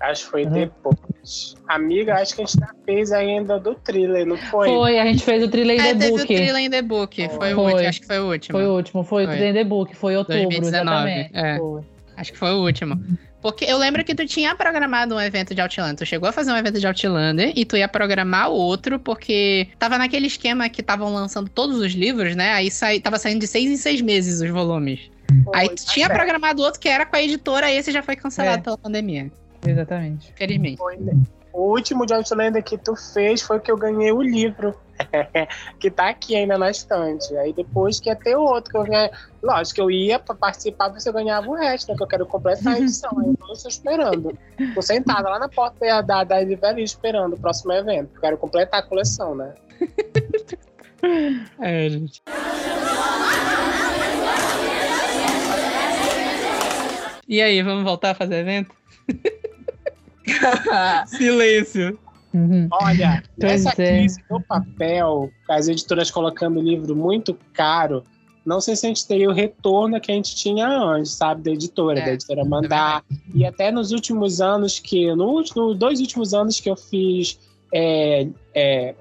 Acho 0.00 0.24
que 0.24 0.30
foi 0.30 0.44
Uhum. 0.44 0.50
depois. 0.52 1.54
Amiga, 1.68 2.14
acho 2.14 2.34
que 2.34 2.42
a 2.42 2.46
gente 2.46 2.58
já 2.58 2.70
fez 2.86 3.12
ainda 3.12 3.58
do 3.60 3.74
thriller, 3.74 4.26
não 4.26 4.36
foi? 4.38 4.68
Foi, 4.68 4.98
a 4.98 5.04
gente 5.04 5.22
fez 5.22 5.42
o 5.44 5.48
Thriller 5.48 5.76
in 5.76 5.80
É, 5.80 5.92
the 5.92 5.98
teve 5.98 6.10
Book. 6.10 6.22
o 6.22 6.26
Thriller 6.26 6.56
in 6.58 6.70
the 6.70 6.82
Book, 6.82 7.28
foi, 7.28 7.52
o 7.52 7.56
Foi. 7.56 7.72
último, 7.72 7.88
acho 7.88 8.00
que 8.00 8.06
foi 8.06 8.18
o 8.18 8.30
último. 8.30 8.58
Foi 8.58 8.66
o 8.66 8.72
último, 8.74 9.04
foi, 9.04 9.24
Foi. 9.26 9.32
o 9.34 9.36
Thriller 9.36 9.50
in 9.50 9.58
the 9.58 9.64
Book, 9.64 9.94
foi 9.96 10.16
outubro, 10.16 10.42
2019, 10.42 11.10
exatamente. 11.10 11.30
é. 11.34 11.58
Foi. 11.58 11.82
Acho 12.16 12.32
que 12.32 12.38
foi 12.38 12.50
o 12.50 12.62
último. 12.64 12.98
Porque 13.42 13.64
eu 13.64 13.78
lembro 13.78 14.04
que 14.04 14.14
tu 14.14 14.26
tinha 14.26 14.54
programado 14.54 15.14
um 15.14 15.20
evento 15.20 15.54
de 15.54 15.60
Outlander. 15.62 15.96
Tu 15.96 16.04
chegou 16.06 16.28
a 16.28 16.32
fazer 16.32 16.52
um 16.52 16.56
evento 16.56 16.78
de 16.78 16.86
Outlander 16.86 17.52
e 17.56 17.64
tu 17.64 17.74
ia 17.76 17.88
programar 17.88 18.50
outro, 18.50 18.98
porque 18.98 19.68
tava 19.78 19.96
naquele 19.96 20.26
esquema 20.26 20.68
que 20.68 20.82
estavam 20.82 21.12
lançando 21.12 21.48
todos 21.48 21.78
os 21.78 21.92
livros, 21.92 22.36
né? 22.36 22.52
Aí 22.52 22.70
sai, 22.70 23.00
tava 23.00 23.18
saindo 23.18 23.40
de 23.40 23.46
seis 23.46 23.70
em 23.70 23.76
seis 23.78 24.02
meses 24.02 24.42
os 24.42 24.50
volumes. 24.50 25.10
Foi, 25.44 25.52
Aí 25.58 25.68
tu 25.70 25.84
tá 25.86 25.92
tinha 25.92 26.06
certo. 26.08 26.18
programado 26.18 26.60
outro 26.62 26.78
que 26.80 26.88
era 26.88 27.06
com 27.06 27.16
a 27.16 27.22
editora, 27.22 27.70
e 27.70 27.76
esse 27.78 27.90
já 27.92 28.02
foi 28.02 28.16
cancelado 28.16 28.58
É. 28.58 28.62
pela 28.62 28.76
pandemia. 28.76 29.30
Exatamente. 29.66 30.32
Infelizmente. 30.32 30.78
Foi, 30.78 30.96
né? 30.96 31.12
O 31.52 31.72
último 31.72 32.06
de 32.06 32.14
Outlander 32.14 32.62
que 32.62 32.78
tu 32.78 32.94
fez 32.94 33.42
foi 33.42 33.58
que 33.58 33.70
eu 33.70 33.76
ganhei 33.76 34.12
o 34.12 34.22
livro. 34.22 34.74
que 35.80 35.90
tá 35.90 36.10
aqui 36.10 36.36
ainda 36.36 36.56
na 36.56 36.70
estante. 36.70 37.36
Aí 37.36 37.52
depois 37.52 37.98
que 37.98 38.08
ia 38.08 38.16
ter 38.16 38.36
outro 38.36 38.70
que 38.70 38.76
eu 38.76 38.84
ganhei. 38.84 39.10
Lógico 39.42 39.74
que 39.74 39.80
eu 39.80 39.90
ia 39.90 40.18
pra 40.18 40.34
participar, 40.34 40.92
eu 41.04 41.12
ganhava 41.12 41.48
o 41.48 41.54
resto, 41.54 41.88
né? 41.88 41.96
Que 41.96 42.02
eu 42.02 42.06
quero 42.06 42.26
completar 42.26 42.74
a 42.74 42.78
edição. 42.78 43.10
Aí 43.18 43.26
eu 43.26 43.36
não 43.40 43.52
estou 43.52 43.68
esperando. 43.68 44.38
Tô 44.74 44.82
sentada 44.82 45.28
lá 45.28 45.38
na 45.38 45.48
porta 45.48 45.78
da, 45.80 46.02
da, 46.02 46.24
da 46.24 46.40
livraria 46.40 46.84
esperando 46.84 47.34
o 47.34 47.40
próximo 47.40 47.72
evento. 47.72 48.10
Eu 48.14 48.20
quero 48.20 48.38
completar 48.38 48.80
a 48.80 48.82
coleção, 48.82 49.34
né? 49.34 49.54
É, 51.58 51.88
gente. 51.88 52.22
E 57.26 57.40
aí, 57.40 57.62
vamos 57.62 57.84
voltar 57.84 58.10
a 58.10 58.14
fazer 58.14 58.36
evento? 58.36 58.74
Silêncio. 61.06 61.98
Uhum. 62.32 62.68
Olha, 62.70 63.22
Pois 63.40 63.66
essa 63.66 63.70
é. 63.70 63.74
crise 63.98 64.22
do 64.30 64.40
papel, 64.40 65.30
as 65.48 65.66
editoras 65.68 66.10
colocando 66.10 66.60
livro 66.60 66.94
muito 66.94 67.36
caro, 67.52 68.04
não 68.46 68.60
sei 68.60 68.76
se 68.76 68.86
a 68.86 68.88
gente 68.88 69.06
teria 69.06 69.28
o 69.28 69.32
retorno 69.32 70.00
que 70.00 70.10
a 70.12 70.14
gente 70.14 70.34
tinha 70.36 70.66
antes, 70.68 71.12
sabe? 71.12 71.42
Da 71.42 71.50
editora, 71.50 71.98
É, 71.98 72.04
da 72.04 72.12
editora 72.12 72.44
mandar. 72.44 73.04
e 73.34 73.44
até 73.44 73.70
nos 73.72 73.90
últimos 73.92 74.40
anos 74.40 74.78
que. 74.78 75.12
No, 75.14 75.26
último- 75.30 75.68
nos 75.68 75.76
dois 75.78 76.00
últimos 76.00 76.32
anos 76.32 76.60
que 76.60 76.70
eu 76.70 76.76
fiz. 76.76 77.38
É, 77.72 78.26
é, 78.54 78.94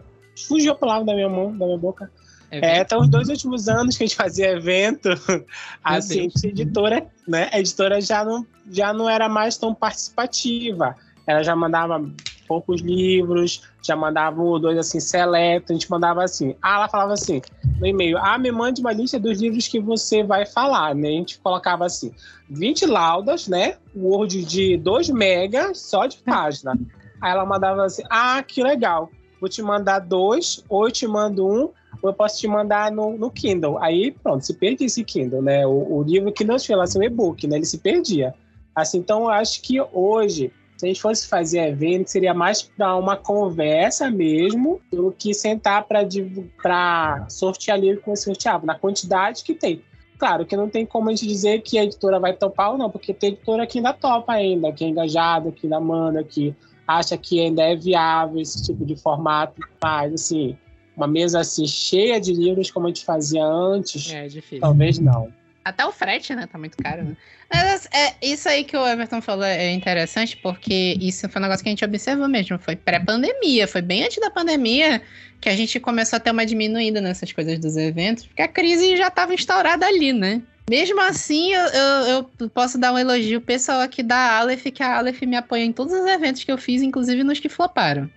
fugiu 0.48 0.74
a 0.74 0.76
palavra 0.76 1.06
da 1.06 1.14
minha 1.16 1.30
mão, 1.30 1.56
da 1.58 1.66
minha 1.66 1.78
boca. 1.78 2.12
É, 2.52 2.82
então, 2.82 3.00
os 3.02 3.08
dois 3.08 3.30
últimos 3.30 3.68
anos 3.70 3.96
que 3.96 4.04
a 4.04 4.08
gente 4.08 4.16
fazia 4.16 4.52
evento, 4.52 5.10
assim, 5.84 6.30
a 6.44 6.48
editora, 6.48 7.06
né? 7.28 7.48
A 7.54 7.60
editora 7.60 8.02
já 8.02 8.26
não, 8.26 8.46
já 8.72 8.92
não 8.92 9.08
era 9.10 9.30
mais 9.30 9.56
tão 9.58 9.74
participativa. 9.74 10.96
Ela 11.30 11.44
já 11.44 11.56
mandava 11.56 12.04
poucos 12.48 12.82
livros, 12.82 13.62
já 13.84 13.96
mandava 13.96 14.42
um 14.42 14.46
ou 14.46 14.60
dois 14.60 14.80
assim, 14.80 15.00
seleto. 15.00 15.72
A 15.72 15.76
gente 15.76 15.90
mandava 15.90 16.24
assim. 16.24 16.56
Ah, 16.60 16.78
ela 16.78 16.90
falava 16.90 17.14
assim 17.14 17.40
no 17.80 17.86
e-mail: 17.86 18.18
Ah, 18.18 18.36
me 18.40 18.52
mande 18.52 18.82
uma 18.82 18.92
lista 18.92 19.20
dos 19.20 19.40
livros 19.40 19.68
que 19.68 19.80
você 19.80 20.24
vai 20.24 20.48
falar, 20.48 20.96
né? 20.96 21.08
A 21.08 21.12
gente 21.12 21.40
colocava 21.40 21.86
assim: 21.86 22.12
20 22.50 22.88
laudas, 22.88 23.48
né? 23.48 23.76
Word 23.96 24.44
de 24.44 24.76
2 24.78 25.10
mega 25.12 25.76
só 25.76 26.08
de 26.08 26.18
página. 26.18 26.74
Aí 27.22 27.32
ela 27.32 27.46
mandava 27.46 27.86
assim: 27.86 28.02
Ah, 28.10 28.42
que 28.42 28.64
legal. 28.64 29.12
Vou 29.40 29.48
te 29.48 29.62
mandar 29.62 30.00
dois, 30.00 30.66
ou 30.68 30.88
eu 30.88 30.92
te 30.92 31.08
mando 31.08 31.48
um, 31.48 31.70
ou 32.02 32.10
eu 32.10 32.14
posso 32.14 32.40
te 32.40 32.48
mandar 32.48 32.92
no, 32.92 33.16
no 33.16 33.30
Kindle. 33.30 33.78
Aí, 33.78 34.12
pronto, 34.12 34.44
se 34.44 34.56
perdia 34.56 34.88
esse 34.88 35.04
Kindle, 35.04 35.44
né? 35.44 35.66
O, 35.68 36.00
o 36.00 36.04
livro 36.04 36.34
que 36.34 36.44
não 36.44 36.58
tinha 36.58 36.76
lá, 36.76 36.88
seu 36.88 37.04
e-book, 37.04 37.46
né? 37.46 37.58
Ele 37.58 37.66
se 37.66 37.78
perdia. 37.78 38.34
Assim, 38.76 38.98
então, 38.98 39.24
eu 39.24 39.30
acho 39.30 39.62
que 39.62 39.80
hoje, 39.94 40.52
se 40.80 40.86
a 40.86 40.88
gente 40.88 41.02
fosse 41.02 41.28
fazer 41.28 41.60
evento, 41.68 42.08
seria 42.08 42.34
mais 42.34 42.62
para 42.62 42.96
uma 42.96 43.18
conversa 43.18 44.10
mesmo, 44.10 44.80
do 44.90 45.12
que 45.12 45.34
sentar 45.34 45.86
para 45.86 47.26
sortear 47.28 47.78
livro 47.78 48.00
como 48.00 48.16
sorteava, 48.16 48.66
na 48.66 48.76
quantidade 48.76 49.44
que 49.44 49.54
tem. 49.54 49.82
Claro 50.18 50.46
que 50.46 50.56
não 50.56 50.70
tem 50.70 50.86
como 50.86 51.10
a 51.10 51.12
gente 51.12 51.28
dizer 51.28 51.62
que 51.64 51.78
a 51.78 51.84
editora 51.84 52.18
vai 52.18 52.32
topar 52.32 52.72
ou 52.72 52.78
não, 52.78 52.90
porque 52.90 53.14
tem 53.14 53.34
editora 53.34 53.68
que 53.68 53.80
ainda 53.80 53.92
topa 53.92 54.32
ainda, 54.32 54.72
que 54.72 54.86
é 54.86 54.88
engajada, 54.88 55.52
que 55.52 55.66
ainda 55.68 55.82
manda, 55.82 56.24
que 56.24 56.56
acha 56.88 57.18
que 57.18 57.42
ainda 57.42 57.62
é 57.62 57.76
viável 57.76 58.40
esse 58.40 58.64
tipo 58.64 58.86
de 58.86 58.96
formato, 58.96 59.62
mas 59.84 60.14
assim, 60.14 60.58
uma 60.96 61.08
mesa 61.08 61.42
assim 61.42 61.68
cheia 61.68 62.22
de 62.22 62.32
livros 62.32 62.72
como 62.72 62.86
a 62.86 62.90
gente 62.90 63.04
fazia 63.04 63.44
antes, 63.46 64.14
É 64.14 64.30
difícil. 64.30 64.62
talvez 64.62 64.98
não. 64.98 65.28
Até 65.64 65.86
o 65.86 65.92
frete, 65.92 66.34
né? 66.34 66.48
Tá 66.48 66.58
muito 66.58 66.78
caro, 66.78 67.04
né? 67.04 67.18
Mas 67.52 67.88
é, 67.92 68.14
isso 68.22 68.48
aí 68.48 68.64
que 68.64 68.78
o 68.78 68.88
Everton 68.88 69.22
falou 69.22 69.44
é 69.44 69.72
interessante, 69.72 70.38
porque 70.38 70.98
isso 71.00 71.28
foi 71.28 71.40
um 71.42 71.44
negócio 71.44 71.64
que 71.64 71.70
a 71.70 71.72
gente 71.72 71.84
observou 71.86 72.28
mesmo. 72.28 72.58
Foi 72.60 72.76
pré-pandemia, 72.76 73.68
foi 73.68 73.82
bem 73.82 74.04
antes 74.04 74.20
da 74.20 74.30
pandemia 74.30 75.02
que 75.42 75.50
a 75.50 75.56
gente 75.56 75.80
começou 75.80 76.18
a 76.18 76.20
ter 76.20 76.32
uma 76.32 76.46
diminuída 76.46 77.02
nessas 77.02 77.32
coisas 77.32 77.58
dos 77.60 77.78
eventos, 77.78 78.26
porque 78.26 78.42
a 78.42 78.48
crise 78.48 78.98
já 78.98 79.08
estava 79.08 79.34
instaurada 79.34 79.86
ali, 79.86 80.14
né? 80.14 80.42
Mesmo 80.70 81.02
assim, 81.02 81.54
eu, 81.54 81.62
eu, 81.62 82.30
eu 82.40 82.50
posso 82.50 82.78
dar 82.78 82.94
um 82.94 83.00
elogio 83.00 83.42
pessoal 83.42 83.82
aqui 83.82 84.04
da 84.04 84.38
Aleph, 84.38 84.66
que 84.66 84.84
a 84.84 84.98
Aleph 84.98 85.22
me 85.24 85.36
apoia 85.36 85.64
em 85.64 85.74
todos 85.74 85.94
os 85.94 86.06
eventos 86.06 86.44
que 86.44 86.52
eu 86.52 86.58
fiz, 86.58 86.84
inclusive 86.84 87.24
nos 87.24 87.40
que 87.40 87.50
floparam. 87.50 88.10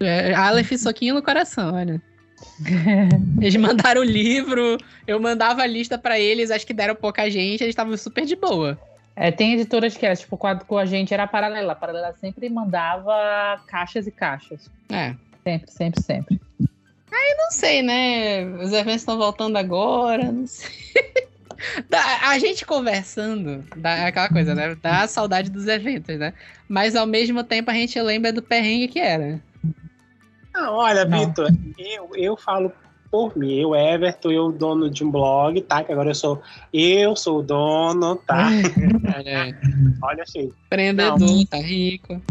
É, 0.00 0.32
Aleph, 0.32 0.72
soquinho 0.78 1.14
no 1.14 1.22
coração, 1.22 1.74
olha. 1.74 2.00
Eles 3.40 3.56
mandaram 3.56 4.00
o 4.00 4.04
livro, 4.04 4.78
eu 5.06 5.20
mandava 5.20 5.62
a 5.62 5.66
lista 5.66 5.96
pra 5.98 6.18
eles, 6.18 6.50
acho 6.50 6.66
que 6.66 6.74
deram 6.74 6.94
pouca 6.94 7.30
gente, 7.30 7.62
eles 7.62 7.72
estavam 7.72 7.96
super 7.96 8.24
de 8.24 8.36
boa. 8.36 8.78
É, 9.16 9.30
tem 9.30 9.54
editoras 9.54 9.96
que 9.96 10.06
era, 10.06 10.16
tipo, 10.16 10.36
com 10.36 10.78
a, 10.78 10.86
gente 10.86 11.12
era 11.12 11.24
a 11.24 11.26
paralela. 11.26 11.72
A 11.72 11.76
paralela 11.76 12.14
sempre 12.20 12.48
mandava 12.48 13.60
caixas 13.66 14.06
e 14.06 14.10
caixas. 14.10 14.70
É. 14.88 15.14
Sempre, 15.44 15.70
sempre, 15.70 16.02
sempre. 16.02 16.40
Não 17.50 17.50
sei, 17.50 17.82
né? 17.82 18.44
Os 18.44 18.72
eventos 18.72 19.02
estão 19.02 19.18
voltando 19.18 19.56
agora, 19.56 20.30
não 20.30 20.46
sei. 20.46 20.70
A 22.22 22.38
gente 22.38 22.64
conversando, 22.64 23.62
dá 23.76 24.06
aquela 24.06 24.28
coisa, 24.28 24.54
né? 24.54 24.74
Dá 24.80 25.06
saudade 25.06 25.50
dos 25.50 25.66
eventos, 25.66 26.16
né? 26.16 26.32
Mas 26.68 26.96
ao 26.96 27.06
mesmo 27.06 27.44
tempo 27.44 27.70
a 27.70 27.74
gente 27.74 28.00
lembra 28.00 28.32
do 28.32 28.40
perrengue 28.40 28.88
que 28.88 29.00
era. 29.00 29.40
Não, 30.52 30.74
olha. 30.74 31.04
Vitor, 31.04 31.48
eu, 31.78 32.10
eu 32.14 32.36
falo 32.36 32.72
por 33.10 33.36
mim, 33.36 33.54
eu, 33.54 33.74
Everton, 33.74 34.30
eu 34.30 34.52
dono 34.52 34.88
de 34.88 35.04
um 35.04 35.10
blog, 35.10 35.60
tá? 35.62 35.82
Que 35.82 35.92
agora 35.92 36.10
eu 36.10 36.14
sou, 36.14 36.40
eu 36.72 37.16
sou 37.16 37.40
o 37.40 37.42
dono, 37.42 38.16
tá? 38.16 38.48
Olha 39.16 39.42
aí. 39.42 39.54
Olha, 40.02 40.24
gente. 40.26 40.54
Empreendedor, 40.66 41.46
tá 41.50 41.56
rico. 41.56 42.22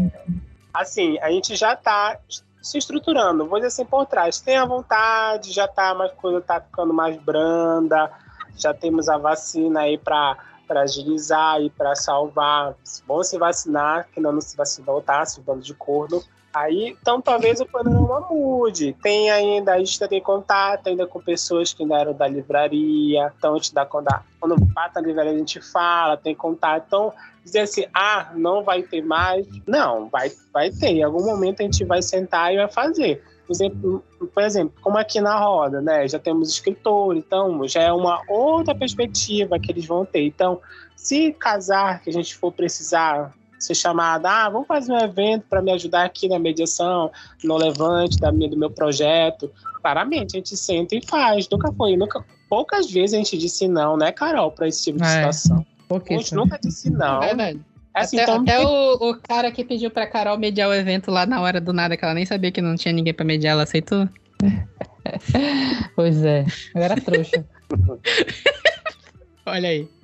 Assim, 0.74 1.20
a 1.20 1.30
gente 1.32 1.56
já 1.56 1.76
tá 1.76 2.18
se 2.62 2.78
estruturando, 2.78 3.46
vou 3.46 3.60
dizer 3.60 3.68
assim, 3.68 3.86
por 3.86 4.06
trás. 4.06 4.40
Tem 4.40 4.56
a 4.56 4.66
vontade, 4.66 5.52
já 5.52 5.68
tá, 5.68 5.94
mais 5.94 6.12
coisa 6.14 6.40
tá 6.40 6.62
ficando 6.62 6.94
mais 6.94 7.18
branda, 7.18 8.10
já 8.56 8.74
temos 8.74 9.10
a 9.10 9.18
vacina 9.18 9.82
aí 9.82 9.98
para 9.98 10.38
para 10.68 10.82
agilizar 10.82 11.60
e 11.60 11.72
para 11.72 11.96
salvar. 11.96 12.76
Vão 13.08 13.24
se 13.24 13.40
vacinar, 13.40 14.08
que 14.14 14.22
não, 14.22 14.32
não 14.32 14.40
se 14.40 14.56
vacinar, 14.56 14.86
voltar, 14.86 15.26
se 15.26 15.42
bando 15.42 15.64
de 15.64 15.74
corno. 15.74 16.24
Aí, 16.54 16.98
então 17.00 17.22
talvez 17.22 17.62
o 17.62 17.66
panorama 17.66 18.28
mude. 18.30 18.96
Tem 19.04 19.30
ainda, 19.30 19.74
a 19.74 19.78
gente 19.78 20.00
tem 20.08 20.22
contato 20.22 20.88
ainda 20.88 21.06
com 21.06 21.22
pessoas 21.22 21.74
que 21.74 21.84
ainda 21.84 21.98
eram 21.98 22.14
da 22.14 22.28
livraria. 22.28 23.32
Então 23.38 23.54
a 23.54 23.58
gente 23.58 23.74
dá 23.74 23.86
quando, 23.86 24.08
quando 24.40 24.56
bata 24.60 25.00
a 25.00 25.02
livraria, 25.02 25.34
a 25.34 25.38
gente 25.38 25.62
fala, 25.62 26.18
tem 26.18 26.34
contato. 26.34 26.86
Então, 26.88 27.14
dizer 27.44 27.60
assim, 27.60 27.86
ah, 27.94 28.32
não 28.36 28.64
vai 28.64 28.82
ter 28.82 29.04
mais. 29.04 29.48
Não, 29.68 30.10
vai, 30.10 30.32
vai 30.52 30.72
ter. 30.72 30.90
Em 30.90 31.04
algum 31.04 31.24
momento 31.24 31.62
a 31.62 31.64
gente 31.64 31.86
vai 31.86 32.02
sentar 32.02 32.52
e 32.54 32.58
vai 32.58 32.70
fazer. 32.70 33.24
Por 33.46 33.54
exemplo, 33.54 34.04
por 34.34 34.44
exemplo, 34.44 34.74
como 34.82 34.98
aqui 34.98 35.20
na 35.22 35.40
roda, 35.40 35.82
né? 35.82 36.08
Já 36.08 36.20
temos 36.20 36.50
escritor, 36.50 37.16
então 37.16 37.68
já 37.68 37.82
é 37.82 37.92
uma 37.92 38.22
outra 38.28 38.76
perspectiva 38.76 39.60
que 39.60 39.72
eles 39.72 39.86
vão 39.86 40.06
ter. 40.06 40.24
Então, 40.24 40.62
se 40.96 41.32
casar, 41.34 42.02
que 42.02 42.10
a 42.10 42.14
gente 42.14 42.36
for 42.36 42.52
precisar 42.52 43.34
ser 43.64 43.76
chamada, 43.76 44.30
ah, 44.30 44.50
vamos 44.50 44.68
fazer 44.68 44.92
um 44.92 45.00
evento 45.00 45.46
para 45.50 45.62
me 45.62 45.72
ajudar 45.72 46.06
aqui 46.06 46.28
na 46.28 46.40
mediação, 46.40 47.12
no 47.44 47.58
levante 47.58 48.18
da 48.18 48.32
minha, 48.32 48.50
do 48.50 48.58
meu 48.58 48.70
projeto. 48.70 49.52
Claramente, 49.82 50.36
a 50.36 50.40
gente 50.40 50.56
senta 50.56 50.96
e 50.96 51.06
faz. 51.06 51.48
Nunca 51.50 51.72
foi, 51.74 51.96
nunca, 51.98 52.24
poucas 52.50 52.90
vezes 52.90 53.14
a 53.14 53.18
gente 53.18 53.38
disse 53.38 53.68
não, 53.68 53.98
né, 53.98 54.12
Carol, 54.12 54.52
para 54.52 54.68
esse 54.68 54.86
tipo 54.86 54.98
de 54.98 55.06
é, 55.06 55.32
situação. 55.32 55.66
A 55.92 56.14
gente 56.14 56.36
nunca 56.36 56.60
disse 56.62 56.90
não. 56.90 57.22
É 57.22 57.28
verdade. 57.28 57.60
É 57.96 58.02
assim, 58.02 58.20
até, 58.20 58.32
então... 58.32 58.44
até 58.44 58.60
o, 58.60 59.10
o, 59.10 59.16
cara 59.16 59.52
que 59.52 59.64
pediu 59.64 59.90
pra 59.90 60.08
Carol 60.08 60.38
mediar 60.38 60.70
o 60.70 60.74
evento 60.74 61.10
lá 61.10 61.26
na 61.26 61.42
hora 61.42 61.60
do 61.60 61.74
nada, 61.74 61.98
que 61.98 62.06
ela 62.06 62.14
nem 62.14 62.26
sabia 62.26 62.52
que 62.52 62.62
não 62.62 62.76
tinha 62.76 62.94
ninguém 62.94 63.14
pra 63.14 63.26
mediar, 63.26 63.54
ela 63.54 63.64
aceitou? 63.64 64.08
pois 65.96 66.24
é, 66.24 66.46
eu 66.76 66.82
era 66.82 67.00
trouxa. 67.02 67.46
Olha 69.46 69.70
aí. 69.70 69.99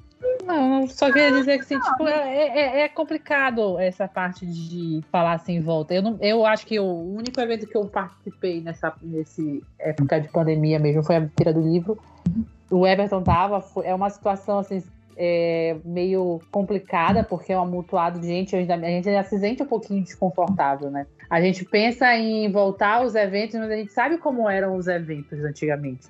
Não, 0.45 0.87
só 0.87 1.11
queria 1.11 1.31
dizer 1.31 1.57
que 1.57 1.63
assim, 1.63 1.79
tipo, 1.79 2.07
é, 2.07 2.47
é, 2.47 2.81
é, 2.81 2.89
complicado 2.89 3.79
essa 3.79 4.07
parte 4.07 4.45
de 4.45 5.01
falar 5.11 5.33
assim 5.33 5.55
em 5.55 5.61
volta. 5.61 5.93
Eu, 5.93 6.03
não, 6.03 6.17
eu 6.21 6.45
acho 6.45 6.67
que 6.67 6.79
o 6.79 6.85
único 6.85 7.41
evento 7.41 7.65
que 7.65 7.75
eu 7.75 7.85
participei 7.87 8.61
nessa 8.61 8.93
nesse 9.01 9.63
época 9.79 10.21
de 10.21 10.29
pandemia 10.29 10.77
mesmo 10.77 11.03
foi 11.03 11.15
a 11.15 11.27
Feira 11.35 11.51
do 11.51 11.61
Livro. 11.61 11.97
O 12.69 12.85
Everton 12.85 13.23
tava, 13.23 13.59
foi, 13.59 13.87
é 13.87 13.95
uma 13.95 14.09
situação 14.09 14.59
assim 14.59 14.83
é, 15.17 15.77
meio 15.83 16.39
complicada, 16.51 17.23
porque 17.23 17.51
é 17.51 17.57
um 17.57 17.63
amontoado 17.63 18.19
de 18.19 18.27
gente, 18.27 18.55
a 18.55 18.59
gente 18.59 19.23
se 19.23 19.39
sente 19.39 19.63
um 19.63 19.67
pouquinho 19.67 20.03
desconfortável, 20.03 20.91
né? 20.91 21.07
A 21.29 21.41
gente 21.41 21.65
pensa 21.65 22.15
em 22.15 22.51
voltar 22.51 22.97
aos 22.97 23.15
eventos, 23.15 23.55
mas 23.55 23.71
a 23.71 23.75
gente 23.75 23.91
sabe 23.91 24.17
como 24.17 24.47
eram 24.47 24.75
os 24.75 24.87
eventos 24.87 25.43
antigamente. 25.43 26.07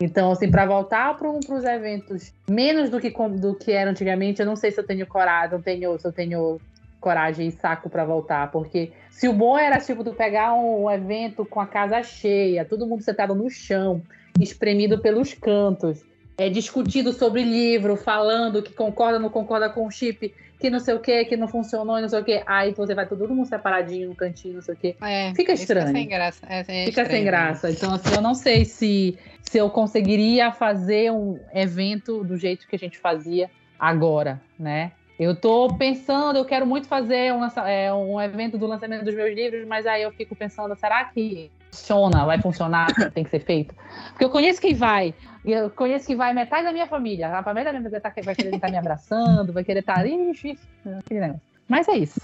Então, 0.00 0.30
assim, 0.30 0.50
para 0.50 0.64
voltar 0.64 1.16
para 1.16 1.28
os 1.28 1.64
eventos 1.64 2.32
menos 2.48 2.88
do 2.88 3.00
que, 3.00 3.10
do 3.10 3.54
que 3.54 3.72
era 3.72 3.90
antigamente, 3.90 4.40
eu 4.40 4.46
não 4.46 4.54
sei 4.54 4.70
se 4.70 4.78
eu 4.78 4.86
tenho 4.86 5.06
coragem, 5.06 5.52
não 5.52 5.62
tenho, 5.62 5.98
se 5.98 6.06
eu 6.06 6.12
tenho 6.12 6.60
coragem 7.00 7.48
e 7.48 7.52
saco 7.52 7.88
para 7.90 8.04
voltar, 8.04 8.50
porque 8.50 8.92
se 9.10 9.28
o 9.28 9.32
bom 9.32 9.58
era 9.58 9.80
tipo 9.80 10.04
tu 10.04 10.12
pegar 10.12 10.54
um, 10.54 10.84
um 10.84 10.90
evento 10.90 11.44
com 11.44 11.60
a 11.60 11.66
casa 11.66 12.02
cheia, 12.02 12.64
todo 12.64 12.86
mundo 12.86 13.02
sentado 13.02 13.34
no 13.34 13.50
chão, 13.50 14.02
espremido 14.40 15.00
pelos 15.00 15.34
cantos, 15.34 16.04
é, 16.36 16.48
discutido 16.48 17.12
sobre 17.12 17.42
livro, 17.42 17.96
falando 17.96 18.62
que 18.62 18.72
concorda, 18.72 19.18
não 19.18 19.28
concorda 19.28 19.68
com 19.68 19.86
o 19.86 19.90
chip, 19.90 20.32
que 20.58 20.68
não 20.68 20.80
sei 20.80 20.94
o 20.94 21.00
que, 21.00 21.24
que 21.24 21.36
não 21.36 21.46
funcionou, 21.46 22.00
não 22.00 22.08
sei 22.08 22.20
o 22.20 22.24
que. 22.24 22.42
Aí 22.46 22.72
você 22.72 22.94
vai 22.94 23.06
todo 23.06 23.28
mundo 23.28 23.46
separadinho 23.46 24.08
no 24.08 24.14
cantinho, 24.14 24.54
não 24.54 24.62
sei 24.62 24.74
o 24.74 24.76
que. 24.76 24.96
É, 25.00 25.32
fica 25.34 25.52
estranho. 25.52 25.86
Fica 25.86 25.98
sem 25.98 26.08
graça. 26.08 26.46
É, 26.48 26.60
é 26.60 26.64
fica 26.64 27.02
estranho, 27.02 27.10
sem 27.10 27.24
graça. 27.24 27.70
Então, 27.70 27.94
assim, 27.94 28.14
eu 28.14 28.20
não 28.20 28.34
sei 28.34 28.64
se, 28.64 29.16
se 29.42 29.58
eu 29.58 29.70
conseguiria 29.70 30.50
fazer 30.50 31.12
um 31.12 31.38
evento 31.54 32.24
do 32.24 32.36
jeito 32.36 32.66
que 32.66 32.74
a 32.74 32.78
gente 32.78 32.98
fazia 32.98 33.50
agora, 33.78 34.40
né? 34.58 34.92
Eu 35.18 35.34
tô 35.34 35.74
pensando, 35.74 36.36
eu 36.36 36.44
quero 36.44 36.64
muito 36.64 36.86
fazer 36.86 37.32
um, 37.32 37.44
é, 37.66 37.92
um 37.92 38.20
evento 38.20 38.56
do 38.56 38.66
lançamento 38.66 39.04
dos 39.04 39.14
meus 39.14 39.34
livros, 39.34 39.66
mas 39.66 39.84
aí 39.84 40.02
eu 40.02 40.12
fico 40.12 40.36
pensando, 40.36 40.76
será 40.76 41.04
que 41.04 41.50
funciona, 41.70 42.24
vai 42.24 42.40
funcionar, 42.40 42.88
tem 43.12 43.24
que 43.24 43.30
ser 43.30 43.40
feito? 43.40 43.74
Porque 44.10 44.24
eu 44.24 44.30
conheço 44.30 44.60
quem 44.60 44.74
vai, 44.74 45.14
eu 45.44 45.70
conheço 45.70 46.06
que 46.06 46.16
vai 46.16 46.32
metade 46.32 46.64
da 46.64 46.72
minha 46.72 46.86
família, 46.86 47.28
a 47.28 47.42
família 47.42 47.72
da 47.72 47.78
minha 47.78 47.90
família 47.90 48.22
vai 48.24 48.34
querer 48.34 48.54
estar 48.54 48.70
me 48.70 48.76
abraçando, 48.76 49.52
vai 49.52 49.64
querer 49.64 49.80
estar, 49.80 50.06
ixi, 50.06 50.58
Mas 51.68 51.88
é 51.88 51.96
isso. 51.96 52.20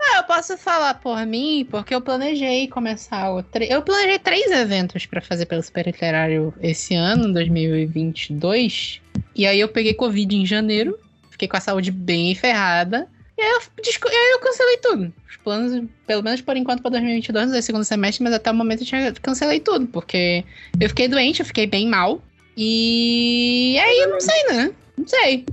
Ah, 0.00 0.16
eu 0.18 0.24
posso 0.24 0.58
falar 0.58 0.94
por 0.94 1.24
mim, 1.24 1.66
porque 1.70 1.94
eu 1.94 2.00
planejei 2.00 2.66
começar 2.66 3.32
o. 3.32 3.40
Tre... 3.40 3.68
Eu 3.70 3.82
planejei 3.82 4.18
três 4.18 4.50
eventos 4.50 5.06
para 5.06 5.20
fazer 5.20 5.46
pelo 5.46 5.62
Super 5.62 5.86
Literário 5.86 6.52
esse 6.60 6.92
ano, 6.94 7.32
2022. 7.32 9.00
E 9.36 9.46
aí 9.46 9.60
eu 9.60 9.68
peguei 9.68 9.94
Covid 9.94 10.36
em 10.36 10.44
janeiro 10.44 10.98
fiquei 11.42 11.48
com 11.48 11.56
a 11.56 11.60
saúde 11.60 11.90
bem 11.90 12.34
ferrada. 12.34 13.08
E 13.42 13.44
aí 13.44 13.50
eu, 13.50 14.12
e 14.12 14.14
aí 14.14 14.30
eu 14.32 14.38
cancelei 14.38 14.76
tudo. 14.76 15.12
Os 15.28 15.36
planos, 15.36 15.84
pelo 16.06 16.22
menos 16.22 16.40
por 16.40 16.56
enquanto, 16.56 16.80
para 16.80 16.92
2022, 16.92 17.50
no 17.50 17.62
segundo 17.62 17.84
semestre, 17.84 18.22
mas 18.22 18.32
até 18.32 18.50
o 18.50 18.54
momento 18.54 18.82
eu 18.82 18.86
já 18.86 19.12
cancelei 19.20 19.58
tudo, 19.58 19.86
porque 19.88 20.44
eu 20.80 20.88
fiquei 20.88 21.08
doente, 21.08 21.40
eu 21.40 21.46
fiquei 21.46 21.66
bem 21.66 21.88
mal. 21.88 22.22
E 22.56 23.76
aí 23.80 23.98
eu 23.98 24.10
não 24.10 24.20
sei, 24.20 24.44
né? 24.44 24.70
Não 24.96 25.08
sei. 25.08 25.44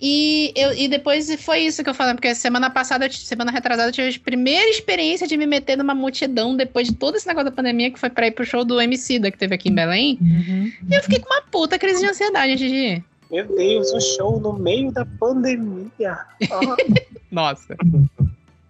E, 0.00 0.52
eu, 0.56 0.72
e 0.74 0.88
depois 0.88 1.32
foi 1.42 1.60
isso 1.60 1.82
que 1.82 1.90
eu 1.90 1.94
falei, 1.94 2.14
porque 2.14 2.34
semana 2.34 2.70
passada, 2.70 3.10
semana 3.10 3.52
retrasada, 3.52 3.88
eu 3.88 3.92
tive 3.92 4.16
a 4.16 4.20
primeira 4.24 4.68
experiência 4.70 5.26
de 5.26 5.36
me 5.36 5.46
meter 5.46 5.76
numa 5.76 5.94
multidão 5.94 6.56
depois 6.56 6.88
de 6.88 6.94
todo 6.94 7.16
esse 7.16 7.26
negócio 7.26 7.50
da 7.50 7.56
pandemia, 7.56 7.90
que 7.90 7.98
foi 7.98 8.10
pra 8.10 8.26
ir 8.26 8.32
pro 8.32 8.44
show 8.44 8.64
do 8.64 8.80
MC 8.80 9.20
da 9.20 9.30
que 9.30 9.38
teve 9.38 9.54
aqui 9.54 9.68
em 9.68 9.74
Belém. 9.74 10.18
Uhum. 10.20 10.72
E 10.90 10.94
eu 10.94 11.02
fiquei 11.02 11.20
com 11.20 11.32
uma 11.32 11.42
puta 11.42 11.78
crise 11.78 12.00
de 12.00 12.06
ansiedade 12.06 12.52
antes 12.52 12.68
de 12.68 12.76
ir. 12.76 13.04
Meu 13.30 13.46
Deus, 13.46 13.92
o 13.92 14.00
show 14.00 14.40
no 14.40 14.54
meio 14.54 14.90
da 14.90 15.04
pandemia. 15.04 16.18
Nossa. 17.30 17.76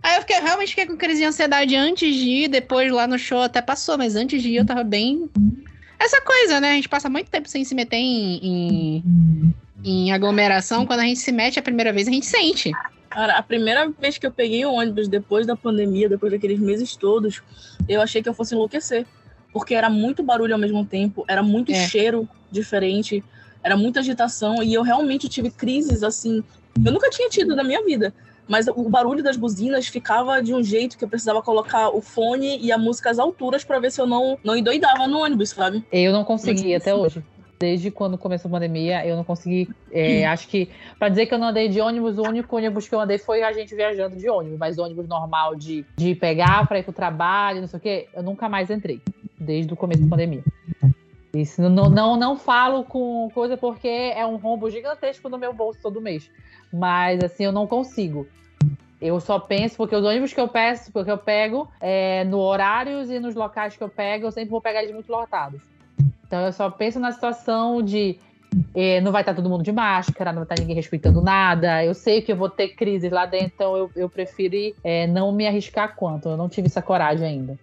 Aí 0.03 0.17
eu 0.17 0.21
fiquei, 0.23 0.41
realmente 0.41 0.71
fiquei 0.71 0.87
com 0.87 0.97
crise 0.97 1.21
de 1.21 1.27
ansiedade 1.27 1.77
antes 1.77 2.15
de 2.15 2.29
ir, 2.29 2.49
depois 2.49 2.91
lá 2.91 3.07
no 3.07 3.19
show 3.19 3.43
até 3.43 3.63
passou, 3.63 3.97
mas 3.97 4.17
antes 4.17 4.43
de 4.43 4.51
ir 4.51 4.57
eu 4.57 4.67
tava 4.67 4.83
bem. 4.83 5.29
Essa 5.99 6.21
coisa, 6.21 6.61
né? 6.61 6.73
A 6.73 6.75
gente 6.75 6.89
passa 6.89 7.09
muito 7.09 7.31
tempo 7.31 7.49
sem 7.49 7.65
se 7.65 7.75
meter 7.75 7.97
em, 7.97 8.41
em, 8.43 9.55
em 9.85 10.13
aglomeração. 10.13 10.87
Quando 10.87 11.01
a 11.01 11.05
gente 11.05 11.21
se 11.21 11.31
mete 11.31 11.59
a 11.59 11.63
primeira 11.63 11.93
vez, 11.93 12.09
a 12.09 12.11
gente 12.11 12.27
sente. 12.27 12.73
Cara, 13.11 13.37
a 13.39 13.43
primeira 13.43 13.89
vez 13.89 14.19
que 14.19 14.27
eu 14.27 14.33
peguei 14.33 14.65
o 14.65 14.73
ônibus 14.73 15.09
depois 15.09 15.47
da 15.47 15.57
pandemia, 15.57 16.09
depois 16.09 16.33
daqueles 16.33 16.59
meses 16.59 16.95
todos, 16.97 17.43
eu 17.89 18.01
achei 18.01 18.23
que 18.23 18.29
eu 18.29 18.35
fosse 18.35 18.55
enlouquecer. 18.55 19.07
Porque 19.53 19.75
era 19.75 19.89
muito 19.89 20.23
barulho 20.23 20.53
ao 20.53 20.61
mesmo 20.61 20.85
tempo, 20.85 21.25
era 21.27 21.43
muito 21.43 21.73
é. 21.73 21.89
cheiro 21.89 22.29
diferente 22.51 23.25
era 23.63 23.77
muita 23.77 24.01
agitação 24.01 24.63
e 24.63 24.73
eu 24.75 24.83
realmente 24.83 25.29
tive 25.29 25.51
crises 25.51 26.03
assim. 26.03 26.43
Eu 26.85 26.93
nunca 26.93 27.11
tinha 27.11 27.29
tido 27.29 27.57
na 27.57 27.65
minha 27.65 27.83
vida, 27.85 28.15
mas 28.49 28.67
o 28.67 28.89
barulho 28.89 29.23
das 29.23 29.37
buzinas 29.37 29.87
ficava 29.87 30.43
de 30.43 30.55
um 30.55 30.63
jeito 30.63 30.97
que 30.97 31.05
eu 31.05 31.09
precisava 31.09 31.43
colocar 31.43 31.91
o 31.91 32.01
fone 32.01 32.59
e 32.59 32.73
a 32.73 32.79
música 32.79 33.11
às 33.11 33.19
alturas 33.19 33.63
para 33.63 33.79
ver 33.79 33.93
se 33.93 34.01
eu 34.01 34.07
não, 34.07 34.39
não 34.43 34.57
endoidava 34.57 35.07
no 35.07 35.19
ônibus, 35.19 35.51
sabe? 35.51 35.85
Eu 35.93 36.13
não 36.13 36.25
consegui 36.25 36.75
até 36.75 36.95
hoje. 36.95 37.23
Desde 37.61 37.91
quando 37.91 38.17
começou 38.17 38.49
a 38.49 38.53
pandemia, 38.53 39.05
eu 39.05 39.17
não 39.17 39.25
consegui. 39.25 39.69
É, 39.91 40.25
acho 40.29 40.49
que, 40.49 40.71
para 40.99 41.09
dizer 41.09 41.27
que 41.27 41.35
eu 41.35 41.39
não 41.39 41.49
andei 41.49 41.69
de 41.69 41.81
ônibus, 41.81 42.17
o 42.17 42.23
único 42.23 42.57
ônibus 42.57 42.89
que 42.89 42.95
eu 42.95 43.01
andei 43.01 43.19
foi 43.19 43.43
a 43.43 43.53
gente 43.53 43.75
viajando 43.75 44.17
de 44.17 44.31
ônibus, 44.31 44.59
mas 44.59 44.79
ônibus 44.79 45.09
normal 45.09 45.57
de, 45.57 45.85
de 45.97 46.15
pegar 46.15 46.67
para 46.67 46.79
ir 46.79 46.85
pro 46.85 46.93
trabalho, 46.93 47.61
não 47.61 47.67
sei 47.67 47.79
o 47.79 47.83
quê, 47.83 48.09
eu 48.15 48.23
nunca 48.23 48.49
mais 48.49 48.71
entrei, 48.71 49.03
desde 49.39 49.73
o 49.73 49.77
começo 49.77 50.03
da 50.03 50.09
pandemia. 50.09 50.45
Isso, 51.33 51.61
não, 51.63 51.91
não, 51.91 52.17
não 52.17 52.37
falo 52.37 52.85
com 52.85 53.31
coisa 53.35 53.57
porque 53.57 53.89
é 53.89 54.25
um 54.27 54.37
rombo 54.37 54.71
gigantesco 54.71 55.29
no 55.29 55.39
meu 55.39 55.53
bolso 55.53 55.79
todo 55.83 56.01
mês. 56.01 56.31
Mas 56.73 57.23
assim, 57.23 57.45
eu 57.45 57.53
não 57.53 57.67
consigo. 57.67 58.27
Eu 59.01 59.21
só 59.21 59.39
penso, 59.39 59.77
porque 59.77 59.95
os 59.95 60.05
ônibus 60.05 60.33
que 60.33 60.41
eu 60.41 60.49
peço, 60.49 60.91
porque 60.91 61.11
eu 61.11 61.19
pego, 61.19 61.69
é, 61.81 62.25
no 62.25 62.39
horários 62.39 63.11
e 63.11 63.21
nos 63.21 63.35
locais 63.35 63.77
que 63.77 63.83
eu 63.83 63.89
pego, 63.89 64.27
eu 64.27 64.33
sempre 64.33 64.51
vou 64.51 64.61
pegar 64.61 64.83
eles 64.83 64.93
muito 64.93 65.11
lotados. 65.11 65.61
Então 66.27 66.45
eu 66.45 66.53
só 66.53 66.69
penso 66.71 66.99
na 66.99 67.13
situação 67.13 67.83
de 67.83 68.19
é, 68.75 69.01
não 69.01 69.13
vai 69.13 69.23
estar 69.23 69.35
todo 69.35 69.49
mundo 69.49 69.63
de 69.63 69.73
máscara, 69.73 70.33
não 70.33 70.45
vai 70.45 70.45
estar 70.45 70.61
ninguém 70.61 70.75
respeitando 70.75 71.21
nada. 71.21 71.85
Eu 71.85 71.95
sei 71.95 72.23
que 72.23 72.33
eu 72.33 72.37
vou 72.37 72.49
ter 72.49 72.69
crises 72.69 73.11
lá 73.11 73.27
dentro, 73.27 73.53
então 73.55 73.77
eu, 73.77 73.91
eu 73.95 74.09
prefiro 74.09 74.75
é, 74.83 75.07
não 75.07 75.31
me 75.33 75.47
arriscar 75.47 75.95
quanto. 75.95 76.29
Eu 76.29 76.37
não 76.37 76.49
tive 76.49 76.67
essa 76.67 76.83
coragem 76.83 77.27
ainda. 77.27 77.59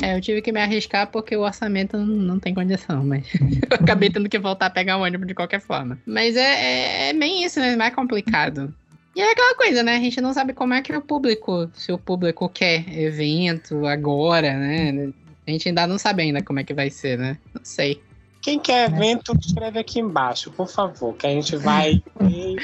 É, 0.00 0.16
eu 0.16 0.20
tive 0.20 0.40
que 0.40 0.52
me 0.52 0.60
arriscar 0.60 1.08
porque 1.08 1.36
o 1.36 1.42
orçamento 1.42 1.96
não, 1.98 2.38
tem 2.38 2.54
condição, 2.54 3.04
mas 3.04 3.26
eu 3.34 3.76
acabei 3.80 4.10
tendo 4.10 4.28
que 4.28 4.38
voltar 4.38 4.66
a 4.66 4.70
pegar 4.70 4.96
o 4.96 5.02
ônibus 5.02 5.26
de 5.26 5.34
qualquer 5.34 5.60
forma. 5.60 5.98
Mas 6.06 6.36
é, 6.36 6.40
é, 6.40 7.08
é 7.10 7.12
bem 7.12 7.44
isso, 7.44 7.60
né? 7.60 7.72
É 7.72 7.76
mais 7.76 7.94
complicado. 7.94 8.72
E 9.14 9.20
é 9.20 9.30
aquela 9.30 9.54
coisa, 9.54 9.82
né? 9.82 9.96
A 9.96 10.00
gente 10.00 10.20
não 10.20 10.32
sabe 10.32 10.54
como 10.54 10.72
é 10.72 10.80
que 10.80 10.94
o 10.96 11.02
público, 11.02 11.70
se 11.74 11.92
o 11.92 11.98
público 11.98 12.48
quer 12.48 12.84
evento 12.98 13.86
agora, 13.86 14.54
né? 14.54 15.12
A 15.46 15.50
gente 15.50 15.68
ainda 15.68 15.86
não 15.86 15.98
sabe 15.98 16.22
ainda 16.22 16.42
como 16.42 16.60
é 16.60 16.64
que 16.64 16.72
vai 16.72 16.88
ser, 16.88 17.18
né? 17.18 17.36
Não 17.54 17.62
sei. 17.62 18.00
Quem 18.40 18.58
quer 18.58 18.90
evento, 18.90 19.36
escreve 19.38 19.78
aqui 19.78 20.00
embaixo, 20.00 20.50
por 20.50 20.68
favor, 20.68 21.14
que 21.14 21.26
a 21.26 21.30
gente 21.30 21.56
vai. 21.56 22.02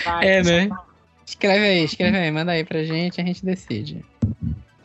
vai 0.05 0.27
é, 0.27 0.43
né? 0.43 0.71
Escreve 1.25 1.67
aí, 1.67 1.85
escreve 1.85 2.17
aí, 2.17 2.31
manda 2.31 2.53
aí 2.53 2.65
pra 2.65 2.83
gente, 2.83 3.21
a 3.21 3.25
gente 3.25 3.45
decide. 3.45 4.05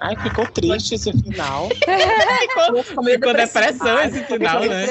Ai, 0.03 0.17
ficou 0.17 0.45
triste 0.47 0.95
esse 0.95 1.13
final. 1.13 1.69
ficou, 1.80 2.84
ficou 2.84 3.34
depressão 3.34 4.01
esse 4.01 4.21
final, 4.25 4.59
né? 4.65 4.88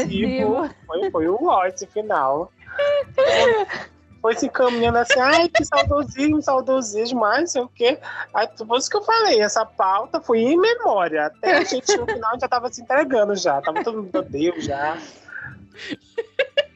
Foi, 0.87 1.11
foi 1.11 1.29
um 1.29 1.47
ó 1.49 1.67
esse 1.67 1.87
final. 1.87 2.51
foi 4.23 4.35
se 4.35 4.47
encaminhando 4.47 4.97
assim, 4.97 5.21
ai, 5.21 5.51
que 5.51 5.63
saudosismo, 5.67 6.41
saudosismo, 6.41 7.21
mas 7.21 7.41
não 7.41 7.47
sei 7.47 7.63
o 7.63 7.69
quê. 7.69 7.99
Aí, 8.33 8.49
por 8.67 8.79
isso 8.79 8.89
que 8.89 8.97
eu 8.97 9.03
falei, 9.03 9.43
essa 9.43 9.67
pauta 9.67 10.19
foi 10.19 10.39
em 10.39 10.59
memória. 10.59 11.27
Até 11.27 11.59
a 11.59 11.65
gente 11.65 11.95
no 11.95 12.07
final 12.07 12.41
já 12.41 12.49
tava 12.49 12.73
se 12.73 12.81
entregando 12.81 13.37
já. 13.37 13.61
Tava 13.61 13.85
todo 13.85 13.99
mundo, 13.99 14.11
meu 14.11 14.23
Deus, 14.23 14.65
já. 14.65 14.97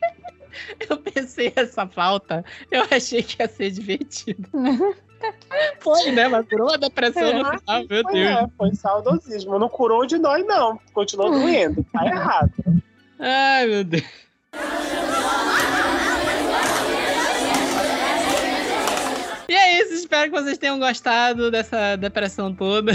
Eu 0.88 0.98
pensei 0.98 1.52
essa 1.54 1.86
pauta, 1.86 2.44
eu 2.70 2.82
achei 2.90 3.22
que 3.22 3.40
ia 3.42 3.48
ser 3.48 3.70
divertido. 3.70 4.48
Foi, 5.80 6.10
né? 6.12 6.28
Mas 6.28 6.46
curou 6.48 6.72
a 6.72 6.76
depressão 6.76 7.22
no 7.22 7.46
É, 7.46 7.58
final, 7.58 7.84
meu 7.88 8.02
foi, 8.02 8.12
Deus. 8.12 8.30
é, 8.30 8.46
foi 8.56 8.74
saudosismo. 8.74 9.58
Não 9.58 9.68
curou 9.68 10.06
de 10.06 10.18
nós, 10.18 10.44
não. 10.46 10.78
Continuou 10.92 11.30
doendo. 11.30 11.84
Tá 11.92 12.04
errado. 12.06 12.52
Ai, 13.18 13.66
meu 13.66 13.84
Deus. 13.84 14.04
E 19.48 19.54
é 19.54 19.80
isso, 19.82 19.94
espero 19.94 20.30
que 20.30 20.40
vocês 20.40 20.58
tenham 20.58 20.78
gostado 20.78 21.50
dessa 21.50 21.94
depressão 21.96 22.52
toda. 22.52 22.92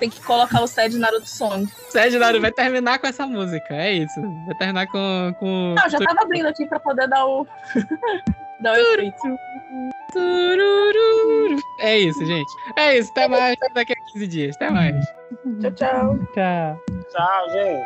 Tem 0.00 0.10
que 0.10 0.20
colocar 0.24 0.60
o 0.60 0.66
Sede 0.66 0.98
Naruto 0.98 1.28
Song. 1.28 1.64
Sérgio 1.90 2.18
Naru 2.18 2.40
vai 2.40 2.50
terminar 2.52 2.98
com 2.98 3.06
essa 3.06 3.24
música, 3.26 3.72
é 3.74 3.92
isso. 3.92 4.20
Vai 4.46 4.54
terminar 4.58 4.86
com. 4.88 5.34
com... 5.38 5.74
Não, 5.78 5.88
já 5.88 5.98
tava 5.98 6.22
abrindo 6.22 6.46
aqui 6.48 6.66
pra 6.66 6.80
poder 6.80 7.08
dar 7.08 7.24
o. 7.24 7.46
dar 8.60 8.72
o 8.74 8.76
efeito. 8.76 9.38
Turururu. 10.12 11.60
É 11.80 11.98
isso, 11.98 12.24
gente. 12.24 12.50
É 12.76 12.98
isso, 12.98 13.10
até 13.10 13.28
mais 13.28 13.56
daqui 13.74 13.92
a 13.92 13.96
15 14.12 14.26
dias. 14.26 14.56
Até 14.56 14.70
mais. 14.70 15.04
Tchau, 15.60 15.70
tchau. 15.72 16.18
Tchau. 16.34 16.80
Tchau, 17.10 17.50
gente. 17.50 17.84